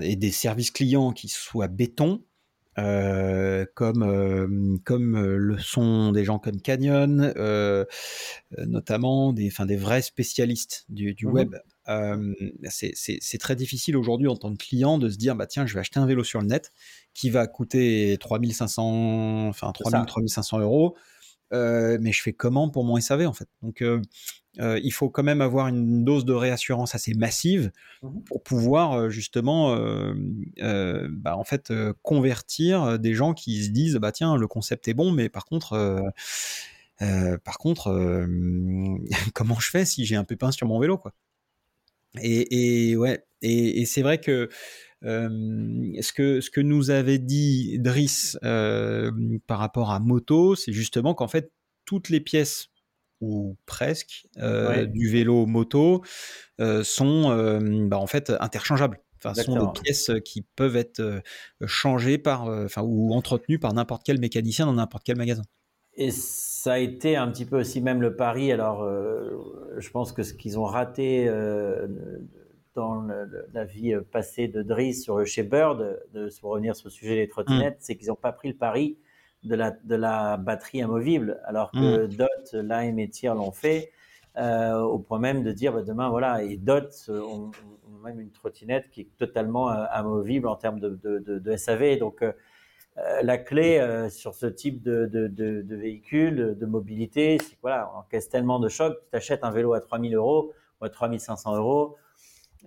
et 0.00 0.16
des 0.16 0.30
services 0.30 0.70
clients 0.70 1.12
qui 1.12 1.28
soient 1.28 1.68
béton, 1.68 2.22
comme 2.74 4.80
comme 4.84 5.22
le 5.22 5.58
sont 5.58 6.10
des 6.10 6.24
gens 6.24 6.38
comme 6.38 6.58
Canyon, 6.58 7.34
notamment 8.56 9.34
des, 9.34 9.48
enfin, 9.48 9.66
des 9.66 9.76
vrais 9.76 10.00
spécialistes 10.00 10.86
du, 10.88 11.12
du 11.12 11.26
mhm. 11.26 11.32
web 11.34 11.54
c'est 11.86 13.38
très 13.38 13.56
difficile 13.56 13.96
aujourd'hui 13.96 14.28
en 14.28 14.36
tant 14.36 14.52
que 14.52 14.58
client 14.58 14.98
de 14.98 15.08
se 15.08 15.16
dire 15.16 15.36
bah 15.36 15.46
tiens 15.46 15.66
je 15.66 15.74
vais 15.74 15.80
acheter 15.80 16.00
un 16.00 16.06
vélo 16.06 16.24
sur 16.24 16.40
le 16.40 16.46
net 16.46 16.72
qui 17.12 17.30
va 17.30 17.46
coûter 17.46 18.16
3500 18.20 19.48
enfin 19.48 19.72
3000 19.72 20.06
3500 20.06 20.60
euros 20.60 20.96
mais 21.52 22.10
je 22.10 22.22
fais 22.22 22.32
comment 22.32 22.68
pour 22.68 22.84
mon 22.84 22.98
SAV 22.98 23.26
en 23.26 23.32
fait? 23.32 23.48
Donc 23.62 23.84
il 24.56 24.92
faut 24.92 25.10
quand 25.10 25.22
même 25.22 25.40
avoir 25.40 25.68
une 25.68 26.04
dose 26.04 26.24
de 26.24 26.32
réassurance 26.32 26.94
assez 26.94 27.14
massive 27.14 27.70
mmh 28.02 28.08
pour 28.26 28.42
pouvoir 28.42 29.10
justement 29.10 29.76
bah, 30.56 31.36
en 31.36 31.44
fait 31.44 31.72
convertir 32.02 32.98
des 32.98 33.14
gens 33.14 33.34
qui 33.34 33.64
se 33.64 33.70
disent 33.70 33.96
bah 33.96 34.12
tiens 34.12 34.36
le 34.36 34.48
concept 34.48 34.88
est 34.88 34.94
bon 34.94 35.12
mais 35.12 35.28
par 35.28 35.44
contre 35.44 36.02
par 36.98 37.58
contre 37.58 38.26
comment 39.34 39.60
je 39.60 39.70
fais 39.70 39.84
si 39.84 40.06
j'ai 40.06 40.16
un 40.16 40.24
pépin 40.24 40.50
sur 40.50 40.66
mon 40.66 40.80
vélo 40.80 40.98
quoi? 40.98 41.12
Et, 42.22 42.96
ouais, 42.96 43.24
et, 43.42 43.84
c'est 43.86 44.02
vrai 44.02 44.18
que 44.18 44.48
ce 45.02 46.12
que 46.12 46.40
ce 46.40 46.50
que 46.50 46.60
nous 46.60 46.90
avait 46.90 47.18
dit 47.18 47.78
Driss 47.78 48.38
par 48.42 49.58
rapport 49.58 49.90
à 49.90 50.00
moto, 50.00 50.54
c'est 50.54 50.72
justement 50.72 51.14
qu'en 51.14 51.28
fait 51.28 51.52
toutes 51.84 52.08
les 52.08 52.20
pièces 52.20 52.68
ou 53.20 53.56
presque 53.66 54.26
du 54.36 55.10
vélo 55.10 55.46
moto 55.46 56.02
sont 56.82 57.86
bah, 57.88 57.98
en 57.98 58.06
fait 58.06 58.32
interchangeables. 58.40 59.00
Enfin, 59.26 59.42
sont 59.42 59.72
des 59.72 59.80
pièces 59.80 60.10
qui 60.26 60.42
peuvent 60.42 60.76
être 60.76 61.22
changées 61.64 62.18
par, 62.18 62.42
enfin, 62.42 62.82
ou 62.82 63.14
entretenues 63.14 63.58
par 63.58 63.72
n'importe 63.72 64.02
quel 64.04 64.18
mécanicien 64.20 64.66
dans 64.66 64.74
n'importe 64.74 65.04
quel 65.04 65.16
magasin. 65.16 65.42
Et 65.96 66.10
ça 66.10 66.74
a 66.74 66.78
été 66.78 67.16
un 67.16 67.30
petit 67.30 67.44
peu 67.44 67.60
aussi 67.60 67.80
même 67.80 68.00
le 68.00 68.16
pari. 68.16 68.50
Alors, 68.50 68.82
euh, 68.82 69.30
je 69.78 69.90
pense 69.90 70.12
que 70.12 70.22
ce 70.22 70.34
qu'ils 70.34 70.58
ont 70.58 70.64
raté 70.64 71.28
euh, 71.28 71.86
dans 72.74 73.06
la 73.52 73.64
vie 73.64 73.94
passée 74.10 74.48
de 74.48 74.62
Driss 74.62 75.04
sur, 75.04 75.24
chez 75.24 75.44
Bird, 75.44 76.00
de, 76.12 76.28
se 76.28 76.44
revenir 76.44 76.74
sur 76.74 76.88
le 76.88 76.92
sujet 76.92 77.16
des 77.16 77.28
trottinettes, 77.28 77.76
mm. 77.76 77.80
c'est 77.80 77.96
qu'ils 77.96 78.08
n'ont 78.08 78.16
pas 78.16 78.32
pris 78.32 78.48
le 78.48 78.56
pari 78.56 78.98
de 79.44 79.54
la, 79.54 79.70
de 79.70 79.94
la 79.94 80.36
batterie 80.36 80.82
amovible, 80.82 81.40
alors 81.44 81.70
que 81.70 82.06
mm. 82.06 82.08
Dot, 82.08 82.54
Lime 82.54 82.98
et 82.98 83.08
Tier 83.08 83.34
l'ont 83.34 83.52
fait, 83.52 83.92
euh, 84.36 84.80
au 84.80 84.98
point 84.98 85.20
même 85.20 85.44
de 85.44 85.52
dire 85.52 85.72
bah, 85.72 85.82
demain, 85.82 86.08
voilà, 86.08 86.42
et 86.42 86.56
Dot 86.56 86.90
ont, 87.08 87.52
même 88.02 88.20
une 88.20 88.32
trottinette 88.32 88.90
qui 88.90 89.02
est 89.02 89.16
totalement 89.16 89.68
amovible 89.68 90.46
en 90.48 90.56
termes 90.56 90.78
de, 90.78 90.98
de, 91.02 91.38
de 91.38 91.56
SAV. 91.56 91.98
Donc, 91.98 92.22
euh, 92.22 92.32
la 92.96 93.38
clé 93.38 93.78
euh, 93.78 94.08
sur 94.08 94.34
ce 94.34 94.46
type 94.46 94.82
de, 94.82 95.06
de, 95.06 95.26
de, 95.26 95.76
véhicule, 95.76 96.56
de 96.58 96.66
mobilité, 96.66 97.38
c'est 97.42 97.56
que 97.56 97.60
voilà, 97.62 97.90
on 97.94 97.98
encaisse 97.98 98.28
tellement 98.28 98.60
de 98.60 98.68
chocs, 98.68 98.96
tu 99.00 99.10
t'achètes 99.10 99.42
un 99.42 99.50
vélo 99.50 99.72
à 99.72 99.80
3000 99.80 100.14
euros 100.14 100.52
ou 100.80 100.84
à 100.84 100.90
3500 100.90 101.56
euros, 101.56 101.96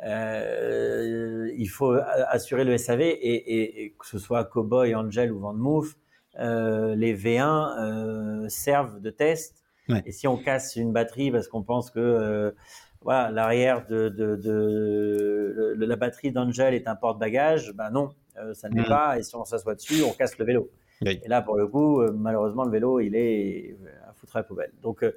euh, 0.06 1.50
il 1.58 1.68
faut 1.68 1.98
assurer 2.28 2.66
le 2.66 2.78
SAV 2.78 3.02
et, 3.02 3.84
et, 3.84 3.96
que 3.98 4.06
ce 4.06 4.20
soit 4.20 4.44
Cowboy, 4.44 4.94
Angel 4.96 5.32
ou 5.32 5.40
Vandemouf, 5.40 5.96
euh, 6.40 6.94
les 6.96 7.16
V1 7.16 8.50
servent 8.50 9.00
de 9.00 9.10
test. 9.10 9.64
Et 10.06 10.12
si 10.12 10.28
on 10.28 10.36
casse 10.36 10.76
une 10.76 10.92
batterie 10.92 11.32
parce 11.32 11.48
qu'on 11.48 11.64
pense 11.64 11.90
que 11.90 12.54
voilà 13.02 13.32
l'arrière 13.32 13.88
de, 13.88 14.10
de, 14.10 14.36
de, 14.36 15.76
la 15.80 15.96
batterie 15.96 16.34
d'Angel 16.34 16.74
est 16.74 16.90
un 16.90 16.96
porte-bagages, 16.96 17.72
ben 17.74 17.90
non, 17.90 18.10
euh, 18.10 18.27
ça 18.54 18.70
ne 18.70 18.76
l'est 18.76 18.82
mm. 18.82 18.90
pas, 18.90 19.18
et 19.18 19.24
si 19.24 19.36
on 19.36 19.46
s'assoit 19.46 19.76
dessus, 19.76 20.04
on 20.04 20.12
casse 20.12 20.38
le 20.38 20.46
vélo. 20.46 20.70
Et 21.06 21.28
là, 21.28 21.42
pour 21.42 21.58
le 21.58 21.68
coup, 21.68 22.02
euh, 22.02 22.12
malheureusement, 22.12 22.64
le 22.64 22.72
vélo, 22.72 23.00
il 23.00 23.16
est 23.16 23.78
à 24.08 24.14
foutre 24.14 24.36
à 24.38 24.40
la 24.40 24.44
poubelle. 24.44 24.72
Donc, 24.82 25.04
euh, 25.04 25.12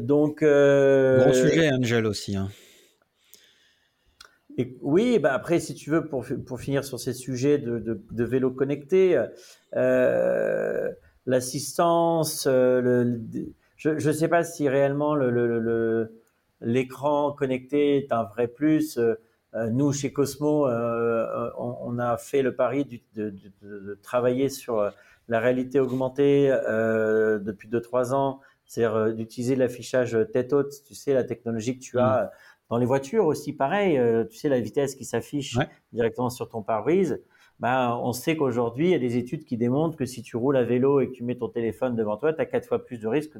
donc 0.00 0.42
Gros 0.42 1.32
sujet, 1.32 1.70
Angel 1.72 2.06
aussi. 2.06 2.36
Hein. 2.36 2.48
Et, 4.56 4.76
oui, 4.82 5.18
bah 5.18 5.34
après, 5.34 5.58
si 5.60 5.74
tu 5.74 5.90
veux, 5.90 6.06
pour, 6.06 6.24
pour 6.46 6.60
finir 6.60 6.84
sur 6.84 6.98
ces 7.00 7.12
sujets 7.12 7.58
de, 7.58 7.78
de, 7.78 8.24
vélo 8.24 8.50
connecté, 8.50 9.20
l'assistance, 11.26 12.46
le, 12.46 13.20
je 13.76 14.08
ne 14.08 14.12
sais 14.12 14.28
pas 14.28 14.44
si 14.44 14.68
réellement 14.68 15.14
l'écran 16.60 17.28
le, 17.28 17.34
connecté 17.34 17.98
est 17.98 18.12
un 18.12 18.24
vrai 18.24 18.48
plus. 18.48 18.98
Euh, 18.98 19.14
nous, 19.70 19.92
chez 19.92 20.12
Cosmo, 20.12 20.66
euh, 20.66 21.50
on, 21.58 21.98
a 21.98 22.16
fait 22.16 22.42
le 22.42 22.56
pari 22.56 22.84
de, 23.14 23.98
travailler 24.02 24.48
sur 24.48 24.80
euh, 24.80 24.90
la 25.28 25.38
réalité 25.38 25.78
augmentée 25.78 26.48
depuis 26.48 27.68
2-3 27.68 28.12
ans, 28.14 28.40
c'est-à-dire 28.66 29.14
d'utiliser 29.14 29.54
l'affichage 29.54 30.18
tête 30.32 30.52
haute, 30.52 30.72
tu 30.84 30.94
sais, 30.94 31.14
la 31.14 31.24
technologie 31.24 31.78
que 31.78 31.82
tu 31.82 31.98
as 31.98 32.24
mm. 32.24 32.30
dans 32.70 32.76
les 32.78 32.86
voitures 32.86 33.26
aussi, 33.26 33.52
pareil, 33.52 33.98
tu 34.28 34.36
sais, 34.36 34.48
la 34.48 34.60
vitesse 34.60 34.96
qui 34.96 35.04
s'affiche 35.04 35.56
directement 35.92 36.30
sur 36.30 36.48
ton 36.48 36.62
pare-brise. 36.62 37.22
Bah, 37.60 37.96
on 38.02 38.12
sait 38.12 38.36
qu'aujourd'hui, 38.36 38.88
il 38.88 38.90
y 38.90 38.94
a 38.94 38.98
des 38.98 39.16
études 39.16 39.44
qui 39.44 39.56
démontrent 39.56 39.96
que 39.96 40.04
si 40.04 40.22
tu 40.22 40.36
roules 40.36 40.56
à 40.56 40.64
vélo 40.64 41.00
et 41.00 41.06
que 41.06 41.12
tu 41.12 41.22
mets 41.22 41.36
ton 41.36 41.48
téléphone 41.48 41.94
devant 41.94 42.16
toi, 42.16 42.32
tu 42.32 42.40
as 42.40 42.46
quatre 42.46 42.66
fois 42.66 42.84
plus 42.84 42.98
de 42.98 43.06
risque 43.06 43.38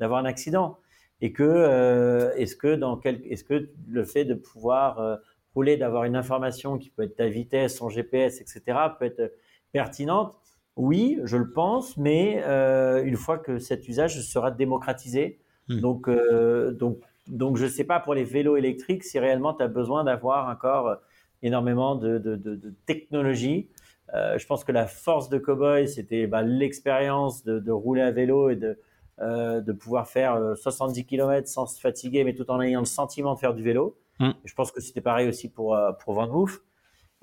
d'avoir 0.00 0.18
un 0.18 0.24
accident. 0.24 0.78
Et 1.20 1.32
que, 1.32 2.32
est-ce 2.36 2.56
que, 2.56 2.74
dans 2.74 2.96
quel, 2.96 3.22
est-ce 3.24 3.44
que 3.44 3.70
le 3.88 4.04
fait 4.04 4.24
de 4.24 4.34
pouvoir 4.34 5.20
rouler, 5.54 5.76
d'avoir 5.76 6.04
une 6.04 6.16
information 6.16 6.78
qui 6.78 6.90
peut 6.90 7.02
être 7.02 7.16
ta 7.16 7.28
vitesse, 7.28 7.76
son 7.76 7.88
GPS, 7.88 8.40
etc., 8.40 8.62
peut 8.98 9.06
être 9.06 9.32
pertinente. 9.72 10.36
Oui, 10.76 11.18
je 11.24 11.36
le 11.36 11.50
pense, 11.50 11.96
mais 11.96 12.42
euh, 12.46 13.04
une 13.04 13.16
fois 13.16 13.38
que 13.38 13.58
cet 13.58 13.88
usage 13.88 14.20
sera 14.22 14.50
démocratisé, 14.50 15.38
hmm. 15.68 15.80
donc, 15.80 16.08
euh, 16.08 16.72
donc, 16.72 16.98
donc 17.26 17.56
je 17.58 17.64
ne 17.64 17.68
sais 17.68 17.84
pas 17.84 18.00
pour 18.00 18.14
les 18.14 18.24
vélos 18.24 18.56
électriques 18.56 19.04
si 19.04 19.18
réellement 19.18 19.52
tu 19.52 19.62
as 19.62 19.68
besoin 19.68 20.04
d'avoir 20.04 20.48
encore 20.48 20.96
énormément 21.42 21.94
de, 21.96 22.18
de, 22.18 22.36
de, 22.36 22.74
technologie. 22.86 23.68
Euh, 24.14 24.38
je 24.38 24.46
pense 24.46 24.64
que 24.64 24.72
la 24.72 24.86
force 24.86 25.28
de 25.28 25.38
Cowboy, 25.38 25.88
c'était 25.88 26.26
bah, 26.26 26.42
l'expérience 26.42 27.44
de, 27.44 27.70
rouler 27.70 28.02
à 28.02 28.10
vélo 28.10 28.48
et 28.48 28.56
de, 28.56 28.78
de 29.18 29.72
pouvoir 29.72 30.08
faire 30.08 30.56
70 30.56 31.04
km 31.04 31.46
sans 31.48 31.66
se 31.66 31.80
fatiguer, 31.80 32.24
mais 32.24 32.34
tout 32.34 32.50
en 32.50 32.60
ayant 32.62 32.80
le 32.80 32.86
sentiment 32.86 33.34
de 33.34 33.38
faire 33.38 33.54
du 33.54 33.62
vélo. 33.62 33.98
Mm. 34.18 34.30
Je 34.44 34.54
pense 34.54 34.72
que 34.72 34.80
c'était 34.80 35.00
pareil 35.00 35.28
aussi 35.28 35.48
pour, 35.48 35.74
euh, 35.74 35.92
pour 35.92 36.14
Van 36.14 36.46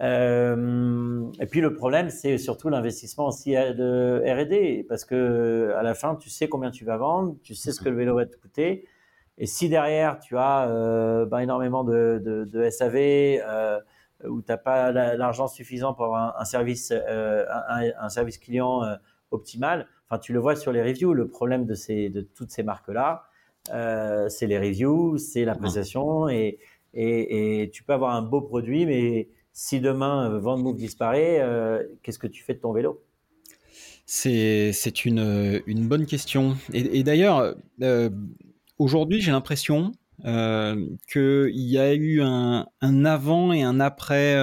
Euh, 0.02 1.32
et 1.40 1.46
puis 1.46 1.62
le 1.62 1.74
problème, 1.74 2.10
c'est 2.10 2.38
surtout 2.38 2.70
l'investissement 2.70 3.28
aussi 3.28 3.52
de 3.54 4.22
R&D, 4.26 4.86
parce 4.88 5.04
que 5.06 5.74
à 5.78 5.84
la 5.84 5.94
fin, 5.94 6.16
tu 6.16 6.30
sais 6.30 6.48
combien 6.48 6.72
tu 6.72 6.86
vas 6.86 6.98
vendre, 6.98 7.36
tu 7.44 7.54
sais 7.54 7.72
ce 7.72 7.82
que 7.82 7.90
le 7.90 7.96
vélo 7.96 8.16
va 8.16 8.26
te 8.26 8.38
coûter, 8.38 8.88
et 9.40 9.46
si 9.46 9.70
derrière 9.70 10.20
tu 10.20 10.38
as 10.38 10.70
euh, 10.70 11.26
ben, 11.26 11.40
énormément 11.40 11.84
de, 11.84 12.22
de, 12.24 12.44
de 12.44 12.70
SAV 12.70 12.96
euh, 12.98 13.80
où 14.28 14.42
t'as 14.42 14.58
pas 14.58 14.92
l'argent 14.92 15.48
suffisant 15.48 15.94
pour 15.94 16.06
avoir 16.06 16.40
un, 16.40 16.46
service 16.46 16.92
euh, 16.92 17.46
un, 17.70 17.90
un, 17.98 18.10
service 18.10 18.38
client 18.38 18.84
optimal, 19.32 19.88
enfin 20.10 20.20
tu 20.20 20.34
le 20.34 20.40
vois 20.40 20.58
sur 20.58 20.74
les 20.74 20.84
reviews, 20.84 21.14
le 21.14 21.28
problème 21.28 21.66
de 21.66 21.74
ces 21.74 22.10
de 22.10 22.20
toutes 22.20 22.52
ces 22.52 22.64
marques 22.64 22.90
là, 22.90 23.24
c'est 24.30 24.48
les 24.48 24.60
reviews, 24.60 25.18
c'est 25.18 25.46
l'appréciation 25.46 26.28
et 26.28 26.60
et, 26.94 27.70
tu 27.74 27.84
peux 27.84 27.94
avoir 27.94 28.16
un 28.16 28.22
beau 28.22 28.42
produit, 28.42 28.86
mais 28.86 29.30
si 29.54 29.80
demain 29.80 30.32
euh, 30.32 30.40
Vendmove 30.40 30.76
disparaît, 30.76 31.40
euh, 31.40 31.84
qu'est-ce 32.04 32.20
que 32.20 32.28
tu 32.28 32.44
fais 32.44 32.54
de 32.54 32.60
ton 32.60 32.74
vélo? 32.74 33.04
C'est 34.06 35.06
une, 35.06 35.62
une, 35.68 35.88
bonne 35.88 36.08
question. 36.08 36.58
Et, 36.74 37.04
d'ailleurs, 37.04 37.54
euh, 37.84 38.10
aujourd'hui, 38.80 39.22
j'ai 39.22 39.32
l'impression 39.32 39.92
qu'il 40.24 41.52
y 41.54 41.78
a 41.78 41.94
eu 41.94 42.22
un, 42.22 42.66
un, 42.82 43.06
avant 43.06 43.54
et 43.54 43.62
un 43.62 43.80
après 43.80 44.36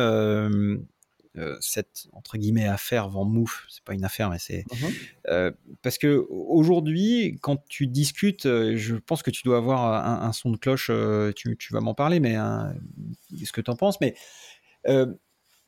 euh, 1.39 1.57
cette 1.61 2.07
entre 2.13 2.39
guillemets 2.39 2.67
affaire 2.67 3.09
Van 3.09 3.25
Mouf, 3.25 3.67
c'est 3.69 3.85
pas 3.85 3.93
une 3.93 4.05
affaire, 4.05 4.31
mais 4.31 4.39
c'est 4.39 4.65
mhm. 4.73 4.93
euh, 5.29 5.51
parce 5.83 5.99
que 5.99 6.27
aujourd'hui, 6.31 7.39
quand 7.43 7.63
tu 7.69 7.87
discutes, 7.87 8.47
euh, 8.47 8.77
je 8.77 8.97
pense 8.97 9.23
que 9.23 9.31
tu 9.31 9.43
dois 9.43 9.59
avoir 9.59 10.25
un, 10.25 10.33
son 10.33 10.51
de 10.51 10.57
cloche. 10.57 10.91
Tu, 11.35 11.57
vas 11.73 11.81
m'en 11.81 11.95
parler, 11.95 12.21
mais 12.21 12.35
ce 12.35 13.53
que 13.53 13.61
tu 13.61 13.71
en 13.71 13.77
penses, 13.77 14.01
mais 14.01 14.15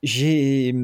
j'ai 0.03 0.75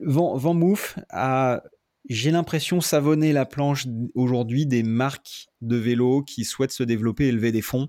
Van, 0.00 0.36
Van 0.36 0.54
Mouf 0.54 0.98
a 1.10 1.62
j'ai 2.08 2.30
l'impression 2.30 2.80
savonner 2.80 3.32
la 3.32 3.44
planche 3.44 3.86
aujourd'hui 4.14 4.64
des 4.64 4.82
marques 4.82 5.48
de 5.60 5.76
vélos 5.76 6.22
qui 6.22 6.44
souhaitent 6.44 6.72
se 6.72 6.82
développer 6.82 7.26
et 7.26 7.32
lever 7.32 7.52
des 7.52 7.60
fonds. 7.60 7.88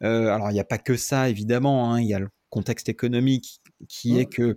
alors, 0.00 0.50
il 0.50 0.54
n'y 0.54 0.60
a 0.60 0.64
pas 0.64 0.78
que 0.78 0.96
ça, 0.96 1.28
évidemment. 1.28 1.92
Hein, 1.92 2.00
il 2.00 2.06
y 2.06 2.14
a 2.14 2.18
le 2.18 2.28
contexte 2.52 2.88
économique 2.90 3.61
qui 3.88 4.18
est 4.18 4.26
que 4.26 4.56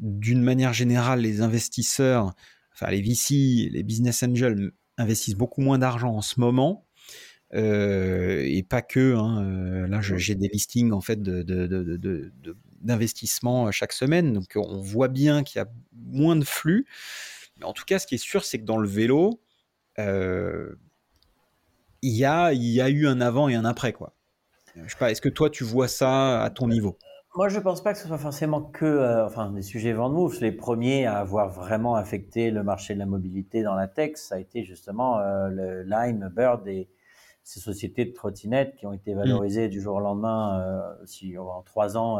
d'une 0.00 0.42
manière 0.42 0.72
générale, 0.72 1.20
les 1.20 1.40
investisseurs, 1.40 2.34
enfin 2.72 2.90
les 2.90 3.02
VC, 3.02 3.70
les 3.72 3.82
business 3.82 4.22
angels 4.22 4.72
investissent 4.96 5.36
beaucoup 5.36 5.60
moins 5.60 5.78
d'argent 5.78 6.14
en 6.14 6.22
ce 6.22 6.40
moment. 6.40 6.88
Euh, 7.54 8.44
et 8.46 8.62
pas 8.62 8.82
que. 8.82 9.14
Hein, 9.14 9.42
euh, 9.44 9.86
là, 9.86 10.02
j'ai 10.02 10.34
des 10.34 10.48
listings 10.48 10.92
en 10.92 11.00
fait 11.00 11.22
d'investissement 11.22 13.66
de, 13.66 13.72
chaque 13.72 13.92
semaine, 13.92 14.34
donc 14.34 14.52
on 14.56 14.80
voit 14.80 15.08
bien 15.08 15.42
qu'il 15.42 15.58
y 15.58 15.62
a 15.62 15.68
moins 15.92 16.36
de 16.36 16.44
flux. 16.44 16.86
Mais 17.58 17.64
en 17.64 17.72
tout 17.72 17.84
cas, 17.84 17.98
ce 17.98 18.06
qui 18.06 18.16
est 18.16 18.18
sûr, 18.18 18.44
c'est 18.44 18.58
que 18.58 18.64
dans 18.64 18.78
le 18.78 18.88
vélo, 18.88 19.40
euh, 19.98 20.76
il 22.02 22.14
y, 22.14 22.24
a, 22.24 22.52
il 22.52 22.62
y 22.62 22.80
a 22.80 22.88
eu 22.88 23.08
un 23.08 23.20
avant 23.20 23.48
et 23.48 23.56
un 23.56 23.64
après, 23.64 23.92
quoi. 23.92 24.14
Je 24.76 24.88
sais 24.88 24.98
pas, 24.98 25.10
est-ce 25.10 25.20
que 25.20 25.28
toi 25.28 25.50
tu 25.50 25.64
vois 25.64 25.88
ça 25.88 26.40
à 26.40 26.50
ton 26.50 26.68
niveau? 26.68 26.96
Moi, 27.34 27.48
je 27.48 27.58
ne 27.58 27.62
pense 27.62 27.82
pas 27.82 27.92
que 27.92 27.98
ce 27.98 28.08
soit 28.08 28.18
forcément 28.18 28.62
que 28.62 28.84
euh, 28.84 29.26
enfin, 29.26 29.50
des 29.52 29.62
sujets 29.62 29.92
vent 29.92 30.08
de 30.08 30.40
Les 30.40 30.50
premiers 30.50 31.06
à 31.06 31.18
avoir 31.18 31.50
vraiment 31.50 31.94
affecté 31.94 32.50
le 32.50 32.62
marché 32.62 32.94
de 32.94 32.98
la 32.98 33.06
mobilité 33.06 33.62
dans 33.62 33.74
la 33.74 33.86
tech, 33.86 34.16
ça 34.16 34.36
a 34.36 34.38
été 34.38 34.64
justement 34.64 35.18
euh, 35.18 35.48
le 35.48 35.82
Lime, 35.82 36.32
Bird 36.34 36.66
et 36.66 36.88
ces 37.44 37.60
sociétés 37.60 38.06
de 38.06 38.12
trottinettes 38.12 38.74
qui 38.76 38.86
ont 38.86 38.92
été 38.92 39.14
mm. 39.14 39.18
valorisées 39.18 39.68
du 39.68 39.80
jour 39.80 39.96
au 39.96 40.00
lendemain, 40.00 40.60
euh, 40.60 41.04
si, 41.04 41.36
en 41.38 41.62
trois 41.62 41.96
ans, 41.96 42.18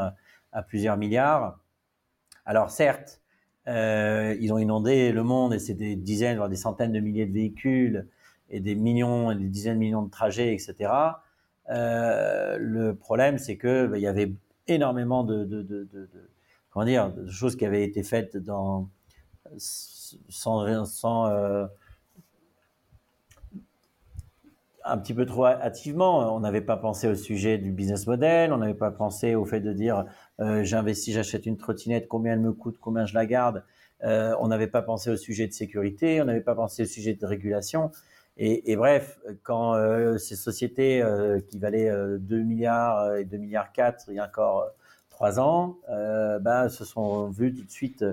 à 0.53 0.63
plusieurs 0.63 0.97
milliards. 0.97 1.59
Alors 2.45 2.71
certes, 2.71 3.21
ils 3.67 4.53
ont 4.53 4.59
inondé 4.59 5.13
le 5.13 5.23
monde 5.23 5.53
et 5.53 5.59
c'est 5.59 5.75
des 5.75 5.97
dizaines, 5.97 6.37
voire 6.37 6.49
des 6.49 6.57
centaines 6.57 6.93
de 6.93 7.01
milliers 7.01 7.27
de 7.27 7.33
véhicules 7.33 8.07
et 8.51 8.61
des 8.61 8.75
millions, 8.75 9.31
et 9.31 9.37
des 9.37 9.49
dizaines 9.49 9.75
de 9.75 9.81
millions 9.81 10.03
de 10.03 10.11
trajets, 10.11 10.55
etc. 10.55 10.91
le 11.69 12.93
problème, 12.93 13.39
c'est 13.39 13.57
que 13.57 13.87
bah, 13.87 13.99
il 13.99 14.03
y 14.03 14.07
avait 14.07 14.33
énormément 14.69 15.25
de, 15.25 15.89
comment 16.71 16.85
dire, 16.85 17.13
de 17.13 17.27
choses 17.31 17.57
qui 17.57 17.67
avaient 17.67 17.85
été 17.85 18.03
faites 18.03 18.37
dans, 18.37 18.89
sans, 19.59 20.85
sans 20.87 21.27
euh, 21.27 21.67
un 24.85 24.99
petit 24.99 25.15
peu 25.15 25.27
trop 25.27 25.47
hâtivement. 25.47 26.35
On 26.35 26.41
n'avait 26.41 26.61
pas 26.61 26.77
pensé 26.77 27.09
au 27.09 27.15
sujet 27.15 27.59
du 27.59 27.73
business 27.73 28.07
model, 28.07 28.53
on 28.53 28.59
n'avait 28.59 28.75
pas 28.75 28.91
pensé 28.91 29.35
au 29.35 29.45
fait 29.45 29.61
de 29.61 29.73
dire 29.73 30.05
euh, 30.41 30.65
j'investis, 30.65 31.15
j'achète 31.15 31.47
une 31.47 31.57
trottinette, 31.57 32.09
combien 32.09 32.33
elle 32.33 32.41
me 32.41 32.53
coûte, 32.53 32.77
combien 32.81 33.05
je 33.05 33.15
la 33.15 33.27
garde. 33.27 33.65
Euh, 34.05 34.35
on 34.41 34.49
n'avait 34.49 34.69
pas 34.69 34.83
pensé 34.83 35.11
au 35.11 35.17
sujet 35.17 35.47
de 35.47 35.53
sécurité, 35.53 36.23
on 36.23 36.25
n'avait 36.25 36.41
pas 36.41 36.55
pensé 36.55 36.83
au 36.83 36.87
sujet 36.87 37.15
de 37.15 37.27
régulation. 37.27 37.91
Et, 38.39 38.71
et 38.71 38.77
bref, 38.77 39.19
quand 39.43 39.75
euh, 39.75 40.17
ces 40.17 40.37
sociétés 40.37 41.03
euh, 41.03 41.41
qui 41.41 41.59
valaient 41.59 41.91
2 41.91 42.37
euh, 42.37 42.45
milliards 42.45 43.17
et 43.17 43.25
2 43.25 43.37
milliards 43.37 43.73
4 43.73 44.05
il 44.09 44.15
y 44.15 44.19
a 44.21 44.27
encore 44.27 44.71
3 45.11 45.41
ans, 45.41 45.79
bah, 46.41 46.69
se 46.69 46.85
sont 46.85 47.29
vues 47.31 47.53
tout 47.53 47.65
de 47.65 47.71
suite 47.71 48.05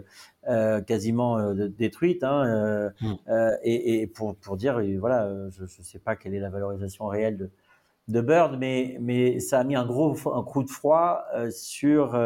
quasiment 0.87 1.53
détruites. 1.53 2.23
Hein, 2.23 2.91
mmh. 2.99 3.13
et, 3.61 4.01
et 4.01 4.07
pour, 4.07 4.35
pour, 4.35 4.57
dire, 4.57 4.81
voilà, 4.99 5.29
je 5.51 5.61
ne 5.61 5.67
sais 5.67 5.99
pas 5.99 6.15
quelle 6.15 6.33
est 6.33 6.39
la 6.39 6.49
valorisation 6.49 7.05
réelle 7.05 7.37
de, 7.37 7.51
de 8.07 8.21
Bird, 8.21 8.57
mais, 8.57 8.97
mais 8.99 9.39
ça 9.39 9.59
a 9.59 9.63
mis 9.63 9.75
un 9.75 9.85
gros 9.85 10.15
un 10.33 10.41
coup 10.41 10.63
de 10.63 10.69
froid 10.71 11.23
sur, 11.51 12.19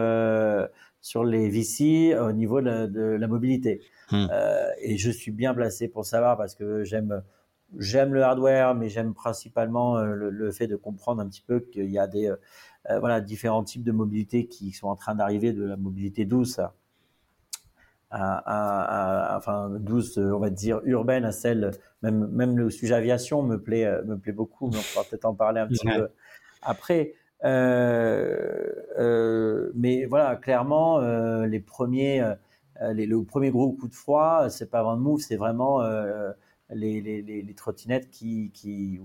sur 1.01 1.23
les 1.25 1.49
VC 1.49 2.17
au 2.17 2.31
niveau 2.31 2.61
de 2.61 2.65
la, 2.67 2.87
de 2.87 3.01
la 3.01 3.27
mobilité. 3.27 3.81
Mmh. 4.13 4.27
et 4.81 4.97
je 4.97 5.11
suis 5.11 5.31
bien 5.31 5.53
placé 5.53 5.89
pour 5.89 6.05
savoir 6.05 6.37
parce 6.37 6.55
que 6.55 6.85
j'aime 6.85 7.21
j'aime 7.77 8.13
le 8.13 8.23
hardware, 8.23 8.73
mais 8.75 8.89
j'aime 8.89 9.13
principalement 9.13 9.97
euh, 9.97 10.13
le, 10.13 10.51
fait 10.51 10.67
de 10.67 10.75
comprendre 10.75 11.21
un 11.21 11.27
petit 11.27 11.41
peu 11.41 11.59
qu'il 11.59 11.89
y 11.89 11.99
a 11.99 12.07
des 12.07 12.27
euh, 12.27 12.35
euh, 12.89 12.99
voilà 12.99 13.21
différents 13.21 13.63
types 13.63 13.83
de 13.83 13.91
mobilité 13.91 14.47
qui 14.47 14.71
sont 14.71 14.87
en 14.87 14.95
train 14.95 15.15
d'arriver, 15.15 15.53
de 15.53 15.65
la 15.65 15.77
mobilité 15.77 16.25
douce 16.25 16.59
à, 18.11 19.35
enfin 19.37 19.69
douce, 19.69 20.17
on 20.17 20.39
va 20.39 20.49
dire 20.49 20.81
urbaine 20.85 21.25
à 21.25 21.31
celle 21.31 21.69
même 22.01 22.25
même 22.31 22.57
le 22.57 22.71
sujet 22.71 22.95
aviation 22.95 23.43
me 23.43 23.61
plaît 23.61 23.87
me 24.03 24.17
plaît 24.17 24.31
beaucoup, 24.31 24.67
mais 24.67 24.77
on 24.77 24.93
pourra 24.93 25.05
peut-être 25.07 25.25
en 25.25 25.35
parler 25.35 25.59
un 25.59 25.67
petit 25.67 25.85
peu 25.85 26.09
après. 26.63 27.13
mais 29.75 30.05
voilà, 30.05 30.37
clairement, 30.37 30.99
les 31.43 31.59
premiers, 31.59 32.33
les, 32.81 33.05
le 33.05 33.23
premier 33.23 33.51
gros 33.51 33.73
coup 33.73 33.87
de 33.87 33.93
froid, 33.93 34.49
c'est 34.49 34.71
pas 34.71 34.79
avant 34.79 34.97
de 34.97 35.01
move, 35.01 35.19
c'est 35.19 35.37
vraiment 35.37 35.79
les, 36.71 37.01
les, 37.01 37.21
les, 37.21 37.53
trottinettes 37.55 38.09
qui, 38.09 38.51
qui 38.53 38.99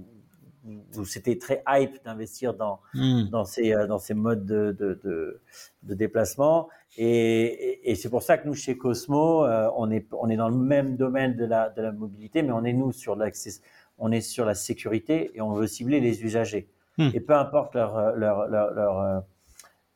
où 0.97 1.05
c'était 1.05 1.37
très 1.39 1.63
hype 1.69 2.03
d'investir 2.05 2.55
dans, 2.55 2.81
hmm. 2.95 3.25
dans, 3.31 3.45
ces, 3.45 3.75
euh, 3.75 3.87
dans 3.87 3.99
ces 3.99 4.15
modes 4.15 4.47
de, 4.47 4.73
de, 4.79 4.99
de, 5.05 5.41
de 5.83 5.95
déplacement. 5.95 6.69
Et, 6.97 7.91
et, 7.91 7.95
c'est 7.95 8.09
pour 8.09 8.23
ça 8.23 8.39
que 8.39 8.47
nous, 8.47 8.55
chez 8.55 8.77
Cosmo, 8.79 9.45
euh, 9.45 9.69
on, 9.77 9.91
est, 9.91 10.07
on 10.13 10.29
est 10.31 10.37
dans 10.37 10.49
le 10.49 10.57
même 10.57 10.97
domaine 10.97 11.37
de 11.37 11.45
la, 11.45 11.69
de 11.71 11.83
la 11.83 11.93
mobilité, 11.93 12.43
mais 12.43 12.53
on 12.53 12.65
est, 12.65 12.73
nous, 12.73 12.93
sur 12.93 13.17
l'accès, 13.17 13.61
on 13.99 14.11
est 14.13 14.21
sur 14.21 14.45
la 14.45 14.55
sécurité 14.55 15.33
et 15.35 15.41
on 15.41 15.53
veut 15.53 15.67
cibler 15.67 16.01
les 16.01 16.23
usagers. 16.23 16.69
Hmm. 16.97 17.11
Et 17.13 17.21
peu 17.21 17.35
importe 17.35 17.75
leur, 17.75 18.17
leur, 18.17 18.49
leur, 18.49 18.73
leur, 18.73 19.01
euh, 19.01 19.21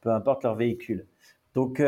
peu 0.01 0.11
importe 0.11 0.43
leur 0.43 0.55
véhicule. 0.55 1.07
Donc, 1.55 1.79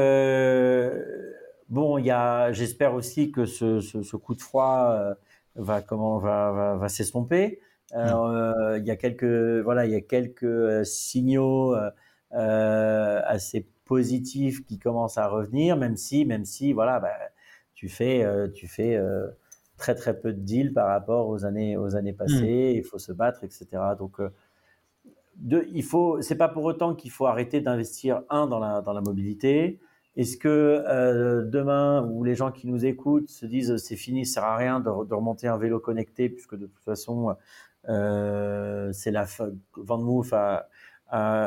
bon, 1.68 1.98
il 1.98 2.06
y 2.06 2.10
a, 2.10 2.50
j'espère 2.52 2.94
aussi 2.94 3.30
que 3.30 3.44
ce, 3.44 3.80
ce, 3.80 4.02
ce, 4.02 4.16
coup 4.16 4.34
de 4.34 4.40
froid 4.40 5.14
va 5.55 5.82
comment 5.82 6.18
va 6.18 6.53
va, 6.53 6.76
va 6.76 6.88
s'estomper. 6.88 7.61
Euh, 7.94 8.78
il 8.78 8.86
y 8.86 8.90
a 8.90 8.96
quelques 8.96 9.24
voilà, 9.62 9.86
il 9.86 9.92
y 9.92 9.96
a 9.96 10.01
quelques 10.01 10.44
euh, 10.44 10.84
signaux 10.84 11.74
euh, 12.32 13.20
assez 13.24 13.66
positifs 13.84 14.64
qui 14.64 14.78
commencent 14.78 15.18
à 15.18 15.26
revenir, 15.26 15.76
même 15.76 15.96
si 15.96 16.24
même 16.24 16.44
si 16.44 16.72
voilà, 16.72 17.01
bah, 17.01 17.12
tu 17.74 17.88
fais 17.88 18.24
tu 18.55 18.68
fais 18.68 19.01
très 19.76 19.94
très 19.94 20.18
peu 20.18 20.32
de 20.32 20.40
deals 20.40 20.72
par 20.72 20.88
rapport 20.88 21.28
aux 21.28 21.44
années 21.44 21.76
aux 21.76 21.96
années 21.96 22.12
passées. 22.12 22.74
Hmm. 22.74 22.78
Il 22.78 22.84
faut 22.84 22.98
se 22.98 23.12
battre, 23.12 23.44
etc. 23.44 23.66
Donc 23.98 24.20
de, 25.36 25.66
il 25.72 25.82
faut, 25.82 26.20
c'est 26.20 26.36
pas 26.36 26.48
pour 26.48 26.64
autant 26.64 26.94
qu'il 26.94 27.11
faut 27.11 27.26
arrêter 27.26 27.61
d'investir 27.62 28.22
un 28.28 28.46
dans 28.46 28.59
la 28.59 28.82
dans 28.82 28.92
la 28.92 29.01
mobilité. 29.01 29.80
Est-ce 30.20 30.36
que 30.36 30.84
euh, 30.86 31.42
demain, 31.46 32.06
ou 32.06 32.24
les 32.24 32.34
gens 32.34 32.52
qui 32.52 32.66
nous 32.66 32.84
écoutent 32.84 33.30
se 33.30 33.46
disent 33.46 33.78
c'est 33.78 33.96
fini, 33.96 34.26
ça 34.26 34.42
sert 34.42 34.44
à 34.44 34.56
rien 34.58 34.78
de, 34.78 34.90
remonter 34.90 35.48
un 35.48 35.56
vélo 35.56 35.80
connecté, 35.80 36.28
puisque 36.28 36.56
de 36.56 36.66
toute 36.66 36.84
façon, 36.84 37.34
euh, 37.88 38.92
c'est 38.92 39.12
la 39.12 39.24
Van 39.76 40.20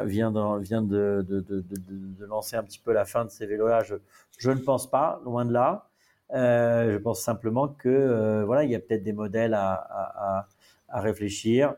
vient, 0.05 0.31
de, 0.31 1.21
de, 1.21 2.25
lancer 2.25 2.55
un 2.55 2.63
petit 2.63 2.79
peu 2.79 2.93
la 2.93 3.05
fin 3.05 3.25
de 3.25 3.29
ces 3.29 3.45
vélos-là. 3.45 3.83
Je, 4.39 4.49
ne 4.49 4.59
pense 4.59 4.89
pas, 4.89 5.21
loin 5.23 5.45
de 5.45 5.53
là. 5.53 5.89
Euh, 6.33 6.93
je 6.93 6.97
pense 6.97 7.21
simplement 7.21 7.67
que 7.67 7.89
euh, 7.89 8.43
voilà, 8.43 8.63
il 8.63 8.71
y 8.71 8.75
a 8.75 8.79
peut-être 8.79 9.03
des 9.03 9.13
modèles 9.13 9.53
à, 9.53 9.73
à, 9.73 10.47
à, 10.89 10.99
réfléchir. 10.99 11.75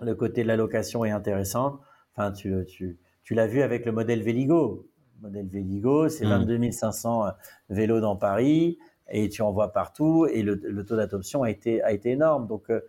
Le 0.00 0.16
côté 0.16 0.42
de 0.42 0.48
la 0.48 0.56
location 0.56 1.04
est 1.04 1.12
intéressant. 1.12 1.78
Enfin, 2.12 2.32
tu, 2.32 2.64
tu, 2.66 2.98
tu 3.22 3.34
l'as 3.34 3.46
vu 3.46 3.62
avec 3.62 3.86
le 3.86 3.92
modèle 3.92 4.24
Véligo 4.24 4.87
modèle 5.20 5.46
Véligo, 5.46 6.08
c'est 6.08 6.24
22 6.24 6.58
mmh. 6.58 6.72
500 6.72 7.26
euh, 7.26 7.30
vélos 7.70 8.00
dans 8.00 8.16
Paris 8.16 8.78
et 9.10 9.28
tu 9.28 9.42
en 9.42 9.52
vois 9.52 9.72
partout 9.72 10.26
et 10.26 10.42
le, 10.42 10.84
taux 10.84 10.96
d'adoption 10.96 11.42
a 11.42 11.50
été, 11.50 11.82
a 11.82 11.92
été 11.92 12.10
énorme. 12.10 12.46
Donc, 12.46 12.70
euh, 12.70 12.80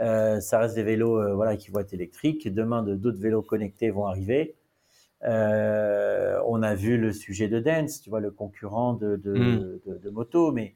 euh, 0.00 0.40
ça 0.40 0.58
reste 0.58 0.74
des 0.74 0.82
vélos 0.82 1.34
voilà, 1.34 1.56
qui 1.56 1.70
vont 1.70 1.80
être 1.80 1.92
électriques. 1.92 2.52
Demain, 2.52 2.82
d'autres 2.82 3.20
vélos 3.20 3.42
connectés 3.42 3.90
vont 3.90 4.06
arriver. 4.06 4.56
on 5.22 6.62
a 6.62 6.74
vu 6.74 6.98
le 6.98 7.12
sujet 7.12 7.48
de 7.48 7.60
Dance, 7.60 8.00
tu 8.00 8.10
vois, 8.10 8.20
le 8.20 8.30
concurrent 8.30 8.94
de, 8.94 9.16
de, 9.16 9.80
de, 9.86 10.10
moto, 10.10 10.52
mais 10.52 10.74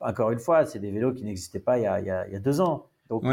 encore 0.00 0.30
une 0.30 0.38
fois, 0.38 0.66
c'est 0.66 0.78
des 0.78 0.90
vélos 0.90 1.12
qui 1.12 1.24
n'existaient 1.24 1.60
pas 1.60 1.78
il 1.78 1.82
y, 1.82 1.86
a, 1.86 2.00
il, 2.00 2.06
y 2.06 2.10
a, 2.10 2.26
il 2.26 2.32
y, 2.32 2.36
a, 2.36 2.40
deux 2.40 2.60
ans. 2.60 2.86
Donc, 3.08 3.24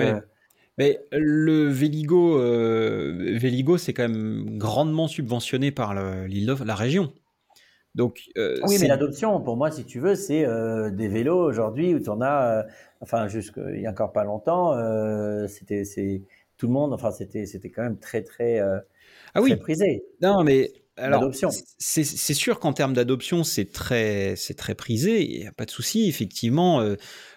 mais 0.78 0.99
le 1.11 1.67
Véligo, 1.67 2.39
euh, 2.39 3.36
Véligo 3.38 3.78
c'est 3.78 3.93
quand 3.93 4.07
même 4.07 4.57
grandement 4.57 5.07
subventionné 5.07 5.71
par 5.71 5.95
l'île 6.28 6.55
la 6.65 6.75
région. 6.75 7.13
Donc, 7.95 8.21
euh, 8.38 8.59
oui, 8.67 8.78
mais 8.80 8.88
l'adoption, 8.88 9.41
pour 9.41 9.57
moi, 9.57 9.71
si 9.71 9.84
tu 9.84 9.99
veux, 9.99 10.13
c'est 10.13 10.45
euh, 10.45 10.91
des 10.91 11.07
vélos 11.07 11.39
aujourd'hui 11.39 11.95
où 11.95 11.99
tu 11.99 12.09
en 12.09 12.21
as, 12.21 12.67
enfin, 13.01 13.28
jusqu'il 13.28 13.82
y 13.82 13.88
a 13.88 13.89
encore 13.89 14.11
pas 14.11 14.23
longtemps, 14.23 14.78
c'était, 15.47 15.84
c'est 15.84 16.21
tout 16.57 16.67
le 16.67 16.73
monde, 16.73 16.93
enfin, 16.93 17.09
c'était, 17.09 17.47
c'était 17.47 17.71
quand 17.71 17.82
même 17.82 17.97
très, 17.97 18.21
très, 18.21 18.59
ah 18.59 19.41
oui. 19.41 19.55
prisé. 19.55 20.03
Non, 20.21 20.43
mais 20.43 20.71
alors, 20.98 21.32
c'est 21.78 22.34
sûr 22.34 22.60
qu'en 22.60 22.74
termes 22.74 22.93
d'adoption, 22.93 23.43
c'est 23.43 23.72
très, 23.72 24.36
très 24.58 24.76
prisé. 24.76 25.24
Il 25.24 25.39
n'y 25.41 25.48
a 25.48 25.52
pas 25.52 25.66
de 25.66 25.72
souci. 25.72 26.08
Effectivement, 26.08 26.82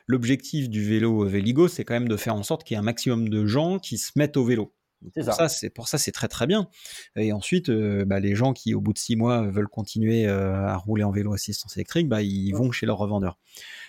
l'objectif 0.06 0.68
du 0.70 0.84
vélo 0.84 1.24
Véligo, 1.26 1.68
c'est 1.68 1.84
quand 1.84 1.94
même 1.94 2.08
de 2.08 2.16
faire 2.16 2.34
en 2.34 2.42
sorte 2.42 2.64
qu'il 2.64 2.74
y 2.74 2.76
ait 2.76 2.80
un 2.80 2.84
maximum 2.84 3.28
de 3.28 3.46
gens 3.46 3.78
qui 3.78 3.98
se 3.98 4.12
mettent 4.16 4.36
au 4.36 4.44
vélo. 4.44 4.74
Pour 5.14 5.24
ça, 5.32 5.48
c'est 5.48 5.70
pour 5.70 5.88
ça, 5.88 5.98
c'est 5.98 6.12
très 6.12 6.28
très 6.28 6.46
bien. 6.46 6.68
Et 7.16 7.32
ensuite, 7.32 7.70
euh, 7.70 8.04
bah, 8.04 8.20
les 8.20 8.34
gens 8.34 8.52
qui, 8.52 8.74
au 8.74 8.80
bout 8.80 8.92
de 8.92 8.98
six 8.98 9.16
mois, 9.16 9.42
veulent 9.42 9.68
continuer 9.68 10.26
euh, 10.26 10.66
à 10.66 10.76
rouler 10.76 11.04
en 11.04 11.10
vélo 11.10 11.32
assistance 11.32 11.76
électrique, 11.76 12.08
bah, 12.08 12.22
ils 12.22 12.52
vont 12.52 12.70
chez 12.70 12.86
leur 12.86 12.98
revendeur. 12.98 13.38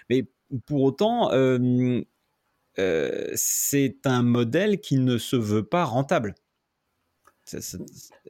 Mais 0.10 0.30
pour 0.66 0.84
autant, 0.84 1.32
euh, 1.34 2.02
c'est 3.36 3.98
un 4.06 4.24
modèle 4.24 4.80
qui 4.80 4.98
ne 4.98 5.18
se 5.18 5.36
veut 5.36 5.64
pas 5.64 5.84
rentable. 5.84 6.36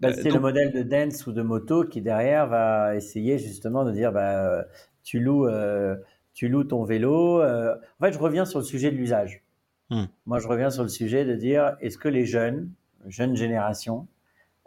Bah, 0.02 0.14
c'est 0.14 0.30
le 0.30 0.40
modèle 0.40 0.72
de 0.72 0.84
dance 0.84 1.28
ou 1.28 1.32
de 1.32 1.42
moto 1.42 1.86
qui 1.86 2.02
derrière 2.02 2.48
va 2.48 2.96
essayer 2.96 3.38
justement 3.38 3.86
de 3.86 3.92
dire 3.92 4.12
bah, 4.12 4.66
tu 5.04 5.20
loues 5.20 5.48
tu 6.34 6.48
loues 6.48 6.64
ton 6.64 6.84
vélo. 6.84 7.42
Euh, 7.42 7.76
en 8.00 8.06
fait, 8.06 8.14
je 8.14 8.20
reviens 8.20 8.46
sur 8.46 8.60
le 8.60 8.66
sujet 8.66 8.92
de 8.92 8.96
l'usage. 8.96 9.44
Hmm. 9.90 10.06
Moi, 10.26 10.40
je 10.40 10.48
reviens 10.48 10.70
sur 10.70 10.84
le 10.84 10.90
sujet 10.90 11.26
de 11.26 11.36
dire 11.36 11.76
est-ce 11.82 11.98
que 11.98 12.08
les 12.08 12.26
jeunes, 12.26 12.72
jeunes 13.08 13.36
générations, 13.36 14.08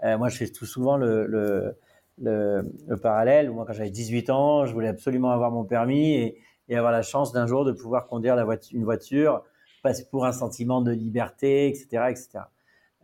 euh, 0.05 0.19
moi, 0.19 0.29
je 0.29 0.37
fais 0.37 0.49
tout 0.49 0.67
souvent 0.67 0.97
le, 0.97 1.27
le, 1.27 1.77
le, 2.19 2.97
parallèle. 2.97 3.51
Moi, 3.51 3.65
quand 3.67 3.73
j'avais 3.73 3.91
18 3.91 4.31
ans, 4.31 4.67
je 4.67 4.73
voulais 4.73 4.89
absolument 4.89 5.31
avoir 5.31 5.51
mon 5.51 5.65
permis 5.65 6.13
et, 6.13 6.39
et 6.69 6.77
avoir 6.77 6.93
la 6.93 7.03
chance 7.03 7.33
d'un 7.33 7.47
jour 7.47 7.65
de 7.65 7.73
pouvoir 7.73 8.07
conduire 8.07 8.37
la 8.37 8.45
voiture, 8.45 8.77
une 8.77 8.85
voiture, 8.85 9.43
parce 9.83 10.03
pour 10.03 10.27
un 10.27 10.33
sentiment 10.33 10.83
de 10.83 10.93
liberté, 10.93 11.69
etc., 11.69 11.87
etc. 12.11 12.29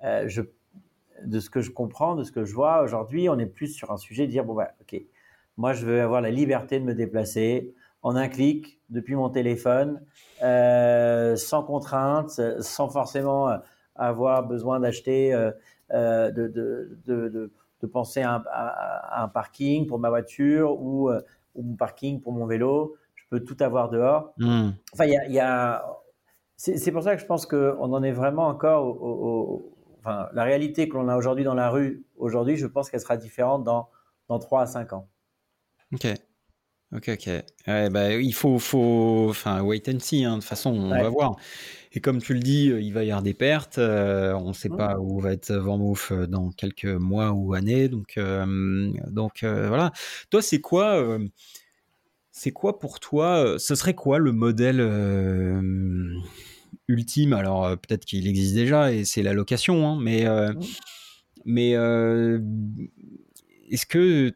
Euh, 0.04 0.24
je, 0.28 0.42
de 1.24 1.40
ce 1.40 1.50
que 1.50 1.60
je 1.60 1.70
comprends, 1.70 2.14
de 2.14 2.24
ce 2.24 2.32
que 2.32 2.44
je 2.44 2.54
vois 2.54 2.82
aujourd'hui, 2.82 3.28
on 3.28 3.38
est 3.38 3.46
plus 3.46 3.68
sur 3.68 3.90
un 3.90 3.96
sujet 3.96 4.26
de 4.26 4.30
dire 4.30 4.44
bon 4.44 4.54
bah 4.54 4.70
ok, 4.80 5.00
moi 5.56 5.72
je 5.72 5.86
veux 5.86 6.00
avoir 6.00 6.20
la 6.20 6.30
liberté 6.30 6.78
de 6.80 6.84
me 6.84 6.94
déplacer 6.94 7.74
en 8.02 8.16
un 8.16 8.28
clic 8.28 8.80
depuis 8.88 9.14
mon 9.14 9.28
téléphone, 9.28 10.00
euh, 10.42 11.36
sans 11.36 11.62
contrainte, 11.62 12.40
sans 12.60 12.88
forcément 12.88 13.58
avoir 13.94 14.46
besoin 14.46 14.80
d'acheter, 14.80 15.34
euh, 15.34 15.50
euh, 15.92 16.30
de, 16.30 16.48
de, 16.48 16.98
de, 17.06 17.52
de, 17.82 17.86
penser 17.86 18.22
à 18.22 18.36
un, 18.36 18.44
à 18.50 19.22
un, 19.22 19.28
parking 19.28 19.86
pour 19.86 19.98
ma 19.98 20.08
voiture 20.08 20.80
ou, 20.80 21.10
ou 21.54 21.62
mon 21.62 21.76
parking 21.76 22.20
pour 22.20 22.32
mon 22.32 22.46
vélo. 22.46 22.96
Je 23.14 23.24
peux 23.28 23.40
tout 23.40 23.56
avoir 23.60 23.90
dehors. 23.90 24.32
Hmm. 24.38 24.70
Enfin, 24.94 25.04
il 25.04 25.12
y 25.12 25.16
a, 25.16 25.28
y 25.28 25.40
a 25.40 25.84
c'est 26.62 26.92
pour 26.92 27.02
ça 27.02 27.14
que 27.14 27.22
je 27.22 27.26
pense 27.26 27.46
qu'on 27.46 27.92
en 27.94 28.02
est 28.02 28.12
vraiment 28.12 28.46
encore 28.46 28.84
au, 28.84 29.72
enfin, 30.00 30.28
la 30.32 30.44
réalité 30.44 30.88
que 30.88 30.96
l'on 30.96 31.08
a 31.08 31.16
aujourd'hui 31.16 31.44
dans 31.44 31.54
la 31.54 31.70
rue, 31.70 32.04
aujourd'hui, 32.16 32.56
je 32.56 32.66
pense 32.66 32.90
qu'elle 32.90 33.00
sera 33.00 33.16
différente 33.16 33.64
dans, 33.64 33.88
dans 34.28 34.38
3 34.38 34.62
à 34.62 34.66
5 34.66 34.92
ans. 34.92 35.08
Ok. 35.92 36.06
Ok, 36.92 37.08
ok. 37.08 37.30
bah, 37.92 38.14
il 38.14 38.34
faut, 38.34 38.58
faut, 38.58 39.28
enfin, 39.30 39.62
wait 39.62 39.88
and 39.88 40.00
see. 40.00 40.24
Hein. 40.24 40.36
De 40.36 40.40
toute 40.40 40.48
façon, 40.48 40.70
on 40.70 40.88
va 40.88 41.08
voir. 41.08 41.36
Et 41.92 42.00
comme 42.00 42.20
tu 42.20 42.34
le 42.34 42.40
dis, 42.40 42.70
euh, 42.70 42.80
il 42.80 42.92
va 42.92 43.04
y 43.04 43.10
avoir 43.10 43.22
des 43.22 43.34
pertes. 43.34 43.78
Euh, 43.78 44.32
on 44.34 44.48
ne 44.48 44.52
sait 44.52 44.68
pas 44.68 44.98
où 44.98 45.20
va 45.20 45.32
être 45.32 45.52
Mouf 45.52 46.10
euh, 46.10 46.26
dans 46.26 46.50
quelques 46.50 46.86
mois 46.86 47.30
ou 47.30 47.54
années. 47.54 47.88
Donc, 47.88 48.18
donc 49.06 49.44
voilà. 49.44 49.92
Toi, 50.30 50.42
c'est 50.42 50.60
quoi, 50.60 51.18
c'est 52.32 52.50
quoi 52.50 52.80
pour 52.80 52.98
toi 52.98 53.56
Ce 53.58 53.76
serait 53.76 53.94
quoi 53.94 54.18
le 54.18 54.32
modèle 54.32 54.80
ultime 56.88 57.32
Alors, 57.32 57.70
peut-être 57.78 58.04
qu'il 58.04 58.26
existe 58.26 58.54
déjà 58.54 58.92
et 58.92 59.04
c'est 59.04 59.22
la 59.22 59.32
location. 59.32 59.86
Hein, 59.86 59.98
mais, 60.00 60.26
mais 61.44 61.70
est-ce 63.70 63.86
que 63.86 64.32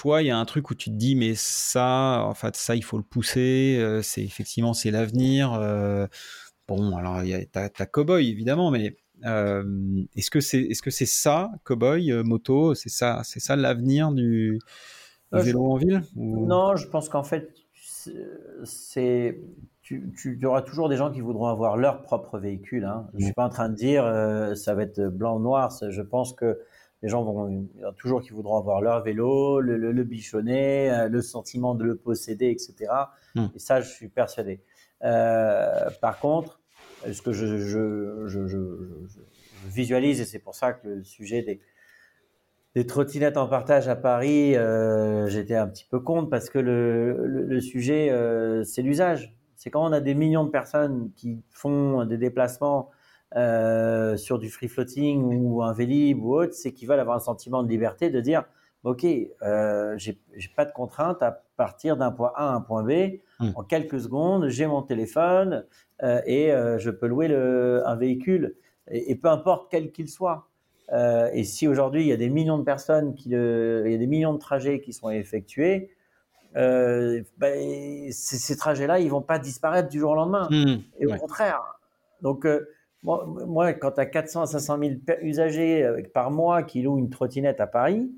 toi, 0.00 0.22
il 0.22 0.26
y 0.26 0.30
a 0.30 0.38
un 0.38 0.44
truc 0.44 0.70
où 0.70 0.74
tu 0.74 0.90
te 0.90 0.94
dis, 0.94 1.14
mais 1.14 1.34
ça, 1.34 2.22
en 2.24 2.34
fait, 2.34 2.56
ça, 2.56 2.74
il 2.74 2.82
faut 2.82 2.96
le 2.96 3.04
pousser. 3.04 3.76
Euh, 3.78 4.00
c'est 4.02 4.22
effectivement, 4.22 4.72
c'est 4.72 4.90
l'avenir. 4.90 5.52
Euh, 5.52 6.06
bon, 6.68 6.96
alors, 6.96 7.22
il 7.22 7.28
y 7.28 7.34
a 7.34 7.44
ta, 7.44 7.86
cowboy 7.86 8.28
évidemment, 8.30 8.70
mais 8.70 8.96
euh, 9.26 9.62
est-ce 10.16 10.30
que 10.30 10.40
c'est, 10.40 10.62
est-ce 10.62 10.80
que 10.80 10.90
c'est 10.90 11.06
ça, 11.06 11.50
cowboy, 11.64 12.12
moto, 12.22 12.74
c'est 12.74 12.88
ça, 12.88 13.20
c'est 13.24 13.40
ça 13.40 13.56
l'avenir 13.56 14.12
du, 14.12 14.58
vélo 15.32 15.64
en 15.70 15.76
ville 15.76 16.02
Non, 16.16 16.76
je 16.76 16.86
pense 16.86 17.08
qu'en 17.08 17.24
fait, 17.24 17.52
c'est, 18.64 19.38
tu, 20.16 20.36
tu, 20.38 20.46
auras 20.46 20.62
toujours 20.62 20.88
des 20.88 20.96
gens 20.96 21.10
qui 21.10 21.20
voudront 21.20 21.46
avoir 21.46 21.76
leur 21.76 22.02
propre 22.02 22.38
véhicule. 22.38 22.84
Hein. 22.84 23.08
Je 23.14 23.24
suis 23.24 23.32
pas 23.32 23.46
en 23.46 23.48
train 23.48 23.68
de 23.68 23.74
dire 23.74 24.04
ça 24.56 24.74
va 24.74 24.82
être 24.82 25.00
blanc 25.08 25.36
ou 25.36 25.40
noir. 25.40 25.70
Je 25.88 26.02
pense 26.02 26.32
que 26.32 26.60
les 27.02 27.08
gens 27.08 27.22
vont 27.22 27.48
il 27.48 27.80
y 27.80 27.84
a 27.84 27.92
toujours 27.92 28.22
qui 28.22 28.30
voudront 28.30 28.58
avoir 28.58 28.80
leur 28.80 29.02
vélo, 29.02 29.60
le, 29.60 29.76
le, 29.76 30.04
bichonner, 30.04 30.90
euh, 30.90 31.08
le 31.08 31.22
sentiment 31.22 31.74
de 31.74 31.84
le 31.84 31.96
posséder, 31.96 32.50
etc. 32.50 32.92
Hmm. 33.34 33.46
Et 33.54 33.58
ça, 33.58 33.80
je 33.80 33.88
suis 33.88 34.08
persuadé. 34.08 34.60
Euh, 35.02 35.88
par 36.00 36.18
contre, 36.18 36.60
ce 37.10 37.22
que 37.22 37.32
je, 37.32 37.58
je, 37.58 38.26
je, 38.26 38.46
je 38.46 38.58
visualise, 39.66 40.20
et 40.20 40.24
c'est 40.24 40.38
pour 40.38 40.54
ça 40.54 40.74
que 40.74 40.88
le 40.88 41.04
sujet 41.04 41.42
des, 41.42 41.60
des 42.74 42.86
trottinettes 42.86 43.38
en 43.38 43.48
partage 43.48 43.88
à 43.88 43.96
Paris, 43.96 44.54
euh, 44.56 45.26
j'étais 45.28 45.56
un 45.56 45.68
petit 45.68 45.86
peu 45.90 46.00
contre 46.00 46.28
parce 46.28 46.50
que 46.50 46.58
le, 46.58 47.26
le, 47.26 47.44
le 47.44 47.60
sujet, 47.60 48.10
euh, 48.10 48.62
c'est 48.64 48.82
l'usage. 48.82 49.34
C'est 49.60 49.68
quand 49.68 49.84
on 49.84 49.92
a 49.92 50.00
des 50.00 50.14
millions 50.14 50.44
de 50.44 50.50
personnes 50.50 51.10
qui 51.16 51.42
font 51.50 52.06
des 52.06 52.16
déplacements 52.16 52.88
euh, 53.36 54.16
sur 54.16 54.38
du 54.38 54.48
free 54.48 54.68
floating 54.68 55.22
ou 55.38 55.62
un 55.62 55.74
Vélib 55.74 56.24
ou 56.24 56.34
autre, 56.34 56.54
c'est 56.54 56.72
qu'ils 56.72 56.88
veulent 56.88 56.98
avoir 56.98 57.18
un 57.18 57.20
sentiment 57.20 57.62
de 57.62 57.68
liberté 57.68 58.08
de 58.08 58.22
dire 58.22 58.44
ok, 58.84 59.04
euh, 59.04 59.98
j'ai 59.98 60.18
pas 60.56 60.64
de 60.64 60.72
contrainte 60.72 61.22
à 61.22 61.42
partir 61.58 61.98
d'un 61.98 62.10
point 62.10 62.32
A 62.36 62.52
à 62.52 62.54
un 62.54 62.62
point 62.62 62.82
B. 62.82 63.18
Hmm. 63.38 63.50
En 63.54 63.62
quelques 63.62 64.00
secondes, 64.00 64.48
j'ai 64.48 64.66
mon 64.66 64.80
téléphone 64.80 65.66
euh, 66.02 66.22
et 66.24 66.54
euh, 66.54 66.78
je 66.78 66.88
peux 66.88 67.06
louer 67.06 67.28
le, 67.28 67.82
un 67.84 67.96
véhicule 67.96 68.56
et, 68.90 69.14
peu 69.14 69.28
importe 69.28 69.70
quel 69.70 69.92
qu'il 69.92 70.08
soit. 70.08 70.46
Et 71.34 71.44
si 71.44 71.68
aujourd'hui 71.68 72.02
il 72.02 72.08
y 72.08 72.12
a 72.12 72.16
des 72.16 72.30
millions 72.30 72.58
de 72.58 72.64
personnes 72.64 73.14
qui, 73.14 73.28
il 73.28 73.90
y 73.90 73.94
a 73.94 73.98
des 73.98 74.06
millions 74.06 74.32
de 74.32 74.38
trajets 74.38 74.80
qui 74.80 74.94
sont 74.94 75.10
effectués, 75.10 75.90
ben, 76.54 78.12
ces, 78.12 78.38
ces 78.38 78.56
trajets-là, 78.56 78.98
ils 79.00 79.10
vont 79.10 79.22
pas 79.22 79.38
disparaître 79.38 79.88
du 79.88 79.98
jour 79.98 80.12
au 80.12 80.14
lendemain. 80.16 80.48
Hmm. 80.50 80.80
Et 80.98 81.06
au 81.06 81.16
contraire. 81.16 81.62
Donc 82.22 82.46
moi, 83.02 83.26
moi, 83.46 83.72
quand 83.72 83.92
tu 83.92 84.00
as 84.00 84.06
400 84.06 84.42
à 84.42 84.46
500 84.46 84.78
000 84.78 84.92
usagers 85.22 85.84
euh, 85.84 86.02
par 86.12 86.30
mois 86.30 86.62
qui 86.62 86.82
louent 86.82 86.98
une 86.98 87.10
trottinette 87.10 87.60
à 87.60 87.66
Paris, 87.66 88.10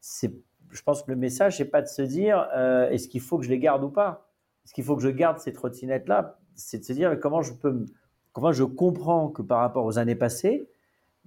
c'est, 0.00 0.34
je 0.70 0.82
pense 0.82 1.02
que 1.02 1.10
le 1.10 1.16
message, 1.16 1.56
c'est 1.56 1.64
pas 1.70 1.82
de 1.82 1.86
se 1.86 2.02
dire 2.02 2.48
euh, 2.54 2.90
est-ce 2.90 3.08
qu'il 3.08 3.20
faut 3.20 3.38
que 3.38 3.44
je 3.44 3.50
les 3.50 3.58
garde 3.58 3.82
ou 3.82 3.88
pas? 3.88 4.30
Est-ce 4.64 4.74
qu'il 4.74 4.84
faut 4.84 4.96
que 4.96 5.02
je 5.02 5.08
garde 5.08 5.38
ces 5.38 5.52
trottinettes-là? 5.52 6.38
C'est 6.54 6.78
de 6.78 6.84
se 6.84 6.92
dire 6.92 7.18
comment 7.18 7.40
je 7.40 7.54
peux, 7.54 7.86
comment 8.32 8.52
je 8.52 8.64
comprends 8.64 9.28
que 9.28 9.42
par 9.42 9.60
rapport 9.60 9.86
aux 9.86 9.98
années 9.98 10.14
passées, 10.14 10.68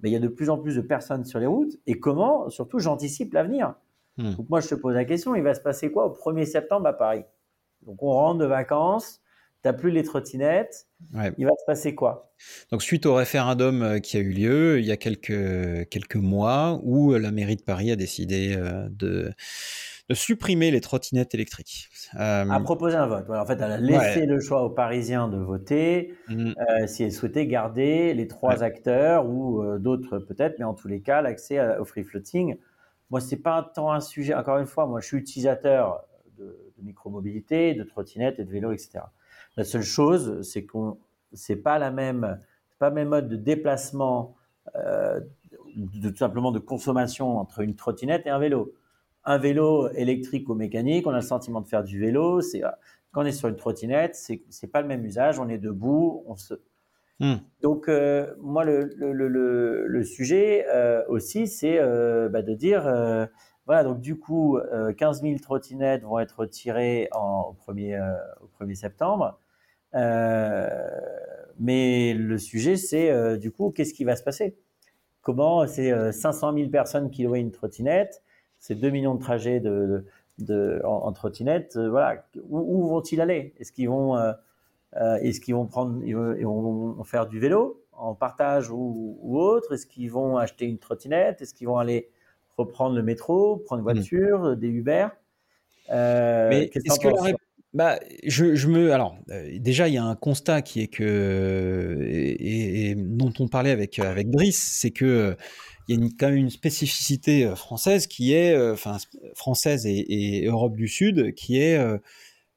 mais 0.00 0.10
il 0.10 0.12
y 0.12 0.16
a 0.16 0.20
de 0.20 0.28
plus 0.28 0.50
en 0.50 0.58
plus 0.58 0.76
de 0.76 0.80
personnes 0.80 1.24
sur 1.24 1.40
les 1.40 1.46
routes 1.46 1.76
et 1.86 1.98
comment, 1.98 2.48
surtout, 2.48 2.78
j'anticipe 2.78 3.32
l'avenir. 3.32 3.74
Hmm. 4.16 4.34
Donc 4.34 4.48
moi, 4.48 4.60
je 4.60 4.68
te 4.68 4.74
pose 4.74 4.94
la 4.94 5.04
question 5.04 5.34
il 5.34 5.42
va 5.42 5.54
se 5.54 5.60
passer 5.60 5.90
quoi 5.90 6.06
au 6.06 6.12
1er 6.12 6.44
septembre 6.46 6.86
à 6.86 6.92
Paris? 6.92 7.24
Donc 7.82 8.02
on 8.02 8.10
rentre 8.10 8.38
de 8.38 8.46
vacances 8.46 9.20
t'as 9.64 9.72
plus 9.72 9.90
les 9.90 10.04
trottinettes. 10.04 10.86
Il 11.38 11.46
va 11.46 11.52
se 11.52 11.64
passer 11.66 11.94
quoi? 11.94 12.34
Donc, 12.70 12.82
suite 12.82 13.06
au 13.06 13.14
référendum 13.14 13.82
euh, 13.82 13.98
qui 13.98 14.16
a 14.16 14.20
eu 14.20 14.30
lieu 14.30 14.78
il 14.78 14.84
y 14.84 14.92
a 14.92 14.96
quelques, 14.96 15.88
quelques 15.88 16.16
mois, 16.16 16.80
où 16.84 17.12
euh, 17.12 17.18
la 17.18 17.32
mairie 17.32 17.56
de 17.56 17.62
Paris 17.62 17.90
a 17.90 17.96
décidé 17.96 18.54
euh, 18.56 18.86
de, 18.90 19.32
de 20.10 20.14
supprimer 20.14 20.70
les 20.70 20.82
trottinettes 20.82 21.34
électriques. 21.34 21.88
Euh, 22.16 22.48
a 22.48 22.60
proposé 22.60 22.96
un 22.96 23.06
vote. 23.06 23.24
en 23.30 23.46
fait, 23.46 23.54
elle 23.54 23.72
a 23.72 23.78
laissé 23.78 24.26
le 24.26 24.38
choix 24.38 24.62
aux 24.62 24.70
Parisiens 24.70 25.28
de 25.28 25.38
voter 25.38 26.14
mmh. 26.28 26.52
si 26.86 27.04
elle 27.04 27.12
souhaitait 27.12 27.46
garder 27.46 28.12
les 28.12 28.28
trois 28.28 28.62
acteurs 28.62 29.26
ou 29.26 29.64
d'autres 29.78 30.18
peut-être, 30.18 30.58
mais 30.58 30.66
en 30.66 30.74
tous 30.74 30.88
les 30.88 31.00
cas, 31.00 31.22
l'accès 31.22 31.78
au 31.78 31.86
free 31.86 32.04
floating. 32.04 32.56
Moi, 33.10 33.20
c'est 33.20 33.36
pas 33.36 33.70
tant 33.74 33.92
un 33.92 34.00
sujet. 34.00 34.34
Encore 34.34 34.58
une 34.58 34.66
fois, 34.66 34.86
moi, 34.86 35.00
je 35.00 35.06
suis 35.06 35.18
utilisateur 35.18 36.04
de, 36.38 36.44
de 36.76 36.82
micromobilité, 36.82 37.74
de 37.74 37.84
trottinettes 37.84 38.38
et 38.38 38.44
de 38.44 38.50
vélos, 38.50 38.72
etc. 38.72 39.00
La 39.56 39.64
seule 39.64 39.82
chose, 39.82 40.42
c'est 40.42 40.64
qu'on 40.64 40.98
c'est 41.32 41.56
pas 41.56 41.78
la 41.78 41.90
même, 41.90 42.38
pas 42.78 42.88
le 42.88 42.94
même 42.94 43.08
mode 43.08 43.28
de 43.28 43.36
déplacement, 43.36 44.36
euh, 44.76 45.20
tout 46.02 46.16
simplement 46.16 46.52
de 46.52 46.58
consommation 46.58 47.38
entre 47.38 47.60
une 47.60 47.74
trottinette 47.74 48.26
et 48.26 48.30
un 48.30 48.38
vélo. 48.38 48.72
Un 49.24 49.38
vélo 49.38 49.88
électrique 49.90 50.48
ou 50.48 50.54
mécanique, 50.54 51.06
on 51.06 51.10
a 51.10 51.16
le 51.16 51.22
sentiment 51.22 51.60
de 51.60 51.66
faire 51.66 51.82
du 51.82 51.98
vélo. 51.98 52.40
Quand 53.12 53.22
on 53.22 53.24
est 53.24 53.32
sur 53.32 53.48
une 53.48 53.56
trottinette, 53.56 54.14
c'est 54.14 54.42
c'est 54.50 54.66
pas 54.66 54.82
le 54.82 54.88
même 54.88 55.04
usage. 55.04 55.38
On 55.38 55.48
est 55.48 55.58
debout, 55.58 56.24
on 56.26 56.36
se 56.36 56.54
hmm. 57.20 57.34
donc 57.62 57.88
euh, 57.88 58.34
moi 58.40 58.64
le, 58.64 58.92
le, 58.96 59.12
le, 59.12 59.86
le 59.86 60.04
sujet 60.04 60.66
euh, 60.68 61.02
aussi 61.08 61.46
c'est 61.46 61.78
euh, 61.78 62.28
bah, 62.28 62.42
de 62.42 62.54
dire 62.54 62.86
euh, 62.86 63.26
voilà 63.66 63.84
donc 63.84 64.00
du 64.00 64.18
coup 64.18 64.58
15 64.98 65.22
000 65.22 65.38
trottinettes 65.38 66.02
vont 66.02 66.18
être 66.18 66.40
retirées 66.40 67.08
en, 67.12 67.54
au 67.66 67.72
1er 67.72 67.98
au 68.42 68.64
1er 68.64 68.74
septembre. 68.74 69.38
Euh, 69.94 70.68
mais 71.58 72.14
le 72.14 72.38
sujet, 72.38 72.76
c'est 72.76 73.10
euh, 73.10 73.36
du 73.36 73.50
coup, 73.50 73.70
qu'est-ce 73.70 73.94
qui 73.94 74.04
va 74.04 74.16
se 74.16 74.22
passer? 74.22 74.56
Comment 75.22 75.66
c'est 75.66 76.12
500 76.12 76.54
000 76.54 76.68
personnes 76.70 77.10
qui 77.10 77.22
louent 77.24 77.36
une 77.36 77.50
trottinette, 77.52 78.22
c'est 78.58 78.74
2 78.74 78.90
millions 78.90 79.14
de 79.14 79.20
trajets 79.20 79.60
de, 79.60 80.04
de, 80.38 80.82
en, 80.84 81.12
trottinette, 81.12 81.76
euh, 81.76 81.88
voilà, 81.88 82.26
où, 82.50 82.86
vont-ils 82.88 83.20
aller? 83.20 83.54
Est-ce 83.58 83.72
qu'ils 83.72 83.88
vont, 83.88 84.16
est-ce 85.22 85.40
qu'ils 85.40 85.54
vont 85.54 85.66
prendre, 85.66 86.02
ils 86.04 86.14
vont, 86.14 87.02
faire 87.04 87.26
du 87.26 87.38
vélo 87.38 87.84
en 87.92 88.14
partage 88.14 88.70
ou, 88.70 89.18
ou 89.20 89.38
autre? 89.38 89.74
Est-ce 89.74 89.86
qu'ils 89.86 90.10
vont 90.10 90.36
acheter 90.36 90.66
une 90.66 90.78
trottinette? 90.78 91.42
Est-ce 91.42 91.54
qu'ils 91.54 91.66
vont 91.66 91.78
aller 91.78 92.10
reprendre 92.56 92.94
le 92.94 93.02
métro, 93.02 93.56
prendre 93.56 93.80
une 93.80 93.96
mmh. 93.96 94.00
voiture, 94.00 94.56
des 94.56 94.68
Uber? 94.68 95.08
Mais 95.90 96.70
est-ce 96.74 97.00
que 97.00 97.08
la, 97.08 97.36
bah, 97.74 97.98
je, 98.24 98.54
je, 98.54 98.68
me. 98.68 98.92
Alors, 98.92 99.18
euh, 99.30 99.58
déjà, 99.58 99.88
il 99.88 99.94
y 99.94 99.98
a 99.98 100.04
un 100.04 100.14
constat 100.14 100.62
qui 100.62 100.80
est 100.80 100.86
que. 100.86 101.98
Et, 102.08 102.90
et, 102.90 102.94
dont 102.94 103.32
on 103.40 103.48
parlait 103.48 103.72
avec, 103.72 103.98
avec 103.98 104.30
Brice, 104.30 104.62
c'est 104.80 104.92
que. 104.92 105.36
Il 105.86 105.94
y 105.94 105.98
a 105.98 106.02
une, 106.02 106.14
quand 106.14 106.28
même 106.28 106.36
une 106.36 106.50
spécificité 106.50 107.44
euh, 107.44 107.56
française 107.56 108.06
qui 108.06 108.32
est, 108.32 108.54
euh, 108.54 108.72
enfin, 108.72 108.96
française 109.34 109.84
et, 109.84 109.98
et, 110.08 110.46
Europe 110.46 110.76
du 110.76 110.88
Sud, 110.88 111.34
qui 111.34 111.60
est 111.60 111.76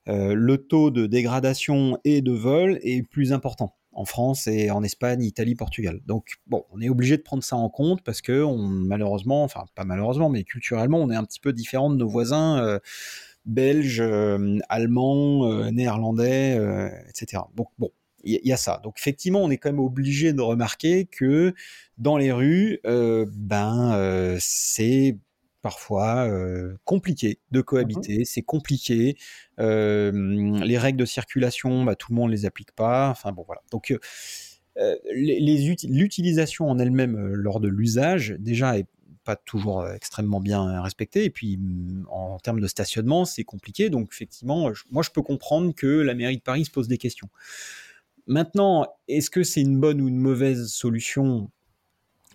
euh, 0.07 0.33
le 0.33 0.57
taux 0.57 0.91
de 0.91 1.05
dégradation 1.05 1.99
et 2.03 2.21
de 2.21 2.31
vol 2.31 2.79
est 2.83 3.03
plus 3.03 3.33
important 3.33 3.73
en 3.91 4.05
France 4.05 4.45
et 4.45 4.69
en 4.69 4.83
Espagne, 4.83 5.23
Italie, 5.23 5.55
Portugal. 5.55 6.01
Donc, 6.05 6.33
bon, 6.45 6.63
on 6.71 6.79
est 6.81 6.89
obligé 6.89 7.17
de 7.17 7.23
prendre 7.23 7.43
ça 7.43 7.55
en 7.55 7.67
compte 7.67 8.03
parce 8.03 8.21
que, 8.21 8.45
malheureusement, 8.85 9.43
enfin, 9.43 9.65
pas 9.73 9.85
malheureusement, 9.85 10.29
mais 10.29 10.43
culturellement, 10.43 10.99
on 10.99 11.09
est 11.09 11.15
un 11.15 11.23
petit 11.23 11.39
peu 11.39 11.51
différent 11.51 11.89
de 11.89 11.95
nos 11.95 12.07
voisins 12.07 12.79
euh, 13.99 14.59
allemand, 14.69 15.45
euh, 15.45 15.71
néerlandais, 15.71 16.57
euh, 16.57 16.89
etc. 17.09 17.43
Donc 17.55 17.69
bon, 17.79 17.91
il 18.23 18.39
y, 18.43 18.51
a 18.51 18.57
ça. 18.57 18.81
Donc 18.83 18.95
effectivement, 18.97 19.41
on 19.41 19.49
est 19.49 19.57
quand 19.57 19.69
même 19.69 19.79
obligé 19.79 20.33
de 20.33 20.41
remarquer 20.41 21.05
que 21.05 21.53
dans 21.97 22.17
les 22.17 22.31
rues, 22.31 22.79
ben 22.83 24.37
c'est 24.39 25.17
parfois 25.67 26.29
compliqué 26.85 27.39
de 27.51 27.59
cohabiter, 27.59 28.19
mmh 28.19 28.25
c'est 28.25 28.41
compliqué. 28.41 29.17
les 29.57 30.77
règles 30.77 30.99
de 30.99 31.05
circulation, 31.05 31.83
bah, 31.83 31.95
tout 31.95 32.13
le 32.13 32.15
monde 32.15 32.31
les 32.31 32.45
applique 32.45 32.71
pas. 32.71 33.09
Enfin 33.09 33.33
bon 33.33 33.43
voilà. 33.45 33.61
Donc 33.69 33.93
l'utilisation 35.13 36.69
en 36.69 36.79
elle-même 36.79 37.17
lors 37.17 37.59
de 37.59 37.67
l'usage 37.67 38.35
déjà 38.39 38.77
est 38.77 38.87
pas 39.25 39.35
toujours 39.35 39.85
extrêmement 39.89 40.39
bien 40.39 40.81
respectée. 40.81 41.25
Et 41.25 41.29
puis 41.29 41.57
mmh, 41.57 42.05
en 42.09 42.39
termes 42.39 42.61
de 42.61 42.67
stationnement, 42.67 43.25
c'est 43.25 43.43
compliqué. 43.43 43.89
Donc 43.89 44.09
effectivement, 44.13 44.71
moi 44.89 45.03
je 45.03 45.09
peux 45.09 45.21
comprendre 45.21 45.75
que 45.75 45.87
la 45.87 46.13
mairie 46.13 46.37
de 46.37 46.43
Paris 46.43 46.63
se 46.63 46.71
pose 46.71 46.87
des 46.87 46.97
questions. 46.97 47.27
Maintenant, 48.25 48.87
est-ce 49.09 49.29
que 49.29 49.43
c'est 49.43 49.61
une 49.61 49.81
bonne 49.81 49.99
ou 49.99 50.07
une 50.07 50.19
mauvaise 50.19 50.67
solution? 50.67 51.51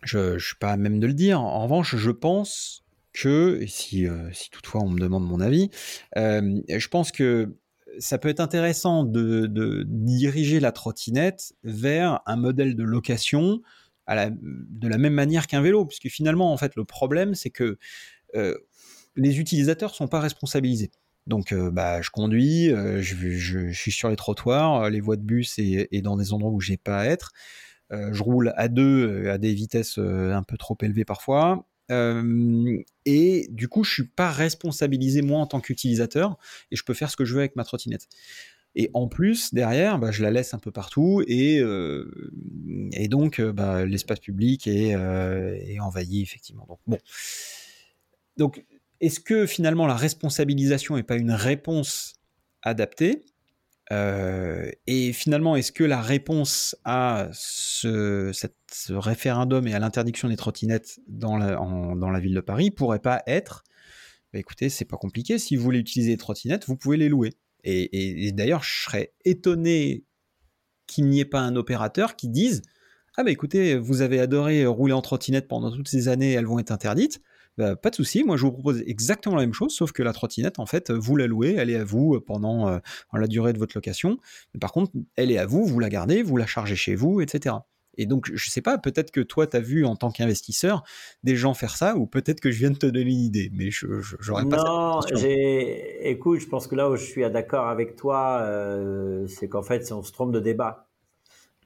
Je 0.02 0.34
ne 0.34 0.38
suis 0.38 0.56
pas 0.56 0.72
à 0.72 0.76
même 0.76 1.00
de 1.00 1.06
le 1.06 1.14
dire. 1.14 1.40
En 1.40 1.62
revanche, 1.62 1.96
je 1.96 2.10
pense 2.10 2.84
que, 3.12 3.58
et 3.60 3.66
si, 3.66 4.06
si 4.32 4.50
toutefois 4.50 4.82
on 4.82 4.90
me 4.90 4.98
demande 4.98 5.24
mon 5.26 5.40
avis, 5.40 5.70
je 6.16 6.88
pense 6.88 7.12
que 7.12 7.56
ça 7.98 8.18
peut 8.18 8.28
être 8.28 8.40
intéressant 8.40 9.04
de, 9.04 9.84
diriger 9.86 10.60
la 10.60 10.72
trottinette 10.72 11.54
vers 11.62 12.20
un 12.26 12.36
modèle 12.36 12.74
de 12.74 12.84
location 12.84 13.60
de 14.08 14.88
la 14.88 14.98
même 14.98 15.14
manière 15.14 15.46
qu'un 15.46 15.62
vélo, 15.62 15.86
puisque 15.86 16.08
finalement, 16.08 16.52
en 16.52 16.56
fait, 16.56 16.74
le 16.76 16.84
problème, 16.84 17.34
c'est 17.34 17.50
que 17.50 17.78
les 18.34 19.40
utilisateurs 19.40 19.94
sont 19.94 20.08
pas 20.08 20.20
responsabilisés. 20.20 20.90
Donc, 21.26 21.54
bah, 21.54 22.02
je 22.02 22.10
conduis, 22.10 22.70
je, 23.00 23.70
suis 23.72 23.92
sur 23.92 24.08
les 24.08 24.16
trottoirs, 24.16 24.90
les 24.90 25.00
voies 25.00 25.16
de 25.16 25.22
bus 25.22 25.58
et, 25.58 26.02
dans 26.02 26.16
des 26.16 26.32
endroits 26.32 26.52
où 26.52 26.60
j'ai 26.60 26.76
pas 26.76 27.00
à 27.00 27.04
être. 27.06 27.32
je 27.90 28.22
roule 28.22 28.52
à 28.56 28.68
deux 28.68 29.28
à 29.28 29.38
des 29.38 29.54
vitesses 29.54 29.98
un 29.98 30.42
peu 30.42 30.56
trop 30.56 30.76
élevées 30.82 31.04
parfois. 31.04 31.66
Et 31.90 33.48
du 33.50 33.68
coup, 33.68 33.84
je 33.84 33.92
suis 33.92 34.08
pas 34.08 34.30
responsabilisé 34.30 35.22
moi 35.22 35.40
en 35.40 35.46
tant 35.46 35.60
qu'utilisateur 35.60 36.38
et 36.70 36.76
je 36.76 36.84
peux 36.84 36.94
faire 36.94 37.10
ce 37.10 37.16
que 37.16 37.24
je 37.24 37.34
veux 37.34 37.40
avec 37.40 37.56
ma 37.56 37.64
trottinette. 37.64 38.08
Et 38.74 38.90
en 38.94 39.06
plus, 39.06 39.52
derrière, 39.52 39.98
bah, 39.98 40.10
je 40.10 40.22
la 40.22 40.30
laisse 40.30 40.54
un 40.54 40.58
peu 40.58 40.70
partout 40.70 41.22
et, 41.26 41.62
et 42.92 43.08
donc 43.08 43.40
bah, 43.40 43.84
l'espace 43.84 44.20
public 44.20 44.66
est, 44.66 44.90
est, 44.90 45.80
envahi 45.80 46.22
effectivement. 46.22 46.66
Donc 46.66 46.78
bon. 46.86 46.98
Donc 48.38 48.64
est-ce 49.02 49.20
que 49.20 49.46
finalement 49.46 49.86
la 49.86 49.96
responsabilisation 49.96 50.96
n'est 50.96 51.02
pas 51.02 51.16
une 51.16 51.32
réponse 51.32 52.14
adaptée? 52.62 53.24
Euh, 53.92 54.70
Et 54.86 55.12
finalement, 55.12 55.56
est-ce 55.56 55.72
que 55.72 55.84
la 55.84 56.00
réponse 56.00 56.76
à 56.84 57.28
ce, 57.32 58.32
référendum 58.90 59.66
et 59.68 59.74
à 59.74 59.78
l'interdiction 59.78 60.28
des 60.28 60.36
trottinettes 60.36 61.00
dans 61.06 61.36
la, 61.36 62.20
ville 62.20 62.34
de 62.34 62.40
Paris 62.40 62.70
pourrait 62.70 62.98
pas 62.98 63.22
être 63.26 63.64
bah 64.32 64.38
écoutez, 64.38 64.70
c'est 64.70 64.86
pas 64.86 64.96
compliqué, 64.96 65.38
si 65.38 65.56
vous 65.56 65.62
voulez 65.62 65.78
utiliser 65.78 66.12
les 66.12 66.16
trottinettes, 66.16 66.64
vous 66.64 66.74
pouvez 66.74 66.96
les 66.96 67.10
louer. 67.10 67.34
Et, 67.64 68.26
et 68.26 68.32
d'ailleurs, 68.32 68.62
je 68.62 68.84
serais 68.84 69.12
étonné 69.26 70.06
qu'il 70.86 71.06
n'y 71.06 71.20
ait 71.20 71.26
pas 71.26 71.40
un 71.40 71.54
opérateur 71.54 72.16
qui 72.16 72.30
dise 72.30 72.62
Ah 73.18 73.24
bah 73.24 73.30
écoutez, 73.30 73.76
vous 73.76 74.00
avez 74.00 74.20
adoré 74.20 74.64
rouler 74.64 74.94
en 74.94 75.02
trottinette 75.02 75.48
pendant 75.48 75.70
toutes 75.70 75.88
ces 75.88 76.08
années, 76.08 76.32
elles 76.32 76.46
vont 76.46 76.58
être 76.58 76.70
interdites 76.70 77.20
bah, 77.58 77.76
pas 77.76 77.90
de 77.90 77.94
souci, 77.94 78.24
moi 78.24 78.36
je 78.36 78.42
vous 78.42 78.52
propose 78.52 78.82
exactement 78.86 79.36
la 79.36 79.42
même 79.42 79.52
chose, 79.52 79.74
sauf 79.74 79.92
que 79.92 80.02
la 80.02 80.12
trottinette, 80.12 80.58
en 80.58 80.66
fait, 80.66 80.90
vous 80.90 81.16
la 81.16 81.26
louez, 81.26 81.54
elle 81.54 81.70
est 81.70 81.76
à 81.76 81.84
vous 81.84 82.14
euh, 82.14 82.20
pendant 82.20 82.68
euh, 82.68 82.78
la 83.12 83.26
durée 83.26 83.52
de 83.52 83.58
votre 83.58 83.76
location. 83.76 84.18
Mais 84.54 84.60
par 84.60 84.72
contre, 84.72 84.92
elle 85.16 85.30
est 85.30 85.38
à 85.38 85.46
vous, 85.46 85.64
vous 85.64 85.78
la 85.78 85.88
gardez, 85.88 86.22
vous 86.22 86.36
la 86.36 86.46
chargez 86.46 86.76
chez 86.76 86.94
vous, 86.94 87.20
etc. 87.20 87.56
Et 87.98 88.06
donc, 88.06 88.30
je 88.32 88.50
sais 88.50 88.62
pas, 88.62 88.78
peut-être 88.78 89.10
que 89.10 89.20
toi, 89.20 89.46
tu 89.46 89.56
as 89.56 89.60
vu 89.60 89.84
en 89.84 89.96
tant 89.96 90.10
qu'investisseur 90.10 90.82
des 91.24 91.36
gens 91.36 91.52
faire 91.52 91.76
ça, 91.76 91.96
ou 91.96 92.06
peut-être 92.06 92.40
que 92.40 92.50
je 92.50 92.58
viens 92.58 92.70
de 92.70 92.78
te 92.78 92.86
donner 92.86 93.04
l'idée, 93.04 93.50
mais 93.52 93.70
je 93.70 93.86
n'aurais 94.26 94.48
pas 94.48 94.56
Non, 94.56 95.00
j'ai... 95.14 96.08
écoute, 96.08 96.40
je 96.40 96.46
pense 96.46 96.66
que 96.66 96.74
là 96.74 96.88
où 96.88 96.96
je 96.96 97.04
suis 97.04 97.28
d'accord 97.30 97.68
avec 97.68 97.96
toi, 97.96 98.40
euh, 98.42 99.26
c'est 99.26 99.48
qu'en 99.48 99.62
fait, 99.62 99.92
on 99.92 100.02
se 100.02 100.12
trompe 100.12 100.32
de 100.32 100.40
débat. 100.40 100.88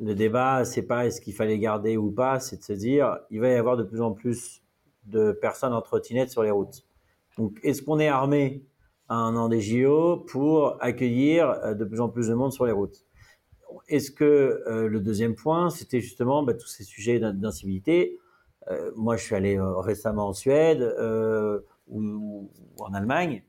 Le 0.01 0.15
débat, 0.15 0.65
c'est 0.65 0.83
pas 0.83 1.07
est-ce 1.07 1.21
qu'il 1.21 1.33
fallait 1.33 1.59
garder 1.59 1.97
ou 1.97 2.11
pas, 2.11 2.41
c'est 2.41 2.59
de 2.59 2.63
se 2.63 2.73
dire, 2.73 3.19
il 3.31 3.41
va 3.41 3.49
y 3.49 3.55
avoir 3.55 3.77
de 3.77 3.85
plus 3.85 4.01
en 4.01 4.13
plus 4.13 4.63
de 5.07 5.33
personnes 5.33 5.73
en 5.73 5.83
trottinette 5.83 6.31
sur 6.31 6.43
les 6.43 6.51
routes. 6.51 6.85
Donc, 7.39 7.59
est-ce 7.63 7.83
qu'on 7.83 7.99
est 7.99 8.09
armé 8.09 8.65
à 9.09 9.15
un 9.15 9.37
an 9.37 9.49
des 9.49 9.61
JO 9.61 10.19
pour 10.29 10.83
accueillir 10.83 11.51
euh, 11.51 11.75
de 11.75 11.85
plus 11.85 12.01
en 12.01 12.09
plus 12.09 12.29
de 12.29 12.35
monde 12.35 12.53
sur 12.53 12.67
les 12.67 12.73
routes? 12.73 13.05
Est-ce 13.89 14.11
que 14.11 14.63
euh, 14.67 14.89
le 14.89 15.01
deuxième 15.01 15.35
point, 15.35 15.71
c'était 15.71 16.01
justement 16.01 16.43
bah, 16.43 16.55
tous 16.55 16.67
ces 16.67 16.85
sujets 16.85 17.21
d'incivilité? 17.21 18.19
Euh, 18.69 18.91
Moi, 18.97 19.17
je 19.17 19.25
suis 19.25 19.35
allé 19.35 19.59
récemment 19.61 20.29
en 20.29 20.33
Suède 20.33 20.83
ou, 21.89 22.51
en 22.81 22.95
Allemagne. 22.95 23.43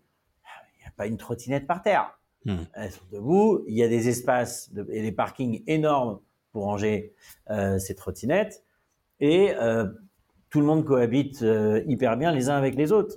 Il 0.75 0.81
n'y 0.81 0.87
a 0.87 0.93
pas 0.95 1.07
une 1.07 1.17
trottinette 1.17 1.65
par 1.65 1.81
terre. 1.81 2.19
Hmm. 2.45 2.63
Elles 2.73 2.91
sont 2.91 3.05
debout. 3.11 3.63
Il 3.67 3.75
y 3.75 3.83
a 3.83 3.87
des 3.87 4.09
espaces 4.09 4.71
et 4.89 5.01
des 5.01 5.11
parkings 5.11 5.63
énormes 5.65 6.19
pour 6.51 6.65
ranger 6.65 7.15
ces 7.79 7.95
trottinettes. 7.95 8.63
Et 9.19 9.53
tout 10.49 10.59
le 10.59 10.65
monde 10.65 10.85
cohabite 10.85 11.41
euh, 11.43 11.81
hyper 11.87 12.17
bien 12.17 12.31
les 12.31 12.49
uns 12.49 12.55
avec 12.55 12.75
les 12.75 12.91
autres. 12.91 13.15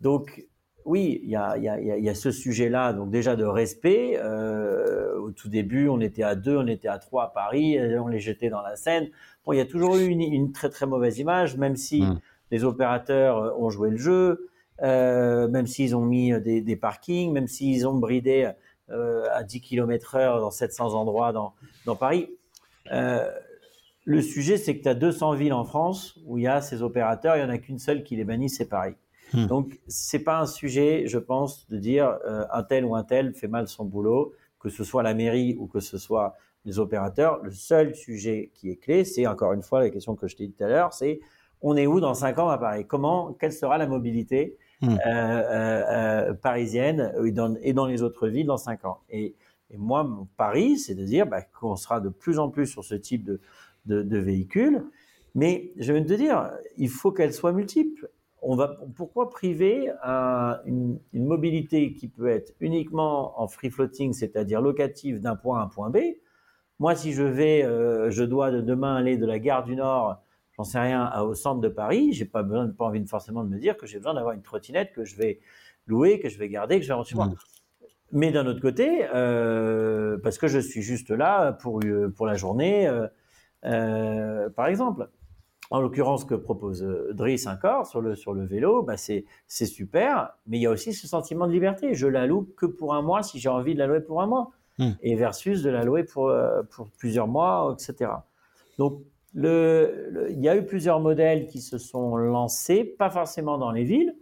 Donc 0.00 0.46
oui, 0.84 1.20
il 1.22 1.28
y 1.28 1.36
a, 1.36 2.14
ce 2.14 2.30
sujet-là, 2.30 2.94
donc 2.94 3.10
déjà 3.10 3.36
de 3.36 3.44
respect. 3.44 4.18
Euh, 4.18 5.18
au 5.18 5.30
tout 5.32 5.50
début, 5.50 5.88
on 5.88 6.00
était 6.00 6.22
à 6.22 6.34
deux, 6.34 6.56
on 6.56 6.66
était 6.66 6.88
à 6.88 6.98
trois 6.98 7.24
à 7.24 7.26
Paris, 7.28 7.78
on 7.98 8.08
les 8.08 8.20
jetait 8.20 8.48
dans 8.48 8.62
la 8.62 8.74
Seine. 8.76 9.08
Bon, 9.44 9.52
il 9.52 9.58
y 9.58 9.60
a 9.60 9.66
toujours 9.66 9.96
eu 9.96 10.06
une, 10.06 10.52
très 10.52 10.70
très 10.70 10.86
mauvaise 10.86 11.18
image, 11.18 11.58
même 11.58 11.76
si 11.76 12.00
mmh. 12.00 12.20
les 12.52 12.64
opérateurs 12.64 13.60
ont 13.60 13.68
joué 13.68 13.90
le 13.90 13.98
jeu, 13.98 14.48
euh, 14.82 15.46
même 15.48 15.66
s'ils 15.66 15.94
ont 15.94 16.04
mis 16.04 16.32
des, 16.40 16.76
parkings, 16.76 17.32
même 17.32 17.48
s'ils 17.48 17.86
ont 17.86 17.98
bridé 17.98 18.50
à 18.88 19.42
10 19.42 19.60
km 19.60 20.14
heure 20.14 20.40
dans 20.40 20.50
700 20.50 20.94
endroits 20.94 21.32
dans, 21.32 21.52
dans 21.84 21.96
Paris. 21.96 22.30
Le 24.08 24.22
sujet, 24.22 24.56
c'est 24.56 24.74
que 24.74 24.82
tu 24.82 24.88
as 24.88 24.94
200 24.94 25.34
villes 25.34 25.52
en 25.52 25.66
France 25.66 26.18
où 26.24 26.38
il 26.38 26.44
y 26.44 26.46
a 26.46 26.62
ces 26.62 26.80
opérateurs, 26.80 27.36
il 27.36 27.40
n'y 27.40 27.44
en 27.44 27.50
a 27.50 27.58
qu'une 27.58 27.78
seule 27.78 28.02
qui 28.02 28.16
les 28.16 28.24
bannit, 28.24 28.48
c'est 28.48 28.64
Paris. 28.64 28.94
Hmm. 29.34 29.44
Donc, 29.44 29.78
c'est 29.86 30.20
pas 30.20 30.40
un 30.40 30.46
sujet, 30.46 31.02
je 31.06 31.18
pense, 31.18 31.68
de 31.68 31.76
dire 31.76 32.16
euh, 32.26 32.46
un 32.50 32.62
tel 32.62 32.86
ou 32.86 32.94
un 32.94 33.04
tel 33.04 33.34
fait 33.34 33.48
mal 33.48 33.68
son 33.68 33.84
boulot, 33.84 34.32
que 34.60 34.70
ce 34.70 34.82
soit 34.82 35.02
la 35.02 35.12
mairie 35.12 35.56
ou 35.58 35.66
que 35.66 35.80
ce 35.80 35.98
soit 35.98 36.36
les 36.64 36.78
opérateurs. 36.78 37.42
Le 37.42 37.50
seul 37.50 37.94
sujet 37.94 38.50
qui 38.54 38.70
est 38.70 38.76
clé, 38.76 39.04
c'est 39.04 39.26
encore 39.26 39.52
une 39.52 39.60
fois 39.60 39.80
la 39.80 39.90
question 39.90 40.16
que 40.16 40.26
je 40.26 40.36
t'ai 40.36 40.46
dit 40.46 40.54
tout 40.54 40.64
à 40.64 40.68
l'heure, 40.68 40.94
c'est 40.94 41.20
on 41.60 41.76
est 41.76 41.86
où 41.86 42.00
dans 42.00 42.14
5 42.14 42.38
ans 42.38 42.48
à 42.48 42.56
Paris? 42.56 42.86
Comment, 42.86 43.34
quelle 43.34 43.52
sera 43.52 43.76
la 43.76 43.86
mobilité 43.86 44.56
hmm. 44.80 44.88
euh, 44.88 44.98
euh, 45.06 46.32
parisienne 46.32 47.12
et 47.22 47.32
dans, 47.74 47.86
les 47.86 48.02
autres 48.02 48.26
villes 48.28 48.46
dans 48.46 48.56
5 48.56 48.86
ans? 48.86 49.00
Et, 49.10 49.34
moi, 49.76 50.02
mon 50.02 50.26
pari, 50.38 50.78
c'est 50.78 50.94
de 50.94 51.04
dire 51.04 51.26
bah, 51.26 51.42
qu'on 51.42 51.76
sera 51.76 52.00
de 52.00 52.08
plus 52.08 52.38
en 52.38 52.48
plus 52.48 52.66
sur 52.66 52.84
ce 52.84 52.94
type 52.94 53.22
de, 53.22 53.38
de, 53.88 54.18
véhicules. 54.18 54.84
Mais 55.34 55.72
je 55.76 55.92
viens 55.92 56.02
de 56.02 56.08
te 56.08 56.14
dire, 56.14 56.50
il 56.76 56.88
faut 56.88 57.12
qu'elles 57.12 57.34
soient 57.34 57.52
multiples. 57.52 58.08
On 58.40 58.54
va, 58.54 58.78
pourquoi 58.94 59.30
priver 59.30 59.90
une, 60.66 60.98
mobilité 61.12 61.92
qui 61.92 62.08
peut 62.08 62.28
être 62.28 62.54
uniquement 62.60 63.40
en 63.40 63.48
free 63.48 63.70
floating, 63.70 64.12
c'est-à-dire 64.12 64.60
locative 64.60 65.20
d'un 65.20 65.36
point 65.36 65.60
à 65.60 65.64
un 65.64 65.68
point 65.68 65.90
B? 65.90 65.98
Moi, 66.78 66.94
si 66.94 67.12
je 67.12 67.24
vais, 67.24 67.64
euh, 67.64 68.08
je 68.10 68.22
dois 68.22 68.52
de 68.52 68.60
demain 68.60 68.94
aller 68.94 69.16
de 69.16 69.26
la 69.26 69.40
gare 69.40 69.64
du 69.64 69.74
Nord, 69.74 70.22
j'en 70.56 70.62
sais 70.62 70.78
rien, 70.78 71.20
au 71.22 71.34
centre 71.34 71.60
de 71.60 71.68
Paris, 71.68 72.12
j'ai 72.12 72.24
pas 72.24 72.44
besoin, 72.44 72.68
pas 72.68 72.84
envie 72.84 73.04
forcément 73.04 73.42
de 73.42 73.48
me 73.48 73.58
dire 73.58 73.76
que 73.76 73.86
j'ai 73.86 73.98
besoin 73.98 74.14
d'avoir 74.14 74.34
une 74.34 74.42
trottinette 74.42 74.92
que 74.92 75.04
je 75.04 75.16
vais 75.16 75.40
louer, 75.88 76.20
que 76.20 76.28
je 76.28 76.38
vais 76.38 76.48
garder, 76.48 76.78
que 76.78 76.86
je 76.86 76.92
vais 76.92 77.14
moi. 77.14 77.26
Mmh. 77.26 77.34
Mais 78.12 78.30
d'un 78.30 78.46
autre 78.46 78.60
côté, 78.60 79.06
euh, 79.14 80.16
parce 80.22 80.38
que 80.38 80.48
je 80.48 80.58
suis 80.58 80.82
juste 80.82 81.10
là 81.10 81.52
pour, 81.52 81.80
euh, 81.84 82.12
pour 82.16 82.26
la 82.26 82.34
journée, 82.34 82.88
euh, 82.88 83.06
par 83.62 84.66
exemple, 84.66 85.08
en 85.70 85.80
l'occurrence, 85.80 86.22
ce 86.22 86.26
que 86.26 86.34
propose 86.34 86.82
euh, 86.82 87.12
Driss 87.12 87.46
encore 87.46 87.86
sur 87.86 88.00
le, 88.00 88.14
sur 88.14 88.32
le 88.32 88.44
vélo, 88.44 88.82
bah 88.82 88.96
c'est, 88.96 89.24
c'est 89.46 89.66
super, 89.66 90.30
mais 90.46 90.58
il 90.58 90.62
y 90.62 90.66
a 90.66 90.70
aussi 90.70 90.94
ce 90.94 91.06
sentiment 91.06 91.46
de 91.46 91.52
liberté. 91.52 91.94
Je 91.94 92.06
la 92.06 92.26
loue 92.26 92.48
que 92.56 92.66
pour 92.66 92.94
un 92.94 93.02
mois 93.02 93.22
si 93.22 93.38
j'ai 93.38 93.48
envie 93.48 93.74
de 93.74 93.78
la 93.78 93.86
louer 93.86 94.00
pour 94.00 94.22
un 94.22 94.26
mois, 94.26 94.50
hmm. 94.78 94.92
et 95.02 95.14
versus 95.14 95.62
de 95.62 95.70
la 95.70 95.84
louer 95.84 96.04
pour, 96.04 96.28
euh, 96.28 96.62
pour 96.70 96.88
plusieurs 96.98 97.28
mois, 97.28 97.76
etc. 97.78 98.10
Donc, 98.78 99.02
le, 99.34 100.26
il 100.30 100.40
y 100.40 100.48
a 100.48 100.56
eu 100.56 100.64
plusieurs 100.64 101.00
modèles 101.00 101.48
qui 101.48 101.60
se 101.60 101.76
sont 101.76 102.16
lancés, 102.16 102.84
pas 102.84 103.10
forcément 103.10 103.58
dans 103.58 103.70
les 103.70 103.84
villes. 103.84 104.16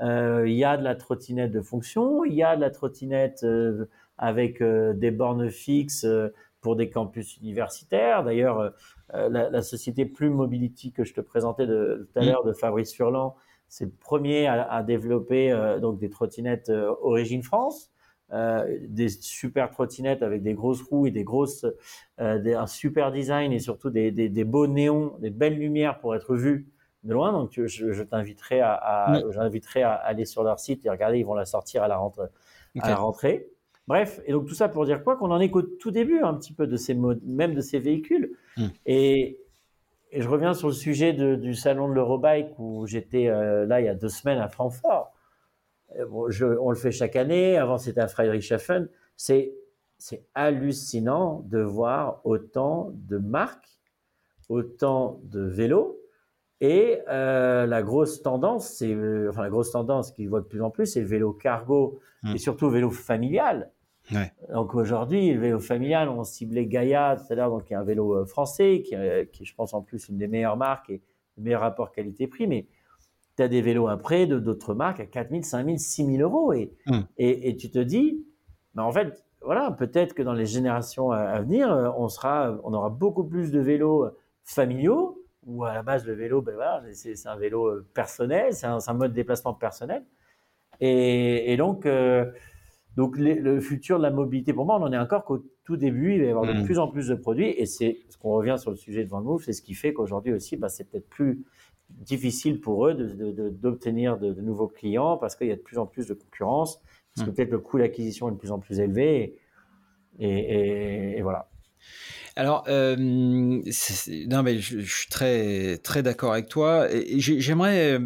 il 0.00 0.54
y 0.54 0.64
a 0.64 0.78
de 0.78 0.82
la 0.82 0.94
trottinette 0.94 1.52
de 1.52 1.60
fonction, 1.60 2.24
il 2.24 2.32
y 2.32 2.42
a 2.42 2.56
de 2.56 2.62
la 2.62 2.70
trottinette 2.70 3.44
avec 4.16 4.62
des 4.62 5.10
bornes 5.10 5.50
fixes 5.50 6.06
pour 6.66 6.74
des 6.74 6.90
campus 6.90 7.36
universitaires. 7.36 8.24
D'ailleurs, 8.24 8.58
euh, 8.58 8.70
euh, 9.14 9.28
la, 9.28 9.62
société 9.62 10.04
Plume 10.04 10.32
Mobility 10.32 10.90
que 10.90 11.04
je 11.04 11.14
te 11.14 11.20
présentais 11.20 11.64
de, 11.64 12.08
tout 12.12 12.18
à 12.18 12.22
mm. 12.24 12.26
l'heure 12.26 12.42
de 12.42 12.52
Fabrice 12.52 12.92
Furlan, 12.92 13.36
c'est 13.68 13.84
le 13.84 13.92
premier 13.92 14.48
à, 14.48 14.82
développer 14.82 15.52
euh, 15.52 15.78
donc 15.78 16.00
des 16.00 16.10
trottinettes 16.10 16.72
origine 17.02 17.44
France. 17.44 17.92
euh, 18.32 18.78
des 18.88 19.08
super 19.08 19.70
trottinettes 19.70 20.24
avec 20.24 20.42
des 20.42 20.54
grosses 20.54 20.82
roues 20.82 21.06
et 21.06 21.12
des 21.12 21.22
grosses, 21.22 21.64
un 22.18 22.66
super 22.66 23.12
design 23.12 23.52
et 23.52 23.60
surtout 23.60 23.90
des, 23.90 24.10
des, 24.10 24.28
des, 24.28 24.44
beaux 24.44 24.66
néons, 24.66 25.14
des 25.20 25.30
belles 25.30 25.56
lumières 25.56 26.00
pour 26.00 26.16
être 26.16 26.34
vus 26.34 26.66
de 27.04 27.12
loin. 27.12 27.30
Donc, 27.30 27.52
je, 27.52 27.92
je 27.92 28.02
t'inviterai 28.02 28.60
à, 28.60 28.72
à, 28.72 29.20
j'inviterai 29.30 29.84
à 29.84 29.92
aller 29.92 30.24
sur 30.24 30.42
leur 30.42 30.58
site 30.58 30.84
et 30.84 30.90
regarder. 30.90 31.20
Ils 31.20 31.26
vont 31.26 31.34
la 31.34 31.46
sortir 31.46 31.84
à 31.84 31.86
la 31.86 31.96
rentrée. 31.96 32.26
À 32.80 32.88
la 32.88 32.96
rentrée. 32.96 33.52
Bref, 33.88 34.20
et 34.26 34.32
donc 34.32 34.46
tout 34.46 34.54
ça 34.54 34.68
pour 34.68 34.84
dire 34.84 35.04
quoi? 35.04 35.16
Qu'on 35.16 35.30
en 35.30 35.40
est 35.40 35.50
qu'au 35.50 35.62
tout 35.62 35.92
début 35.92 36.20
un 36.20 36.34
petit 36.34 36.52
peu 36.52 36.66
de 36.66 36.76
ces 36.76 36.94
même 36.94 37.54
de 37.54 37.60
ces 37.60 37.78
véhicules. 37.78 38.36
Hmm. 38.56 38.66
Et, 38.84 39.38
et, 40.10 40.22
je 40.22 40.28
reviens 40.28 40.54
sur 40.54 40.68
le 40.68 40.74
sujet 40.74 41.12
de, 41.12 41.36
du 41.36 41.54
salon 41.54 41.88
de 41.88 41.94
l'Eurobike 41.94 42.58
où 42.58 42.86
j'étais 42.86 43.28
euh, 43.28 43.64
là 43.66 43.80
il 43.80 43.86
y 43.86 43.88
a 43.88 43.94
deux 43.94 44.08
semaines 44.08 44.38
à 44.38 44.48
Francfort. 44.48 45.12
Euh, 45.98 46.06
bon, 46.06 46.28
je, 46.30 46.44
on 46.44 46.70
le 46.70 46.76
fait 46.76 46.90
chaque 46.90 47.14
année. 47.14 47.56
Avant 47.56 47.78
c'était 47.78 48.00
à 48.00 48.08
Friedrichshafen. 48.08 48.88
C'est 49.16 49.54
c'est 49.98 50.26
hallucinant 50.34 51.44
de 51.46 51.60
voir 51.60 52.20
autant 52.24 52.90
de 52.92 53.18
marques, 53.18 53.78
autant 54.48 55.20
de 55.24 55.40
vélos. 55.40 55.96
Et 56.60 57.00
euh, 57.08 57.66
la 57.66 57.82
grosse 57.82 58.22
tendance, 58.22 58.68
c'est 58.68 58.94
enfin 59.28 59.42
la 59.42 59.50
grosse 59.50 59.70
tendance 59.70 60.10
qu'ils 60.10 60.28
voient 60.28 60.40
de 60.40 60.46
plus 60.46 60.62
en 60.62 60.70
plus, 60.70 60.86
c'est 60.86 61.00
le 61.00 61.06
vélo 61.06 61.32
cargo 61.32 62.00
hmm. 62.24 62.34
et 62.34 62.38
surtout 62.38 62.66
le 62.66 62.72
vélo 62.72 62.90
familial. 62.90 63.70
Donc 64.52 64.74
aujourd'hui, 64.74 65.32
le 65.32 65.40
vélo 65.40 65.58
familial, 65.58 66.08
on 66.08 66.24
ciblait 66.24 66.66
Gaia 66.66 67.16
tout 67.16 67.32
à 67.32 67.34
l'heure, 67.34 67.50
donc 67.50 67.64
qui 67.64 67.72
est 67.72 67.76
un 67.76 67.84
vélo 67.84 68.14
euh, 68.14 68.26
français, 68.26 68.82
qui, 68.84 68.94
qui, 69.32 69.44
je 69.44 69.54
pense 69.54 69.74
en 69.74 69.82
plus 69.82 70.08
une 70.08 70.18
des 70.18 70.28
meilleures 70.28 70.56
marques 70.56 70.90
et 70.90 71.02
le 71.36 71.42
meilleur 71.42 71.60
rapport 71.60 71.92
qualité-prix, 71.92 72.46
mais 72.46 72.66
tu 73.36 73.42
as 73.42 73.48
des 73.48 73.60
vélos 73.60 73.88
après 73.88 74.26
de 74.26 74.38
d'autres 74.38 74.74
marques 74.74 75.00
à 75.00 75.06
4 75.06 75.30
000, 75.30 75.42
5 75.42 75.66
000, 75.66 75.76
6 75.78 76.06
000 76.06 76.18
euros 76.18 76.52
et, 76.52 76.72
hmm. 76.86 77.00
et, 77.18 77.48
et, 77.48 77.56
tu 77.56 77.70
te 77.70 77.78
dis, 77.78 78.24
mais 78.74 78.82
en 78.82 78.92
fait, 78.92 79.24
voilà, 79.42 79.70
peut-être 79.70 80.14
que 80.14 80.22
dans 80.22 80.32
les 80.32 80.46
générations 80.46 81.10
à, 81.10 81.40
venir, 81.40 81.70
euh, 81.70 81.90
on, 81.96 82.08
sera, 82.08 82.58
on 82.64 82.72
aura 82.72 82.90
beaucoup 82.90 83.24
plus 83.24 83.50
de 83.50 83.60
vélos 83.60 84.06
familiaux, 84.44 85.22
où 85.46 85.64
à 85.64 85.74
la 85.74 85.82
base 85.82 86.04
le 86.06 86.14
vélo, 86.14 86.42
ben 86.42 86.54
voilà, 86.54 86.82
c'est 86.92 87.26
un 87.26 87.36
vélo 87.36 87.66
euh, 87.66 87.86
personnel, 87.94 88.52
c'est 88.52 88.66
un, 88.66 88.78
un, 88.84 88.94
mode 88.94 89.10
de 89.10 89.16
déplacement 89.16 89.54
personnel. 89.54 90.04
Et, 90.80 91.52
et 91.52 91.56
donc, 91.56 91.86
donc 92.96 93.18
le 93.18 93.60
futur 93.60 93.98
de 93.98 94.02
la 94.02 94.10
mobilité, 94.10 94.54
pour 94.54 94.64
moi, 94.64 94.78
on 94.80 94.82
en 94.82 94.92
est 94.92 94.98
encore 94.98 95.24
qu'au 95.24 95.44
tout 95.64 95.76
début. 95.76 96.14
Il 96.14 96.20
va 96.20 96.26
y 96.26 96.30
avoir 96.30 96.46
de 96.46 96.58
mm. 96.58 96.64
plus 96.64 96.78
en 96.78 96.88
plus 96.88 97.08
de 97.08 97.14
produits, 97.14 97.50
et 97.50 97.66
c'est 97.66 97.98
ce 98.08 98.16
qu'on 98.16 98.30
revient 98.30 98.56
sur 98.58 98.70
le 98.70 98.76
sujet 98.76 99.04
de 99.04 99.10
Van 99.10 99.38
c'est 99.38 99.52
ce 99.52 99.60
qui 99.60 99.74
fait 99.74 99.92
qu'aujourd'hui 99.92 100.32
aussi, 100.32 100.56
bah, 100.56 100.70
c'est 100.70 100.84
peut-être 100.84 101.08
plus 101.08 101.44
difficile 101.90 102.60
pour 102.60 102.88
eux 102.88 102.94
d'obtenir 102.94 104.18
de, 104.18 104.32
de, 104.32 104.40
nouveaux 104.40 104.66
clients 104.66 105.16
parce 105.18 105.36
qu'il 105.36 105.46
y 105.46 105.52
a 105.52 105.56
de 105.56 105.60
plus 105.60 105.78
en 105.78 105.86
plus 105.86 106.06
de 106.08 106.14
concurrence, 106.14 106.80
parce 107.14 107.26
que 107.26 107.30
mm. 107.30 107.34
peut-être 107.34 107.50
le 107.50 107.58
coût 107.58 107.78
d'acquisition 107.78 108.28
est 108.28 108.32
de 108.32 108.38
plus 108.38 108.50
en 108.50 108.58
plus 108.58 108.80
élevé, 108.80 109.36
et, 110.18 111.18
et, 111.18 111.22
voilà. 111.22 111.50
Alors, 112.34 112.64
euh, 112.68 112.96
non, 112.96 114.42
mais 114.42 114.58
je, 114.58 114.80
suis 114.80 115.08
très, 115.10 115.76
très 115.78 116.02
d'accord 116.02 116.32
avec 116.32 116.48
toi. 116.48 116.88
J'aimerais 117.18 118.00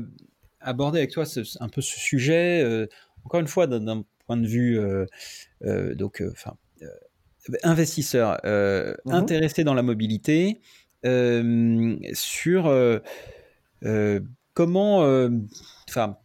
aborder 0.61 0.99
avec 0.99 1.13
toi 1.13 1.25
un 1.61 1.69
peu 1.69 1.81
ce 1.81 1.99
sujet, 1.99 2.63
euh, 2.65 2.87
encore 3.25 3.41
une 3.41 3.47
fois, 3.47 3.69
d'un 3.69 4.03
de 4.37 4.47
vue 4.47 4.79
euh, 4.79 5.07
euh, 5.65 5.95
donc 5.95 6.21
euh, 6.21 6.31
enfin 6.33 6.57
investisseur 7.63 8.39
mmh 8.45 9.13
intéressé 9.13 9.65
dans 9.65 9.75
la 9.75 9.83
mobilité 9.83 10.61
sur 12.13 13.01
comment 14.55 15.29
enfin 15.89 16.17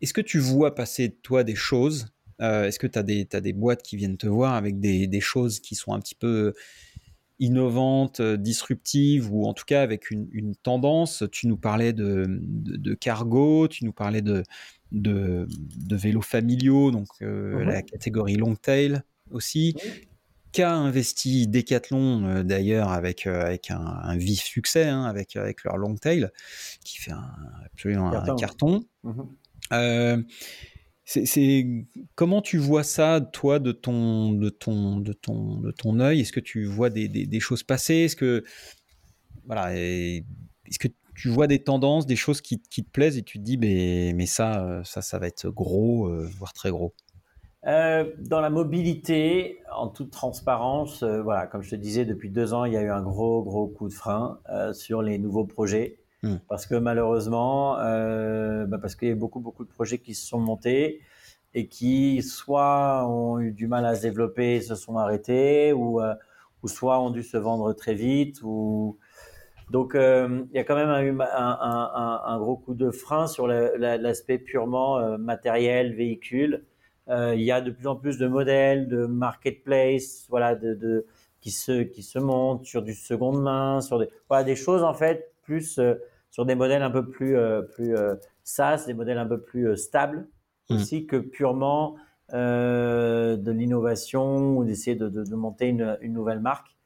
est-ce 0.00 0.12
que 0.12 0.20
tu 0.20 0.38
vois 0.38 0.74
passer 0.74 1.10
toi 1.22 1.42
des 1.44 1.54
choses 1.54 2.08
Est-ce 2.38 2.78
que 2.78 2.86
tu 2.86 2.98
as 2.98 3.02
des, 3.02 3.26
as 3.32 3.40
des 3.40 3.52
boîtes 3.52 3.82
qui 3.82 3.96
viennent 3.96 4.18
te 4.18 4.26
voir 4.26 4.54
avec 4.54 4.80
des, 4.80 5.06
des, 5.06 5.20
choses 5.20 5.60
qui 5.60 5.74
sont 5.74 5.92
un 5.92 6.00
petit 6.00 6.14
peu 6.14 6.54
innovantes, 7.38 8.20
disruptives, 8.20 9.32
ou 9.32 9.46
en 9.46 9.54
tout 9.54 9.64
cas 9.66 9.82
avec 9.82 10.10
une, 10.10 10.28
une 10.32 10.54
tendance? 10.54 11.24
Tu 11.32 11.48
nous 11.48 11.56
parlais 11.56 11.92
de, 11.92 12.26
de, 12.28 12.76
de, 12.76 12.94
cargo, 12.94 13.68
tu 13.68 13.84
nous 13.84 13.92
parlais 13.92 14.22
de, 14.22 14.42
de, 14.92 15.46
vélos 15.90 16.22
familiaux, 16.22 16.90
donc 16.90 17.08
euh, 17.22 17.58
mhm. 17.58 17.62
la 17.62 17.82
catégorie 17.82 18.36
long 18.36 18.56
tail 18.56 19.02
aussi. 19.30 19.76
Qu'a 20.52 20.74
investi 20.74 21.46
Decathlon 21.46 22.24
euh, 22.24 22.42
d'ailleurs 22.42 22.90
avec, 22.90 23.28
euh, 23.28 23.42
avec 23.42 23.70
un, 23.70 24.16
vif 24.16 24.42
succès, 24.42 24.88
hein, 24.88 25.04
avec, 25.04 25.36
avec 25.36 25.62
leur 25.62 25.76
long 25.76 25.94
tail, 25.94 26.28
qui 26.84 26.98
fait 26.98 27.12
un, 27.12 27.32
absolument 27.66 28.12
un 28.12 28.34
carton. 28.34 28.84
Mhm. 29.04 30.24
c'est 31.04 31.66
comment 32.16 32.42
tu 32.42 32.58
vois 32.58 32.82
ça, 32.82 33.20
toi, 33.20 33.60
de 33.60 33.70
ton 33.70 34.32
de 34.32 34.48
ton 34.48 34.98
de 34.98 35.12
ton 35.12 35.60
de 35.60 35.70
ton 35.70 36.00
œil? 36.00 36.20
Est-ce 36.20 36.32
que 36.32 36.40
tu 36.40 36.64
vois 36.64 36.90
des, 36.90 37.06
des, 37.06 37.40
choses 37.40 37.62
passer? 37.62 37.94
Est-ce 37.94 38.16
que 38.16 38.42
voilà, 39.44 39.76
est-ce 39.76 40.78
que 40.80 40.88
tu 41.20 41.28
vois 41.28 41.46
des 41.46 41.62
tendances, 41.62 42.06
des 42.06 42.16
choses 42.16 42.40
qui, 42.40 42.58
te 42.58 42.90
plaisent 42.90 43.18
et 43.18 43.22
tu 43.22 43.38
te 43.38 43.44
dis, 43.44 43.58
mais, 43.58 44.12
mais 44.14 44.24
ça, 44.24 44.64
euh, 44.64 44.82
ça, 44.84 45.02
ça 45.02 45.18
va 45.18 45.26
être 45.26 45.50
gros, 45.50 46.06
euh, 46.06 46.26
voire 46.38 46.54
très 46.54 46.70
gros 46.70 46.94
euh, 47.66 48.10
dans 48.16 48.40
la 48.40 48.48
mobilité, 48.48 49.58
en 49.70 49.88
toute 49.88 50.10
transparence, 50.10 51.02
voilà, 51.02 51.46
comme 51.46 51.60
je 51.60 51.68
te 51.68 51.76
disais, 51.76 52.06
depuis 52.06 52.30
deux 52.30 52.54
ans, 52.54 52.64
il 52.64 52.72
y 52.72 52.76
a 52.78 52.80
eu 52.80 52.88
un 52.88 53.02
gros, 53.02 53.42
gros 53.42 53.66
coup 53.66 53.90
de 53.90 53.92
frein 53.92 54.40
sur 54.72 55.02
les 55.02 55.18
nouveaux 55.18 55.44
projets. 55.44 55.98
Hmm. 56.22 56.36
Parce 56.48 56.64
que 56.64 56.74
malheureusement, 56.74 57.74
bah 57.74 58.78
parce 58.80 58.94
qu'il 58.94 59.08
y 59.08 59.12
a 59.12 59.14
beaucoup, 59.14 59.40
beaucoup 59.40 59.66
de 59.66 59.70
projets 59.70 59.98
qui 59.98 60.14
se 60.14 60.26
sont 60.26 60.40
montés 60.40 61.02
et 61.52 61.68
qui 61.68 62.22
soit 62.22 63.06
ont 63.06 63.38
eu 63.40 63.52
du 63.52 63.66
mal 63.66 63.84
à 63.84 63.94
se 63.94 64.00
développer 64.00 64.54
et 64.54 64.60
se 64.62 64.74
sont 64.74 64.96
arrêtés, 64.96 65.74
ou, 65.74 66.00
ou 66.62 66.68
soit 66.68 66.98
ont 66.98 67.10
dû 67.10 67.22
se 67.22 67.36
vendre 67.36 67.74
très 67.74 67.94
vite, 67.94 68.40
ou, 68.42 68.96
donc, 69.70 69.94
euh, 69.94 70.44
il 70.50 70.56
y 70.56 70.58
a 70.58 70.64
quand 70.64 70.74
même 70.74 71.20
un, 71.20 71.26
un, 71.30 72.20
un, 72.24 72.38
gros 72.40 72.56
coup 72.56 72.74
de 72.74 72.90
frein 72.90 73.28
sur 73.28 73.46
l'aspect 73.46 74.38
purement 74.38 74.98
euh, 74.98 75.16
matériel, 75.16 75.94
véhicule. 75.94 76.64
Euh, 77.08 77.34
il 77.36 77.42
y 77.42 77.52
a 77.52 77.60
de 77.60 77.70
plus 77.70 77.86
en 77.86 77.94
plus 77.94 78.18
de 78.18 78.26
modèles, 78.26 78.88
de 78.88 79.06
marketplace, 79.06 80.26
voilà, 80.28 80.56
de, 80.56 80.74
de 80.74 81.06
qui 81.40 81.52
se 81.52 81.82
qui 81.82 82.02
se 82.02 82.18
montent 82.18 82.64
sur 82.66 82.82
du 82.82 82.94
seconde 82.94 83.40
main, 83.42 83.80
sur 83.80 84.00
des 84.00 84.08
voilà, 84.28 84.42
des 84.42 84.56
choses 84.56 84.82
en 84.82 84.92
fait 84.92 85.32
plus 85.42 85.80
sur 86.30 86.44
des 86.44 86.54
modèles 86.56 86.82
un 86.82 86.90
peu 86.90 87.08
plus 87.08 87.36
plus 87.72 87.94
SaaS, 88.42 88.84
des 88.86 88.94
modèles 88.94 89.18
un 89.18 89.26
peu 89.26 89.40
plus 89.40 89.76
stables 89.76 90.28
mmh. 90.68 90.74
aussi 90.74 91.06
que 91.06 91.16
purement 91.16 91.96
de 92.32 93.50
l'innovation 93.50 94.56
ou 94.56 94.64
d'essayer 94.64 94.96
de, 94.96 95.08
de, 95.08 95.24
de, 95.24 95.34
monter 95.34 95.68
une, 95.68 95.96
une 96.00 96.12
nouvelle 96.12 96.40
marque. 96.40 96.76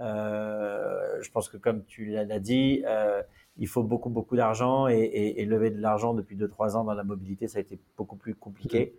Euh, 0.00 1.22
je 1.22 1.30
pense 1.30 1.48
que 1.48 1.56
comme 1.56 1.84
tu 1.84 2.06
l'as 2.06 2.38
dit, 2.40 2.82
euh, 2.86 3.22
il 3.56 3.68
faut 3.68 3.84
beaucoup 3.84 4.10
beaucoup 4.10 4.36
d'argent 4.36 4.88
et, 4.88 4.98
et, 4.98 5.40
et, 5.40 5.44
lever 5.44 5.70
de 5.70 5.80
l'argent 5.80 6.14
depuis 6.14 6.36
2-3 6.36 6.76
ans 6.76 6.84
dans 6.84 6.94
la 6.94 7.04
mobilité, 7.04 7.46
ça 7.46 7.58
a 7.58 7.60
été 7.60 7.78
beaucoup 7.96 8.16
plus 8.16 8.34
compliqué. 8.34 8.98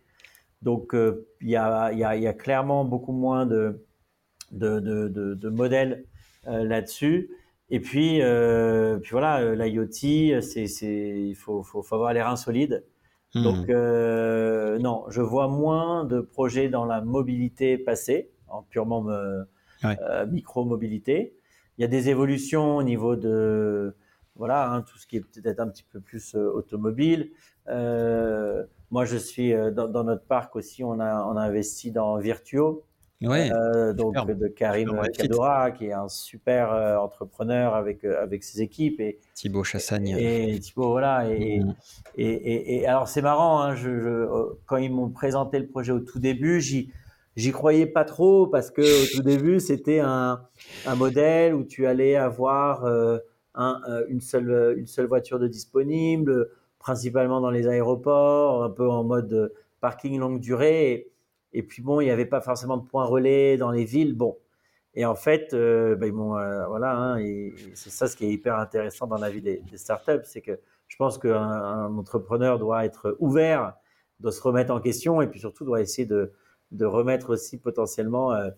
Donc 0.62 0.96
euh, 0.96 1.28
il 1.42 1.50
y, 1.50 1.58
a, 1.58 1.92
y, 1.92 2.04
a, 2.04 2.16
y, 2.16 2.28
a, 2.28 2.34
clairement 2.34 2.86
beaucoup 2.86 3.12
moins 3.12 3.46
de, 3.46 3.86
de, 4.52 4.80
de, 4.80 5.10
de, 5.10 5.34
de 5.34 5.50
modèles 5.50 6.06
euh, 6.48 6.64
là-dessus. 6.64 7.30
Et 7.70 7.80
puis, 7.80 8.22
euh, 8.22 8.98
puis 9.00 9.12
voilà, 9.12 9.56
l'IoT, 9.56 10.42
c'est, 10.42 10.68
c'est, 10.68 11.20
il 11.20 11.36
faut, 11.36 11.64
faut, 11.64 11.82
faut 11.82 11.96
avoir 11.96 12.14
les 12.14 12.22
reins 12.22 12.36
solides. 12.38 12.86
Hmm. 13.34 13.44
Donc 13.44 13.68
non, 14.82 15.04
je 15.10 15.22
vois 15.22 15.50
moins 15.50 16.06
de 16.06 16.22
projets 16.22 16.70
dans 16.70 16.86
la 16.86 17.02
mobilité 17.02 17.78
passer, 17.78 18.30
en 18.48 18.62
purement 18.62 19.02
me, 19.02 19.46
euh, 19.84 20.26
micro-mobilité. 20.26 21.36
Il 21.78 21.82
y 21.82 21.86
a 21.86 21.88
des 21.88 22.10
évolutions 22.10 22.78
au 22.78 22.84
niveau 22.84 23.16
de 23.16 23.96
voilà 24.36 24.72
hein, 24.72 24.82
tout 24.82 24.98
ce 24.98 25.08
qui 25.08 25.18
est 25.18 25.22
peut-être 25.22 25.60
un 25.60 25.68
petit 25.68 25.84
peu 25.84 26.00
plus 26.00 26.36
euh, 26.36 26.52
automobile. 26.52 27.32
Euh, 27.68 28.64
moi, 28.92 29.06
je 29.06 29.18
suis 29.18 29.54
dans, 29.74 30.04
notre 30.04 30.26
parc 30.26 30.56
aussi. 30.56 30.84
On 30.84 31.00
a 31.00 31.26
on 31.26 31.36
a 31.36 31.42
investi 31.42 31.92
dans 31.92 32.18
Virtuo. 32.18 32.86
Ouais, 33.22 33.50
donc 33.94 34.16
de 34.28 34.48
Karim 34.50 35.02
Kadora, 35.18 35.72
qui 35.72 35.86
est 35.86 35.94
un 35.94 36.10
super 36.10 36.72
entrepreneur 37.02 37.74
avec 37.74 38.04
avec 38.04 38.44
ses 38.44 38.62
équipes 38.62 39.00
et 39.00 39.20
Thibaut 39.34 39.64
Chassagne. 39.64 40.10
Et, 40.20 40.60
Thibaut 40.60 40.92
voilà 40.92 41.28
et, 41.28 41.62
mm. 41.62 41.76
et, 42.18 42.26
et, 42.26 42.76
et, 42.76 42.88
alors 42.88 43.08
c'est 43.08 43.24
marrant 43.24 43.62
hein, 43.62 43.74
je, 43.74 44.00
je, 44.00 44.28
quand 44.66 44.78
ils 44.78 44.92
m'ont 44.92 45.10
présenté 45.10 45.58
le 45.58 45.66
projet 45.66 45.94
au 45.94 46.02
tout 46.02 46.20
début 46.20 46.62
j'y 46.62 46.92
J'y 47.36 47.52
croyais 47.52 47.86
pas 47.86 48.06
trop 48.06 48.48
parce 48.48 48.72
que 48.72 48.82
au 48.82 49.18
tout 49.18 49.24
début 49.24 49.60
c'était 49.60 50.00
un, 50.00 50.42
un 50.86 50.96
modèle 50.96 51.54
où 51.54 51.66
tu 51.66 51.86
allais 51.86 52.16
avoir 52.16 52.86
euh, 52.86 53.18
euh, 53.58 54.06
une 54.08 54.22
seule 54.22 54.76
une 54.78 54.88
seule 54.88 55.08
voiture 55.08 55.40
de 55.40 55.48
disponible, 55.48 56.50
principalement 56.80 57.42
dans 57.42 57.52
les 57.52 57.68
aéroports, 57.68 58.64
un 58.64 58.70
peu 58.70 58.90
en 58.90 59.04
mode 59.04 59.54
parking 59.82 60.20
longue 60.20 60.40
durée. 60.40 61.12
Et, 61.54 61.64
puis 61.64 61.82
bon, 61.82 62.02
il 62.02 62.06
n'y 62.06 62.12
avait 62.12 62.26
pas 62.26 62.42
forcément 62.42 62.78
de 62.78 62.86
points 62.86 63.06
relais 63.06 63.56
dans 63.58 63.72
les 63.72 63.86
villes. 63.86 64.16
Bon, 64.16 64.38
et 64.94 65.06
en 65.06 65.16
fait, 65.16 65.54
euh, 65.54 65.96
ben, 65.96 66.14
euh, 66.18 66.66
voilà, 66.68 66.98
hein, 66.98 67.20
c'est 67.74 67.90
ça 67.90 68.08
ce 68.08 68.16
qui 68.16 68.26
est 68.26 68.32
hyper 68.32 68.58
intéressant 68.58 69.08
dans 69.08 69.18
la 69.18 69.30
vie 69.30 69.42
des, 69.42 69.62
des 69.70 69.78
startups, 69.78 70.24
c'est 70.24 70.42
que 70.42 70.60
je 70.88 70.96
pense 70.98 71.18
qu'un 71.18 71.34
un 71.34 71.98
entrepreneur 71.98 72.60
doit 72.60 72.86
être 72.86 73.16
ouvert, 73.20 73.74
doit 74.20 74.32
se 74.32 74.42
remettre 74.42 74.74
en 74.74 74.80
question 74.80 75.22
et 75.22 75.28
puis 75.28 75.40
surtout 75.40 75.66
doit 75.66 75.82
essayer 75.82 76.06
de 76.06 76.32
de 76.72 76.86
remettre 76.86 77.32
aussi 77.32 77.58
potentiellement 77.58 78.32
un, 78.32 78.52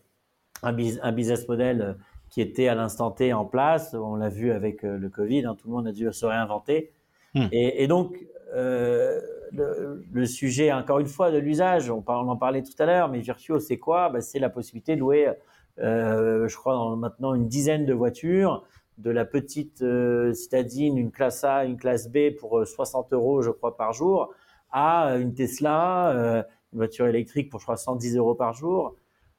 un, 0.64 1.12
business 1.12 1.48
model 1.48 1.98
qui 2.30 2.42
était 2.42 2.68
à 2.68 2.76
l'instant 2.76 3.12
T 3.12 3.34
en 3.34 3.46
place. 3.46 3.94
On 3.94 4.16
l'a 4.16 4.30
vu 4.30 4.52
avec 4.52 4.84
le 4.84 5.10
Covid, 5.10 5.46
hein, 5.46 5.56
tout 5.56 5.68
le 5.68 5.74
monde 5.74 5.88
a 5.88 5.92
dû 5.92 6.12
se 6.12 6.26
réinventer. 6.26 6.92
Hmm. 7.34 7.48
Et, 7.52 7.84
et, 7.84 7.88
donc, 7.88 8.18
euh, 8.56 9.20
le, 9.52 10.04
le, 10.12 10.26
sujet, 10.26 10.72
encore 10.72 11.00
une 11.00 11.08
fois, 11.08 11.32
de 11.32 11.38
l'usage, 11.38 11.90
on, 11.90 12.04
on, 12.06 12.12
en 12.12 12.38
parlait 12.38 12.64
tout 12.64 12.74
à 12.80 12.86
l'heure, 12.86 13.10
mais 13.10 13.20
Virtuo, 13.20 13.60
c'est 13.60 13.78
quoi? 13.78 14.10
Ben, 14.10 14.22
C'est 14.22 14.40
la 14.40 14.50
possibilité 14.50 14.96
de 14.96 15.02
louer, 15.02 15.32
euh, 15.80 16.48
je 16.48 16.56
crois, 16.56 16.74
dans, 16.74 16.96
maintenant 16.96 17.34
une 17.34 17.48
dizaine 17.48 17.86
de 17.86 17.94
voitures, 17.94 18.64
de 18.98 19.12
la 19.12 19.26
petite 19.26 19.82
euh, 19.82 20.34
citadine, 20.34 20.98
une 20.98 21.12
classe 21.12 21.44
A, 21.44 21.66
une 21.66 21.78
classe 21.78 22.10
B 22.10 22.36
pour 22.38 22.66
60 22.66 23.14
euros, 23.14 23.42
je 23.42 23.52
crois, 23.52 23.78
par 23.78 23.94
jour, 23.94 24.34
à 24.72 25.16
une 25.18 25.34
Tesla, 25.34 26.46
une 26.74 26.80
voiture 26.80 27.08
électrique 27.08 27.50
pour, 27.50 27.60
je 27.60 27.66
crois, 27.66 27.78
110 27.78 28.18
euros 28.18 28.36
par 28.36 28.54
jour, 28.54 28.96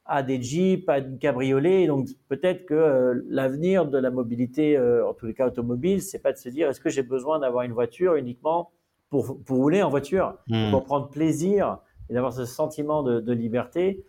à 0.08 0.22
des 0.22 0.42
Jeeps, 0.42 0.88
à 0.88 1.00
des 1.00 1.18
cabriolets. 1.18 1.86
Donc 1.86 2.08
peut-être 2.28 2.64
que 2.64 2.74
euh, 2.74 3.22
l'avenir 3.28 3.86
de 3.86 3.98
la 3.98 4.10
mobilité, 4.10 4.76
euh, 4.76 5.06
en 5.06 5.14
tous 5.14 5.26
les 5.26 5.34
cas 5.34 5.46
automobile, 5.46 6.02
c'est 6.02 6.18
pas 6.18 6.32
de 6.32 6.38
se 6.38 6.48
dire 6.48 6.68
est-ce 6.68 6.80
que 6.80 6.88
j'ai 6.88 7.02
besoin 7.02 7.38
d'avoir 7.38 7.62
une 7.64 7.72
voiture 7.72 8.14
uniquement 8.14 8.72
pour, 9.10 9.42
pour 9.44 9.58
rouler 9.58 9.82
en 9.82 9.90
voiture, 9.90 10.34
hmm. 10.48 10.70
pour 10.70 10.84
prendre 10.84 11.08
plaisir 11.10 11.78
et 12.08 12.14
d'avoir 12.14 12.32
ce 12.32 12.46
sentiment 12.46 13.02
de, 13.02 13.20
de 13.20 13.32
liberté? 13.32 14.04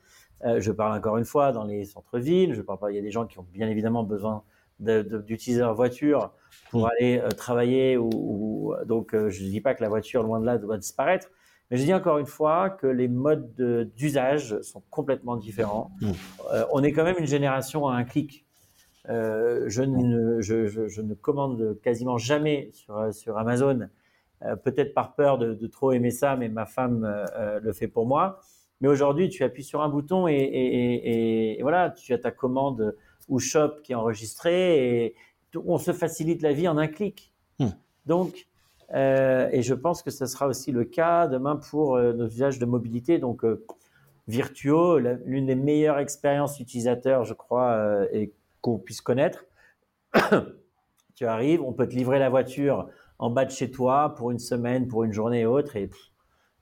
Euh, 0.46 0.62
je 0.62 0.72
parle 0.72 0.98
encore 0.98 1.18
une 1.18 1.26
fois 1.26 1.52
dans 1.52 1.66
les 1.66 1.84
centres-villes. 1.84 2.54
Je 2.54 2.62
parle 2.62 2.80
pas. 2.80 2.92
Il 2.92 2.96
y 2.96 3.00
a 3.00 3.02
des 3.02 3.12
gens 3.12 3.26
qui 3.26 3.38
ont 3.38 3.48
bien 3.52 3.70
évidemment 3.70 4.04
besoin 4.04 4.44
d'utiliser 4.80 5.60
leur 5.60 5.76
voiture 5.76 6.32
pour 6.72 6.84
hmm. 6.84 6.92
aller 6.92 7.22
travailler 7.36 7.98
ou, 7.98 8.10
ou 8.14 8.74
donc 8.86 9.12
je 9.12 9.44
ne 9.44 9.50
dis 9.50 9.60
pas 9.60 9.74
que 9.74 9.84
la 9.84 9.90
voiture 9.90 10.24
loin 10.24 10.40
de 10.40 10.46
là 10.46 10.58
doit 10.58 10.78
disparaître 10.78 11.28
mais 11.70 11.78
je 11.78 11.84
dis 11.84 11.94
encore 11.94 12.18
une 12.18 12.26
fois 12.26 12.70
que 12.70 12.88
les 12.88 13.08
modes 13.08 13.54
d'usage 13.96 14.60
sont 14.62 14.82
complètement 14.90 15.36
différents. 15.36 15.92
Mmh. 16.02 16.12
Euh, 16.52 16.66
on 16.72 16.84
est 16.84 16.92
quand 16.92 17.04
même 17.04 17.18
une 17.20 17.28
génération 17.28 17.88
à 17.88 17.96
un 17.96 18.04
clic. 18.04 18.46
Euh, 19.08 19.66
je, 19.68 19.84
ne, 19.84 20.42
je, 20.42 20.68
je, 20.68 20.88
je, 20.88 21.02
ne, 21.02 21.14
commande 21.14 21.80
quasiment 21.82 22.18
jamais 22.18 22.70
sur, 22.74 23.14
sur 23.14 23.38
Amazon, 23.38 23.88
euh, 24.44 24.56
peut-être 24.56 24.94
par 24.94 25.16
peur 25.16 25.38
de, 25.38 25.54
de, 25.54 25.68
trop 25.68 25.92
aimer 25.92 26.12
ça, 26.12 26.36
mais 26.36 26.50
ma 26.50 26.66
femme 26.66 27.08
le 27.62 27.74
fait 27.74 27.88
pour 27.88 28.06
moi. 28.08 28.40
Mais 28.82 28.88
aujourd'hui, 28.88 29.30
tu 29.30 29.44
appuies 29.44 29.64
sur 29.64 29.82
un 29.82 29.90
bouton 29.90 30.28
et, 30.28 30.34
et, 30.34 30.38
et, 30.38 31.60
et, 31.60 31.62
voilà, 31.62 31.92
tu 31.92 32.14
as 32.14 32.18
ta 32.18 32.32
commande 32.32 32.96
ou 33.28 33.40
shop 33.40 33.82
qui 33.84 33.92
est 33.92 33.96
enregistrée 33.96 35.06
et 35.06 35.16
on 35.66 35.78
se 35.78 35.92
facilite 35.92 36.42
la 36.42 36.54
vie 36.54 36.68
en 36.68 36.78
un 36.78 36.88
clic. 36.88 37.34
Mmh. 37.60 37.68
Donc, 38.06 38.49
et 38.94 39.62
je 39.62 39.74
pense 39.74 40.02
que 40.02 40.12
ce 40.12 40.26
sera 40.26 40.48
aussi 40.48 40.72
le 40.72 40.84
cas 40.84 41.28
demain 41.28 41.56
pour 41.56 41.96
euh, 41.96 42.14
nos 42.14 42.28
usages 42.28 42.60
de 42.60 42.66
mobilité. 42.66 43.20
Donc, 43.20 43.44
euh, 43.44 43.66
Virtuo, 44.28 45.00
l'une 45.00 45.48
des 45.48 45.56
meilleures 45.56 45.98
expériences 45.98 46.60
utilisateurs, 46.60 47.24
je 47.24 47.34
crois, 47.34 48.06
et 48.12 48.32
qu'on 48.62 48.78
puisse 48.78 49.02
connaître. 49.02 49.46
tu 51.16 51.26
arrives, 51.26 51.64
on 51.64 51.74
peut 51.74 51.88
te 51.88 51.96
livrer 51.96 52.20
la 52.20 52.30
voiture 52.30 52.90
en 53.18 53.32
bas 53.32 53.46
de 53.46 53.50
chez 53.50 53.72
toi 53.72 54.14
pour 54.16 54.30
une 54.30 54.38
semaine, 54.38 54.88
pour 54.88 55.04
une 55.04 55.14
journée 55.14 55.42
et 55.42 55.46
autre, 55.48 55.76
et 55.76 55.90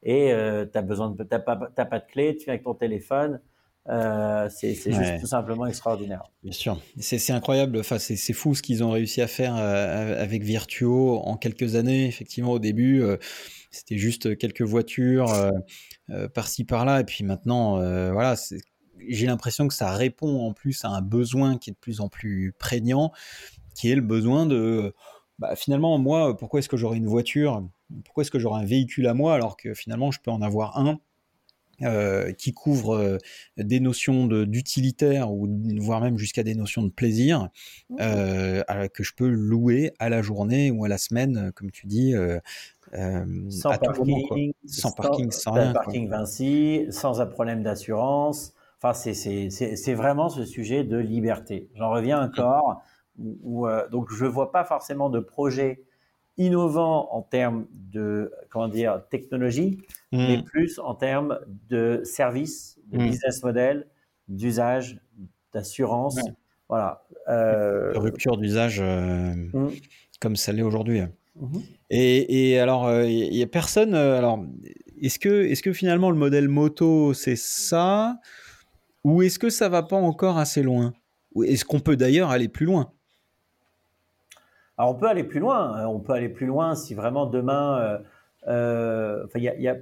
et 0.03 0.31
euh, 0.31 0.65
de 0.65 1.23
t'as 1.23 1.39
pas, 1.39 1.55
pas 1.55 1.99
de 1.99 2.05
clé, 2.05 2.35
tu 2.37 2.45
viens 2.45 2.53
avec 2.53 2.63
ton 2.63 2.73
téléphone, 2.73 3.41
euh, 3.89 4.49
c'est 4.49 4.73
juste 4.73 5.19
tout 5.21 5.27
simplement 5.27 5.65
extraordinaire. 5.65 6.23
Bien 6.43 6.51
sûr, 6.51 6.81
c'est 6.99 7.31
incroyable. 7.31 7.79
Enfin, 7.79 7.99
c'est 7.99 8.33
fou 8.33 8.53
ce 8.53 8.61
qu'ils 8.61 8.83
ont 8.83 8.91
réussi 8.91 9.21
à 9.21 9.27
faire 9.27 9.55
euh, 9.55 10.21
avec 10.21 10.43
Virtuo 10.43 11.19
en 11.19 11.37
quelques 11.37 11.75
années. 11.75 12.05
Effectivement, 12.07 12.51
au 12.51 12.59
début, 12.59 13.01
euh, 13.01 13.17
c'était 13.71 13.97
juste 13.97 14.37
quelques 14.37 14.61
voitures 14.61 15.33
par-ci 16.33 16.63
par-là, 16.63 17.01
et 17.01 17.03
puis 17.03 17.23
maintenant, 17.23 17.77
voilà, 18.11 18.35
j'ai 19.07 19.27
l'impression 19.27 19.67
que 19.67 19.73
ça 19.73 19.91
répond 19.91 20.47
en 20.47 20.53
plus 20.53 20.83
à 20.83 20.89
un 20.89 21.01
besoin 21.01 21.57
qui 21.57 21.69
est 21.69 21.73
de 21.73 21.77
plus 21.77 21.99
en 22.01 22.09
plus 22.09 22.53
prégnant, 22.57 23.11
qui 23.75 23.91
est 23.91 23.95
le 23.95 24.01
besoin 24.01 24.45
de 24.45 24.93
bah, 25.37 25.55
finalement, 25.55 25.97
moi, 25.99 26.35
pourquoi 26.35 26.59
est-ce 26.59 26.69
que 26.69 26.77
j'aurais 26.77 26.97
une 26.97 27.07
voiture? 27.07 27.67
Pourquoi 28.05 28.21
est-ce 28.21 28.31
que 28.31 28.39
j'aurais 28.39 28.61
un 28.61 28.65
véhicule 28.65 29.05
à 29.07 29.13
moi 29.13 29.35
alors 29.35 29.55
que 29.55 29.73
finalement, 29.73 30.11
je 30.11 30.19
peux 30.19 30.31
en 30.31 30.41
avoir 30.41 30.77
un? 30.77 30.99
Euh, 31.83 32.31
qui 32.33 32.53
couvre 32.53 32.95
euh, 32.95 33.17
des 33.57 33.79
notions 33.79 34.25
d'utilitaire 34.25 35.31
ou 35.31 35.47
voire 35.77 36.01
même 36.01 36.17
jusqu'à 36.17 36.41
des 36.41 36.55
notions 36.55 36.81
de 36.81 36.89
plaisir 36.89 37.49
euh, 37.99 38.63
que 38.91 39.03
je 39.03 39.13
peux 39.13 39.27
louer 39.27 39.93
à 39.99 40.09
la 40.09 40.23
journée 40.23 40.71
ou 40.71 40.85
à 40.85 40.87
la 40.87 40.97
semaine, 40.97 41.51
comme 41.53 41.69
tu 41.69 41.85
dis. 41.85 42.15
sans, 43.49 43.77
parking, 43.77 44.53
sans, 44.65 44.91
parking, 44.91 45.29
sans, 45.29 45.51
rien, 45.51 45.71
parking 45.71 46.09
Vinci, 46.09 46.87
sans 46.89 47.21
un 47.21 47.27
problème 47.27 47.61
d'assurance. 47.61 48.53
Enfin, 48.81 48.93
c'est 48.93 49.93
vraiment 49.93 50.29
ce 50.29 50.45
sujet 50.45 50.83
de 50.83 50.97
liberté. 50.97 51.69
J'en 51.75 51.91
reviens 51.91 52.23
encore. 52.23 52.81
Où, 53.19 53.67
donc, 53.91 54.11
je 54.11 54.25
vois 54.25 54.51
pas 54.51 54.63
forcément 54.63 55.11
de 55.11 55.19
projet 55.19 55.83
innovant 56.37 57.09
en 57.11 57.21
termes 57.21 57.65
de 57.71 58.31
comment 58.49 58.67
dire 58.67 59.01
technologie, 59.09 59.79
hmm. 60.11 60.17
mais 60.17 60.43
plus 60.43 60.79
en 60.79 60.95
termes 60.95 61.39
de 61.69 62.01
service, 62.03 62.79
de 62.87 62.97
hmm. 62.97 63.07
business 63.09 63.43
model, 63.43 63.87
d'usage, 64.27 64.99
d'assurance. 65.53 66.19
Voilà. 66.69 67.03
Euh... 67.27 67.93
Rupture 67.95 68.37
d'usage 68.37 68.79
euh, 68.81 69.33
hmm. 69.33 69.71
comme 70.19 70.35
ça 70.35 70.51
l'est 70.51 70.61
aujourd'hui. 70.61 71.01
Mhm. 71.39 71.61
Et, 71.89 72.49
et, 72.51 72.59
alors, 72.59 72.89
il 72.89 73.23
euh, 73.23 73.35
y 73.35 73.43
a 73.43 73.47
personne. 73.47 73.93
Alors, 73.93 74.43
est-ce 75.01 75.19
que, 75.19 75.45
est-ce 75.45 75.61
que 75.61 75.73
finalement 75.73 76.09
le 76.09 76.17
modèle 76.17 76.49
moto 76.49 77.13
c'est 77.13 77.35
ça, 77.35 78.19
ou 79.03 79.21
est-ce 79.21 79.39
que 79.39 79.49
ça 79.49 79.69
va 79.69 79.83
pas 79.83 79.97
encore 79.97 80.37
assez 80.37 80.63
loin? 80.63 80.93
Est-ce 81.43 81.65
qu'on 81.65 81.79
peut 81.79 81.95
d'ailleurs 81.95 82.31
aller 82.31 82.47
plus 82.47 82.65
loin? 82.65 82.91
Alors 84.77 84.91
on 84.91 84.95
peut 84.95 85.07
aller 85.07 85.23
plus 85.23 85.39
loin. 85.39 85.75
Hein. 85.75 85.87
On 85.87 85.99
peut 85.99 86.13
aller 86.13 86.29
plus 86.29 86.45
loin 86.45 86.75
si 86.75 86.93
vraiment 86.93 87.25
demain, 87.25 87.79
euh, 87.79 87.97
euh, 88.47 89.25
enfin 89.25 89.39
il 89.39 89.43
y 89.43 89.49
a, 89.49 89.55
y 89.55 89.67
a, 89.67 89.75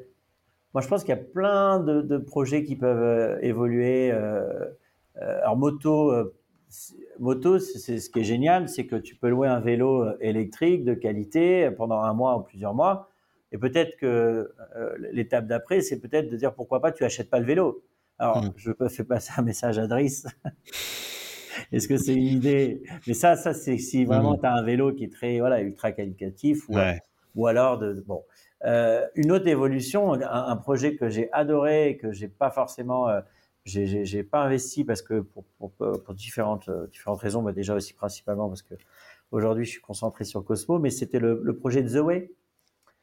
moi 0.73 0.81
je 0.81 0.87
pense 0.87 1.03
qu'il 1.03 1.09
y 1.09 1.19
a 1.19 1.21
plein 1.21 1.79
de, 1.79 2.01
de, 2.01 2.17
projets 2.17 2.63
qui 2.63 2.75
peuvent 2.75 3.01
euh, 3.01 3.39
évoluer. 3.41 4.13
Alors 5.17 5.55
moto, 5.55 6.13
moto, 7.19 7.59
c'est 7.59 7.99
ce 7.99 8.09
qui 8.09 8.19
est 8.19 8.23
génial, 8.23 8.67
c'est 8.67 8.85
que 8.85 8.97
tu 8.97 9.15
peux 9.15 9.29
louer 9.29 9.47
un 9.47 9.61
vélo 9.61 10.05
électrique 10.19 10.83
de 10.83 10.93
qualité 10.93 11.71
pendant 11.71 12.01
un 12.01 12.13
mois 12.13 12.37
ou 12.37 12.41
plusieurs 12.41 12.73
mois. 12.73 13.09
Et 13.53 13.57
peut-être 13.57 13.95
que 13.97 14.53
l'étape 15.11 15.47
d'après, 15.47 15.79
c'est 15.79 15.99
peut-être 16.01 16.29
de 16.29 16.35
dire 16.35 16.53
pourquoi 16.53 16.81
pas 16.81 16.91
tu 16.91 17.05
achètes 17.05 17.29
pas 17.29 17.39
le 17.39 17.45
vélo. 17.45 17.81
Alors, 18.19 18.43
mmh. 18.43 18.53
je 18.57 18.71
peux 18.71 18.89
faire 18.89 19.05
passer 19.05 19.31
un 19.37 19.41
message 19.41 19.79
à 19.79 19.87
Driss. 19.87 20.25
Est-ce 21.71 21.87
que 21.87 21.97
c'est 21.97 22.13
une 22.13 22.23
idée? 22.39 22.83
Mais 23.07 23.13
ça, 23.13 23.35
ça 23.35 23.53
c'est 23.53 23.77
si 23.77 24.05
vraiment 24.05 24.33
mm. 24.33 24.39
tu 24.39 24.45
as 24.45 24.53
un 24.53 24.63
vélo 24.63 24.93
qui 24.93 25.05
est 25.05 25.13
très 25.13 25.39
voilà 25.39 25.61
ultra 25.61 25.91
qualitatif 25.91 26.67
ou, 26.69 26.77
ou 27.35 27.47
alors 27.47 27.77
de 27.77 28.03
bon. 28.05 28.23
Euh, 28.63 29.05
une 29.15 29.31
autre 29.31 29.47
évolution, 29.47 30.13
un, 30.13 30.55
projet 30.55 30.95
que 30.95 31.09
j'ai 31.09 31.31
adoré, 31.33 31.99
que 32.01 32.11
j'ai 32.11 32.27
pas 32.27 32.49
forcément, 32.49 33.09
euh, 33.09 33.21
j'ai 33.65 34.23
pas 34.23 34.43
investi 34.43 34.83
parce 34.83 35.01
que 35.01 35.19
pour, 35.19 35.43
pour, 35.59 35.71
pour 35.71 36.13
différentes 36.15 36.69
différentes 36.89 37.19
raisons, 37.19 37.41
mais 37.43 37.53
déjà 37.53 37.75
aussi 37.75 37.93
principalement 37.93 38.47
parce 38.47 38.63
que 38.63 38.73
aujourd'hui 39.31 39.65
je 39.65 39.71
suis 39.71 39.81
concentré 39.81 40.23
sur 40.23 40.43
Cosmo, 40.43 40.79
mais 40.79 40.89
c'était 40.89 41.19
le, 41.19 41.41
le, 41.43 41.55
projet 41.55 41.83
The 41.83 41.97
Way. 41.97 42.31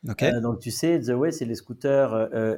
Okay. 0.08 0.32
Euh, 0.32 0.40
donc 0.40 0.58
tu 0.58 0.70
sais, 0.70 0.98
The 1.00 1.10
Way, 1.10 1.32
c'est 1.32 1.44
les 1.44 1.54
scooters 1.54 2.12
euh, 2.12 2.56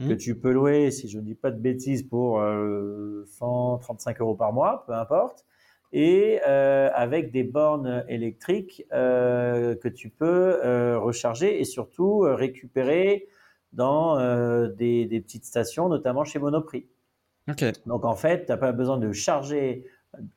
que 0.00 0.14
mmh. 0.14 0.16
tu 0.16 0.34
peux 0.38 0.50
louer, 0.50 0.90
si 0.90 1.08
je 1.08 1.18
ne 1.18 1.24
dis 1.24 1.34
pas 1.34 1.50
de 1.50 1.60
bêtises, 1.60 2.02
pour 2.02 2.40
euh, 2.40 3.24
135 3.26 4.20
euros 4.20 4.34
par 4.34 4.52
mois, 4.52 4.84
peu 4.86 4.94
importe, 4.94 5.44
et 5.92 6.40
euh, 6.46 6.88
avec 6.94 7.32
des 7.32 7.42
bornes 7.42 8.04
électriques 8.08 8.84
euh, 8.92 9.74
que 9.74 9.88
tu 9.88 10.08
peux 10.08 10.60
euh, 10.64 10.98
recharger 10.98 11.60
et 11.60 11.64
surtout 11.64 12.20
récupérer 12.20 13.28
dans 13.72 14.18
des, 14.66 15.06
des, 15.06 15.20
petites 15.20 15.44
stations, 15.44 15.88
notamment 15.88 16.24
chez 16.24 16.40
Monoprix. 16.40 16.88
Okay. 17.48 17.70
Donc 17.86 18.04
en 18.04 18.16
fait, 18.16 18.46
tu 18.46 18.50
n'as 18.50 18.56
pas 18.56 18.72
besoin 18.72 18.98
de 18.98 19.12
charger 19.12 19.84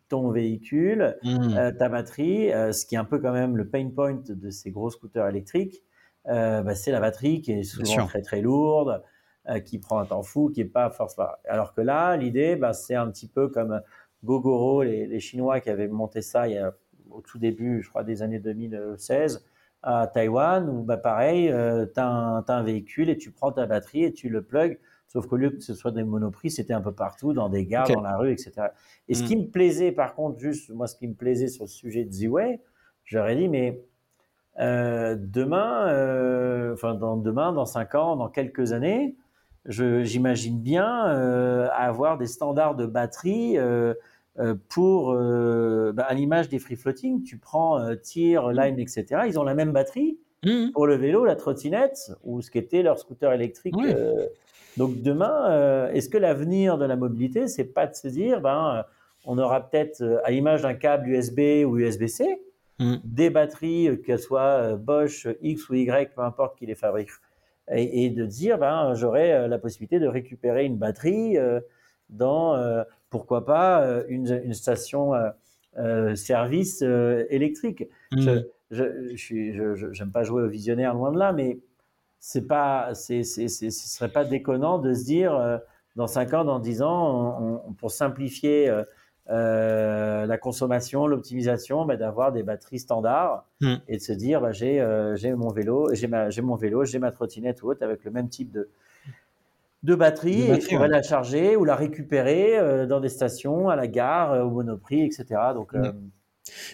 ton 0.08 0.30
véhicule, 0.30 1.18
mmh. 1.24 1.72
ta 1.80 1.90
batterie, 1.90 2.50
ce 2.52 2.86
qui 2.86 2.94
est 2.94 3.00
un 3.00 3.06
peu 3.06 3.18
quand 3.18 3.32
même 3.32 3.58
le 3.58 3.68
pain 3.68 3.90
point 3.90 4.22
de 4.24 4.50
ces 4.52 4.70
gros 4.70 4.92
scooters 4.92 5.28
électriques. 5.28 5.84
Bah, 6.26 6.76
c'est 6.76 6.92
la 6.92 7.00
batterie 7.00 7.42
qui 7.42 7.54
est 7.54 7.64
souvent 7.64 8.06
très 8.06 8.22
très 8.22 8.42
lourde, 8.42 9.02
euh, 9.50 9.60
qui 9.60 9.80
prend 9.80 10.00
un 10.00 10.06
temps 10.06 10.24
fou, 10.24 10.50
qui 10.50 10.62
est 10.62 10.66
pas 10.66 10.90
force 10.90 11.16
pas. 11.16 11.40
Alors 11.48 11.74
que 11.74 11.82
là, 11.82 12.16
l'idée, 12.16 12.56
bah, 12.56 12.74
c'est 12.74 12.96
un 12.96 13.10
petit 13.10 13.28
peu 13.28 13.50
comme 13.50 13.82
Gogoro, 14.24 14.84
les, 14.84 15.06
les, 15.06 15.20
Chinois 15.20 15.60
qui 15.60 15.70
avaient 15.70 15.88
monté 15.88 16.22
ça 16.22 16.48
il 16.48 16.56
y 16.56 16.58
a, 16.58 16.74
au 17.12 17.22
tout 17.22 17.38
début, 17.38 17.82
je 17.82 17.90
crois, 17.90 18.04
des 18.04 18.22
années 18.22 18.40
2016 18.40 19.46
à 19.84 20.08
Taïwan, 20.08 20.70
où 20.70 20.84
bah, 20.84 20.98
pareil, 20.98 21.50
euh, 21.50 21.86
tu 21.86 22.00
as, 22.00 22.44
un 22.48 22.64
véhicule 22.64 23.10
et 23.10 23.18
tu 23.18 23.32
prends 23.32 23.52
ta 23.52 23.66
batterie 23.66 24.06
et 24.06 24.14
tu 24.14 24.30
le 24.30 24.42
plugs. 24.42 24.80
Sauf 25.08 25.28
qu'au 25.28 25.36
lieu 25.36 25.52
que 25.52 25.60
ce 25.60 25.76
soit 25.76 25.92
des 25.92 26.04
monoprix, 26.04 26.50
c'était 26.50 26.74
un 26.74 26.82
peu 26.82 26.94
partout, 26.94 27.34
dans 27.34 27.50
des 27.50 27.66
gares, 27.66 27.88
dans 27.90 28.02
la 28.02 28.18
rue, 28.18 28.32
etc. 28.32 28.70
Et 29.08 29.14
ce 29.14 29.24
hmm. 29.24 29.28
qui 29.28 29.36
me 29.36 29.48
plaisait, 29.48 29.92
par 29.92 30.16
contre, 30.16 30.40
juste, 30.40 30.72
moi, 30.72 30.88
ce 30.88 30.96
qui 30.96 31.08
me 31.08 31.14
plaisait 31.14 31.50
sur 31.50 31.66
le 31.66 31.70
sujet 31.70 32.06
de 32.06 32.12
Z-Way, 32.12 32.62
j'aurais 33.04 33.36
dit, 33.36 33.48
mais 33.48 33.84
euh, 34.60 35.16
demain, 35.20 35.88
euh, 35.90 36.74
enfin, 36.74 36.96
dans 36.96 37.18
demain, 37.18 37.52
dans 37.52 37.66
cinq 37.66 37.94
ans, 37.94 38.16
dans 38.16 38.30
quelques 38.30 38.72
années, 38.72 39.16
j'imagine 39.66 40.60
bien 40.60 40.86
avoir 40.86 42.18
des 42.18 42.28
standards 42.28 42.76
de 42.76 42.86
batterie 42.86 43.58
pour, 44.68 45.14
bah, 45.14 46.04
à 46.04 46.14
l'image 46.14 46.50
des 46.50 46.60
free 46.60 46.76
floating, 46.76 47.24
tu 47.24 47.38
prends 47.38 47.80
tir, 48.02 48.50
line, 48.50 48.80
etc. 48.80 49.22
Ils 49.28 49.40
ont 49.40 49.44
la 49.44 49.54
même 49.54 49.72
batterie 49.72 50.18
mmh. 50.46 50.72
pour 50.74 50.86
le 50.86 50.96
vélo, 50.96 51.24
la 51.24 51.36
trottinette 51.36 52.12
ou 52.24 52.42
ce 52.42 52.52
qu'était 52.52 52.84
leur 52.84 53.00
scooter 53.00 53.32
électrique. 53.32 53.76
donc 54.78 55.02
demain, 55.02 55.90
est-ce 55.94 56.10
que 56.10 56.18
l'avenir 56.18 56.78
de 56.78 56.86
la 56.86 56.96
mobilité, 56.96 57.48
c'est 57.48 57.64
pas 57.64 57.88
de 57.88 57.96
se 57.96 58.10
dire, 58.10 58.42
ben, 58.42 58.84
on 59.26 59.38
aura 59.38 59.62
peut-être 59.62 60.22
à 60.26 60.32
l'image 60.32 60.64
d'un 60.64 60.74
câble 60.74 61.08
USB 61.08 61.66
ou 61.66 61.78
USB-C, 61.78 62.42
Mm. 62.80 62.96
des 63.04 63.30
batteries, 63.30 63.88
euh, 63.88 63.96
qu'elles 63.96 64.20
soient 64.20 64.42
euh, 64.42 64.76
Bosch, 64.76 65.28
X 65.42 65.70
ou 65.70 65.76
Y, 65.76 66.14
peu 66.16 66.22
importe 66.22 66.58
qui 66.58 66.66
les 66.66 66.76
fabrique, 66.76 67.10
et, 67.72 68.10
de 68.10 68.26
dire, 68.26 68.58
ben, 68.58 68.94
j'aurai 68.94 69.34
euh, 69.34 69.48
la 69.48 69.58
possibilité 69.58 70.00
de 70.00 70.08
récupérer 70.08 70.66
une 70.66 70.78
batterie 70.78 71.38
dans, 72.10 72.84
pourquoi 73.10 73.46
pas, 73.46 74.04
une, 74.08 74.54
station 74.54 75.14
service 76.16 76.82
électrique. 76.82 77.86
Mm. 78.12 78.40
Je 78.72 80.00
n'aime 80.00 80.12
pas 80.12 80.24
jouer 80.24 80.44
au 80.44 80.50
visionnaire 80.50 80.94
loin 80.94 81.12
de 81.12 81.20
là, 81.20 81.32
mais 81.32 81.60
c'est 82.20 82.48
pas, 82.48 82.94
c'est, 82.94 83.24
ce 83.24 83.48
serait 83.70 84.12
pas 84.12 84.26
déconnant 84.26 84.78
de 84.78 84.94
se 84.94 85.06
dire, 85.06 85.62
dans 85.96 86.08
5 86.08 86.34
ans, 86.34 86.46
dans 86.46 86.60
10 86.60 86.82
ans, 86.82 87.64
pour 87.78 87.92
simplifier 87.92 88.70
euh, 88.70 88.84
la 89.28 90.38
consommation, 90.38 91.08
l'optimisation, 91.08 91.86
bah, 91.86 91.96
d'avoir 91.96 92.32
des 92.32 92.44
batteries 92.44 92.80
standards 92.80 93.46
hmm. 93.62 93.76
et 93.88 93.98
de 93.98 94.02
se 94.02 94.14
dire 94.14 94.42
bah, 94.42 94.52
j'ai 94.52 94.82
euh, 94.82 95.16
mon 95.36 95.50
vélo, 95.50 95.90
j'ai 95.94 96.42
mon 96.42 96.56
vélo, 96.56 96.86
j'ai 96.86 97.00
ma 97.00 97.12
trottinette 97.12 97.64
ou 97.64 97.70
autre 97.70 97.84
avec 97.84 98.04
le 98.04 98.12
même 98.12 98.30
type 98.30 98.52
de 98.52 98.70
de 99.84 99.96
batterie, 99.96 100.50
et 100.50 100.62
je 100.62 100.70
pourrais 100.70 100.88
la 100.88 101.02
charger 101.02 101.58
ou 101.58 101.66
la 101.66 101.76
récupérer 101.76 102.58
euh, 102.58 102.86
dans 102.86 103.02
des 103.02 103.10
stations, 103.10 103.68
à 103.68 103.76
la 103.76 103.88
gare, 103.88 104.46
au 104.46 104.50
Monoprix, 104.50 105.04
etc. 105.04 105.26
Donc. 105.54 105.76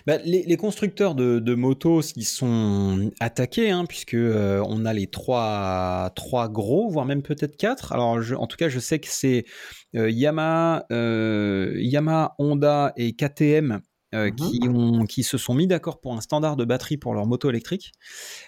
Bah, 0.08 0.18
les, 0.24 0.58
constructeurs 0.58 1.16
de, 1.16 1.56
motos 1.56 2.02
qui 2.14 2.24
sont 2.24 3.12
attaqués, 3.20 3.70
hein, 3.72 3.86
puisque 3.88 4.16
on 4.16 4.86
a 4.86 4.94
les 4.94 5.08
trois, 5.08 6.12
gros, 6.50 6.90
voire 6.90 7.06
même 7.06 7.22
peut-être 7.22 7.58
quatre. 7.58 7.92
Alors, 7.92 8.18
en 8.38 8.48
tout 8.48 8.58
cas, 8.58 8.70
je 8.70 8.80
sais 8.80 9.00
que 9.00 9.08
c'est 9.10 9.46
Yamaha, 9.94 10.86
Yamaha, 10.90 12.36
Honda 12.40 12.94
et 12.98 13.14
KTM 13.14 13.82
euh, 14.16 14.32
mmh 14.32 14.36
qui, 14.36 14.68
ont, 14.68 15.06
qui 15.06 15.22
se 15.24 15.38
sont 15.38 15.54
mis 15.54 15.68
d'accord 15.68 16.00
pour 16.00 16.16
un 16.16 16.22
standard 16.22 16.56
de 16.56 16.66
batterie 16.66 16.98
pour 16.98 17.14
leur 17.14 17.28
moto 17.28 17.48
électrique. 17.50 17.92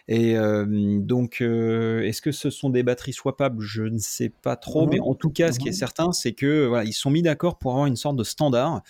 Et 0.07 0.36
euh, 0.36 0.66
donc, 0.99 1.39
euh, 1.41 2.01
est-ce 2.01 2.22
que 2.22 2.32
ce 2.32 2.49
sont 2.49 2.72
des 2.72 2.82
batteries 2.82 3.14
swapables? 3.14 3.62
Je 3.62 3.84
ne 3.84 3.99
sais 3.99 4.30
pas 4.30 4.55
trop, 4.55 4.88
mais 4.88 4.97
mmh 4.97 5.03
en 5.03 5.14
tout 5.14 5.30
cas, 5.30 5.51
ce 5.51 5.59
qui 5.59 5.68
est 5.68 5.72
mmh 5.72 5.74
certain, 5.74 6.12
c'est 6.14 6.32
que 6.34 6.66
voilà, 6.66 6.84
ils 6.86 6.93
sont 6.93 7.12
mis 7.12 7.22
d'accord 7.22 7.59
pour 7.59 7.74
avoir 7.74 7.86
une 7.86 7.95
sorte 7.95 8.16
de 8.16 8.24
standard. 8.24 8.82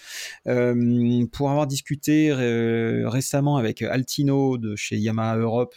pour 0.46 1.50
avoir 1.50 1.68
discuté 1.68 2.32
récemment 2.32 3.58
avec 3.58 3.82
Altino 3.82 4.58
de 4.58 4.76
chez 4.78 4.98
Yamaha 4.98 5.38
Europe, 5.38 5.76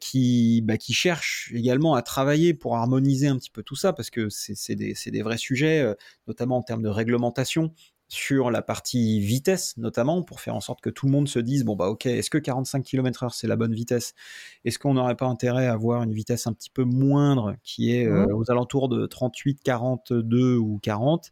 qui, 0.00 0.62
bah, 0.62 0.78
qui 0.78 0.94
cherche 0.94 1.52
également 1.54 1.94
à 1.94 2.02
travailler 2.02 2.54
pour 2.54 2.76
harmoniser 2.76 3.26
un 3.26 3.36
petit 3.36 3.50
peu 3.50 3.62
tout 3.62 3.76
ça, 3.76 3.92
parce 3.92 4.08
que 4.08 4.28
c'est 4.30 4.74
des, 4.74 4.94
des, 5.06 5.22
vrais 5.22 5.38
sujets, 5.38 5.84
notamment 6.26 6.56
en 6.56 6.62
termes 6.62 6.82
de 6.82 6.88
réglementation 6.88 7.72
sur 8.14 8.50
la 8.50 8.62
partie 8.62 9.20
vitesse 9.20 9.76
notamment 9.76 10.22
pour 10.22 10.40
faire 10.40 10.54
en 10.54 10.60
sorte 10.60 10.80
que 10.80 10.90
tout 10.90 11.06
le 11.06 11.12
monde 11.12 11.28
se 11.28 11.40
dise 11.40 11.64
bon 11.64 11.74
bah 11.74 11.88
ok 11.88 12.06
est-ce 12.06 12.30
que 12.30 12.38
45 12.38 12.84
km/h 12.84 13.30
c'est 13.34 13.48
la 13.48 13.56
bonne 13.56 13.74
vitesse? 13.74 14.14
Est-ce 14.64 14.78
qu'on 14.78 14.94
n'aurait 14.94 15.16
pas 15.16 15.26
intérêt 15.26 15.66
à 15.66 15.72
avoir 15.72 16.02
une 16.04 16.12
vitesse 16.12 16.46
un 16.46 16.52
petit 16.52 16.70
peu 16.70 16.84
moindre 16.84 17.56
qui 17.64 17.92
est 17.94 18.06
euh, 18.06 18.26
mmh. 18.26 18.34
aux 18.34 18.50
alentours 18.50 18.88
de 18.88 19.06
38 19.06 19.60
42 19.64 20.56
ou 20.56 20.78
40 20.80 21.30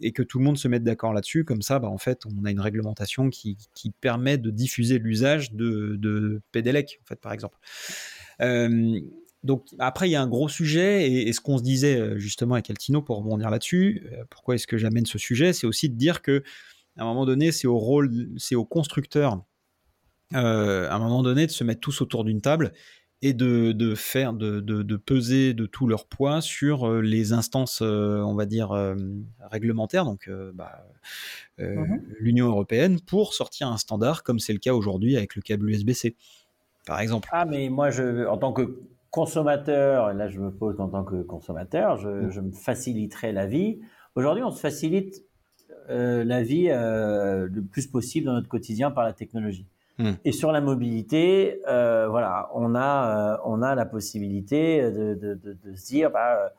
et 0.00 0.12
que 0.12 0.22
tout 0.22 0.38
le 0.38 0.44
monde 0.44 0.56
se 0.56 0.68
mette 0.68 0.84
d'accord 0.84 1.12
là-dessus? 1.12 1.44
Comme 1.44 1.62
ça 1.62 1.78
bah, 1.78 1.88
en 1.88 1.98
fait 1.98 2.22
on 2.26 2.44
a 2.44 2.50
une 2.50 2.60
réglementation 2.60 3.28
qui, 3.28 3.56
permet 4.00 4.38
de 4.38 4.50
diffuser 4.50 4.98
l'usage 4.98 5.52
de, 5.52 5.96
de 5.96 6.40
Pedelec 6.50 6.98
en 7.02 7.06
fait 7.06 7.20
par 7.20 7.32
exemple. 7.32 7.58
Euh, 8.40 9.00
donc 9.44 9.66
après, 9.78 10.08
il 10.08 10.12
y 10.12 10.16
a 10.16 10.22
un 10.22 10.28
gros 10.28 10.48
sujet, 10.48 11.10
et, 11.10 11.32
ce 11.32 11.40
qu'on 11.40 11.58
se 11.58 11.62
disait 11.62 11.98
euh, 11.98 12.18
justement 12.18 12.54
avec 12.54 12.70
Altino 12.70 13.02
pour 13.02 13.18
rebondir 13.18 13.50
là-dessus, 13.50 14.08
euh, 14.12 14.24
pourquoi 14.30 14.54
est-ce 14.54 14.66
que 14.66 14.78
j'amène 14.78 15.06
ce 15.06 15.18
sujet 15.18 15.52
C'est 15.52 15.66
aussi 15.66 15.88
de 15.88 15.96
dire 15.96 16.22
que 16.22 16.44
à 16.96 17.02
un 17.02 17.06
moment 17.06 17.26
donné, 17.26 17.50
c'est 17.50 17.66
au 17.66 17.78
rôle, 17.78 18.28
c'est 18.36 18.54
aux 18.54 18.64
constructeurs, 18.64 19.42
euh, 20.34 20.88
à 20.88 20.94
un 20.94 20.98
moment 20.98 21.22
donné, 21.22 21.46
de 21.46 21.50
se 21.50 21.64
mettre 21.64 21.80
tous 21.80 22.02
autour 22.02 22.24
d'une 22.24 22.40
table 22.40 22.72
et 23.24 23.32
de, 23.32 23.94
faire, 23.94 24.32
de, 24.32 24.96
peser 24.96 25.54
de 25.54 25.66
tout 25.66 25.86
leur 25.86 26.06
poids 26.06 26.40
sur 26.40 27.00
les 27.00 27.32
instances, 27.32 27.80
on 27.80 28.34
va 28.34 28.46
dire, 28.46 28.72
réglementaires, 29.48 30.04
donc 30.04 30.28
bah, 30.54 30.84
mmh 31.58 31.98
l'Union 32.18 32.48
européenne, 32.48 33.00
pour 33.00 33.32
sortir 33.32 33.68
un 33.68 33.76
standard, 33.76 34.24
comme 34.24 34.40
c'est 34.40 34.52
le 34.52 34.58
cas 34.58 34.74
aujourd'hui 34.74 35.16
avec 35.16 35.36
le 35.36 35.42
câble 35.42 35.70
USB-C, 35.70 36.16
par 36.84 36.98
exemple. 36.98 37.28
Ah, 37.30 37.44
mais 37.44 37.68
moi, 37.68 37.90
je, 37.90 38.26
en 38.26 38.38
tant 38.38 38.52
que 38.52 38.76
consommateur, 39.12 40.10
et 40.10 40.14
là 40.14 40.26
je 40.26 40.40
me 40.40 40.50
pose 40.50 40.80
en 40.80 40.88
tant 40.88 41.04
que 41.04 41.22
consommateur, 41.22 41.98
je, 41.98 42.08
mm. 42.08 42.30
je 42.30 42.40
me 42.40 42.50
faciliterai 42.50 43.30
la 43.30 43.46
vie. 43.46 43.80
Aujourd'hui, 44.16 44.42
on 44.42 44.50
se 44.50 44.60
facilite 44.60 45.24
euh, 45.90 46.24
la 46.24 46.42
vie 46.42 46.68
euh, 46.70 47.46
le 47.48 47.62
plus 47.62 47.86
possible 47.86 48.26
dans 48.26 48.32
notre 48.32 48.48
quotidien 48.48 48.90
par 48.90 49.04
la 49.04 49.12
technologie. 49.12 49.68
Mm. 49.98 50.12
Et 50.24 50.32
sur 50.32 50.50
la 50.50 50.62
mobilité, 50.62 51.60
euh, 51.68 52.08
voilà, 52.08 52.50
on 52.54 52.74
a, 52.74 53.40
on 53.44 53.60
a 53.60 53.74
la 53.74 53.84
possibilité 53.84 54.90
de, 54.90 55.14
de, 55.14 55.34
de, 55.34 55.52
de 55.62 55.74
se 55.76 55.86
dire, 55.86 56.10
bah, 56.10 56.50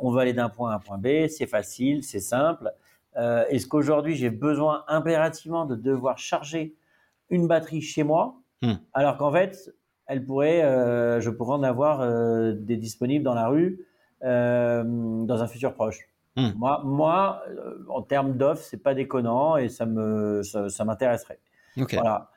on 0.00 0.10
va 0.10 0.22
aller 0.22 0.32
d'un 0.32 0.48
point 0.48 0.72
à 0.72 0.76
un 0.76 0.78
point 0.80 0.98
B, 0.98 1.28
c'est 1.28 1.46
facile, 1.46 2.02
c'est 2.02 2.20
simple. 2.20 2.72
Est-ce 3.16 3.66
qu'aujourd'hui 3.66 4.14
j'ai 4.14 4.30
besoin 4.30 4.84
impérativement 4.88 5.66
de 5.66 5.76
devoir 5.76 6.18
charger 6.18 6.74
une 7.30 7.46
batterie 7.46 7.82
chez 7.82 8.02
moi, 8.02 8.40
mm. 8.62 8.74
alors 8.94 9.16
qu'en 9.16 9.32
fait, 9.32 9.74
elle 10.08 10.24
pourrait, 10.24 10.64
euh, 10.64 11.20
je 11.20 11.30
pourrais 11.30 11.54
en 11.54 11.62
avoir 11.62 12.00
euh, 12.00 12.52
des 12.52 12.76
disponibles 12.76 13.24
dans 13.24 13.34
la 13.34 13.48
rue 13.48 13.86
euh, 14.24 14.82
dans 14.82 15.42
un 15.42 15.46
futur 15.46 15.74
proche. 15.74 16.08
Hmm. 16.36 16.50
Moi, 16.56 16.82
moi, 16.84 17.42
en 17.88 18.02
termes 18.02 18.36
d'offres, 18.36 18.62
c'est 18.62 18.82
pas 18.82 18.94
déconnant 18.94 19.56
et 19.56 19.68
ça 19.68 19.86
me, 19.86 20.42
ça, 20.42 20.84
m'intéresserait. 20.84 21.38
Voilà. 21.76 22.30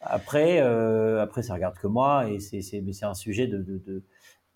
après, 0.00 0.58
après, 0.58 1.42
ça 1.42 1.54
regarde 1.54 1.78
que 1.78 1.86
moi 1.86 2.28
et 2.28 2.40
c'est, 2.40 2.62
c'est, 2.62 2.82
c'est 2.92 3.04
un 3.04 3.14
sujet 3.14 3.46
de, 3.46 3.58
de, 3.58 3.78
de, 3.78 4.02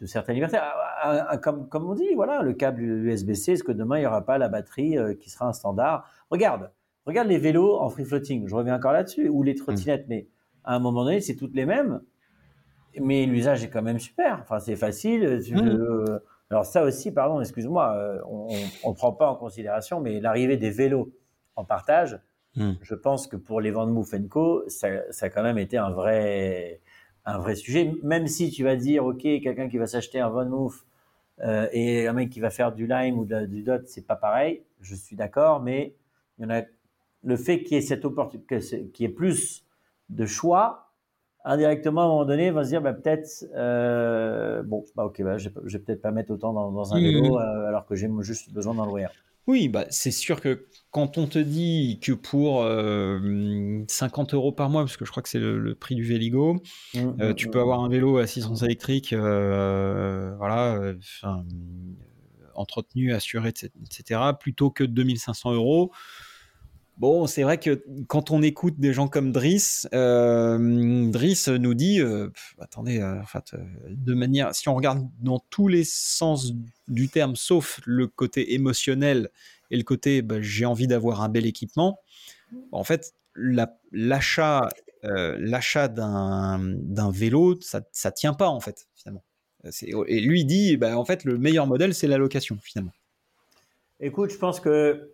de 0.00 0.06
certaines 0.06 0.34
libertés. 0.34 0.58
Ah, 0.58 0.74
ah, 1.02 1.26
ah, 1.30 1.38
comme, 1.38 1.68
comme 1.68 1.88
on 1.88 1.94
dit, 1.94 2.14
voilà, 2.14 2.42
le 2.42 2.54
câble 2.54 2.82
USB-C, 2.82 3.52
est-ce 3.52 3.64
que 3.64 3.72
demain 3.72 3.98
il 3.98 4.00
n'y 4.00 4.06
aura 4.06 4.24
pas 4.24 4.38
la 4.38 4.48
batterie 4.48 4.96
qui 5.20 5.30
sera 5.30 5.46
un 5.46 5.52
standard? 5.52 6.10
Regarde, 6.30 6.70
regarde 7.04 7.28
les 7.28 7.38
vélos 7.38 7.78
en 7.78 7.88
free 7.88 8.04
floating. 8.04 8.48
Je 8.48 8.54
reviens 8.54 8.76
encore 8.76 8.92
là-dessus 8.92 9.28
ou 9.28 9.42
les 9.42 9.54
trottinettes, 9.54 10.06
hmm. 10.06 10.10
mais 10.10 10.26
à 10.66 10.74
un 10.74 10.78
moment 10.80 11.04
donné, 11.04 11.20
c'est 11.20 11.36
toutes 11.36 11.54
les 11.54 11.64
mêmes, 11.64 12.00
mais 13.00 13.24
l'usage 13.24 13.64
est 13.64 13.70
quand 13.70 13.82
même 13.82 14.00
super. 14.00 14.40
Enfin, 14.42 14.58
c'est 14.58 14.76
facile. 14.76 15.40
Mmh. 15.50 16.18
alors 16.50 16.66
ça 16.66 16.82
aussi, 16.82 17.12
pardon, 17.12 17.40
excuse-moi, 17.40 17.94
euh, 17.94 18.20
on 18.26 18.90
ne 18.90 18.94
prend 18.94 19.12
pas 19.12 19.30
en 19.30 19.36
considération, 19.36 20.00
mais 20.00 20.20
l'arrivée 20.20 20.56
des 20.56 20.70
vélos 20.70 21.12
en 21.54 21.64
partage, 21.64 22.20
mmh. 22.56 22.72
je 22.82 22.94
pense 22.94 23.26
que 23.28 23.36
pour 23.36 23.60
les 23.60 23.70
Van 23.70 23.90
Co, 24.28 24.64
ça, 24.68 24.88
ça, 25.10 25.26
a 25.26 25.28
quand 25.30 25.42
même 25.42 25.58
été 25.58 25.78
un 25.78 25.90
vrai, 25.90 26.80
un 27.24 27.38
vrai 27.38 27.54
sujet. 27.54 27.94
Même 28.02 28.26
si 28.26 28.50
tu 28.50 28.64
vas 28.64 28.76
dire, 28.76 29.06
ok, 29.06 29.22
quelqu'un 29.22 29.68
qui 29.68 29.78
va 29.78 29.86
s'acheter 29.86 30.18
un 30.20 30.28
Van 30.28 30.46
Moof 30.46 30.84
euh, 31.40 31.68
et 31.72 32.08
un 32.08 32.12
mec 32.12 32.30
qui 32.30 32.40
va 32.40 32.50
faire 32.50 32.72
du 32.72 32.86
Lime 32.86 33.18
ou 33.18 33.24
du 33.24 33.62
Dot, 33.62 33.82
c'est 33.86 34.06
pas 34.06 34.16
pareil. 34.16 34.62
Je 34.80 34.94
suis 34.96 35.16
d'accord, 35.16 35.62
mais 35.62 35.94
il 36.38 36.42
y 36.42 36.46
en 36.46 36.50
a 36.50 36.62
le 37.22 37.36
fait 37.36 37.62
qu'il 37.62 37.76
y 37.76 37.78
ait 37.78 37.82
cette 37.82 38.04
opportunité, 38.04 38.58
qu'il 38.58 39.00
y 39.00 39.04
ait 39.04 39.12
plus 39.12 39.65
de 40.08 40.26
choix, 40.26 40.92
indirectement, 41.44 42.02
à 42.02 42.04
un 42.04 42.08
moment 42.08 42.24
donné, 42.24 42.50
va 42.50 42.64
se 42.64 42.70
dire, 42.70 42.82
bah, 42.82 42.92
peut-être, 42.92 43.44
euh, 43.54 44.62
bon, 44.62 44.84
bah, 44.94 45.04
ok, 45.04 45.22
bah, 45.22 45.38
je 45.38 45.48
vais 45.48 45.78
peut-être 45.78 46.02
pas 46.02 46.10
mettre 46.10 46.32
autant 46.32 46.52
dans, 46.52 46.94
un 46.94 47.00
vélo, 47.00 47.38
euh, 47.38 47.68
alors 47.68 47.86
que 47.86 47.94
j'ai 47.94 48.10
juste 48.20 48.52
besoin 48.52 48.74
d'en 48.74 48.84
louer 48.84 49.06
Oui, 49.46 49.68
bah, 49.68 49.84
c'est 49.90 50.10
sûr 50.10 50.40
que 50.40 50.66
quand 50.90 51.18
on 51.18 51.26
te 51.26 51.38
dit 51.38 52.00
que 52.02 52.12
pour 52.12 52.62
50 52.62 52.64
euh, 52.64 54.36
euros 54.36 54.52
par 54.52 54.70
mois, 54.70 54.82
parce 54.82 54.96
que 54.96 55.04
je 55.04 55.10
crois 55.10 55.22
que 55.22 55.28
c'est 55.28 55.38
le, 55.38 55.74
prix 55.74 55.94
du 55.94 56.04
Véligo, 56.04 56.54
mmh, 56.94 57.00
mmh, 57.00 57.34
tu 57.34 57.48
peux 57.48 57.58
mmh. 57.58 57.62
avoir 57.62 57.84
un 57.84 57.88
vélo 57.88 58.18
à 58.18 58.22
assistance 58.22 58.62
électrique, 58.62 59.14
voilà, 59.14 60.94
entretenu, 62.54 63.12
assuré, 63.12 63.50
etc., 63.50 64.20
plutôt 64.38 64.70
que 64.70 64.82
2500 64.82 65.52
euros. 65.52 65.92
Bon, 66.98 67.26
c'est 67.26 67.42
vrai 67.42 67.58
que 67.58 67.84
quand 68.08 68.30
on 68.30 68.40
écoute 68.40 68.80
des 68.80 68.94
gens 68.94 69.06
comme 69.06 69.30
Driss, 69.30 69.86
euh, 69.92 71.10
Driss 71.10 71.48
nous 71.48 71.74
dit, 71.74 72.00
euh, 72.00 72.30
attendez, 72.58 73.00
euh, 73.00 73.20
en 73.20 73.26
fait, 73.26 73.54
de 73.90 74.14
manière, 74.14 74.54
si 74.54 74.70
on 74.70 74.74
regarde 74.74 75.06
dans 75.20 75.38
tous 75.50 75.68
les 75.68 75.84
sens 75.84 76.54
du 76.88 77.10
terme, 77.10 77.36
sauf 77.36 77.80
le 77.84 78.06
côté 78.06 78.54
émotionnel 78.54 79.28
et 79.70 79.76
le 79.76 79.82
côté, 79.82 80.22
bah, 80.22 80.40
j'ai 80.40 80.64
envie 80.64 80.86
d'avoir 80.86 81.20
un 81.20 81.28
bel 81.28 81.44
équipement, 81.44 82.00
en 82.72 82.84
fait, 82.84 83.14
l'achat, 83.34 84.70
l'achat 85.02 85.88
d'un 85.88 87.10
vélo, 87.10 87.60
ça, 87.60 87.82
ça 87.92 88.10
tient 88.10 88.32
pas 88.32 88.48
en 88.48 88.60
fait 88.60 88.88
finalement. 88.94 89.22
Et 90.06 90.20
lui 90.20 90.46
dit, 90.46 90.76
bah, 90.78 90.98
en 90.98 91.04
fait, 91.04 91.24
le 91.24 91.36
meilleur 91.36 91.66
modèle, 91.66 91.94
c'est 91.94 92.06
la 92.06 92.16
location, 92.16 92.56
finalement. 92.62 92.92
Écoute, 94.00 94.30
je 94.30 94.36
pense 94.36 94.60
que 94.60 95.10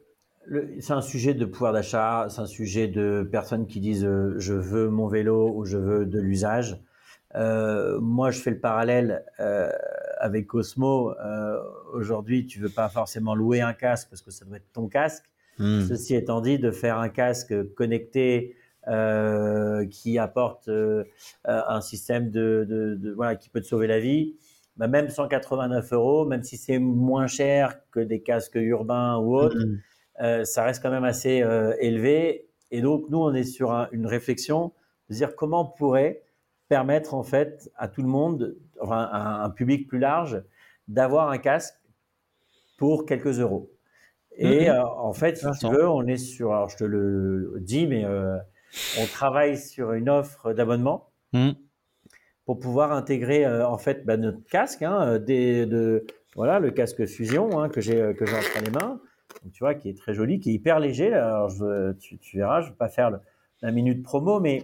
c'est 0.80 0.92
un 0.92 1.02
sujet 1.02 1.34
de 1.34 1.44
pouvoir 1.44 1.72
d'achat, 1.72 2.26
c'est 2.28 2.40
un 2.40 2.46
sujet 2.46 2.88
de 2.88 3.28
personnes 3.30 3.66
qui 3.66 3.80
disent 3.80 4.04
euh, 4.04 4.34
je 4.38 4.54
veux 4.54 4.88
mon 4.88 5.06
vélo 5.06 5.52
ou 5.54 5.64
je 5.64 5.78
veux 5.78 6.06
de 6.06 6.18
l'usage. 6.18 6.80
Euh, 7.34 7.98
moi, 8.00 8.30
je 8.30 8.40
fais 8.40 8.50
le 8.50 8.60
parallèle 8.60 9.24
euh, 9.40 9.70
avec 10.18 10.46
Cosmo. 10.46 11.14
Aujourd'hui, 11.92 12.46
tu 12.46 12.60
veux 12.60 12.68
pas 12.68 12.88
forcément 12.88 13.34
louer 13.34 13.60
un 13.60 13.72
casque 13.72 14.08
parce 14.10 14.22
que 14.22 14.30
ça 14.30 14.44
doit 14.44 14.56
être 14.56 14.72
ton 14.72 14.88
casque. 14.88 15.24
Hmm. 15.58 15.80
Ceci 15.82 16.14
étant 16.14 16.40
dit, 16.40 16.58
de 16.58 16.70
faire 16.70 16.98
un 16.98 17.08
casque 17.08 17.54
connecté 17.74 18.56
qui 19.90 20.18
apporte 20.18 20.68
un 21.44 21.80
système 21.80 22.30
de, 22.30 23.12
voilà 23.16 23.36
qui 23.36 23.48
peut 23.48 23.60
te 23.60 23.66
sauver 23.66 23.86
la 23.86 24.00
vie, 24.00 24.34
bah, 24.76 24.88
même 24.88 25.08
189 25.08 25.92
euros, 25.92 26.26
même 26.26 26.42
si 26.42 26.56
c'est 26.56 26.78
moins 26.78 27.28
cher 27.28 27.78
que 27.92 28.00
des 28.00 28.22
casques 28.22 28.56
urbains 28.56 29.16
ou 29.18 29.36
autres. 29.36 29.56
Hmm. 29.56 29.78
Euh, 30.20 30.44
ça 30.44 30.64
reste 30.64 30.82
quand 30.82 30.90
même 30.90 31.04
assez 31.04 31.42
euh, 31.42 31.74
élevé. 31.80 32.48
Et 32.70 32.80
donc, 32.80 33.06
nous, 33.08 33.18
on 33.18 33.34
est 33.34 33.44
sur 33.44 33.70
une 33.92 34.06
réflexion 34.06 34.72
de 35.08 35.14
dire 35.14 35.36
comment 35.36 35.62
on 35.62 35.76
pourrait 35.76 36.22
permettre 36.68 37.14
en 37.14 37.22
fait 37.22 37.70
à 37.76 37.88
tout 37.88 38.02
le 38.02 38.08
monde, 38.08 38.56
enfin 38.80 39.08
à 39.12 39.44
un 39.44 39.50
public 39.50 39.88
plus 39.88 39.98
large, 39.98 40.42
d'avoir 40.88 41.30
un 41.30 41.38
casque 41.38 41.74
pour 42.78 43.04
quelques 43.04 43.40
euros. 43.40 43.70
Et 44.36 44.70
mhm. 44.70 44.76
euh, 44.76 44.84
en 44.84 45.12
fait, 45.12 45.36
si 45.36 45.46
tu 45.60 45.68
veux, 45.68 45.86
on 45.86 46.06
est 46.06 46.16
sur, 46.16 46.52
alors 46.52 46.68
je 46.70 46.78
te 46.78 46.84
le 46.84 47.56
dis, 47.60 47.86
mais 47.86 48.06
on 48.06 49.06
travaille 49.06 49.58
sur 49.58 49.92
une 49.92 50.08
offre 50.08 50.54
d'abonnement 50.54 51.10
mhm. 51.34 51.54
pour 52.46 52.58
pouvoir 52.58 52.92
intégrer 52.92 53.46
en 53.46 53.76
fait 53.76 54.06
bah, 54.06 54.16
notre 54.16 54.42
casque, 54.48 54.82
hein, 54.82 55.18
des, 55.18 55.66
de, 55.66 56.06
voilà, 56.36 56.58
le 56.58 56.70
casque 56.70 57.04
Fusion 57.04 57.60
hein, 57.60 57.68
que 57.68 57.82
j'ai 57.82 58.14
que 58.14 58.24
j'ai 58.24 58.36
entre 58.36 58.64
les 58.64 58.70
mains 58.70 58.98
tu 59.52 59.60
vois, 59.60 59.74
qui 59.74 59.88
est 59.88 59.96
très 59.96 60.14
joli, 60.14 60.40
qui 60.40 60.50
est 60.50 60.54
hyper 60.54 60.80
léger. 60.80 61.12
Alors, 61.12 61.50
tu, 61.98 62.36
verras, 62.36 62.60
je 62.60 62.66
ne 62.66 62.70
vais 62.72 62.76
pas 62.76 62.88
faire 62.88 63.18
la 63.60 63.70
minute 63.70 64.02
promo, 64.02 64.40
mais 64.40 64.62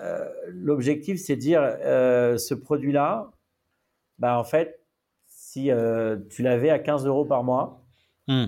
euh, 0.00 0.28
l'objectif, 0.48 1.18
c'est 1.18 1.36
de 1.36 1.40
dire 1.40 1.60
euh, 1.62 2.36
ce 2.38 2.54
produit-là, 2.54 3.30
bah, 4.18 4.38
en 4.38 4.44
fait, 4.44 4.80
si 5.26 5.70
euh, 5.70 6.16
tu 6.30 6.42
l'avais 6.42 6.70
à 6.70 6.78
15 6.78 7.06
euros 7.06 7.24
par 7.24 7.44
mois, 7.44 7.82
hmm. 8.28 8.46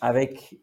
avec 0.00 0.58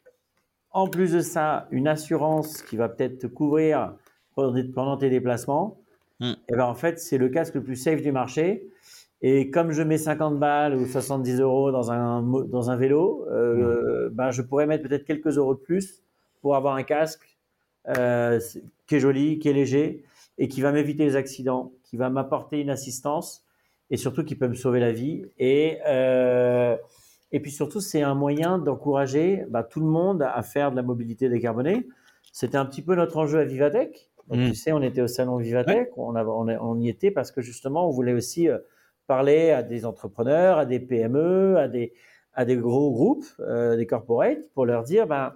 en 0.72 0.88
plus 0.88 1.12
de 1.12 1.20
ça 1.20 1.68
une 1.72 1.88
assurance 1.88 2.62
qui 2.62 2.78
va 2.78 2.88
peut-être 2.88 3.20
te 3.20 3.28
couvrir 3.28 3.95
pendant 4.36 4.97
tes 4.97 5.09
déplacements, 5.09 5.82
hmm. 6.20 6.32
et 6.32 6.36
eh 6.49 6.55
ben 6.55 6.66
en 6.66 6.76
fait, 6.76 6.99
c'est 6.99 7.18
le 7.18 7.30
casque 7.30 7.55
le 7.55 7.64
plus 7.64 7.76
safe 7.76 8.01
du 8.01 8.12
marché. 8.12 8.68
Et 9.22 9.51
comme 9.51 9.72
je 9.72 9.84
mets 9.84 9.99
50 9.99 10.39
balles 10.39 10.76
ou 10.76 10.86
70 10.88 11.39
euros 11.39 11.72
dans 11.72 11.91
un, 11.91 12.24
dans 12.24 12.72
un 12.72 12.76
vélo, 12.76 13.28
euh, 13.30 14.09
ben 14.11 14.32
je 14.32 14.41
pourrais 14.41 14.65
mettre 14.65 14.88
peut-être 14.88 15.05
quelques 15.05 15.38
euros 15.38 15.53
de 15.53 15.59
plus 15.59 16.01
pour 16.41 16.55
avoir 16.55 16.76
un 16.76 16.84
casque 16.84 17.38
euh, 17.88 18.39
qui 18.88 18.95
est 18.95 18.99
joli, 18.99 19.38
qui 19.38 19.49
est 19.49 19.53
léger 19.53 20.03
et 20.39 20.47
qui 20.47 20.61
va 20.61 20.72
m'éviter 20.72 21.03
les 21.03 21.15
accidents, 21.15 21.72
qui 21.84 21.97
va 21.97 22.09
m'apporter 22.09 22.61
une 22.61 22.72
assistance 22.72 23.43
et 23.91 23.97
surtout 23.97 24.24
qui 24.24 24.36
peut 24.36 24.47
me 24.47 24.55
sauver 24.55 24.80
la 24.80 24.91
vie. 24.91 25.26
Et, 25.38 25.78
euh, 25.88 26.76
et 27.32 27.39
puis 27.41 27.51
surtout, 27.51 27.80
c'est 27.80 28.01
un 28.01 28.15
moyen 28.15 28.57
d'encourager 28.57 29.45
ben, 29.49 29.61
tout 29.61 29.82
le 29.82 29.86
monde 29.86 30.24
à 30.24 30.41
faire 30.41 30.72
de 30.72 30.76
la 30.76 30.82
mobilité 30.82 31.30
décarbonée. 31.30 31.88
C'était 32.32 32.57
un 32.57 32.65
petit 32.65 32.82
peu 32.82 32.95
notre 32.95 33.17
enjeu 33.17 33.39
à 33.39 33.43
Vivatech. 33.43 34.09
Donc, 34.30 34.39
mmh. 34.39 34.49
Tu 34.49 34.55
sais, 34.55 34.72
on 34.72 34.82
était 34.82 35.01
au 35.01 35.07
salon 35.07 35.38
Vivatech, 35.38 35.89
on, 35.97 36.15
on, 36.15 36.47
on, 36.47 36.80
y 36.80 36.89
était 36.89 37.11
parce 37.11 37.32
que 37.32 37.41
justement, 37.41 37.88
on 37.88 37.91
voulait 37.91 38.13
aussi 38.13 38.47
parler 39.08 39.52
à 39.52 39.64
des 39.64 39.86
entrepreneurs, 39.86 40.58
à 40.58 40.66
des 40.66 40.80
PME, 40.80 41.58
à 41.58 41.68
des, 41.68 41.93
à 42.34 42.45
des 42.45 42.58
gros 42.58 42.91
groupes, 42.91 43.26
euh, 43.39 43.76
des 43.76 43.86
corporates, 43.86 44.49
pour 44.54 44.66
leur 44.66 44.84
dire, 44.84 45.08
ben, 45.08 45.34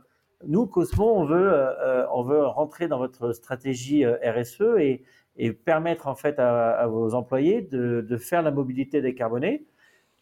nous, 0.48 0.66
Cosmo, 0.68 1.06
on 1.16 1.26
veut, 1.26 1.54
euh, 1.54 1.72
euh, 1.82 2.08
on 2.14 2.24
veut 2.24 2.46
rentrer 2.46 2.88
dans 2.88 2.98
votre 2.98 3.34
stratégie 3.34 4.06
RSE 4.06 4.62
et, 4.80 5.04
et, 5.38 5.52
permettre 5.52 6.08
en 6.08 6.16
fait 6.16 6.40
à, 6.40 6.88
vos 6.88 7.14
employés 7.14 7.62
de, 7.62 8.06
de, 8.08 8.18
faire 8.18 8.42
la 8.42 8.52
mobilité 8.52 9.02
décarbonée. 9.02 9.66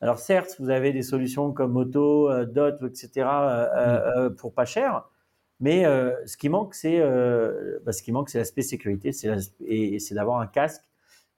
Alors 0.02 0.20
certes, 0.20 0.56
vous 0.60 0.70
avez 0.70 0.91
des 0.91 1.02
solutions 1.02 1.52
comme 1.52 1.72
Moto, 1.72 2.30
Dot, 2.46 2.76
etc. 2.84 3.28
Mm. 3.28 4.36
pour 4.36 4.54
pas 4.54 4.66
cher, 4.66 5.10
mais 5.60 5.86
ce 6.26 6.36
qui 6.36 6.50
manque, 6.50 6.76
c'est 6.76 7.00
ce 7.00 8.04
qui 8.04 8.12
manque, 8.12 8.30
c'est 8.30 8.39
l'aspect 8.39 8.64
sécurité, 8.64 9.14
c'est 9.14 9.30
et 9.66 10.00
c'est 10.00 10.16
d'avoir 10.16 10.41
un 10.41 10.48
casque 10.48 10.84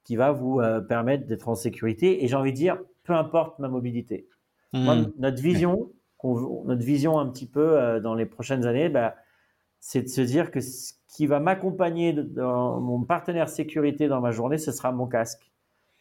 qui 0.05 0.15
va 0.15 0.31
vous 0.31 0.61
euh, 0.61 0.79
permettre 0.79 1.25
d'être 1.25 1.49
en 1.49 1.55
sécurité. 1.55 2.23
Et 2.23 2.27
j'ai 2.29 2.35
envie 2.35 2.53
de 2.53 2.57
dire, 2.57 2.77
peu 3.03 3.13
importe 3.13 3.59
ma 3.59 3.67
mobilité. 3.67 4.29
Hmm. 4.71 5.05
notre 5.19 5.41
vision, 5.41 5.91
notre 6.23 6.83
vision 6.83 7.17
un 7.17 7.27
petit 7.27 7.47
peu 7.47 7.77
euh, 7.77 7.99
dans 7.99 8.13
les 8.13 8.25
prochaines 8.25 8.65
années, 8.65 8.89
bah, 8.89 9.15
c'est 9.79 10.01
de 10.01 10.07
se 10.07 10.21
dire 10.21 10.51
que 10.51 10.59
ce 10.59 10.93
qui 11.07 11.27
va 11.27 11.39
m'accompagner 11.39 12.13
dans 12.13 12.79
mon 12.81 13.03
partenaire 13.03 13.49
sécurité 13.49 14.07
dans 14.07 14.21
ma 14.21 14.31
journée, 14.31 14.57
ce 14.57 14.71
sera 14.71 14.91
mon 14.91 15.07
casque. 15.07 15.51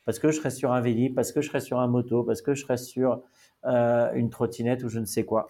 Parce 0.04 0.18
que 0.18 0.30
je 0.30 0.36
serai 0.36 0.50
sur 0.50 0.72
un 0.72 0.80
vélo, 0.80 1.14
parce 1.14 1.32
que 1.32 1.40
je 1.40 1.48
serai 1.48 1.60
sur 1.60 1.78
un 1.78 1.86
moto, 1.86 2.24
parce 2.24 2.42
que 2.42 2.54
je 2.54 2.62
serai 2.62 2.76
sur 2.76 3.22
euh, 3.64 4.12
une 4.14 4.28
trottinette 4.28 4.82
ou 4.82 4.88
je 4.88 4.98
ne 4.98 5.06
sais 5.06 5.24
quoi. 5.24 5.48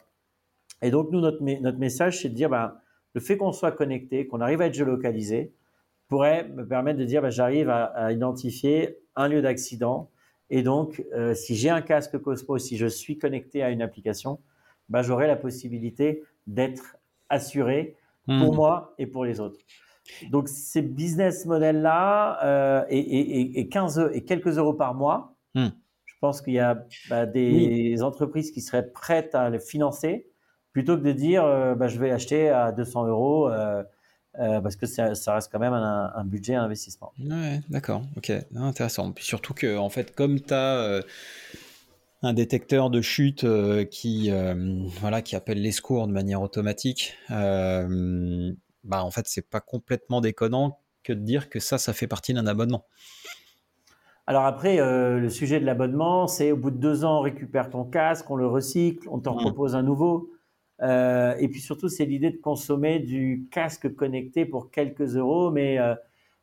Et 0.83 0.91
donc, 0.91 1.11
nous, 1.11 1.21
notre, 1.21 1.43
notre 1.43 1.79
message, 1.79 2.21
c'est 2.21 2.29
de 2.29 2.35
dire, 2.35 2.51
bah, 2.51 2.83
le 3.15 3.21
fait 3.21 3.37
qu'on 3.37 3.53
soit 3.53 3.73
connecté, 3.73 4.27
qu'on 4.27 4.41
arrive 4.41 4.61
à 4.61 4.67
être 4.67 4.75
géolocalisé, 4.75 5.53
pourrait 6.09 6.49
me 6.49 6.67
permettre 6.67 6.99
de 6.99 7.05
dire 7.05 7.23
bah, 7.23 7.31
j'arrive 7.31 7.71
à, 7.71 8.13
identifier 8.13 8.99
un 9.17 9.29
lieu 9.29 9.43
d'accident 9.43 10.11
et 10.51 10.63
donc 10.63 11.05
euh, 11.15 11.35
si 11.35 11.57
j'ai 11.57 11.71
un 11.71 11.83
casque 11.83 12.19
Cosmo, 12.19 12.59
si 12.59 12.77
je 12.77 12.87
suis 12.87 13.19
connecté 13.19 13.63
à 13.63 13.71
une 13.71 13.83
application, 13.83 14.41
bah, 14.89 15.03
j'aurai 15.03 15.27
la 15.27 15.37
possibilité 15.37 16.23
d'être 16.47 16.97
assuré 17.29 17.97
pour 18.27 18.53
hmm. 18.53 18.57
moi 18.57 18.95
et 18.99 19.07
pour 19.07 19.25
les 19.25 19.41
autres. 19.41 19.59
Donc 20.31 20.49
ces 20.49 20.83
business 20.83 21.47
models 21.47 21.81
là 21.81 22.39
euh, 22.45 22.85
et, 22.89 23.59
et, 23.61 23.69
15 23.69 24.11
et 24.13 24.25
quelques 24.25 24.59
euros 24.59 24.75
par 24.75 24.95
mois, 24.95 25.35
hmm. 25.55 25.69
je 26.05 26.15
pense 26.21 26.43
qu'il 26.43 26.55
y 26.55 26.59
a 26.59 26.85
bah, 27.09 27.25
des 27.25 28.03
entreprises 28.03 28.51
qui 28.51 28.61
seraient 28.61 28.91
prêtes 28.91 29.35
à 29.35 29.49
le 29.49 29.59
financer 29.59 30.27
plutôt 30.75 30.99
que 30.99 31.03
de 31.03 31.13
dire 31.13 31.45
euh, 31.45 31.75
bah, 31.75 31.89
je 31.89 31.99
vais 31.99 32.11
acheter 32.11 32.51
à 32.51 32.73
200 32.73 33.07
euros 33.07 33.49
euh, 33.49 33.83
parce 34.37 34.77
que 34.77 34.87
ça, 34.87 35.35
reste 35.35 35.51
quand 35.51 35.59
même 35.59 35.73
un, 35.73 36.25
budget 36.25 36.55
à 36.55 36.63
investissement. 36.63 37.13
Ouais, 37.19 37.61
d'accord, 37.69 38.03
ok, 38.17 38.33
intéressant. 38.57 39.13
Puis 39.13 39.25
surtout 39.25 39.55
que, 39.55 39.77
en 39.77 39.89
fait, 39.89 40.15
comme 40.15 40.41
tu 40.41 40.53
as 40.53 40.77
euh, 40.79 41.03
un 42.23 42.33
détecteur 42.33 42.91
de 42.91 43.01
chute 43.01 43.45
euh, 43.45 43.85
qui, 43.85 44.31
voilà, 45.01 45.23
qui 45.23 45.37
appelle 45.37 45.61
les 45.61 45.73
secours 45.73 46.07
de 46.07 46.13
manière 46.13 46.43
automatique, 46.43 47.17
bah, 47.29 49.03
en 49.03 49.11
fait, 49.11 49.27
c'est 49.27 49.49
pas 49.49 49.61
complètement 49.61 50.21
déconnant 50.21 50.79
que 51.03 51.13
de 51.13 51.21
dire 51.21 51.49
que 51.49 51.61
ça, 51.61 51.79
ça 51.79 51.93
fait 51.93 52.07
partie 52.07 52.35
d'un 52.35 52.47
abonnement. 52.47 52.87
Alors 54.27 54.47
après, 54.47 54.79
le 54.79 55.29
sujet 55.29 55.61
de 55.61 55.67
l'abonnement, 55.67 56.27
c'est 56.27 56.51
au 56.51 56.57
bout 56.57 56.71
de 56.71 56.79
deux 56.79 57.05
ans, 57.05 57.19
on 57.19 57.21
récupère 57.21 57.69
ton 57.71 57.85
casque, 57.85 58.31
on 58.31 58.37
le 58.37 58.47
recycle, 58.47 59.07
on 59.11 59.21
t'en 59.21 59.37
mmh. 59.37 59.41
propose 59.41 59.75
un 59.75 59.83
nouveau. 59.83 60.34
Euh, 60.83 61.35
et 61.39 61.49
puis 61.49 61.61
surtout, 61.61 61.89
c'est 61.89 62.05
l'idée 62.05 62.31
de 62.31 62.37
consommer 62.37 62.99
du 62.99 63.47
casque 63.51 63.95
connecté 63.95 64.45
pour 64.45 64.71
quelques 64.71 65.17
euros. 65.17 65.51
Mais 65.51 65.79
euh, 65.79 65.95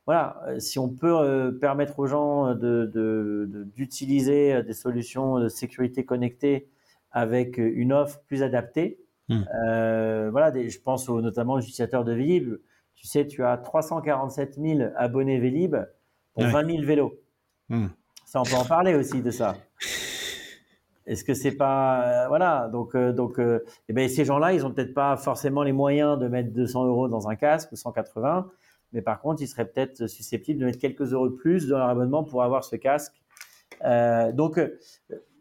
voilà, 0.05 0.41
euh, 0.47 0.59
si 0.59 0.79
on 0.79 0.89
peut 0.89 1.57
permettre 1.59 1.99
aux 1.99 2.07
gens 2.07 2.55
d'utiliser 2.55 4.55
de, 4.55 4.61
des 4.61 4.73
solutions 4.73 5.39
de 5.39 5.49
sécurité 5.49 6.05
connectée 6.05 6.69
avec 7.11 7.57
une 7.57 7.93
offre 7.93 8.21
plus 8.25 8.43
adaptée, 8.43 8.99
hmm. 9.29 9.43
voilà, 10.31 10.51
je 10.55 10.79
pense 10.79 11.09
notamment 11.09 11.53
aux 11.53 11.59
utilisateurs 11.59 12.05
de 12.05 12.13
Vélib. 12.13 12.55
Tu 12.95 13.07
sais, 13.07 13.25
tu 13.25 13.43
as 13.43 13.57
347 13.57 14.59
000 14.59 14.89
abonnés 14.95 15.39
Vélib 15.39 15.75
pour 16.33 16.43
20 16.43 16.71
000 16.71 16.83
vélos. 16.83 17.19
Hmm. 17.69 17.87
Ça, 18.25 18.39
on 18.39 18.43
peut 18.43 18.55
en 18.55 18.65
parler 18.65 18.95
aussi 18.95 19.21
de 19.21 19.31
ça. 19.31 19.57
Est-ce 21.07 21.23
que 21.23 21.33
c'est 21.33 21.53
pas 21.53 22.03
euh, 22.03 22.27
voilà 22.27 22.69
donc 22.71 22.95
euh, 22.95 23.11
donc 23.11 23.39
euh, 23.39 23.63
eh 23.89 23.93
ben, 23.93 24.07
ces 24.07 24.23
gens-là 24.23 24.53
ils 24.53 24.65
ont 24.65 24.71
peut-être 24.71 24.93
pas 24.93 25.17
forcément 25.17 25.63
les 25.63 25.71
moyens 25.71 26.19
de 26.19 26.27
mettre 26.27 26.51
200 26.51 26.85
euros 26.85 27.07
dans 27.07 27.27
un 27.27 27.35
casque 27.35 27.71
ou 27.71 27.75
180 27.75 28.49
mais 28.93 29.01
par 29.01 29.19
contre 29.19 29.41
ils 29.41 29.47
seraient 29.47 29.65
peut-être 29.65 30.05
susceptibles 30.07 30.59
de 30.59 30.65
mettre 30.65 30.77
quelques 30.77 31.13
euros 31.13 31.29
de 31.29 31.35
plus 31.35 31.67
dans 31.67 31.79
leur 31.79 31.89
abonnement 31.89 32.23
pour 32.23 32.43
avoir 32.43 32.63
ce 32.63 32.75
casque 32.75 33.19
donc 34.33 34.59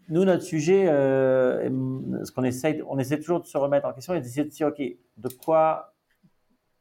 nous 0.09 0.25
notre 0.25 0.45
sujet 0.45 0.87
ce 0.87 2.33
qu'on 2.33 2.45
essaie 2.45 2.81
on 2.89 2.99
essaie 2.99 3.19
toujours 3.19 3.41
de 3.41 3.47
se 3.47 3.59
remettre 3.59 3.87
en 3.87 3.93
question 3.93 4.15
et 4.15 4.21
d'essayer 4.21 4.45
de 4.45 4.51
dire 4.51 4.69
ok 4.69 4.83
de 5.19 5.29
quoi 5.29 5.93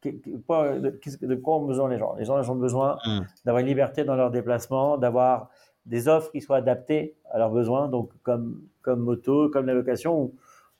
de, 0.02 1.34
quoi 1.34 1.56
ont 1.56 1.66
besoin 1.66 1.88
les 1.90 1.98
gens? 1.98 2.14
Les 2.14 2.24
gens 2.24 2.48
ont 2.48 2.54
besoin 2.54 2.96
mmh. 3.04 3.20
d'avoir 3.44 3.60
une 3.60 3.66
liberté 3.66 4.04
dans 4.04 4.16
leur 4.16 4.30
déplacement 4.30 4.96
d'avoir 4.96 5.50
des 5.86 6.08
offres 6.08 6.30
qui 6.30 6.40
soient 6.40 6.58
adaptées 6.58 7.16
à 7.30 7.38
leurs 7.38 7.50
besoins, 7.50 7.88
donc 7.88 8.10
comme, 8.22 8.62
comme 8.82 9.00
moto, 9.00 9.48
comme 9.50 9.66
la 9.66 9.74
location, 9.74 10.32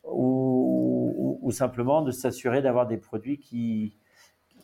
ou, 0.04 1.38
ou, 1.42 1.50
simplement 1.50 2.02
de 2.02 2.10
s'assurer 2.10 2.62
d'avoir 2.62 2.86
des 2.86 2.96
produits 2.96 3.38
qui... 3.38 3.96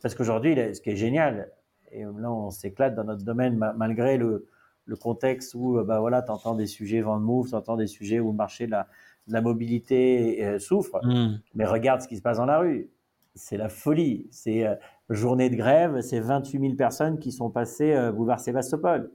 Parce 0.03 0.15
qu'aujourd'hui, 0.15 0.55
ce 0.75 0.81
qui 0.81 0.91
est 0.91 0.97
génial, 0.97 1.51
et 1.93 2.05
là 2.05 2.31
on 2.31 2.51
s'éclate 2.51 2.95
dans 2.95 3.05
notre 3.05 3.25
domaine 3.25 3.59
malgré 3.77 4.17
le, 4.17 4.47
le 4.85 4.97
contexte 4.97 5.55
où 5.55 5.83
bah 5.85 6.01
voilà, 6.01 6.23
tu 6.23 6.31
entends 6.31 6.55
des 6.55 6.67
sujets 6.67 7.01
vent 7.01 7.19
de 7.19 7.25
move, 7.25 7.49
tu 7.49 7.55
entends 7.55 7.77
des 7.77 7.87
sujets 7.87 8.21
où 8.21 8.31
le 8.31 8.37
marché 8.37 8.67
de 8.67 8.73
la, 8.73 8.87
la 9.29 9.41
mobilité 9.41 10.59
souffre. 10.59 11.01
Hmm. 11.03 11.39
Mais 11.55 11.65
regarde 11.65 12.01
ce 12.01 12.09
qui 12.09 12.17
se 12.17 12.23
passe 12.23 12.39
dans 12.39 12.47
la 12.47 12.59
rue. 12.59 12.91
C'est 13.35 13.57
la 13.57 13.69
folie. 13.69 14.29
C'est 14.31 14.65
journée 15.11 15.51
de 15.51 15.57
grève, 15.57 16.01
c'est 16.01 16.21
28 16.21 16.61
000 16.61 16.75
personnes 16.75 17.19
qui 17.19 17.33
sont 17.33 17.51
passées 17.51 18.11
boulevard 18.15 18.41
Sébastopol. 18.41 19.11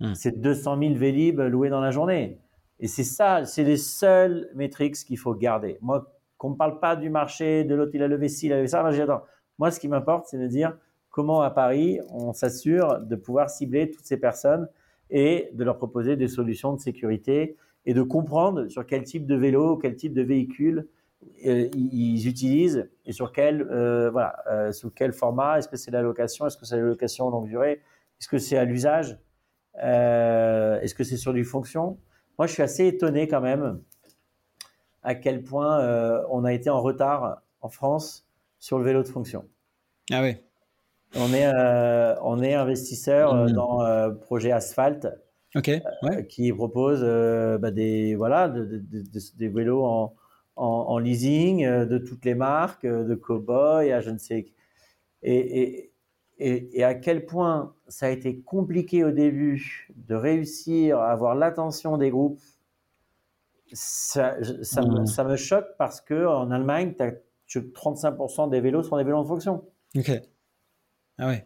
Hmm. 0.00 0.14
C'est 0.14 0.40
200 0.40 0.78
000 0.78 0.94
Vélib 0.94 1.40
loués 1.40 1.70
dans 1.70 1.80
la 1.80 1.90
journée. 1.90 2.38
Et 2.80 2.88
c'est 2.88 3.04
ça, 3.04 3.44
c'est 3.44 3.64
les 3.64 3.78
seules 3.78 4.50
métriques 4.54 4.96
qu'il 4.96 5.18
faut 5.18 5.34
garder. 5.34 5.78
Moi, 5.80 6.12
qu'on 6.36 6.50
ne 6.50 6.56
parle 6.56 6.78
pas 6.78 6.96
du 6.96 7.08
marché, 7.08 7.64
de 7.64 7.74
l'autre, 7.74 7.92
il 7.94 8.02
a 8.02 8.08
levé 8.08 8.28
ci, 8.28 8.46
il 8.46 8.52
a 8.52 8.56
levé 8.56 8.68
ça. 8.68 8.82
Moi, 8.82 8.90
j'adore. 8.90 9.26
Moi, 9.58 9.70
ce 9.70 9.80
qui 9.80 9.88
m'importe, 9.88 10.26
c'est 10.26 10.38
de 10.38 10.46
dire 10.46 10.76
comment 11.10 11.40
à 11.40 11.50
Paris, 11.50 11.98
on 12.10 12.34
s'assure 12.34 13.00
de 13.00 13.16
pouvoir 13.16 13.48
cibler 13.48 13.90
toutes 13.90 14.04
ces 14.04 14.18
personnes 14.18 14.68
et 15.08 15.48
de 15.54 15.64
leur 15.64 15.78
proposer 15.78 16.16
des 16.16 16.28
solutions 16.28 16.74
de 16.74 16.80
sécurité 16.80 17.56
et 17.86 17.94
de 17.94 18.02
comprendre 18.02 18.68
sur 18.68 18.84
quel 18.84 19.04
type 19.04 19.26
de 19.26 19.34
vélo, 19.34 19.78
quel 19.78 19.96
type 19.96 20.12
de 20.12 20.22
véhicule 20.22 20.88
euh, 21.46 21.68
ils 21.74 22.28
utilisent 22.28 22.88
et 23.06 23.12
sur 23.12 23.32
quel, 23.32 23.62
euh, 23.62 24.10
euh, 24.50 24.72
sous 24.72 24.90
quel 24.90 25.12
format. 25.12 25.58
Est-ce 25.58 25.68
que 25.68 25.76
c'est 25.76 25.90
la 25.90 26.02
location 26.02 26.46
Est-ce 26.46 26.56
que 26.56 26.66
c'est 26.66 26.76
la 26.76 26.82
location 26.82 27.30
longue 27.30 27.48
durée? 27.48 27.80
Est-ce 28.20 28.28
que 28.28 28.38
c'est 28.38 28.58
à 28.58 28.64
l'usage? 28.64 29.18
Est-ce 29.78 30.94
que 30.94 31.04
c'est 31.04 31.16
sur 31.16 31.32
du 31.32 31.44
fonction? 31.44 31.98
Moi, 32.38 32.46
je 32.46 32.52
suis 32.52 32.62
assez 32.62 32.86
étonné 32.86 33.28
quand 33.28 33.40
même 33.40 33.80
à 35.06 35.14
quel 35.14 35.42
point 35.42 35.80
euh, 35.80 36.22
on 36.30 36.44
a 36.44 36.52
été 36.52 36.68
en 36.68 36.82
retard 36.82 37.40
en 37.60 37.68
France 37.68 38.26
sur 38.58 38.78
le 38.78 38.84
vélo 38.84 39.02
de 39.04 39.08
fonction. 39.08 39.44
Ah 40.12 40.20
oui. 40.20 40.36
On 41.14 41.32
est, 41.32 41.46
euh, 41.46 42.16
on 42.22 42.42
est 42.42 42.54
investisseur 42.54 43.32
euh, 43.32 43.46
mmh. 43.46 43.52
dans 43.52 44.10
projet 44.20 44.50
Asphalt, 44.50 45.08
qui 46.28 46.52
propose 46.52 47.02
bah, 47.60 47.70
des, 47.70 48.16
voilà, 48.16 48.48
des 48.48 49.48
vélos 49.48 49.84
en, 49.84 50.14
en, 50.56 50.98
leasing 50.98 51.64
de 51.64 51.98
toutes 51.98 52.24
les 52.24 52.34
marques, 52.34 52.84
de 52.84 53.14
Cowboy 53.14 53.92
à 53.92 54.00
je 54.00 54.10
ne 54.10 54.18
sais. 54.18 54.46
Et, 55.22 55.60
et, 55.62 55.92
et, 56.38 56.78
et, 56.78 56.84
à 56.84 56.94
quel 56.94 57.24
point 57.24 57.74
ça 57.88 58.06
a 58.06 58.10
été 58.10 58.40
compliqué 58.40 59.04
au 59.04 59.10
début 59.10 59.88
de 59.96 60.14
réussir 60.14 60.98
à 60.98 61.10
avoir 61.10 61.34
l'attention 61.34 61.96
des 61.96 62.10
groupes 62.10 62.40
ça, 63.72 64.36
ça, 64.62 64.82
me, 64.82 65.00
mmh. 65.00 65.06
ça, 65.06 65.24
me, 65.24 65.36
choque 65.36 65.66
parce 65.78 66.00
que 66.00 66.26
en 66.26 66.50
Allemagne, 66.50 66.94
as, 67.00 67.12
35% 67.48 68.50
des 68.50 68.60
vélos 68.60 68.82
sont 68.82 68.96
des 68.96 69.04
vélos 69.04 69.18
en 69.18 69.24
fonction. 69.24 69.64
Ok. 69.96 70.10
Ah 71.18 71.28
ouais. 71.28 71.44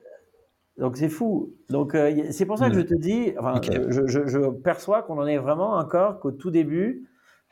Donc 0.76 0.96
c'est 0.96 1.08
fou. 1.08 1.54
Donc 1.68 1.94
euh, 1.94 2.28
c'est 2.30 2.46
pour 2.46 2.58
ça 2.58 2.68
que 2.68 2.74
je 2.74 2.80
mmh. 2.80 2.86
te 2.86 2.94
dis, 2.94 3.32
enfin, 3.38 3.60
je, 3.62 4.06
je, 4.06 4.26
je, 4.26 4.50
perçois 4.50 5.02
qu'on 5.02 5.18
en 5.18 5.26
est 5.26 5.38
vraiment 5.38 5.76
encore 5.76 6.20
qu'au 6.20 6.32
tout 6.32 6.50
début 6.50 7.08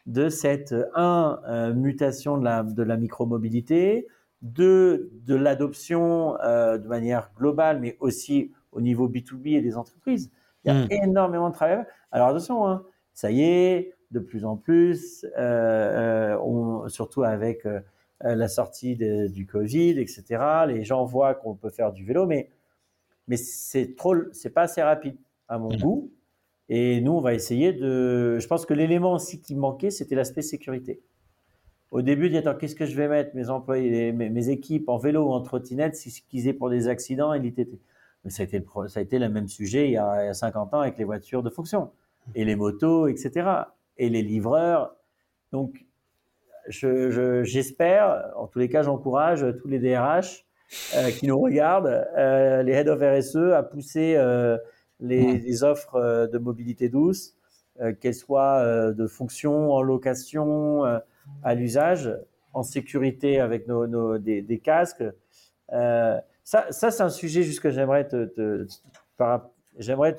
de 0.06 0.28
cette 0.28 0.74
un 0.94 1.40
euh, 1.48 1.74
mutation 1.74 2.39
de 2.39 2.44
la, 2.44 2.62
de 2.62 2.82
la 2.82 2.97
micromobilité, 2.97 4.06
deux 4.43 5.10
de 5.27 5.35
l'adoption 5.35 6.40
euh, 6.40 6.78
de 6.78 6.86
manière 6.86 7.31
globale, 7.36 7.81
mais 7.81 7.97
aussi 8.01 8.52
au 8.73 8.81
niveau 8.81 9.09
B2B 9.09 9.56
et 9.56 9.60
des 9.60 9.77
entreprises. 9.77 10.31
Il 10.65 10.73
y 10.73 10.77
a 10.77 10.85
mmh. 10.85 10.89
énormément 10.90 11.48
de 11.48 11.55
travail. 11.55 11.85
Alors 12.12 12.28
attention, 12.28 12.66
hein, 12.66 12.85
ça 13.15 13.31
y 13.31 13.43
est, 13.43 13.94
de 14.10 14.20
plus 14.20 14.44
en 14.44 14.56
plus, 14.56 15.24
euh, 15.36 16.35
euh, 16.35 16.39
on, 16.43 16.89
surtout 16.89 17.23
avec 17.23 17.66
euh, 17.66 17.81
la 18.23 18.48
sortie 18.48 18.97
du 18.97 19.47
Covid, 19.47 19.98
etc. 20.01 20.24
Les 20.66 20.82
gens 20.85 21.05
voient 21.05 21.35
qu'on 21.35 21.55
peut 21.55 21.70
faire 21.70 21.93
du 21.93 22.05
vélo, 22.05 22.27
mais 22.27 22.51
mais 23.28 23.36
c'est 23.36 23.94
trop, 23.94 24.15
c'est 24.32 24.51
pas 24.51 24.62
assez 24.62 24.82
rapide 24.82 25.16
à 25.48 25.59
mon 25.59 25.70
mmh. 25.70 25.77
goût. 25.77 26.10
Et 26.70 27.01
nous, 27.01 27.12
on 27.12 27.20
va 27.20 27.35
essayer 27.35 27.73
de. 27.73 28.39
Je 28.39 28.47
pense 28.47 28.66
que 28.66 28.74
l'élément 28.74 29.12
aussi 29.12 29.40
qui 29.40 29.55
manquait, 29.55 29.90
c'était 29.90 30.15
l'aspect 30.15 30.43
sécurité. 30.43 31.01
Au 31.90 32.02
début, 32.02 32.28
dit 32.28 32.36
attends, 32.36 32.55
qu'est-ce 32.55 32.74
que 32.74 32.86
je 32.86 32.97
vais 32.97 33.09
mettre? 33.09 33.35
Mes 33.35 33.48
employés, 33.51 34.12
mes, 34.12 34.48
équipes 34.51 34.89
en 34.89 34.98
vélo 34.98 35.27
ou 35.27 35.32
en 35.32 35.40
trottinette, 35.40 35.97
si 35.97 36.10
ce 36.10 36.20
qu'ils 36.23 36.48
aient 36.48 36.52
pour 36.52 36.70
des 36.70 36.89
accidents 36.89 37.32
et 37.32 37.39
l'ITT. 37.39 37.81
Mais 38.24 38.31
ça 38.31 38.43
a 38.43 38.44
été 38.44 38.59
le, 38.59 38.89
ça 38.89 39.01
a 39.01 39.02
été 39.02 39.19
le 39.19 39.28
même 39.28 39.48
sujet 39.48 39.86
il 39.86 39.93
y, 39.93 39.97
a, 39.97 40.24
il 40.24 40.27
y 40.27 40.28
a 40.28 40.35
50 40.35 40.74
ans 40.74 40.81
avec 40.81 40.98
les 40.98 41.05
voitures 41.05 41.43
de 41.43 41.51
fonction 41.51 41.90
et 42.35 42.44
les 42.44 42.56
motos, 42.56 43.06
etc 43.06 43.62
et 43.98 44.09
les 44.09 44.23
livreurs. 44.23 44.94
Donc, 45.52 45.85
j'espère, 46.69 48.32
en 48.36 48.47
tous 48.47 48.59
les 48.59 48.69
cas, 48.69 48.82
j'encourage 48.82 49.44
tous 49.60 49.69
les 49.69 49.78
DRH 49.78 50.44
euh, 50.94 51.10
qui 51.10 51.27
nous 51.27 51.39
regardent, 51.39 52.06
euh, 52.16 52.62
les 52.62 52.73
Head 52.73 52.89
of 52.89 53.01
RSE, 53.01 53.52
à 53.55 53.62
pousser 53.62 54.15
euh, 54.16 54.56
les, 55.01 55.65
offres 55.65 56.28
de 56.31 56.39
mobilité 56.39 56.89
douce, 56.89 57.35
qu'elles 58.01 58.15
soient 58.15 58.93
de 58.93 59.06
fonction, 59.06 59.73
en 59.73 59.82
location, 59.82 60.82
à 61.42 61.55
l'usage, 61.55 62.10
en 62.52 62.62
sécurité 62.62 63.40
avec 63.40 63.66
nos, 63.68 64.18
des, 64.18 64.60
casques. 64.62 65.05
ça, 65.70 66.22
ça 66.44 66.90
c'est 66.90 67.02
un 67.02 67.09
sujet 67.09 67.42
juste 67.42 67.60
que 67.60 67.70
j'aimerais 67.70 68.09
te, 68.09 68.66
j'aimerais 69.78 70.16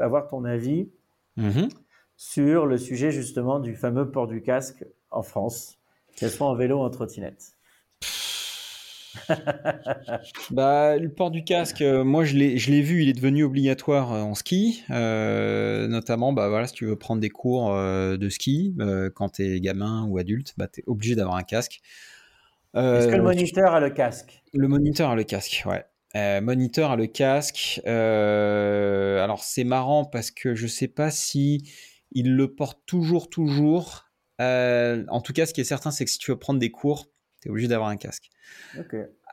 avoir 0.00 0.28
ton 0.28 0.44
avis. 0.44 0.88
Mm-hmm 1.36 1.68
sur 2.16 2.66
le 2.66 2.78
sujet 2.78 3.10
justement 3.10 3.60
du 3.60 3.74
fameux 3.74 4.10
port 4.10 4.26
du 4.26 4.42
casque 4.42 4.84
en 5.10 5.22
France, 5.22 5.78
qu'elle 6.16 6.30
soit 6.30 6.46
en 6.46 6.54
vélo 6.54 6.78
ou 6.78 6.82
en 6.82 6.90
trottinette. 6.90 7.53
bah, 10.50 10.96
le 10.96 11.08
port 11.08 11.30
du 11.30 11.44
casque, 11.44 11.82
euh, 11.82 12.04
moi 12.04 12.24
je 12.24 12.36
l'ai 12.36 12.80
vu, 12.82 13.02
il 13.02 13.08
est 13.08 13.14
devenu 13.14 13.44
obligatoire 13.44 14.12
euh, 14.12 14.20
en 14.20 14.34
ski, 14.34 14.82
euh, 14.90 15.86
notamment 15.88 16.32
bah, 16.32 16.48
voilà, 16.48 16.66
si 16.66 16.74
tu 16.74 16.86
veux 16.86 16.96
prendre 16.96 17.20
des 17.20 17.30
cours 17.30 17.74
de 17.74 18.28
ski 18.28 18.74
quand 19.14 19.30
tu 19.30 19.44
es 19.44 19.60
gamin 19.60 20.06
ou 20.08 20.18
adulte, 20.18 20.54
bah, 20.56 20.68
tu 20.68 20.80
es 20.80 20.84
obligé 20.86 21.14
d'avoir 21.14 21.36
un 21.36 21.42
casque. 21.42 21.80
Est-ce 22.74 23.08
que 23.08 23.16
le 23.16 23.22
moniteur 23.22 23.74
a 23.74 23.80
le 23.80 23.90
casque? 23.90 24.42
Le 24.52 24.66
moniteur 24.66 25.10
a 25.10 25.14
le 25.14 25.24
casque, 25.24 25.64
ouais. 25.66 26.40
moniteur 26.40 26.90
a 26.90 26.96
le 26.96 27.06
casque. 27.06 27.80
alors 27.86 29.42
c'est 29.42 29.64
marrant 29.64 30.04
parce 30.04 30.30
que 30.30 30.54
je 30.54 30.66
sais 30.66 30.88
pas 30.88 31.10
si 31.10 31.70
il 32.12 32.34
le 32.34 32.54
porte 32.54 32.80
toujours, 32.86 33.28
toujours. 33.30 34.10
En 34.40 35.20
tout 35.22 35.32
cas, 35.32 35.46
ce 35.46 35.54
qui 35.54 35.60
est 35.60 35.64
certain, 35.64 35.90
c'est 35.90 36.04
que 36.04 36.10
si 36.10 36.18
tu 36.18 36.32
veux 36.32 36.38
prendre 36.38 36.58
des 36.58 36.70
cours, 36.70 37.06
tu 37.44 37.48
es 37.48 37.50
obligé 37.50 37.68
d'avoir 37.68 37.90
un 37.90 37.98
casque. 37.98 38.30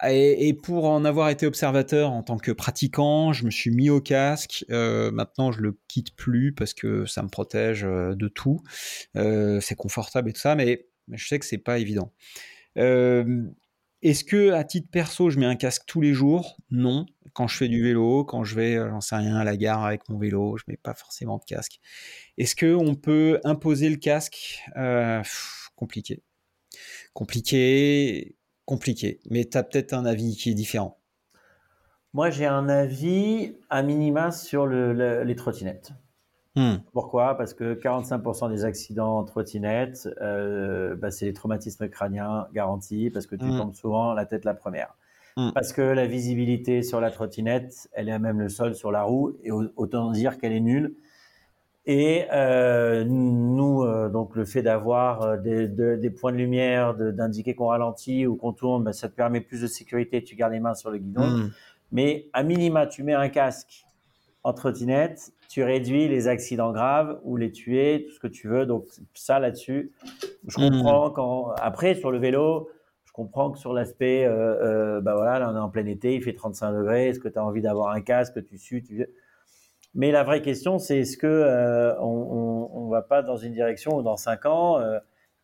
Et, 0.04 0.54
pour 0.54 0.86
en 0.86 1.06
avoir 1.06 1.30
été 1.30 1.46
observateur 1.46 2.12
en 2.12 2.24
tant 2.24 2.38
que 2.38 2.52
pratiquant, 2.52 3.32
je 3.32 3.46
me 3.46 3.52
suis 3.52 3.72
mis 3.72 3.90
au 3.90 4.02
casque. 4.02 4.66
Euh, 4.70 5.12
maintenant, 5.12 5.54
je 5.54 5.62
le 5.62 5.78
quitte 5.88 6.14
plus 6.16 6.54
parce 6.54 6.74
que 6.74 7.06
ça 7.06 7.24
me 7.24 7.30
protège 7.30 7.86
euh, 7.86 8.14
de 8.14 8.28
tout. 8.28 8.62
c'est 9.16 9.76
confortable 9.76 10.30
et 10.30 10.34
tout 10.34 10.42
ça, 10.42 10.56
mais, 10.56 10.88
mais 11.08 11.18
je 11.18 11.26
sais 11.26 11.40
que 11.40 11.46
c'est 11.46 11.58
pas 11.58 11.80
évident. 11.80 12.12
Est-ce 12.76 14.24
que 14.24 14.52
à 14.52 14.66
titre 14.66 14.90
perso, 14.92 15.30
je 15.30 15.40
mets 15.40 15.46
un 15.46 15.56
casque 15.56 15.84
tous 15.88 16.02
les 16.02 16.14
jours? 16.14 16.58
Non. 16.70 17.06
Quand 17.34 17.48
je 17.48 17.56
fais 17.56 17.70
du 17.70 17.82
vélo, 17.82 18.26
quand 18.26 18.44
je 18.44 18.56
vais, 18.56 18.76
j'en 18.76 19.00
sais 19.00 19.16
rien, 19.16 19.38
à 19.38 19.46
la 19.46 19.56
gare 19.56 19.86
avec 19.86 20.10
mon 20.10 20.18
vélo, 20.18 20.58
je 20.58 20.64
mets 20.68 20.76
pas 20.76 20.96
forcément 20.96 21.38
de 21.38 21.46
casque. 21.46 21.80
Est-ce 22.38 22.56
que 22.56 22.76
on 22.76 22.96
peut 22.96 23.40
imposer 23.46 23.90
le 23.90 23.96
casque? 23.96 24.64
Euh, 24.76 25.22
Compliqué, 25.76 26.22
compliqué, 27.14 28.36
compliqué. 28.66 29.20
Mais 29.30 29.46
tu 29.46 29.58
as 29.58 29.64
peut-être 29.64 29.94
un 29.94 30.06
avis 30.06 30.36
qui 30.36 30.52
est 30.52 30.56
différent. 30.56 30.98
Moi, 32.14 32.30
j'ai 32.30 32.46
un 32.46 32.68
avis 32.68 33.56
à 33.70 33.84
minima 33.84 34.32
sur 34.32 34.68
les 34.68 35.36
trottinettes. 35.36 35.94
Hmm. 36.56 36.78
Pourquoi? 36.92 37.38
Parce 37.38 37.54
que 37.54 37.76
45% 37.76 38.50
des 38.50 38.66
accidents 38.66 39.20
en 39.20 39.24
trottinette, 39.24 40.10
euh, 40.22 40.96
bah, 40.96 41.10
c'est 41.10 41.26
les 41.26 41.34
traumatismes 41.34 41.88
crâniens 41.88 42.48
garantis, 42.54 43.10
parce 43.10 43.26
que 43.26 43.38
tu 43.38 43.46
hmm. 43.46 43.58
tombes 43.58 43.74
souvent 43.74 44.14
la 44.14 44.26
tête 44.26 44.44
la 44.44 44.54
première. 44.54 44.94
Hmm. 45.38 45.52
Parce 45.54 45.72
que 45.72 45.82
la 45.82 46.08
visibilité 46.08 46.84
sur 46.84 47.00
la 47.00 47.10
trottinette, 47.10 47.90
elle 47.94 48.10
est 48.10 48.14
à 48.14 48.20
même 48.20 48.40
le 48.40 48.50
sol 48.50 48.76
sur 48.76 48.92
la 48.92 49.04
roue, 49.04 49.38
et 49.44 49.52
autant 49.52 50.12
dire 50.12 50.38
qu'elle 50.38 50.52
est 50.52 50.60
nulle. 50.60 50.96
Et 51.86 52.26
euh, 52.32 53.04
nous, 53.04 53.84
euh, 53.84 54.10
donc 54.10 54.36
le 54.36 54.46
fait 54.46 54.62
d'avoir 54.62 55.40
des, 55.40 55.68
des, 55.68 56.10
points 56.12 56.32
de 56.32 56.38
lumière, 56.38 56.94
d'indiquer 56.96 57.56
qu'on 57.56 57.68
ralentit 57.68 58.28
ou 58.28 58.36
qu'on 58.36 58.54
tourne, 58.54 58.84
bah, 58.84 58.94
ça 58.94 59.10
te 59.10 59.16
permet 59.16 59.42
plus 59.42 59.62
de 59.62 59.68
sécurité, 59.68 60.24
tu 60.24 60.36
gardes 60.36 60.54
les 60.54 60.60
mains 60.60 60.76
sur 60.76 60.92
le 60.92 61.00
guidon. 61.00 61.50
Mais 61.92 62.30
à 62.34 62.44
minima, 62.44 62.88
tu 62.88 63.04
mets 63.04 63.14
un 63.14 63.30
casque 63.30 63.86
en 64.44 64.54
trottinette, 64.54 65.34
tu 65.50 65.64
réduis 65.64 66.08
les 66.08 66.28
accidents 66.28 66.72
graves 66.72 67.20
ou 67.24 67.38
les 67.38 67.52
tuer, 67.52 68.06
tout 68.08 68.14
ce 68.14 68.20
que 68.20 68.28
tu 68.28 68.48
veux. 68.48 68.66
Donc 68.66 68.86
ça 69.14 69.40
là-dessus, 69.40 69.92
je 70.48 70.60
hmm. 70.60 70.70
comprends 70.70 71.10
quand. 71.12 71.52
Après 71.62 71.96
sur 71.96 72.12
le 72.12 72.18
vélo, 72.18 72.70
je 73.06 73.12
comprends 73.12 73.52
que 73.52 73.60
sur 73.60 73.74
l'aspect, 73.74 74.26
euh, 74.26 74.96
euh, 74.98 75.02
bah 75.02 75.16
voilà, 75.16 75.40
là 75.40 75.52
on 75.52 75.56
est 75.56 75.60
en 75.60 75.70
plein 75.70 75.86
été, 75.86 76.16
il 76.16 76.24
fait 76.24 76.34
35 76.34 76.72
degrés. 76.72 77.10
Est-ce 77.10 77.20
que 77.20 77.28
tu 77.28 77.38
as 77.38 77.46
envie 77.46 77.62
d'avoir 77.62 77.94
un 77.94 78.02
casque, 78.02 78.44
tu 78.48 78.58
sues, 78.58 78.84
tu. 78.84 79.06
Mais 79.94 80.12
la 80.12 80.24
vraie 80.24 80.42
question, 80.42 80.80
c'est 80.80 81.00
est-ce 81.00 81.18
que 81.18 81.28
euh, 81.28 82.00
on, 82.00 82.70
on, 82.74 82.88
va 82.88 83.02
pas 83.02 83.22
dans 83.22 83.36
une 83.36 83.52
direction 83.52 83.98
ou 83.98 84.02
dans 84.02 84.16
5 84.16 84.46
ans, 84.46 84.80
euh, 84.80 85.00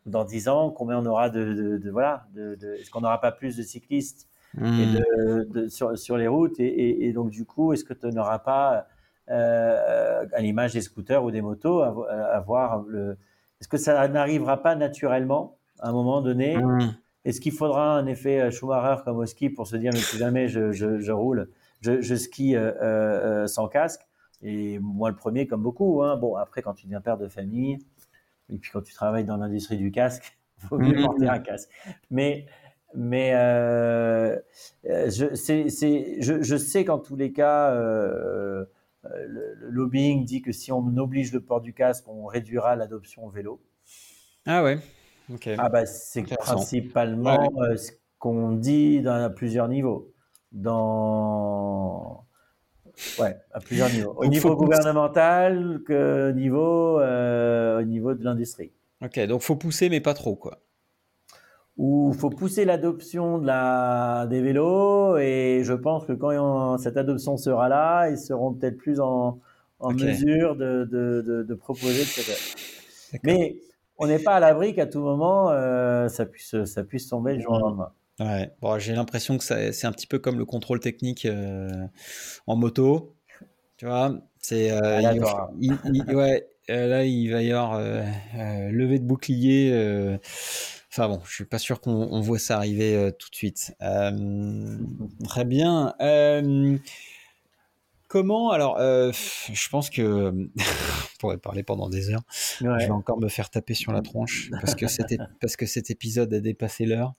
dans 0.06 0.24
10 0.24 0.48
ans, 0.48 0.70
combien 0.72 1.00
on 1.00 1.06
aura 1.06 1.30
de, 1.30 1.54
de, 1.54 1.78
de 1.78 1.92
voilà, 1.92 2.28
de, 2.34 2.58
est-ce 2.80 2.90
qu'on 2.90 3.02
n'aura 3.02 3.20
pas 3.20 3.34
plus 3.34 3.58
de 3.58 3.64
cyclistes 3.64 4.30
et 4.58 4.62
hmm. 4.62 5.68
sur, 5.68 5.98
sur, 5.98 6.18
les 6.18 6.28
routes 6.28 6.60
et, 6.60 6.66
et, 6.66 7.08
et, 7.08 7.14
donc 7.14 7.30
du 7.30 7.46
coup, 7.46 7.74
est-ce 7.74 7.84
que 7.84 7.94
tu 7.94 8.08
n'auras 8.08 8.40
pas 8.40 8.88
à 9.28 10.40
l'image 10.40 10.74
des 10.74 10.82
scooters 10.82 11.24
ou 11.24 11.32
des 11.32 11.42
motos, 11.42 11.82
avoir 11.82 12.84
le. 12.88 13.18
Est-ce 13.60 13.68
que 13.68 13.78
ça 13.78 14.08
n'arrivera 14.08 14.64
pas 14.64 14.76
naturellement 14.76 15.58
à 15.80 15.90
un 15.90 15.92
moment 15.92 16.22
donné? 16.22 16.56
Mmh. 16.56 16.96
Est-ce 17.26 17.42
qu'il 17.42 17.52
faudra 17.52 17.98
un 17.98 18.06
effet 18.06 18.50
Schumacher 18.52 19.04
comme 19.04 19.18
au 19.18 19.26
ski 19.26 19.50
pour 19.50 19.68
se 19.68 19.76
dire 19.76 19.92
mais 19.94 20.00
plus 20.00 20.18
jamais 20.18 20.48
je, 20.48 20.72
je, 20.72 21.12
roule, 21.12 21.50
je, 21.82 22.02
je 22.02 22.16
skie 22.16 22.56
sans 23.48 23.68
casque? 23.68 24.08
Et 24.42 24.80
moi 24.80 25.10
le 25.10 25.16
premier 25.16 25.48
comme 25.48 25.64
beaucoup. 25.64 26.04
Hein. 26.04 26.18
Bon 26.18 26.36
après 26.36 26.62
quand 26.62 26.74
tu 26.74 26.86
deviens 26.86 27.02
père 27.02 27.18
de 27.18 27.28
famille 27.28 27.80
et 28.50 28.58
puis 28.58 28.72
quand 28.72 28.82
tu 28.82 28.94
travailles 28.94 29.26
dans 29.26 29.38
l'industrie 29.38 29.78
du 29.78 29.92
casque, 29.92 30.38
il 30.58 30.64
faut 30.68 30.78
mieux 30.78 31.02
porter 31.04 31.28
un 31.28 31.40
casque. 31.40 31.70
Mais 32.10 32.48
mais 32.94 33.34
euh, 33.34 34.38
euh, 34.86 35.10
je, 35.10 35.36
je, 35.36 36.42
je, 36.42 36.58
sais 36.58 36.86
qu'en 36.86 37.00
tous 37.00 37.16
les 37.16 37.34
cas, 37.34 37.72
euh, 37.72 38.66
le, 39.04 39.56
lobbying 39.70 40.24
dit 40.24 40.42
que 40.42 40.52
si 40.52 40.72
on 40.72 40.86
oblige 40.98 41.34
le 41.34 41.42
port 41.42 41.62
du 41.62 41.74
casque, 41.74 42.08
on 42.08 42.26
réduira 42.26 42.76
l'adoption 42.76 43.26
au 43.26 43.30
vélo. 43.30 43.62
Ah 44.46 44.64
ouais. 44.64 44.80
Ah 45.58 45.68
bah 45.68 45.86
c'est 45.86 46.24
principalement 46.24 47.50
ce 47.76 47.92
qu'on 48.18 48.54
dit 48.54 49.02
dans, 49.02 49.22
à 49.22 49.30
plusieurs 49.30 49.68
niveaux. 49.68 50.14
Dans 50.54 52.26
ouais, 53.20 53.36
à 53.52 53.60
plusieurs 53.60 53.90
niveaux. 53.90 54.14
Au 54.18 54.26
niveau 54.28 54.56
gouvernemental, 54.56 55.82
que 55.86 56.32
niveau 56.32 57.00
au 57.00 57.84
niveau 57.84 58.14
de 58.14 58.24
l'industrie. 58.24 58.72
Ok, 59.04 59.20
donc 59.28 59.42
faut 59.42 59.56
pousser 59.56 59.90
mais 59.90 60.02
pas 60.02 60.14
trop 60.14 60.36
quoi 60.36 60.60
il 61.80 62.14
faut 62.18 62.30
pousser 62.30 62.66
l'adoption 62.66 63.38
de 63.38 63.46
la, 63.46 64.26
des 64.30 64.42
vélos 64.42 65.18
et 65.18 65.62
je 65.64 65.74
pense 65.74 66.06
que 66.06 66.14
quand 66.14 66.78
cette 66.80 66.98
adoption 66.98 67.38
sera 67.38 67.70
là, 67.70 68.10
ils 68.10 68.18
seront 68.18 68.54
peut-être 68.54 68.78
plus 68.78 69.00
en, 69.00 69.40
en 69.80 69.94
mesure 69.94 70.56
de, 70.56 70.86
de, 70.86 71.44
de, 71.44 71.54
proposer 71.54 72.04
cette... 72.04 73.22
Mais 73.24 73.58
on 74.00 74.08
n'est 74.08 74.20
pas 74.20 74.36
à 74.36 74.40
l'abri 74.40 74.74
qu'à 74.74 74.88
tout 74.88 75.02
moment, 75.02 75.52
euh, 75.52 76.08
ça, 76.08 76.26
puisse, 76.26 76.64
ça 76.66 76.84
puisse 76.84 77.08
tomber 77.10 77.36
le 77.36 77.42
jour 77.42 77.54
au 77.54 77.60
lendemain. 77.60 77.92
Ouais. 78.20 78.52
Bon, 78.62 78.80
j'ai 78.80 78.94
l'impression 78.94 79.38
que 79.38 79.44
c'est 79.44 79.86
un 79.86 79.92
petit 79.92 80.08
peu 80.08 80.20
comme 80.20 80.38
le 80.40 80.46
contrôle 80.46 80.80
technique 80.80 81.26
euh, 81.26 81.70
en 82.48 82.56
moto. 82.56 83.16
Tu 83.78 83.86
vois, 83.86 84.18
c'est 84.40 84.72
euh, 84.72 85.02
ouais, 86.08 86.48
là 86.68 87.04
il 87.04 87.32
va 87.32 87.44
y 87.44 87.52
avoir 87.52 87.80
lever 87.80 89.00
de 89.00 89.04
bouclier 89.04 89.72
Enfin 90.98 91.10
bon, 91.10 91.22
je 91.26 91.34
suis 91.36 91.46
pas 91.46 91.60
sûr 91.60 91.80
qu'on 91.80 92.22
voit 92.22 92.40
ça 92.40 92.58
arriver 92.58 92.96
euh, 92.96 93.12
tout 93.12 93.30
de 93.30 93.36
suite. 93.36 93.76
Euh, 93.84 94.78
très 95.26 95.46
bien. 95.46 95.94
Euh, 98.08 98.20
comment 98.20 98.52
alors 98.52 98.78
Je 98.80 99.70
pense 99.70 99.90
que 99.90 100.32
on 100.32 100.50
pourrait 101.20 101.38
parler 101.38 101.64
pendant 101.64 101.90
des 101.90 102.10
heures. 102.10 102.24
Je 102.60 102.66
vais 102.66 102.90
encore 102.90 103.20
me 103.20 103.30
faire 103.30 103.50
taper 103.50 103.74
sur 103.74 103.92
la 103.92 104.02
tronche 104.02 104.50
parce 104.62 104.76
que 104.76 104.88
c'était 104.88 105.18
parce 105.42 105.56
que 105.56 105.66
cet 105.66 105.90
épisode 105.90 106.34
a 106.34 106.40
dépassé 106.40 106.86
l'heure. 106.86 107.14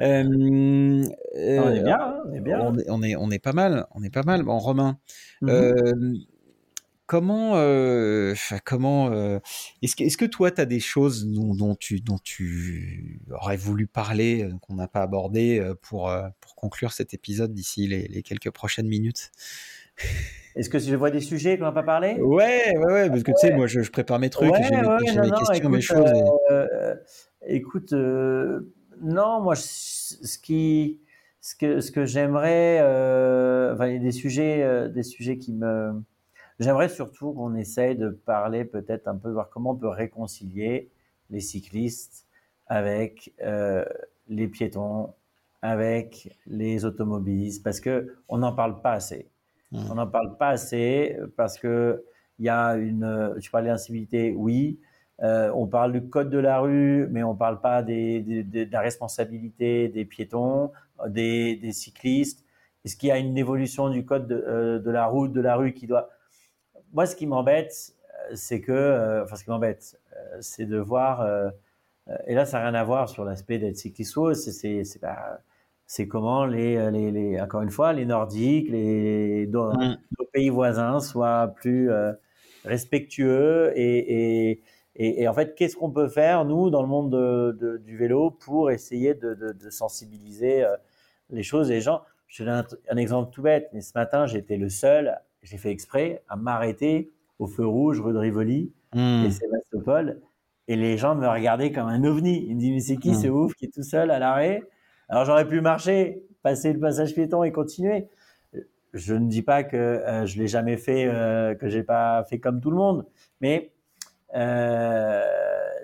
on 0.00 0.04
est 0.04 1.82
bien, 1.82 1.98
hein, 2.00 2.22
on 2.26 2.34
est 2.34 2.40
bien. 2.40 2.60
On 2.88 3.02
est, 3.02 3.16
on 3.16 3.30
est, 3.30 3.38
pas 3.38 3.52
mal, 3.52 3.86
on 3.92 4.02
est 4.02 4.10
pas 4.10 4.22
mal. 4.22 4.42
Bon, 4.42 4.58
Romain. 4.58 4.98
Mm-hmm. 5.42 6.26
Comment, 7.12 7.56
euh, 7.56 8.34
comment 8.64 9.10
euh, 9.10 9.38
est-ce 9.82 9.96
que, 9.96 10.02
est 10.02 10.16
que, 10.16 10.24
toi, 10.24 10.50
tu 10.50 10.62
as 10.62 10.64
des 10.64 10.80
choses 10.80 11.26
dont, 11.26 11.74
tu, 11.74 12.00
dont 12.00 12.16
tu 12.16 13.20
aurais 13.30 13.58
voulu 13.58 13.86
parler, 13.86 14.44
euh, 14.44 14.56
qu'on 14.62 14.76
n'a 14.76 14.88
pas 14.88 15.02
abordé 15.02 15.62
pour, 15.82 16.10
pour 16.40 16.54
conclure 16.54 16.92
cet 16.92 17.12
épisode 17.12 17.52
d'ici 17.52 17.86
les, 17.86 18.22
quelques 18.22 18.50
prochaines 18.50 18.88
minutes? 18.88 19.30
Est-ce 20.54 20.68
que 20.68 20.78
je 20.78 20.94
vois 20.94 21.10
des 21.10 21.20
sujets 21.20 21.56
qu'on 21.56 21.64
n'a 21.64 21.72
pas 21.72 21.82
parlé 21.82 22.20
Ouais, 22.20 22.76
ouais, 22.76 22.92
ouais, 22.92 23.08
parce 23.08 23.22
que 23.22 23.32
tu 23.32 23.38
sais, 23.38 23.54
moi, 23.54 23.66
je, 23.66 23.80
prépare 23.90 24.18
mes 24.18 24.28
trucs, 24.28 24.54
j'ai 24.54 24.76
mes, 24.76 25.30
questions, 25.30 25.54
écoute, 25.54 25.70
mes 25.70 25.80
choses. 25.80 26.12
écoute, 27.46 27.92
non, 27.92 29.40
moi, 29.40 29.54
ce 29.56 30.38
qui, 30.38 31.00
ce 31.40 31.54
que, 31.54 31.80
ce 31.80 31.90
que 31.90 32.04
j'aimerais, 32.04 32.80
enfin, 33.72 33.86
il 33.86 33.94
y 33.94 33.96
a 33.96 34.02
des 34.02 34.12
sujets, 34.12 34.90
des 34.90 35.02
sujets 35.02 35.38
qui 35.38 35.54
me 35.54 36.02
J'aimerais 36.62 36.88
surtout 36.88 37.32
qu'on 37.32 37.56
essaye 37.56 37.96
de 37.96 38.10
parler 38.10 38.64
peut-être 38.64 39.08
un 39.08 39.16
peu, 39.16 39.32
voir 39.32 39.48
comment 39.50 39.70
on 39.70 39.76
peut 39.76 39.88
réconcilier 39.88 40.92
les 41.28 41.40
cyclistes 41.40 42.28
avec 42.68 43.34
euh, 43.42 43.84
les 44.28 44.46
piétons, 44.46 45.12
avec 45.60 46.38
les 46.46 46.84
automobilistes, 46.84 47.64
parce 47.64 47.80
que 47.80 48.14
on 48.28 48.38
n'en 48.38 48.52
parle 48.52 48.80
pas 48.80 48.92
assez. 48.92 49.31
Mmh. 49.72 49.90
On 49.90 49.94
n'en 49.96 50.06
parle 50.06 50.36
pas 50.36 50.50
assez 50.50 51.18
parce 51.36 51.58
que 51.58 52.04
il 52.38 52.46
y 52.46 52.48
a 52.48 52.76
une, 52.76 53.36
tu 53.40 53.50
parlais 53.50 53.68
d'incivilité, 53.68 54.32
oui. 54.36 54.78
Euh, 55.22 55.52
on 55.54 55.66
parle 55.66 55.92
du 55.92 56.08
code 56.08 56.30
de 56.30 56.38
la 56.38 56.60
rue, 56.60 57.06
mais 57.10 57.22
on 57.22 57.34
parle 57.34 57.60
pas 57.60 57.82
des, 57.82 58.22
de 58.22 58.68
la 58.72 58.80
responsabilité 58.80 59.88
des 59.88 60.04
piétons, 60.04 60.72
des, 61.06 61.56
des 61.56 61.72
cyclistes. 61.72 62.44
Est-ce 62.84 62.96
qu'il 62.96 63.10
y 63.10 63.12
a 63.12 63.18
une 63.18 63.38
évolution 63.38 63.90
du 63.90 64.04
code 64.04 64.26
de, 64.26 64.34
euh, 64.34 64.92
la 64.92 65.06
route, 65.06 65.32
de 65.32 65.40
la 65.40 65.56
rue 65.56 65.74
qui 65.74 65.86
doit 65.86 66.08
moi, 66.92 67.06
ce 67.06 67.16
qui 67.16 67.26
m'embête, 67.26 67.94
euh, 68.30 68.34
c'est 68.34 68.60
que, 68.60 68.72
euh, 68.72 69.24
enfin, 69.24 69.36
ce 69.36 69.44
qui 69.44 69.50
m'embête, 69.50 69.98
euh, 70.14 70.38
c'est 70.40 70.66
de 70.66 70.78
voir, 70.78 71.26
et 72.26 72.34
là, 72.34 72.44
ça 72.44 72.58
n'a 72.58 72.64
rien 72.64 72.74
à 72.74 72.84
voir 72.84 73.08
sur 73.08 73.24
l'aspect 73.24 73.58
d'être 73.58 73.76
cycliste 73.76 74.34
c'est, 74.34 74.52
c'est, 74.52 74.84
c'est 74.84 75.00
comment 76.08 76.46
les, 76.46 76.90
les, 76.90 77.10
les, 77.10 77.40
encore 77.40 77.62
une 77.62 77.70
fois, 77.70 77.92
les 77.92 78.06
Nordiques, 78.06 78.68
les, 78.70 79.46
nos, 79.46 79.72
mm. 79.72 79.98
pays 80.32 80.48
voisins 80.48 81.00
soient 81.00 81.48
plus 81.48 81.90
respectueux 82.64 83.72
et, 83.76 84.50
et, 84.50 84.62
et, 84.94 85.28
en 85.28 85.32
fait, 85.34 85.54
qu'est-ce 85.54 85.76
qu'on 85.76 85.90
peut 85.90 86.08
faire, 86.08 86.44
nous, 86.44 86.70
dans 86.70 86.82
le 86.82 86.88
monde 86.88 87.10
de, 87.10 87.78
du 87.78 87.96
vélo, 87.96 88.30
pour 88.30 88.70
essayer 88.70 89.14
de, 89.14 89.34
de, 89.34 89.70
sensibiliser 89.70 90.64
les 91.30 91.42
choses 91.42 91.68
les 91.68 91.80
gens? 91.80 92.02
Je 92.28 92.44
donne 92.44 92.54
un, 92.54 92.66
un, 92.90 92.96
exemple 92.96 93.30
tout 93.32 93.42
bête, 93.42 93.68
mais 93.72 93.80
ce 93.80 93.92
matin, 93.94 94.26
j'étais 94.26 94.56
le 94.56 94.68
seul 94.70 95.18
j'ai 95.42 95.58
fait 95.58 95.70
exprès 95.70 96.22
à 96.28 96.36
m'arrêter 96.36 97.10
au 97.38 97.46
feu 97.46 97.66
rouge 97.66 98.00
rue 98.00 98.12
de 98.12 98.18
Rivoli 98.18 98.72
mmh. 98.94 99.24
et 99.26 99.30
Sébastopol. 99.30 100.20
Et 100.68 100.76
les 100.76 100.96
gens 100.96 101.14
me 101.14 101.26
regardaient 101.26 101.72
comme 101.72 101.88
un 101.88 102.04
ovni. 102.04 102.46
Ils 102.48 102.54
me 102.54 102.60
disent, 102.60 102.72
mais 102.72 102.80
c'est 102.80 102.96
qui 102.96 103.10
mmh. 103.10 103.22
ce 103.22 103.28
ouf 103.28 103.54
qui 103.54 103.66
est 103.66 103.74
tout 103.74 103.82
seul 103.82 104.10
à 104.10 104.18
l'arrêt? 104.18 104.62
Alors 105.12 105.26
j'aurais 105.26 105.46
pu 105.46 105.60
marcher, 105.60 106.24
passer 106.42 106.72
le 106.72 106.80
passage 106.80 107.12
piéton 107.14 107.44
et 107.44 107.52
continuer. 107.52 108.08
Je 108.94 109.12
ne 109.12 109.28
dis 109.28 109.42
pas 109.42 109.62
que 109.62 109.76
euh, 109.76 110.24
je 110.24 110.38
l'ai 110.38 110.48
jamais 110.48 110.78
fait, 110.78 111.06
euh, 111.06 111.54
que 111.54 111.68
j'ai 111.68 111.82
pas 111.82 112.24
fait 112.24 112.38
comme 112.38 112.62
tout 112.62 112.70
le 112.70 112.78
monde, 112.78 113.04
mais 113.42 113.72
euh, 114.34 115.22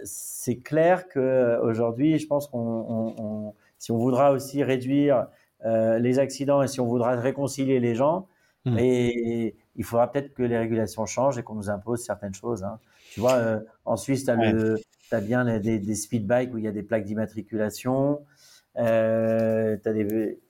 c'est 0.03 0.57
clair 0.57 1.09
que 1.09 1.61
aujourd'hui, 1.63 2.19
je 2.19 2.27
pense 2.27 2.47
qu'on, 2.47 2.59
on, 2.59 3.15
on, 3.19 3.55
si 3.77 3.93
on 3.93 3.99
voudra 3.99 4.33
aussi 4.33 4.65
réduire 4.65 5.27
euh, 5.67 5.99
les 5.99 6.19
accidents 6.19 6.63
et 6.63 6.67
si 6.67 6.81
on 6.81 6.87
voudra 6.87 7.15
réconcilier 7.15 7.81
les 7.81 7.95
gens, 7.95 8.29
Hmm. 8.65 8.79
Et 8.79 9.55
il 9.77 9.85
faudra 9.85 10.11
peut-être 10.11 10.35
que 10.35 10.43
les 10.43 10.59
régulations 10.59 11.07
changent 11.07 11.39
et 11.39 11.43
qu'on 11.43 11.55
nous 11.55 11.71
impose 11.71 12.05
certaines 12.05 12.35
choses. 12.35 12.65
Hein. 12.65 12.79
Tu 13.13 13.21
vois, 13.21 13.35
euh, 13.35 13.61
en 13.85 13.97
Suisse, 13.97 14.25
tu 14.25 14.31
as, 14.31 15.21
bien 15.21 15.45
des, 15.59 15.79
des 15.79 15.95
speed 15.95 16.27
bikes 16.27 16.53
où 16.53 16.59
il 16.59 16.65
y 16.65 16.69
a 16.69 16.73
des 16.73 16.83
plaques 16.83 17.05
d'immatriculation. 17.05 18.21
Euh, 18.79 19.77
des... 19.85 20.41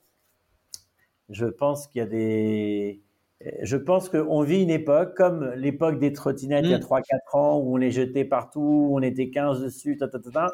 Je 1.31 1.47
pense 1.47 1.87
qu'il 1.87 2.01
y 2.01 2.03
a 2.03 2.07
des. 2.07 3.03
Je 3.63 3.77
pense 3.77 4.09
qu'on 4.09 4.43
vit 4.43 4.63
une 4.63 4.71
époque 4.71 5.17
comme 5.17 5.53
l'époque 5.55 5.99
des 6.01 6.13
trottinettes 6.13 6.65
il 6.65 6.73
y 6.73 6.75
a 6.75 6.79
3-4 6.79 7.03
hmm. 7.03 7.37
ans 7.37 7.59
où 7.59 7.75
on 7.75 7.77
les 7.77 7.93
jetait 7.93 8.25
partout, 8.25 8.89
où 8.91 8.99
on 8.99 9.03
était 9.03 9.31
15 9.31 9.63
dessus, 9.63 9.97
ta, 9.97 10.09
ta, 10.09 10.19
ta, 10.19 10.53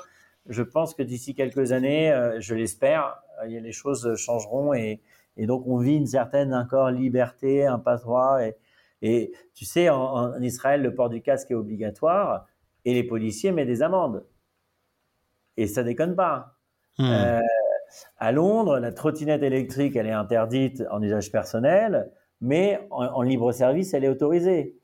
Je 0.49 0.63
pense 0.63 0.95
que 0.95 1.03
d'ici 1.03 1.35
quelques 1.35 1.73
années, 1.73 2.13
euh, 2.13 2.41
je 2.41 2.55
l'espère, 2.55 3.23
les 3.47 3.73
choses 3.73 4.15
changeront 4.17 4.75
et, 4.75 5.01
et 5.37 5.47
donc, 5.47 5.67
on 5.67 5.79
vit 5.79 5.97
une 5.97 6.07
certaine 6.07 6.55
encore 6.55 6.91
liberté, 6.91 7.67
un 7.67 7.79
passe-droit. 7.79 8.45
Et, 8.45 8.57
et, 9.03 9.33
tu 9.55 9.65
sais, 9.65 9.89
en, 9.89 10.41
Israël, 10.41 10.83
le 10.83 10.95
port 10.95 11.09
du 11.09 11.23
casque 11.23 11.51
est 11.51 11.55
obligatoire 11.55 12.47
et 12.85 12.95
les 12.95 13.05
policiers 13.05 13.53
mettent 13.53 13.69
des 13.69 13.83
amendes. 13.83 14.25
Et 15.57 15.67
ça 15.67 15.83
déconne 15.83 16.15
pas. 16.15 16.57
Euh, 17.01 17.41
à 18.19 18.33
Londres, 18.33 18.79
la 18.79 18.93
trottinette 18.93 19.43
électrique, 19.43 19.97
elle 19.97 20.07
est 20.07 20.13
interdite 20.13 20.83
en 20.91 21.03
usage 21.03 21.31
personnel, 21.31 22.11
mais 22.41 22.87
en, 22.91 23.23
libre 23.23 23.53
service, 23.53 23.95
elle 23.95 24.05
est 24.05 24.09
autorisée. 24.09 24.77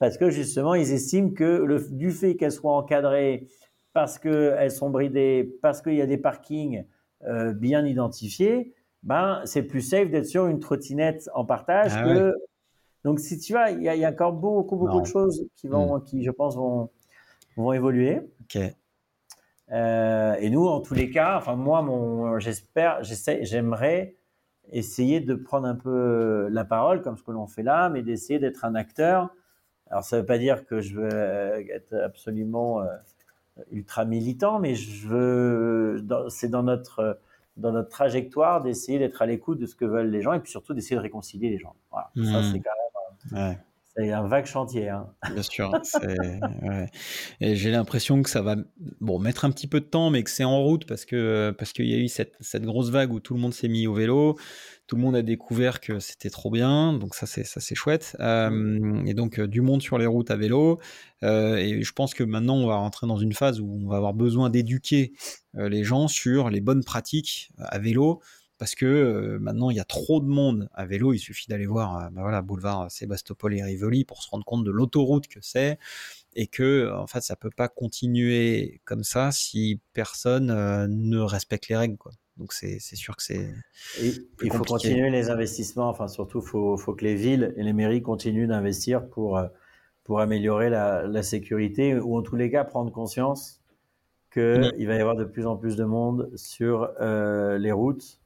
Parce 0.00 0.18
que 0.18 0.30
justement, 0.30 0.74
ils 0.74 0.92
estiment 0.92 1.30
que 1.30 1.44
le, 1.44 1.80
du 1.90 2.10
fait 2.10 2.36
qu'elles 2.36 2.52
soient 2.52 2.76
encadrées, 2.76 3.48
parce 3.92 4.18
qu'elles 4.18 4.70
sont 4.70 4.90
bridées, 4.90 5.56
parce 5.62 5.80
qu'il 5.80 5.94
y 5.94 6.02
a 6.02 6.06
des 6.06 6.18
parkings 6.18 6.84
euh, 7.26 7.52
bien 7.52 7.86
identifiés, 7.86 8.74
ben, 9.02 9.42
c'est 9.44 9.62
plus 9.62 9.82
safe 9.82 10.10
d'être 10.10 10.26
sur 10.26 10.46
une 10.46 10.58
trottinette 10.58 11.28
en 11.34 11.44
partage 11.44 11.92
ah 11.94 12.04
que. 12.04 12.34
Donc, 13.04 13.20
si 13.20 13.38
tu 13.38 13.52
vois, 13.52 13.70
il 13.70 13.82
y, 13.82 14.04
a 14.04 14.08
encore 14.08 14.32
beaucoup, 14.32 14.76
beaucoup 14.76 15.00
de 15.00 15.06
choses 15.06 15.46
qui 15.56 15.68
vont, 15.68 15.98
hmm. 15.98 16.04
qui, 16.04 16.24
je 16.24 16.30
pense, 16.30 16.56
vont, 16.56 16.88
vont 17.56 17.72
évoluer. 17.72 18.20
Ok. 18.42 18.58
Euh, 19.72 20.34
et 20.34 20.50
nous, 20.50 20.66
en 20.66 20.80
tous 20.80 20.94
les 20.94 21.10
cas, 21.10 21.36
enfin, 21.36 21.56
moi, 21.56 21.82
mon, 21.82 22.38
j'espère, 22.38 23.02
j'essaie, 23.02 23.44
j'aimerais 23.44 24.16
essayer 24.72 25.20
de 25.20 25.34
prendre 25.34 25.66
un 25.66 25.74
peu 25.74 26.48
la 26.50 26.64
parole, 26.64 27.02
comme 27.02 27.16
ce 27.16 27.22
que 27.22 27.32
l'on 27.32 27.46
fait 27.46 27.62
là, 27.62 27.88
mais 27.88 28.02
d'essayer 28.02 28.38
d'être 28.38 28.64
un 28.64 28.74
acteur. 28.74 29.30
Alors, 29.90 30.04
ça 30.04 30.16
ne 30.16 30.20
veut 30.22 30.26
pas 30.26 30.38
dire 30.38 30.66
que 30.66 30.80
je 30.80 30.96
veux 30.96 31.70
être 31.70 31.94
absolument 31.94 32.82
ultra 33.70 34.04
militant, 34.04 34.58
mais 34.58 34.74
je 34.74 35.06
veux, 35.06 36.06
c'est 36.28 36.48
dans 36.48 36.62
notre, 36.62 37.20
dans 37.56 37.72
notre 37.72 37.90
trajectoire 37.90 38.62
d'essayer 38.62 38.98
d'être 38.98 39.22
à 39.22 39.26
l'écoute 39.26 39.58
de 39.58 39.66
ce 39.66 39.76
que 39.76 39.84
veulent 39.84 40.10
les 40.10 40.22
gens 40.22 40.32
et 40.32 40.40
puis 40.40 40.50
surtout 40.50 40.74
d'essayer 40.74 40.96
de 40.96 41.02
réconcilier 41.02 41.50
les 41.50 41.58
gens. 41.58 41.74
Voilà. 41.90 42.10
Ça, 42.16 42.40
mmh. 42.40 42.52
c'est 42.52 42.60
quand 42.60 42.70
même. 43.32 43.56
C'est 43.96 44.10
un 44.10 44.26
vague 44.26 44.46
chantier. 44.46 44.88
Hein. 44.88 45.06
Bien 45.32 45.42
sûr. 45.42 45.72
Ouais. 46.62 46.88
Et 47.40 47.54
j'ai 47.54 47.70
l'impression 47.70 48.22
que 48.22 48.30
ça 48.30 48.42
va 48.42 48.56
bon, 49.00 49.18
mettre 49.18 49.44
un 49.44 49.50
petit 49.50 49.68
peu 49.68 49.80
de 49.80 49.84
temps, 49.84 50.10
mais 50.10 50.22
que 50.24 50.30
c'est 50.30 50.44
en 50.44 50.62
route 50.62 50.84
parce 50.86 51.04
que 51.04 51.54
parce 51.56 51.72
qu'il 51.72 51.86
y 51.86 51.94
a 51.94 51.98
eu 51.98 52.08
cette, 52.08 52.34
cette, 52.40 52.64
grosse 52.64 52.90
vague 52.90 53.12
où 53.12 53.20
tout 53.20 53.34
le 53.34 53.40
monde 53.40 53.54
s'est 53.54 53.68
mis 53.68 53.86
au 53.86 53.94
vélo, 53.94 54.36
tout 54.88 54.96
le 54.96 55.02
monde 55.02 55.14
a 55.14 55.22
découvert 55.22 55.80
que 55.80 56.00
c'était 56.00 56.30
trop 56.30 56.50
bien, 56.50 56.92
donc 56.92 57.14
ça 57.14 57.26
c'est 57.26 57.44
ça 57.44 57.60
c'est 57.60 57.76
chouette. 57.76 58.16
Euh, 58.20 59.04
et 59.06 59.14
donc 59.14 59.40
du 59.40 59.60
monde 59.60 59.80
sur 59.80 59.98
les 59.98 60.06
routes 60.06 60.30
à 60.30 60.36
vélo. 60.36 60.80
Euh, 61.22 61.56
et 61.56 61.82
je 61.82 61.92
pense 61.92 62.14
que 62.14 62.24
maintenant 62.24 62.56
on 62.56 62.66
va 62.66 62.76
rentrer 62.76 63.06
dans 63.06 63.16
une 63.16 63.32
phase 63.32 63.60
où 63.60 63.80
on 63.84 63.88
va 63.88 63.96
avoir 63.96 64.14
besoin 64.14 64.50
d'éduquer 64.50 65.12
euh, 65.56 65.68
les 65.68 65.84
gens 65.84 66.08
sur 66.08 66.50
les 66.50 66.60
bonnes 66.60 66.84
pratiques 66.84 67.50
à 67.58 67.78
vélo 67.78 68.20
parce 68.58 68.74
que 68.74 68.86
euh, 68.86 69.38
maintenant 69.40 69.70
il 69.70 69.76
y 69.76 69.80
a 69.80 69.84
trop 69.84 70.20
de 70.20 70.26
monde 70.26 70.68
à 70.74 70.86
vélo. 70.86 71.12
Il 71.12 71.18
suffit 71.18 71.48
d'aller 71.48 71.66
voir, 71.66 71.96
euh, 71.96 72.10
bah 72.10 72.22
voilà, 72.22 72.42
boulevard 72.42 72.90
Sébastopol 72.90 73.54
et 73.54 73.62
Rivoli 73.62 74.04
pour 74.04 74.22
se 74.22 74.30
rendre 74.30 74.44
compte 74.44 74.64
de 74.64 74.70
l'autoroute 74.70 75.26
que 75.26 75.40
c'est 75.42 75.78
et 76.36 76.46
que 76.46 76.92
en 76.92 77.06
fait 77.06 77.20
ça 77.20 77.36
peut 77.36 77.50
pas 77.50 77.68
continuer 77.68 78.80
comme 78.84 79.04
ça 79.04 79.32
si 79.32 79.80
personne 79.92 80.50
euh, 80.50 80.86
ne 80.88 81.18
respecte 81.18 81.68
les 81.68 81.76
règles, 81.76 81.96
quoi. 81.96 82.12
Donc 82.36 82.52
c'est 82.52 82.80
sûr 82.80 83.16
que 83.16 83.22
c'est. 83.22 83.54
Il 84.00 84.52
faut 84.52 84.64
continuer 84.64 85.08
les 85.08 85.30
investissements. 85.30 85.88
Enfin 85.88 86.08
surtout 86.08 86.40
faut 86.40 86.76
faut 86.76 86.92
que 86.92 87.04
les 87.04 87.14
villes 87.14 87.54
et 87.56 87.62
les 87.62 87.72
mairies 87.72 88.02
continuent 88.02 88.48
d'investir 88.48 89.06
pour 89.08 89.40
pour 90.02 90.20
améliorer 90.20 90.68
la, 90.68 91.04
la, 91.04 91.22
sécurité 91.22 91.94
ou 91.94 92.18
en 92.18 92.22
tous 92.22 92.34
les 92.34 92.50
cas 92.50 92.64
prendre 92.64 92.90
conscience 92.90 93.62
qu'il 94.32 94.72
il 94.76 94.86
va 94.88 94.96
y 94.96 95.00
avoir 95.00 95.14
de 95.14 95.24
plus 95.24 95.46
en 95.46 95.56
plus 95.56 95.76
de 95.76 95.84
monde 95.84 96.28
sur 96.34 96.90
les 97.00 97.70
routes 97.70 98.18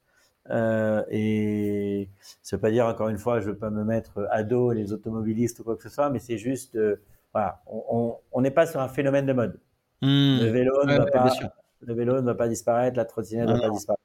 euh, 0.50 1.02
et 1.10 2.08
ça 2.42 2.56
veut 2.56 2.60
pas 2.60 2.70
dire 2.70 2.86
encore 2.86 3.08
une 3.08 3.18
fois, 3.18 3.40
je 3.40 3.50
veux 3.50 3.56
pas 3.56 3.70
me 3.70 3.84
mettre 3.84 4.26
à 4.30 4.42
dos 4.42 4.72
les 4.72 4.92
automobilistes 4.92 5.60
ou 5.60 5.64
quoi 5.64 5.76
que 5.76 5.82
ce 5.82 5.88
soit, 5.88 6.10
mais 6.10 6.18
c'est 6.18 6.38
juste, 6.38 6.76
euh, 6.76 6.96
voilà, 7.32 7.62
on 7.66 8.40
n'est 8.40 8.50
pas 8.50 8.66
sur 8.66 8.80
un 8.80 8.88
phénomène 8.88 9.26
de 9.26 9.32
mode. 9.32 9.60
Hmm. 10.00 10.38
Le 10.40 10.46
vélo 10.46 10.84
ne 10.84 10.96
va 10.96 11.06
pas, 11.06 11.30
le 11.82 11.94
vélo 11.94 12.20
ne 12.20 12.26
va 12.26 12.34
pas 12.34 12.48
disparaître, 12.48 12.96
la 12.96 13.04
trottinette 13.04 13.48
ne 13.48 13.54
va 13.54 13.60
pas 13.60 13.70
disparaître. 13.70 14.02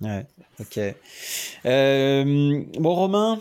Ouais, 0.00 0.26
ok. 0.60 0.78
Euh, 1.66 2.64
bon, 2.78 2.94
Romain, 2.94 3.40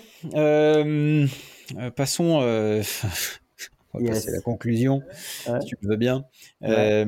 C'est 4.13 4.31
la 4.31 4.41
conclusion, 4.41 5.01
si 5.61 5.67
tu 5.67 5.75
veux 5.81 5.95
bien. 5.95 6.25
Euh, 6.63 7.05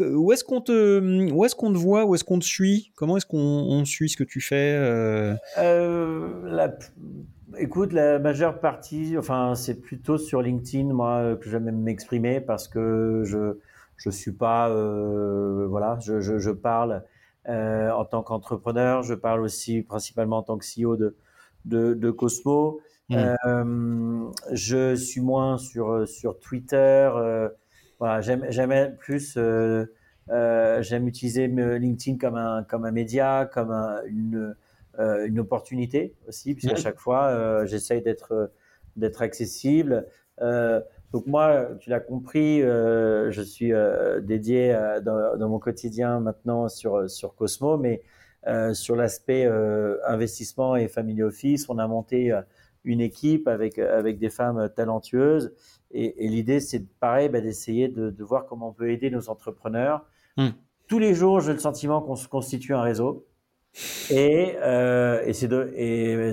où 0.00 0.32
est-ce 0.32 0.44
qu'on 0.44 0.60
te, 0.60 1.30
où 1.32 1.44
est-ce 1.44 1.54
qu'on 1.54 1.72
te 1.72 1.78
voit, 1.78 2.04
où 2.04 2.14
est-ce 2.14 2.24
qu'on 2.24 2.38
te 2.38 2.44
suit? 2.44 2.92
Comment 2.96 3.16
est-ce 3.16 3.26
qu'on 3.26 3.84
suit 3.84 4.08
ce 4.08 4.16
que 4.16 4.24
tu 4.24 4.40
fais 4.40 4.74
euh? 4.76 5.34
Euh, 5.58 6.68
Écoute, 7.58 7.92
la 7.92 8.20
majeure 8.20 8.60
partie, 8.60 9.18
enfin, 9.18 9.54
c'est 9.56 9.74
plutôt 9.74 10.18
sur 10.18 10.40
LinkedIn, 10.40 10.92
moi, 10.92 11.36
que 11.40 11.50
j'aime 11.50 11.70
m'exprimer 11.70 12.40
parce 12.40 12.68
que 12.68 13.22
je 13.24 13.58
je 13.96 14.08
suis 14.08 14.32
pas, 14.32 14.68
voilà, 15.66 15.98
je, 16.00 16.20
je, 16.20 16.38
je 16.38 16.50
parle 16.50 17.02
en 17.46 18.04
tant 18.04 18.22
qu'entrepreneur, 18.22 19.02
je 19.02 19.14
parle 19.14 19.40
aussi 19.42 19.82
principalement 19.82 20.38
en 20.38 20.42
tant 20.42 20.58
que 20.58 20.64
CEO 20.64 20.96
de 20.96 21.16
de, 21.64 21.94
de 21.94 22.10
Cosmo. 22.10 22.80
Mmh. 23.10 23.36
Euh, 23.44 24.30
je 24.52 24.94
suis 24.94 25.20
moins 25.20 25.58
sur 25.58 26.06
sur 26.06 26.38
Twitter. 26.38 27.10
Euh, 27.12 27.48
voilà, 27.98 28.20
j'aime 28.20 28.46
j'aime 28.50 28.96
plus. 28.96 29.36
Euh, 29.36 29.86
j'aime 30.80 31.08
utiliser 31.08 31.48
LinkedIn 31.48 32.18
comme 32.18 32.36
un 32.36 32.62
comme 32.62 32.84
un 32.84 32.92
média, 32.92 33.50
comme 33.52 33.72
une 34.06 34.54
une 34.98 35.40
opportunité 35.40 36.14
aussi, 36.28 36.54
puisqu'à 36.54 36.76
chaque 36.76 36.98
fois 36.98 37.64
j'essaye 37.66 38.02
d'être 38.02 38.52
d'être 38.96 39.22
accessible. 39.22 40.06
donc 40.38 41.26
moi, 41.26 41.70
tu 41.80 41.90
l'as 41.90 42.00
compris, 42.00 42.60
je 42.60 43.42
suis 43.42 43.72
dédié 44.22 44.78
dans, 45.02 45.36
dans, 45.36 45.48
mon 45.48 45.58
quotidien 45.58 46.20
maintenant 46.20 46.68
sur 46.68 47.10
sur 47.10 47.34
Cosmo, 47.34 47.76
mais 47.76 48.02
sur 48.74 48.94
l'aspect 48.94 49.46
investissement 50.06 50.76
et 50.76 50.86
family 50.86 51.22
office, 51.22 51.68
on 51.68 51.78
a 51.78 51.88
monté 51.88 52.32
une 52.84 53.00
équipe 53.00 53.48
avec, 53.48 53.78
avec 53.78 54.18
des 54.18 54.30
femmes 54.30 54.70
talentueuses. 54.74 55.52
Et, 55.92 56.28
l'idée, 56.28 56.60
c'est 56.60 56.88
pareil, 57.00 57.28
bah, 57.28 57.40
d'essayer 57.40 57.88
de, 57.88 58.10
de, 58.10 58.24
voir 58.24 58.46
comment 58.46 58.68
on 58.68 58.72
peut 58.72 58.90
aider 58.90 59.10
nos 59.10 59.28
entrepreneurs. 59.28 60.06
Hmm. 60.36 60.50
Tous 60.86 60.98
les 60.98 61.14
jours, 61.14 61.40
j'ai 61.40 61.52
le 61.52 61.58
sentiment 61.58 62.00
qu'on 62.00 62.16
se 62.16 62.28
constitue 62.28 62.74
un 62.74 62.82
réseau. 62.82 63.26
Et, 64.10 64.56
euh, 64.62 65.22
et 65.24 65.32
c'est 65.32 65.48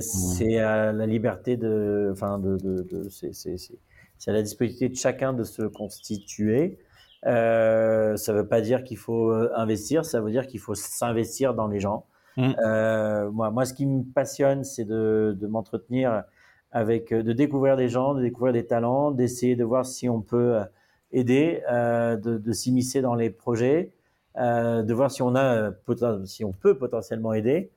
c'est 0.01 0.57
à 0.57 0.91
la 0.91 1.05
liberté 1.05 1.55
de, 1.55 2.09
enfin 2.11 2.39
de, 2.39 2.57
de, 2.57 2.81
de 2.81 3.09
c'est 3.09 4.31
à 4.31 4.33
la 4.33 4.41
disponibilité 4.41 4.89
de 4.89 4.95
chacun 4.95 5.33
de 5.33 5.43
se 5.43 5.61
constituer. 5.61 6.79
Euh, 7.27 8.15
ça 8.15 8.33
veut 8.33 8.47
pas 8.47 8.61
dire 8.61 8.83
qu'il 8.83 8.97
faut 8.97 9.31
investir, 9.55 10.03
ça 10.03 10.19
veut 10.21 10.31
dire 10.31 10.47
qu'il 10.47 10.59
faut 10.59 10.73
s'investir 10.73 11.53
dans 11.53 11.67
les 11.67 11.79
gens. 11.79 12.05
Hmm. 12.37 12.53
Euh, 12.63 13.31
moi, 13.31 13.49
moi, 13.51 13.65
ce 13.65 13.73
qui 13.73 13.85
me 13.85 14.03
passionne, 14.03 14.63
c'est 14.63 14.85
de, 14.85 15.35
de 15.39 15.47
m'entretenir 15.47 16.23
avec 16.71 17.11
euh, 17.11 17.23
de 17.23 17.33
découvrir 17.33 17.77
des 17.77 17.89
gens, 17.89 18.13
de 18.13 18.21
découvrir 18.21 18.53
des 18.53 18.65
talents, 18.65 19.11
d'essayer 19.11 19.55
de 19.55 19.63
voir 19.63 19.85
si 19.85 20.09
on 20.09 20.21
peut 20.21 20.55
euh, 20.57 20.63
aider, 21.11 21.63
euh, 21.71 22.15
de, 22.17 22.37
de 22.37 22.51
s'immiscer 22.51 23.01
dans 23.01 23.15
les 23.15 23.29
projets, 23.29 23.91
euh, 24.37 24.83
de 24.83 24.93
voir 24.93 25.11
si 25.11 25.21
on 25.21 25.35
a 25.35 25.71
si 26.25 26.43
on 26.43 26.51
peut 26.51 26.77
potentiellement 26.77 27.33
aider 27.33 27.71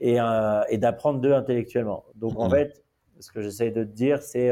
et, 0.00 0.20
euh, 0.20 0.62
et 0.68 0.78
d'apprendre 0.78 1.20
d'eux 1.20 1.34
intellectuellement. 1.34 2.04
Donc 2.14 2.38
en 2.38 2.48
mmh. 2.48 2.50
fait, 2.50 2.84
ce 3.20 3.30
que 3.32 3.40
j'essaie 3.40 3.70
de 3.70 3.84
te 3.84 3.92
dire, 3.92 4.22
c'est 4.22 4.50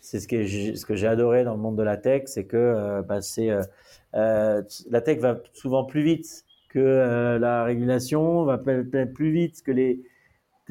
c'est 0.00 0.18
ce 0.18 0.26
que 0.26 0.42
j'ai, 0.44 0.76
ce 0.76 0.86
que 0.86 0.94
j'ai 0.94 1.06
adoré 1.06 1.44
dans 1.44 1.54
le 1.54 1.60
monde 1.60 1.76
de 1.76 1.82
la 1.82 1.98
tech, 1.98 2.22
c'est 2.26 2.44
que 2.44 3.02
bah, 3.02 3.20
c'est 3.20 3.50
la 4.14 5.00
tech 5.02 5.18
va 5.18 5.38
souvent 5.52 5.84
plus 5.84 6.02
vite 6.02 6.44
que 6.70 7.38
la 7.38 7.64
régulation, 7.64 8.44
va 8.44 8.56
plus 8.58 9.30
vite 9.30 9.62
que 9.62 9.72
les 9.72 10.02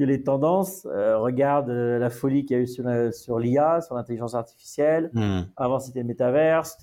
les 0.06 0.22
tendances. 0.22 0.86
Euh, 0.86 1.18
regarde 1.18 1.70
euh, 1.70 1.98
la 1.98 2.10
folie 2.10 2.44
qu'il 2.44 2.56
y 2.56 2.60
a 2.60 2.62
eu 2.62 2.66
sur, 2.66 2.84
sur 3.12 3.38
l'IA, 3.38 3.80
sur 3.80 3.94
l'intelligence 3.94 4.34
artificielle. 4.34 5.10
Hmm. 5.12 5.42
Avant, 5.56 5.78
c'était 5.78 6.00
le 6.00 6.06
métaverse. 6.06 6.78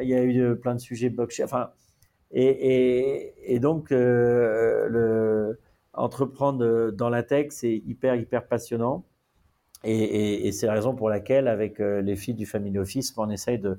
Il 0.00 0.08
y 0.08 0.14
a 0.14 0.24
eu 0.24 0.56
plein 0.56 0.74
de 0.74 0.80
sujets 0.80 1.10
blockchain. 1.10 1.44
Enfin, 1.44 1.70
et, 2.30 3.34
et, 3.42 3.58
donc, 3.58 3.92
euh, 3.92 4.88
le, 4.88 5.60
entreprendre 5.92 6.90
dans 6.90 7.10
la 7.10 7.22
tech, 7.22 7.48
c'est 7.50 7.76
hyper, 7.76 8.14
hyper 8.14 8.46
passionnant. 8.46 9.04
Et, 9.84 10.46
et 10.46 10.52
c'est 10.52 10.66
la 10.66 10.72
raison 10.72 10.94
pour 10.94 11.10
laquelle, 11.10 11.48
avec 11.48 11.78
les 11.78 12.16
filles 12.16 12.34
du 12.34 12.46
Family 12.46 12.78
Office, 12.78 13.12
on 13.16 13.28
essaye 13.30 13.58
de 13.58 13.78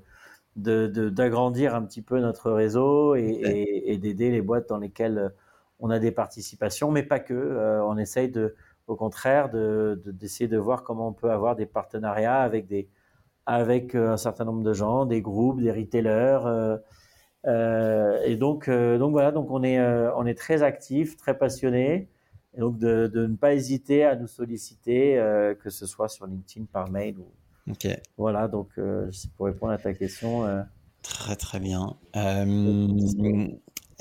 d'agrandir 0.56 1.72
de, 1.72 1.78
un 1.78 1.82
petit 1.82 2.04
peu 2.04 2.20
notre 2.20 2.52
réseau 2.52 3.16
et 3.16 3.98
d'aider 4.00 4.30
les 4.30 4.42
boîtes 4.42 4.70
dans 4.70 4.78
lesquelles 4.78 5.32
on 5.80 5.90
a 5.90 5.98
des 5.98 6.12
participations, 6.12 6.92
mais 6.92 7.02
pas 7.02 7.20
que. 7.20 7.80
on 7.88 7.98
essaye 7.98 8.30
de, 8.30 8.54
au 8.88 8.96
contraire, 8.96 9.50
d'essayer 9.50 10.48
de, 10.48 10.56
de, 10.56 10.62
voir 10.62 10.84
comment 10.84 11.08
on 11.08 11.14
peut 11.14 11.32
avoir 11.32 11.56
des 11.56 11.66
partenariats 11.66 12.42
avec, 12.42 12.68
des, 12.68 12.90
avec 13.46 13.96
euh, 13.96 14.12
un 14.12 14.18
certain 14.18 14.46
nombre 14.46 14.64
de 14.64 14.74
gens, 14.74 15.06
des 15.06 15.22
groupes, 15.22 15.62
des 15.62 15.72
retailers. 15.72 16.46
Euh, 16.46 16.78
euh, 17.46 18.22
et 18.24 18.36
donc, 18.36 18.68
euh, 18.68 18.98
donc 18.98 19.12
voilà, 19.12 19.32
donc 19.32 19.52
on 19.52 19.64
est, 19.64 19.80
euh, 19.80 20.14
on 20.16 20.26
est 20.26 20.38
très 20.38 20.64
actif, 20.64 21.18
très 21.18 21.38
passionné. 21.38 22.10
Et 22.56 22.60
donc 22.60 22.78
de, 22.78 23.08
de, 23.08 23.26
ne 23.26 23.36
pas 23.36 23.54
hésiter 23.54 24.04
à 24.04 24.16
nous 24.16 24.28
solliciter, 24.28 25.16
que 25.60 25.72
ce 25.72 25.88
soit 25.88 26.08
sur 26.08 26.28
LinkedIn, 26.28 26.66
par 26.72 26.92
mail. 26.92 27.18
Ou... 27.18 27.72
Ok. 27.72 27.88
Voilà, 28.16 28.48
donc 28.48 28.80
pour 29.36 29.48
répondre 29.48 29.72
à 29.72 29.80
ta 29.80 29.94
question. 29.94 30.46
Très 31.02 31.36
très 31.36 31.60
bien. 31.60 31.98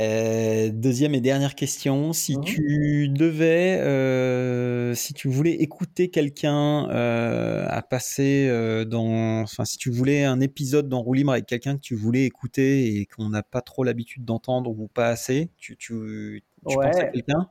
Euh, 0.00 0.70
deuxième 0.72 1.14
et 1.14 1.20
dernière 1.20 1.54
question, 1.54 2.12
si 2.12 2.36
mmh. 2.36 2.44
tu 2.44 3.08
devais, 3.08 3.78
euh, 3.80 4.94
si 4.94 5.12
tu 5.12 5.28
voulais 5.28 5.52
écouter 5.52 6.08
quelqu'un 6.08 6.88
euh, 6.90 7.66
à 7.68 7.82
passer 7.82 8.46
euh, 8.48 8.84
dans, 8.84 9.42
enfin 9.42 9.64
si 9.64 9.76
tu 9.76 9.90
voulais 9.90 10.24
un 10.24 10.40
épisode 10.40 10.88
dans 10.88 11.02
Roue 11.02 11.12
avec 11.30 11.46
quelqu'un 11.46 11.76
que 11.76 11.82
tu 11.82 11.94
voulais 11.94 12.24
écouter 12.24 12.96
et 12.96 13.06
qu'on 13.06 13.28
n'a 13.28 13.42
pas 13.42 13.60
trop 13.60 13.84
l'habitude 13.84 14.24
d'entendre 14.24 14.70
ou 14.70 14.88
pas 14.88 15.08
assez, 15.08 15.50
tu, 15.58 15.76
tu, 15.76 16.42
tu 16.68 16.74
penses 16.74 16.96
à 16.96 17.04
quelqu'un? 17.04 17.48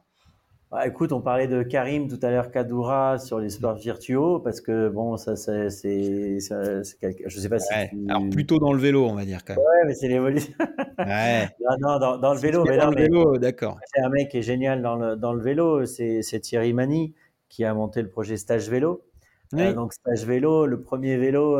Bah, 0.71 0.87
écoute, 0.87 1.11
on 1.11 1.19
parlait 1.19 1.49
de 1.49 1.63
Karim 1.63 2.07
tout 2.07 2.19
à 2.21 2.31
l'heure, 2.31 2.49
Kadoura 2.49 3.19
sur 3.19 3.39
les 3.39 3.49
sports 3.49 3.75
virtuaux, 3.75 4.39
parce 4.39 4.61
que 4.61 4.87
bon, 4.87 5.17
ça, 5.17 5.35
c'est, 5.35 5.67
quelque... 7.01 7.23
je 7.27 7.39
sais 7.39 7.49
pas 7.49 7.59
si. 7.59 7.73
Alors 8.07 8.23
plutôt 8.29 8.57
dans 8.57 8.71
le 8.71 8.79
vélo, 8.79 9.05
on 9.05 9.15
va 9.15 9.25
dire 9.25 9.43
quand 9.43 9.55
même. 9.55 9.65
Ouais, 9.65 9.85
mais 9.87 9.93
c'est 9.93 10.07
l'évolution. 10.07 10.53
ouais. 10.97 11.49
non, 11.81 11.99
dans, 11.99 12.17
dans, 12.17 12.33
le 12.33 12.39
vélo, 12.39 12.63
mais 12.63 12.77
dans 12.77 12.89
le 12.89 12.95
vélo, 12.95 13.37
d'accord. 13.37 13.79
C'est 13.93 14.01
un 14.01 14.07
mec 14.07 14.29
qui 14.29 14.37
est 14.37 14.43
génial 14.43 14.81
dans 14.81 14.95
le, 14.95 15.17
dans 15.17 15.33
le 15.33 15.41
vélo, 15.41 15.85
c'est, 15.85 16.21
Thierry 16.41 16.71
Mani, 16.71 17.13
qui 17.49 17.65
a 17.65 17.73
monté 17.73 18.01
le 18.01 18.07
projet 18.07 18.37
Stage 18.37 18.69
Vélo. 18.69 19.03
donc 19.51 19.91
Stage 19.91 20.25
Vélo, 20.25 20.67
le 20.67 20.81
premier 20.81 21.17
vélo 21.17 21.57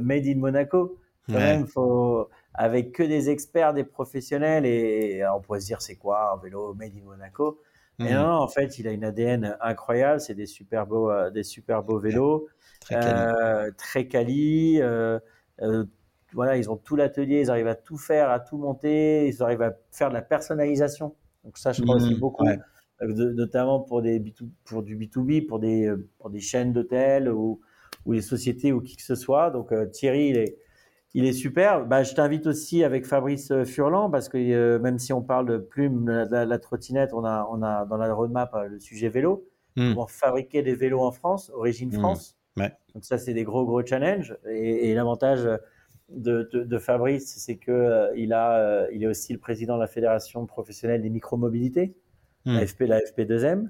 made 0.00 0.24
in 0.24 0.36
Monaco. 0.36 0.98
Quand 1.28 1.40
même, 1.40 1.66
faut, 1.66 2.28
avec 2.54 2.92
que 2.92 3.02
des 3.02 3.28
experts, 3.28 3.74
des 3.74 3.82
professionnels, 3.82 4.64
et, 4.64 5.24
on 5.34 5.40
pourrait 5.40 5.58
se 5.58 5.66
dire 5.66 5.82
c'est 5.82 5.96
quoi 5.96 6.32
un 6.32 6.40
vélo 6.40 6.74
made 6.74 6.92
in 6.96 7.04
Monaco? 7.04 7.60
Mais 7.98 8.12
mhm. 8.12 8.16
non, 8.16 8.28
en 8.28 8.48
fait, 8.48 8.78
il 8.78 8.86
a 8.88 8.92
une 8.92 9.04
ADN 9.04 9.56
incroyable, 9.60 10.20
c'est 10.20 10.34
des 10.34 10.46
super 10.46 10.86
beaux, 10.86 11.10
euh, 11.10 11.30
des 11.30 11.42
super 11.42 11.82
beaux 11.82 11.98
vélos, 11.98 12.48
très 12.80 14.06
quali. 14.06 14.80
Euh, 14.80 15.18
euh, 15.62 15.84
voilà, 16.32 16.56
ils 16.56 16.68
ont 16.68 16.76
tout 16.76 16.96
l'atelier, 16.96 17.40
ils 17.40 17.50
arrivent 17.50 17.68
à 17.68 17.74
tout 17.74 17.96
faire, 17.96 18.30
à 18.30 18.40
tout 18.40 18.58
monter, 18.58 19.28
ils 19.28 19.42
arrivent 19.42 19.62
à 19.62 19.72
faire 19.92 20.10
de 20.10 20.14
la 20.14 20.22
personnalisation. 20.22 21.14
Donc 21.44 21.56
ça, 21.56 21.72
je 21.72 21.82
crois 21.82 21.96
aussi 21.96 22.14
mhm. 22.14 22.20
beaucoup, 22.20 22.44
notamment 23.00 23.80
pour, 23.80 24.02
des 24.02 24.22
pour 24.64 24.82
du 24.82 24.96
B2B, 24.96 25.46
pour 25.46 25.58
des, 25.58 25.90
pour 26.18 26.28
des 26.28 26.40
chaînes 26.40 26.72
d'hôtels 26.72 27.30
ou, 27.30 27.60
ou 28.04 28.14
des 28.14 28.22
sociétés 28.22 28.72
ou 28.72 28.82
qui 28.82 28.96
que 28.96 29.02
ce 29.02 29.14
soit. 29.14 29.50
Donc 29.50 29.72
Thierry, 29.92 30.28
il 30.28 30.36
est 30.36 30.58
il 31.16 31.24
est 31.24 31.32
super. 31.32 31.86
Bah, 31.86 32.02
je 32.02 32.14
t'invite 32.14 32.46
aussi 32.46 32.84
avec 32.84 33.06
Fabrice 33.06 33.50
euh, 33.50 33.64
Furlan 33.64 34.10
parce 34.10 34.28
que 34.28 34.36
euh, 34.36 34.78
même 34.78 34.98
si 34.98 35.14
on 35.14 35.22
parle 35.22 35.46
de 35.46 35.56
plume, 35.56 36.10
la, 36.10 36.44
la, 36.44 36.58
trottinette, 36.58 37.14
on 37.14 37.24
a, 37.24 37.48
on 37.50 37.62
a 37.62 37.86
dans 37.86 37.96
la 37.96 38.12
roadmap 38.12 38.54
euh, 38.54 38.68
le 38.68 38.78
sujet 38.78 39.08
vélo. 39.08 39.48
Hmm. 39.76 39.94
Comment 39.94 40.06
fabriquer 40.06 40.62
des 40.62 40.74
vélos 40.74 41.00
en 41.00 41.12
France, 41.12 41.50
origine 41.54 41.88
hmm. 41.88 42.00
France. 42.00 42.36
Donc 42.56 43.04
ça, 43.04 43.16
c'est 43.16 43.32
des 43.32 43.44
gros 43.44 43.64
gros 43.64 43.84
challenges. 43.84 44.36
Et, 44.50 44.94
l'avantage 44.94 45.48
de, 46.10 46.48
de, 46.52 46.78
Fabrice, 46.78 47.34
c'est 47.38 47.56
que 47.56 48.10
il 48.16 48.32
a, 48.32 48.86
il 48.90 49.02
est 49.02 49.06
aussi 49.06 49.34
le 49.34 49.38
président 49.38 49.76
de 49.76 49.80
la 49.80 49.86
fédération 49.86 50.46
professionnelle 50.46 51.02
des 51.02 51.10
micromobilités, 51.10 51.94
mmh. 52.46 52.54
la 52.54 52.66
FP, 52.66 52.80
la 52.82 53.00
FP2M. 53.00 53.68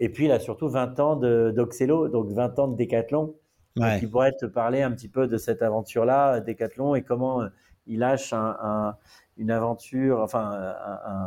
Et 0.00 0.08
puis 0.08 0.24
il 0.24 0.32
a 0.32 0.40
surtout 0.40 0.68
20 0.68 0.98
ans 0.98 1.14
d'Oxelo, 1.16 2.08
donc 2.08 2.32
20 2.32 2.58
ans 2.58 2.66
de 2.66 2.76
décathlon 2.76 3.36
Ouais. 3.76 3.98
Qui 3.98 4.06
pourrait 4.06 4.32
te 4.32 4.46
parler 4.46 4.82
un 4.82 4.92
petit 4.92 5.08
peu 5.08 5.26
de 5.26 5.36
cette 5.36 5.60
aventure-là, 5.60 6.40
Decathlon, 6.40 6.94
et 6.94 7.02
comment 7.02 7.42
euh, 7.42 7.48
il 7.86 7.98
lâche 7.98 8.32
un, 8.32 8.96
une 9.36 9.50
aventure, 9.50 10.20
enfin, 10.20 10.74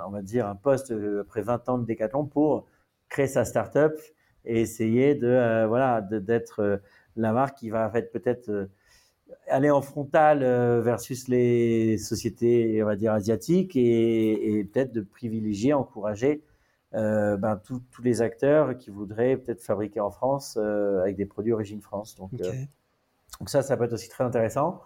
on 0.07 0.11
va 0.11 0.21
dire 0.21 0.47
un 0.47 0.55
poste 0.55 0.91
euh, 0.91 1.21
après 1.21 1.41
20 1.41 1.67
ans 1.69 1.77
de 1.77 1.85
Decathlon 1.85 2.25
pour 2.25 2.65
créer 3.09 3.27
sa 3.27 3.43
start-up 3.43 3.99
et 4.45 4.61
essayer 4.61 5.13
de, 5.13 5.27
euh, 5.27 5.67
voilà, 5.67 6.01
d'être 6.01 6.81
la 7.17 7.33
marque 7.33 7.57
qui 7.57 7.69
va 7.69 7.89
peut-être 7.89 8.69
aller 9.49 9.69
en 9.69 9.81
frontal 9.81 10.39
versus 10.81 11.27
les 11.27 11.97
sociétés, 11.97 12.81
on 12.81 12.85
va 12.85 12.95
dire, 12.95 13.11
asiatiques 13.11 13.75
et, 13.75 14.59
et 14.59 14.63
peut-être 14.63 14.93
de 14.93 15.01
privilégier, 15.01 15.73
encourager 15.73 16.43
euh, 16.93 17.35
ben, 17.35 17.59
tous 17.65 18.01
les 18.01 18.21
acteurs 18.21 18.77
qui 18.77 18.91
voudraient 18.91 19.35
peut-être 19.35 19.61
fabriquer 19.61 19.99
en 19.99 20.09
France 20.09 20.57
euh, 20.59 21.01
avec 21.01 21.17
des 21.17 21.25
produits 21.25 21.51
origine 21.51 21.81
France. 21.81 22.15
Donc, 22.15 22.31
euh, 22.39 22.51
donc, 23.39 23.49
ça, 23.49 23.61
ça 23.61 23.75
peut 23.75 23.83
être 23.83 23.93
aussi 23.93 24.09
très 24.09 24.23
intéressant. 24.23 24.81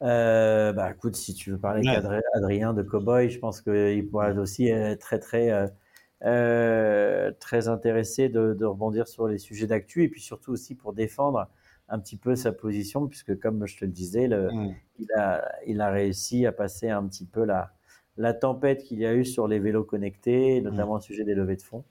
bah, 0.00 0.90
écoute, 0.90 1.14
si 1.14 1.34
tu 1.34 1.52
veux 1.52 1.58
parler 1.58 1.88
avec 1.88 2.24
Adrien 2.34 2.74
de 2.74 2.82
Cowboy, 2.82 3.30
je 3.30 3.38
pense 3.38 3.60
qu'il 3.60 4.08
pourrait 4.08 4.36
aussi 4.38 4.68
être 4.68 4.98
très, 4.98 5.20
très, 5.20 5.72
très 6.20 7.68
intéressé 7.68 8.28
de, 8.28 8.54
de, 8.54 8.64
rebondir 8.64 9.06
sur 9.06 9.28
les 9.28 9.38
sujets 9.38 9.68
d'actu 9.68 10.02
et 10.02 10.08
puis 10.08 10.20
surtout 10.20 10.52
aussi 10.52 10.74
pour 10.74 10.92
défendre 10.92 11.48
un 11.88 11.98
petit 12.00 12.16
peu 12.16 12.34
sa 12.34 12.52
position, 12.52 13.06
puisque 13.06 13.38
comme 13.38 13.66
je 13.66 13.76
te 13.76 13.84
le 13.84 13.90
disais, 13.90 14.26
le, 14.26 14.48
mmh. 14.50 14.74
il, 14.98 15.12
a, 15.12 15.52
il 15.66 15.80
a 15.80 15.90
réussi 15.90 16.46
à 16.46 16.52
passer 16.52 16.88
un 16.88 17.06
petit 17.06 17.24
peu 17.24 17.44
la, 17.44 17.72
la 18.20 18.34
tempête 18.34 18.84
qu'il 18.84 18.98
y 18.98 19.06
a 19.06 19.14
eu 19.14 19.24
sur 19.24 19.48
les 19.48 19.58
vélos 19.58 19.84
connectés, 19.84 20.60
notamment 20.60 20.94
au 20.94 21.00
sujet 21.00 21.24
des 21.24 21.34
levées 21.34 21.56
de 21.56 21.62
fonds. 21.62 21.84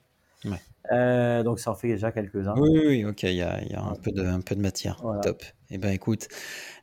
Euh, 0.90 1.42
donc 1.42 1.60
ça 1.60 1.70
en 1.70 1.74
fait 1.74 1.88
déjà 1.88 2.12
quelques-uns. 2.12 2.54
Oui, 2.56 2.82
oui, 2.86 3.04
ok, 3.04 3.24
il 3.24 3.34
y 3.34 3.42
a, 3.42 3.60
un, 3.76 3.94
peu 3.94 4.10
de, 4.10 4.24
un 4.24 4.40
peu 4.40 4.54
de 4.54 4.60
matière. 4.60 5.02
Top. 5.22 5.42
Eh 5.70 5.78
ben 5.78 5.90
écoute, 5.90 6.28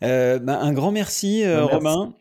euh, 0.04 0.38
ben, 0.40 0.60
un 0.60 0.74
grand 0.74 0.92
merci, 0.92 1.44
euh, 1.44 1.66
Romain. 1.66 2.14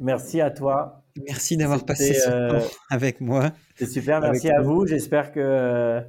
Merci 0.00 0.40
à 0.40 0.50
toi. 0.50 1.02
Merci 1.28 1.56
d'avoir 1.56 1.84
passé 1.84 2.14
ce 2.14 2.28
temps 2.28 2.66
avec 2.90 3.20
moi. 3.20 3.52
C'est 3.76 3.86
super, 3.86 4.20
merci 4.20 4.50
à 4.50 4.60
vous. 4.62 4.86
J'espère 4.86 5.32
que 5.32 6.02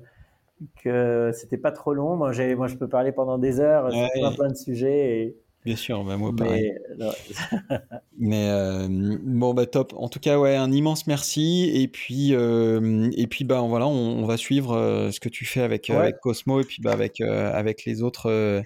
que 0.82 1.32
c'était 1.34 1.57
pas 1.57 1.72
trop 1.72 1.94
long. 1.94 2.15
Moi, 2.15 2.32
moi, 2.56 2.68
je 2.68 2.76
peux 2.76 2.88
parler 2.88 3.11
pendant 3.11 3.38
des 3.38 3.60
heures 3.60 3.91
sur 3.91 4.10
plein, 4.14 4.32
plein 4.32 4.49
de 4.49 4.56
sujets. 4.56 5.22
Et... 5.22 5.38
Bien 5.65 5.75
sûr, 5.75 6.03
bah, 6.03 6.15
moi 6.15 6.31
pareil. 6.35 6.73
Mais, 8.19 8.49
euh, 8.49 8.87
bon 9.23 9.55
bah 9.55 9.65
top. 9.65 9.93
En 9.97 10.09
tout 10.09 10.19
cas 10.19 10.37
ouais, 10.37 10.55
un 10.55 10.71
immense 10.71 11.07
merci 11.07 11.71
et 11.73 11.87
puis 11.87 12.35
euh, 12.35 13.09
et 13.17 13.25
puis 13.25 13.45
bah 13.45 13.61
voilà, 13.61 13.87
on, 13.87 14.25
va 14.25 14.37
suivre 14.37 14.73
euh, 14.73 15.11
ce 15.11 15.19
que 15.19 15.27
tu 15.27 15.45
fais 15.45 15.61
avec, 15.61 15.89
avec 15.89 16.19
Cosmo 16.19 16.61
et 16.61 16.63
puis 16.63 16.81
bah 16.83 16.91
avec 16.91 17.19
avec 17.19 17.83
les 17.85 18.03
autres 18.03 18.63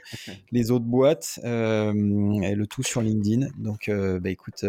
les 0.51 0.71
autres 0.71 0.85
boîtes 0.85 1.39
et 1.43 1.47
le 1.47 2.65
tout 2.67 2.84
sur 2.84 3.01
LinkedIn. 3.01 3.47
Donc 3.57 3.89
bah 3.89 4.30
écoute, 4.30 4.65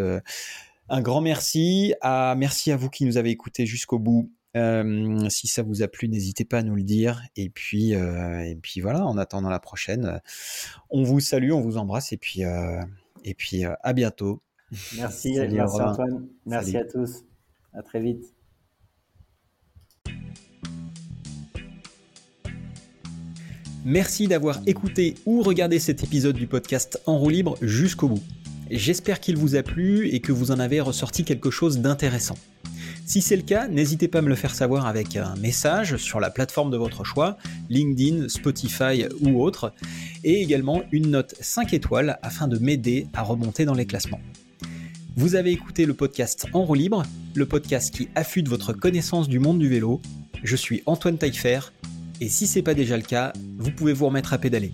un 0.89 1.01
grand 1.01 1.21
merci 1.21 1.95
à 2.01 2.37
merci 2.39 2.71
à 2.71 2.77
vous 2.77 2.91
qui 2.91 3.05
nous 3.05 3.17
avez 3.17 3.31
écoutés 3.31 3.67
jusqu'au 3.67 3.99
bout 3.99 4.31
si 4.55 5.47
ça 5.47 5.63
vous 5.63 5.83
a 5.83 5.89
plu, 5.89 6.09
n'hésitez 6.09 6.45
pas 6.45 6.59
à 6.59 6.63
nous 6.63 6.77
le 6.77 6.83
dire. 6.83 7.23
Et 7.37 7.51
puis, 7.51 7.93
et 7.93 8.59
puis 8.61 8.81
voilà, 8.81 9.05
en 9.07 9.19
attendant 9.19 9.51
la 9.51 9.61
prochaine, 9.61 10.21
on 10.91 11.03
vous 11.03 11.21
salue, 11.21 11.53
on 11.53 11.61
vous 11.61 11.77
embrasse 11.77 12.13
et 12.13 12.17
puis, 12.17 12.43
et 13.25 13.35
puis 13.35 13.65
à 13.65 13.93
bientôt. 13.93 14.43
Merci, 14.97 15.35
merci 15.53 15.81
Antoine. 15.81 16.29
Merci 16.47 16.77
à 16.77 16.85
tous. 16.85 17.25
À 17.73 17.83
très 17.83 18.01
vite. 18.01 18.35
Merci 23.85 24.29
d'avoir 24.29 24.61
écouté 24.67 25.15
ou 25.25 25.43
regardé 25.43 25.79
cet 25.79 26.05
épisode 26.05 26.37
du 26.37 26.47
podcast 26.47 27.01
En 27.07 27.19
roue 27.19 27.31
libre 27.31 27.57
jusqu'au 27.63 28.09
bout. 28.09 28.23
J'espère 28.71 29.21
qu'il 29.21 29.39
vous 29.39 29.57
a 29.57 29.63
plu 29.63 30.09
et 30.09 30.21
que 30.21 30.33
vous 30.33 30.51
en 30.51 30.59
avez 30.59 30.81
ressorti 30.81 31.25
quelque 31.25 31.51
chose 31.51 31.79
d'intéressant. 31.79 32.37
Si 33.11 33.23
c'est 33.23 33.35
le 33.35 33.43
cas, 33.43 33.67
n'hésitez 33.67 34.07
pas 34.07 34.21
à 34.21 34.23
me 34.23 34.29
le 34.29 34.37
faire 34.37 34.55
savoir 34.55 34.87
avec 34.87 35.17
un 35.17 35.35
message 35.35 35.97
sur 35.97 36.21
la 36.21 36.31
plateforme 36.31 36.71
de 36.71 36.77
votre 36.77 37.03
choix, 37.03 37.39
LinkedIn, 37.69 38.29
Spotify 38.29 39.05
ou 39.21 39.43
autre, 39.43 39.73
et 40.23 40.41
également 40.41 40.85
une 40.93 41.11
note 41.11 41.35
5 41.41 41.75
étoiles 41.75 42.21
afin 42.23 42.47
de 42.47 42.57
m'aider 42.59 43.09
à 43.13 43.23
remonter 43.23 43.65
dans 43.65 43.75
les 43.75 43.85
classements. 43.85 44.21
Vous 45.17 45.35
avez 45.35 45.51
écouté 45.51 45.87
le 45.87 45.95
podcast 45.95 46.47
En 46.53 46.63
roue 46.63 46.75
libre, 46.75 47.03
le 47.35 47.47
podcast 47.47 47.93
qui 47.93 48.09
affûte 48.15 48.47
votre 48.47 48.73
connaissance 48.73 49.29
du 49.29 49.41
monde 49.41 49.59
du 49.59 49.69
vélo. 49.69 50.01
Je 50.45 50.55
suis 50.55 50.85
Antoine 50.87 51.19
Taillefer, 51.19 51.73
et 52.21 52.29
si 52.29 52.47
c'est 52.47 52.63
pas 52.63 52.75
déjà 52.75 52.97
le 52.97 53.03
cas, 53.03 53.33
vous 53.59 53.73
pouvez 53.73 53.93
vous 53.93 54.07
remettre 54.07 54.35
à 54.35 54.39
pédaler. 54.39 54.73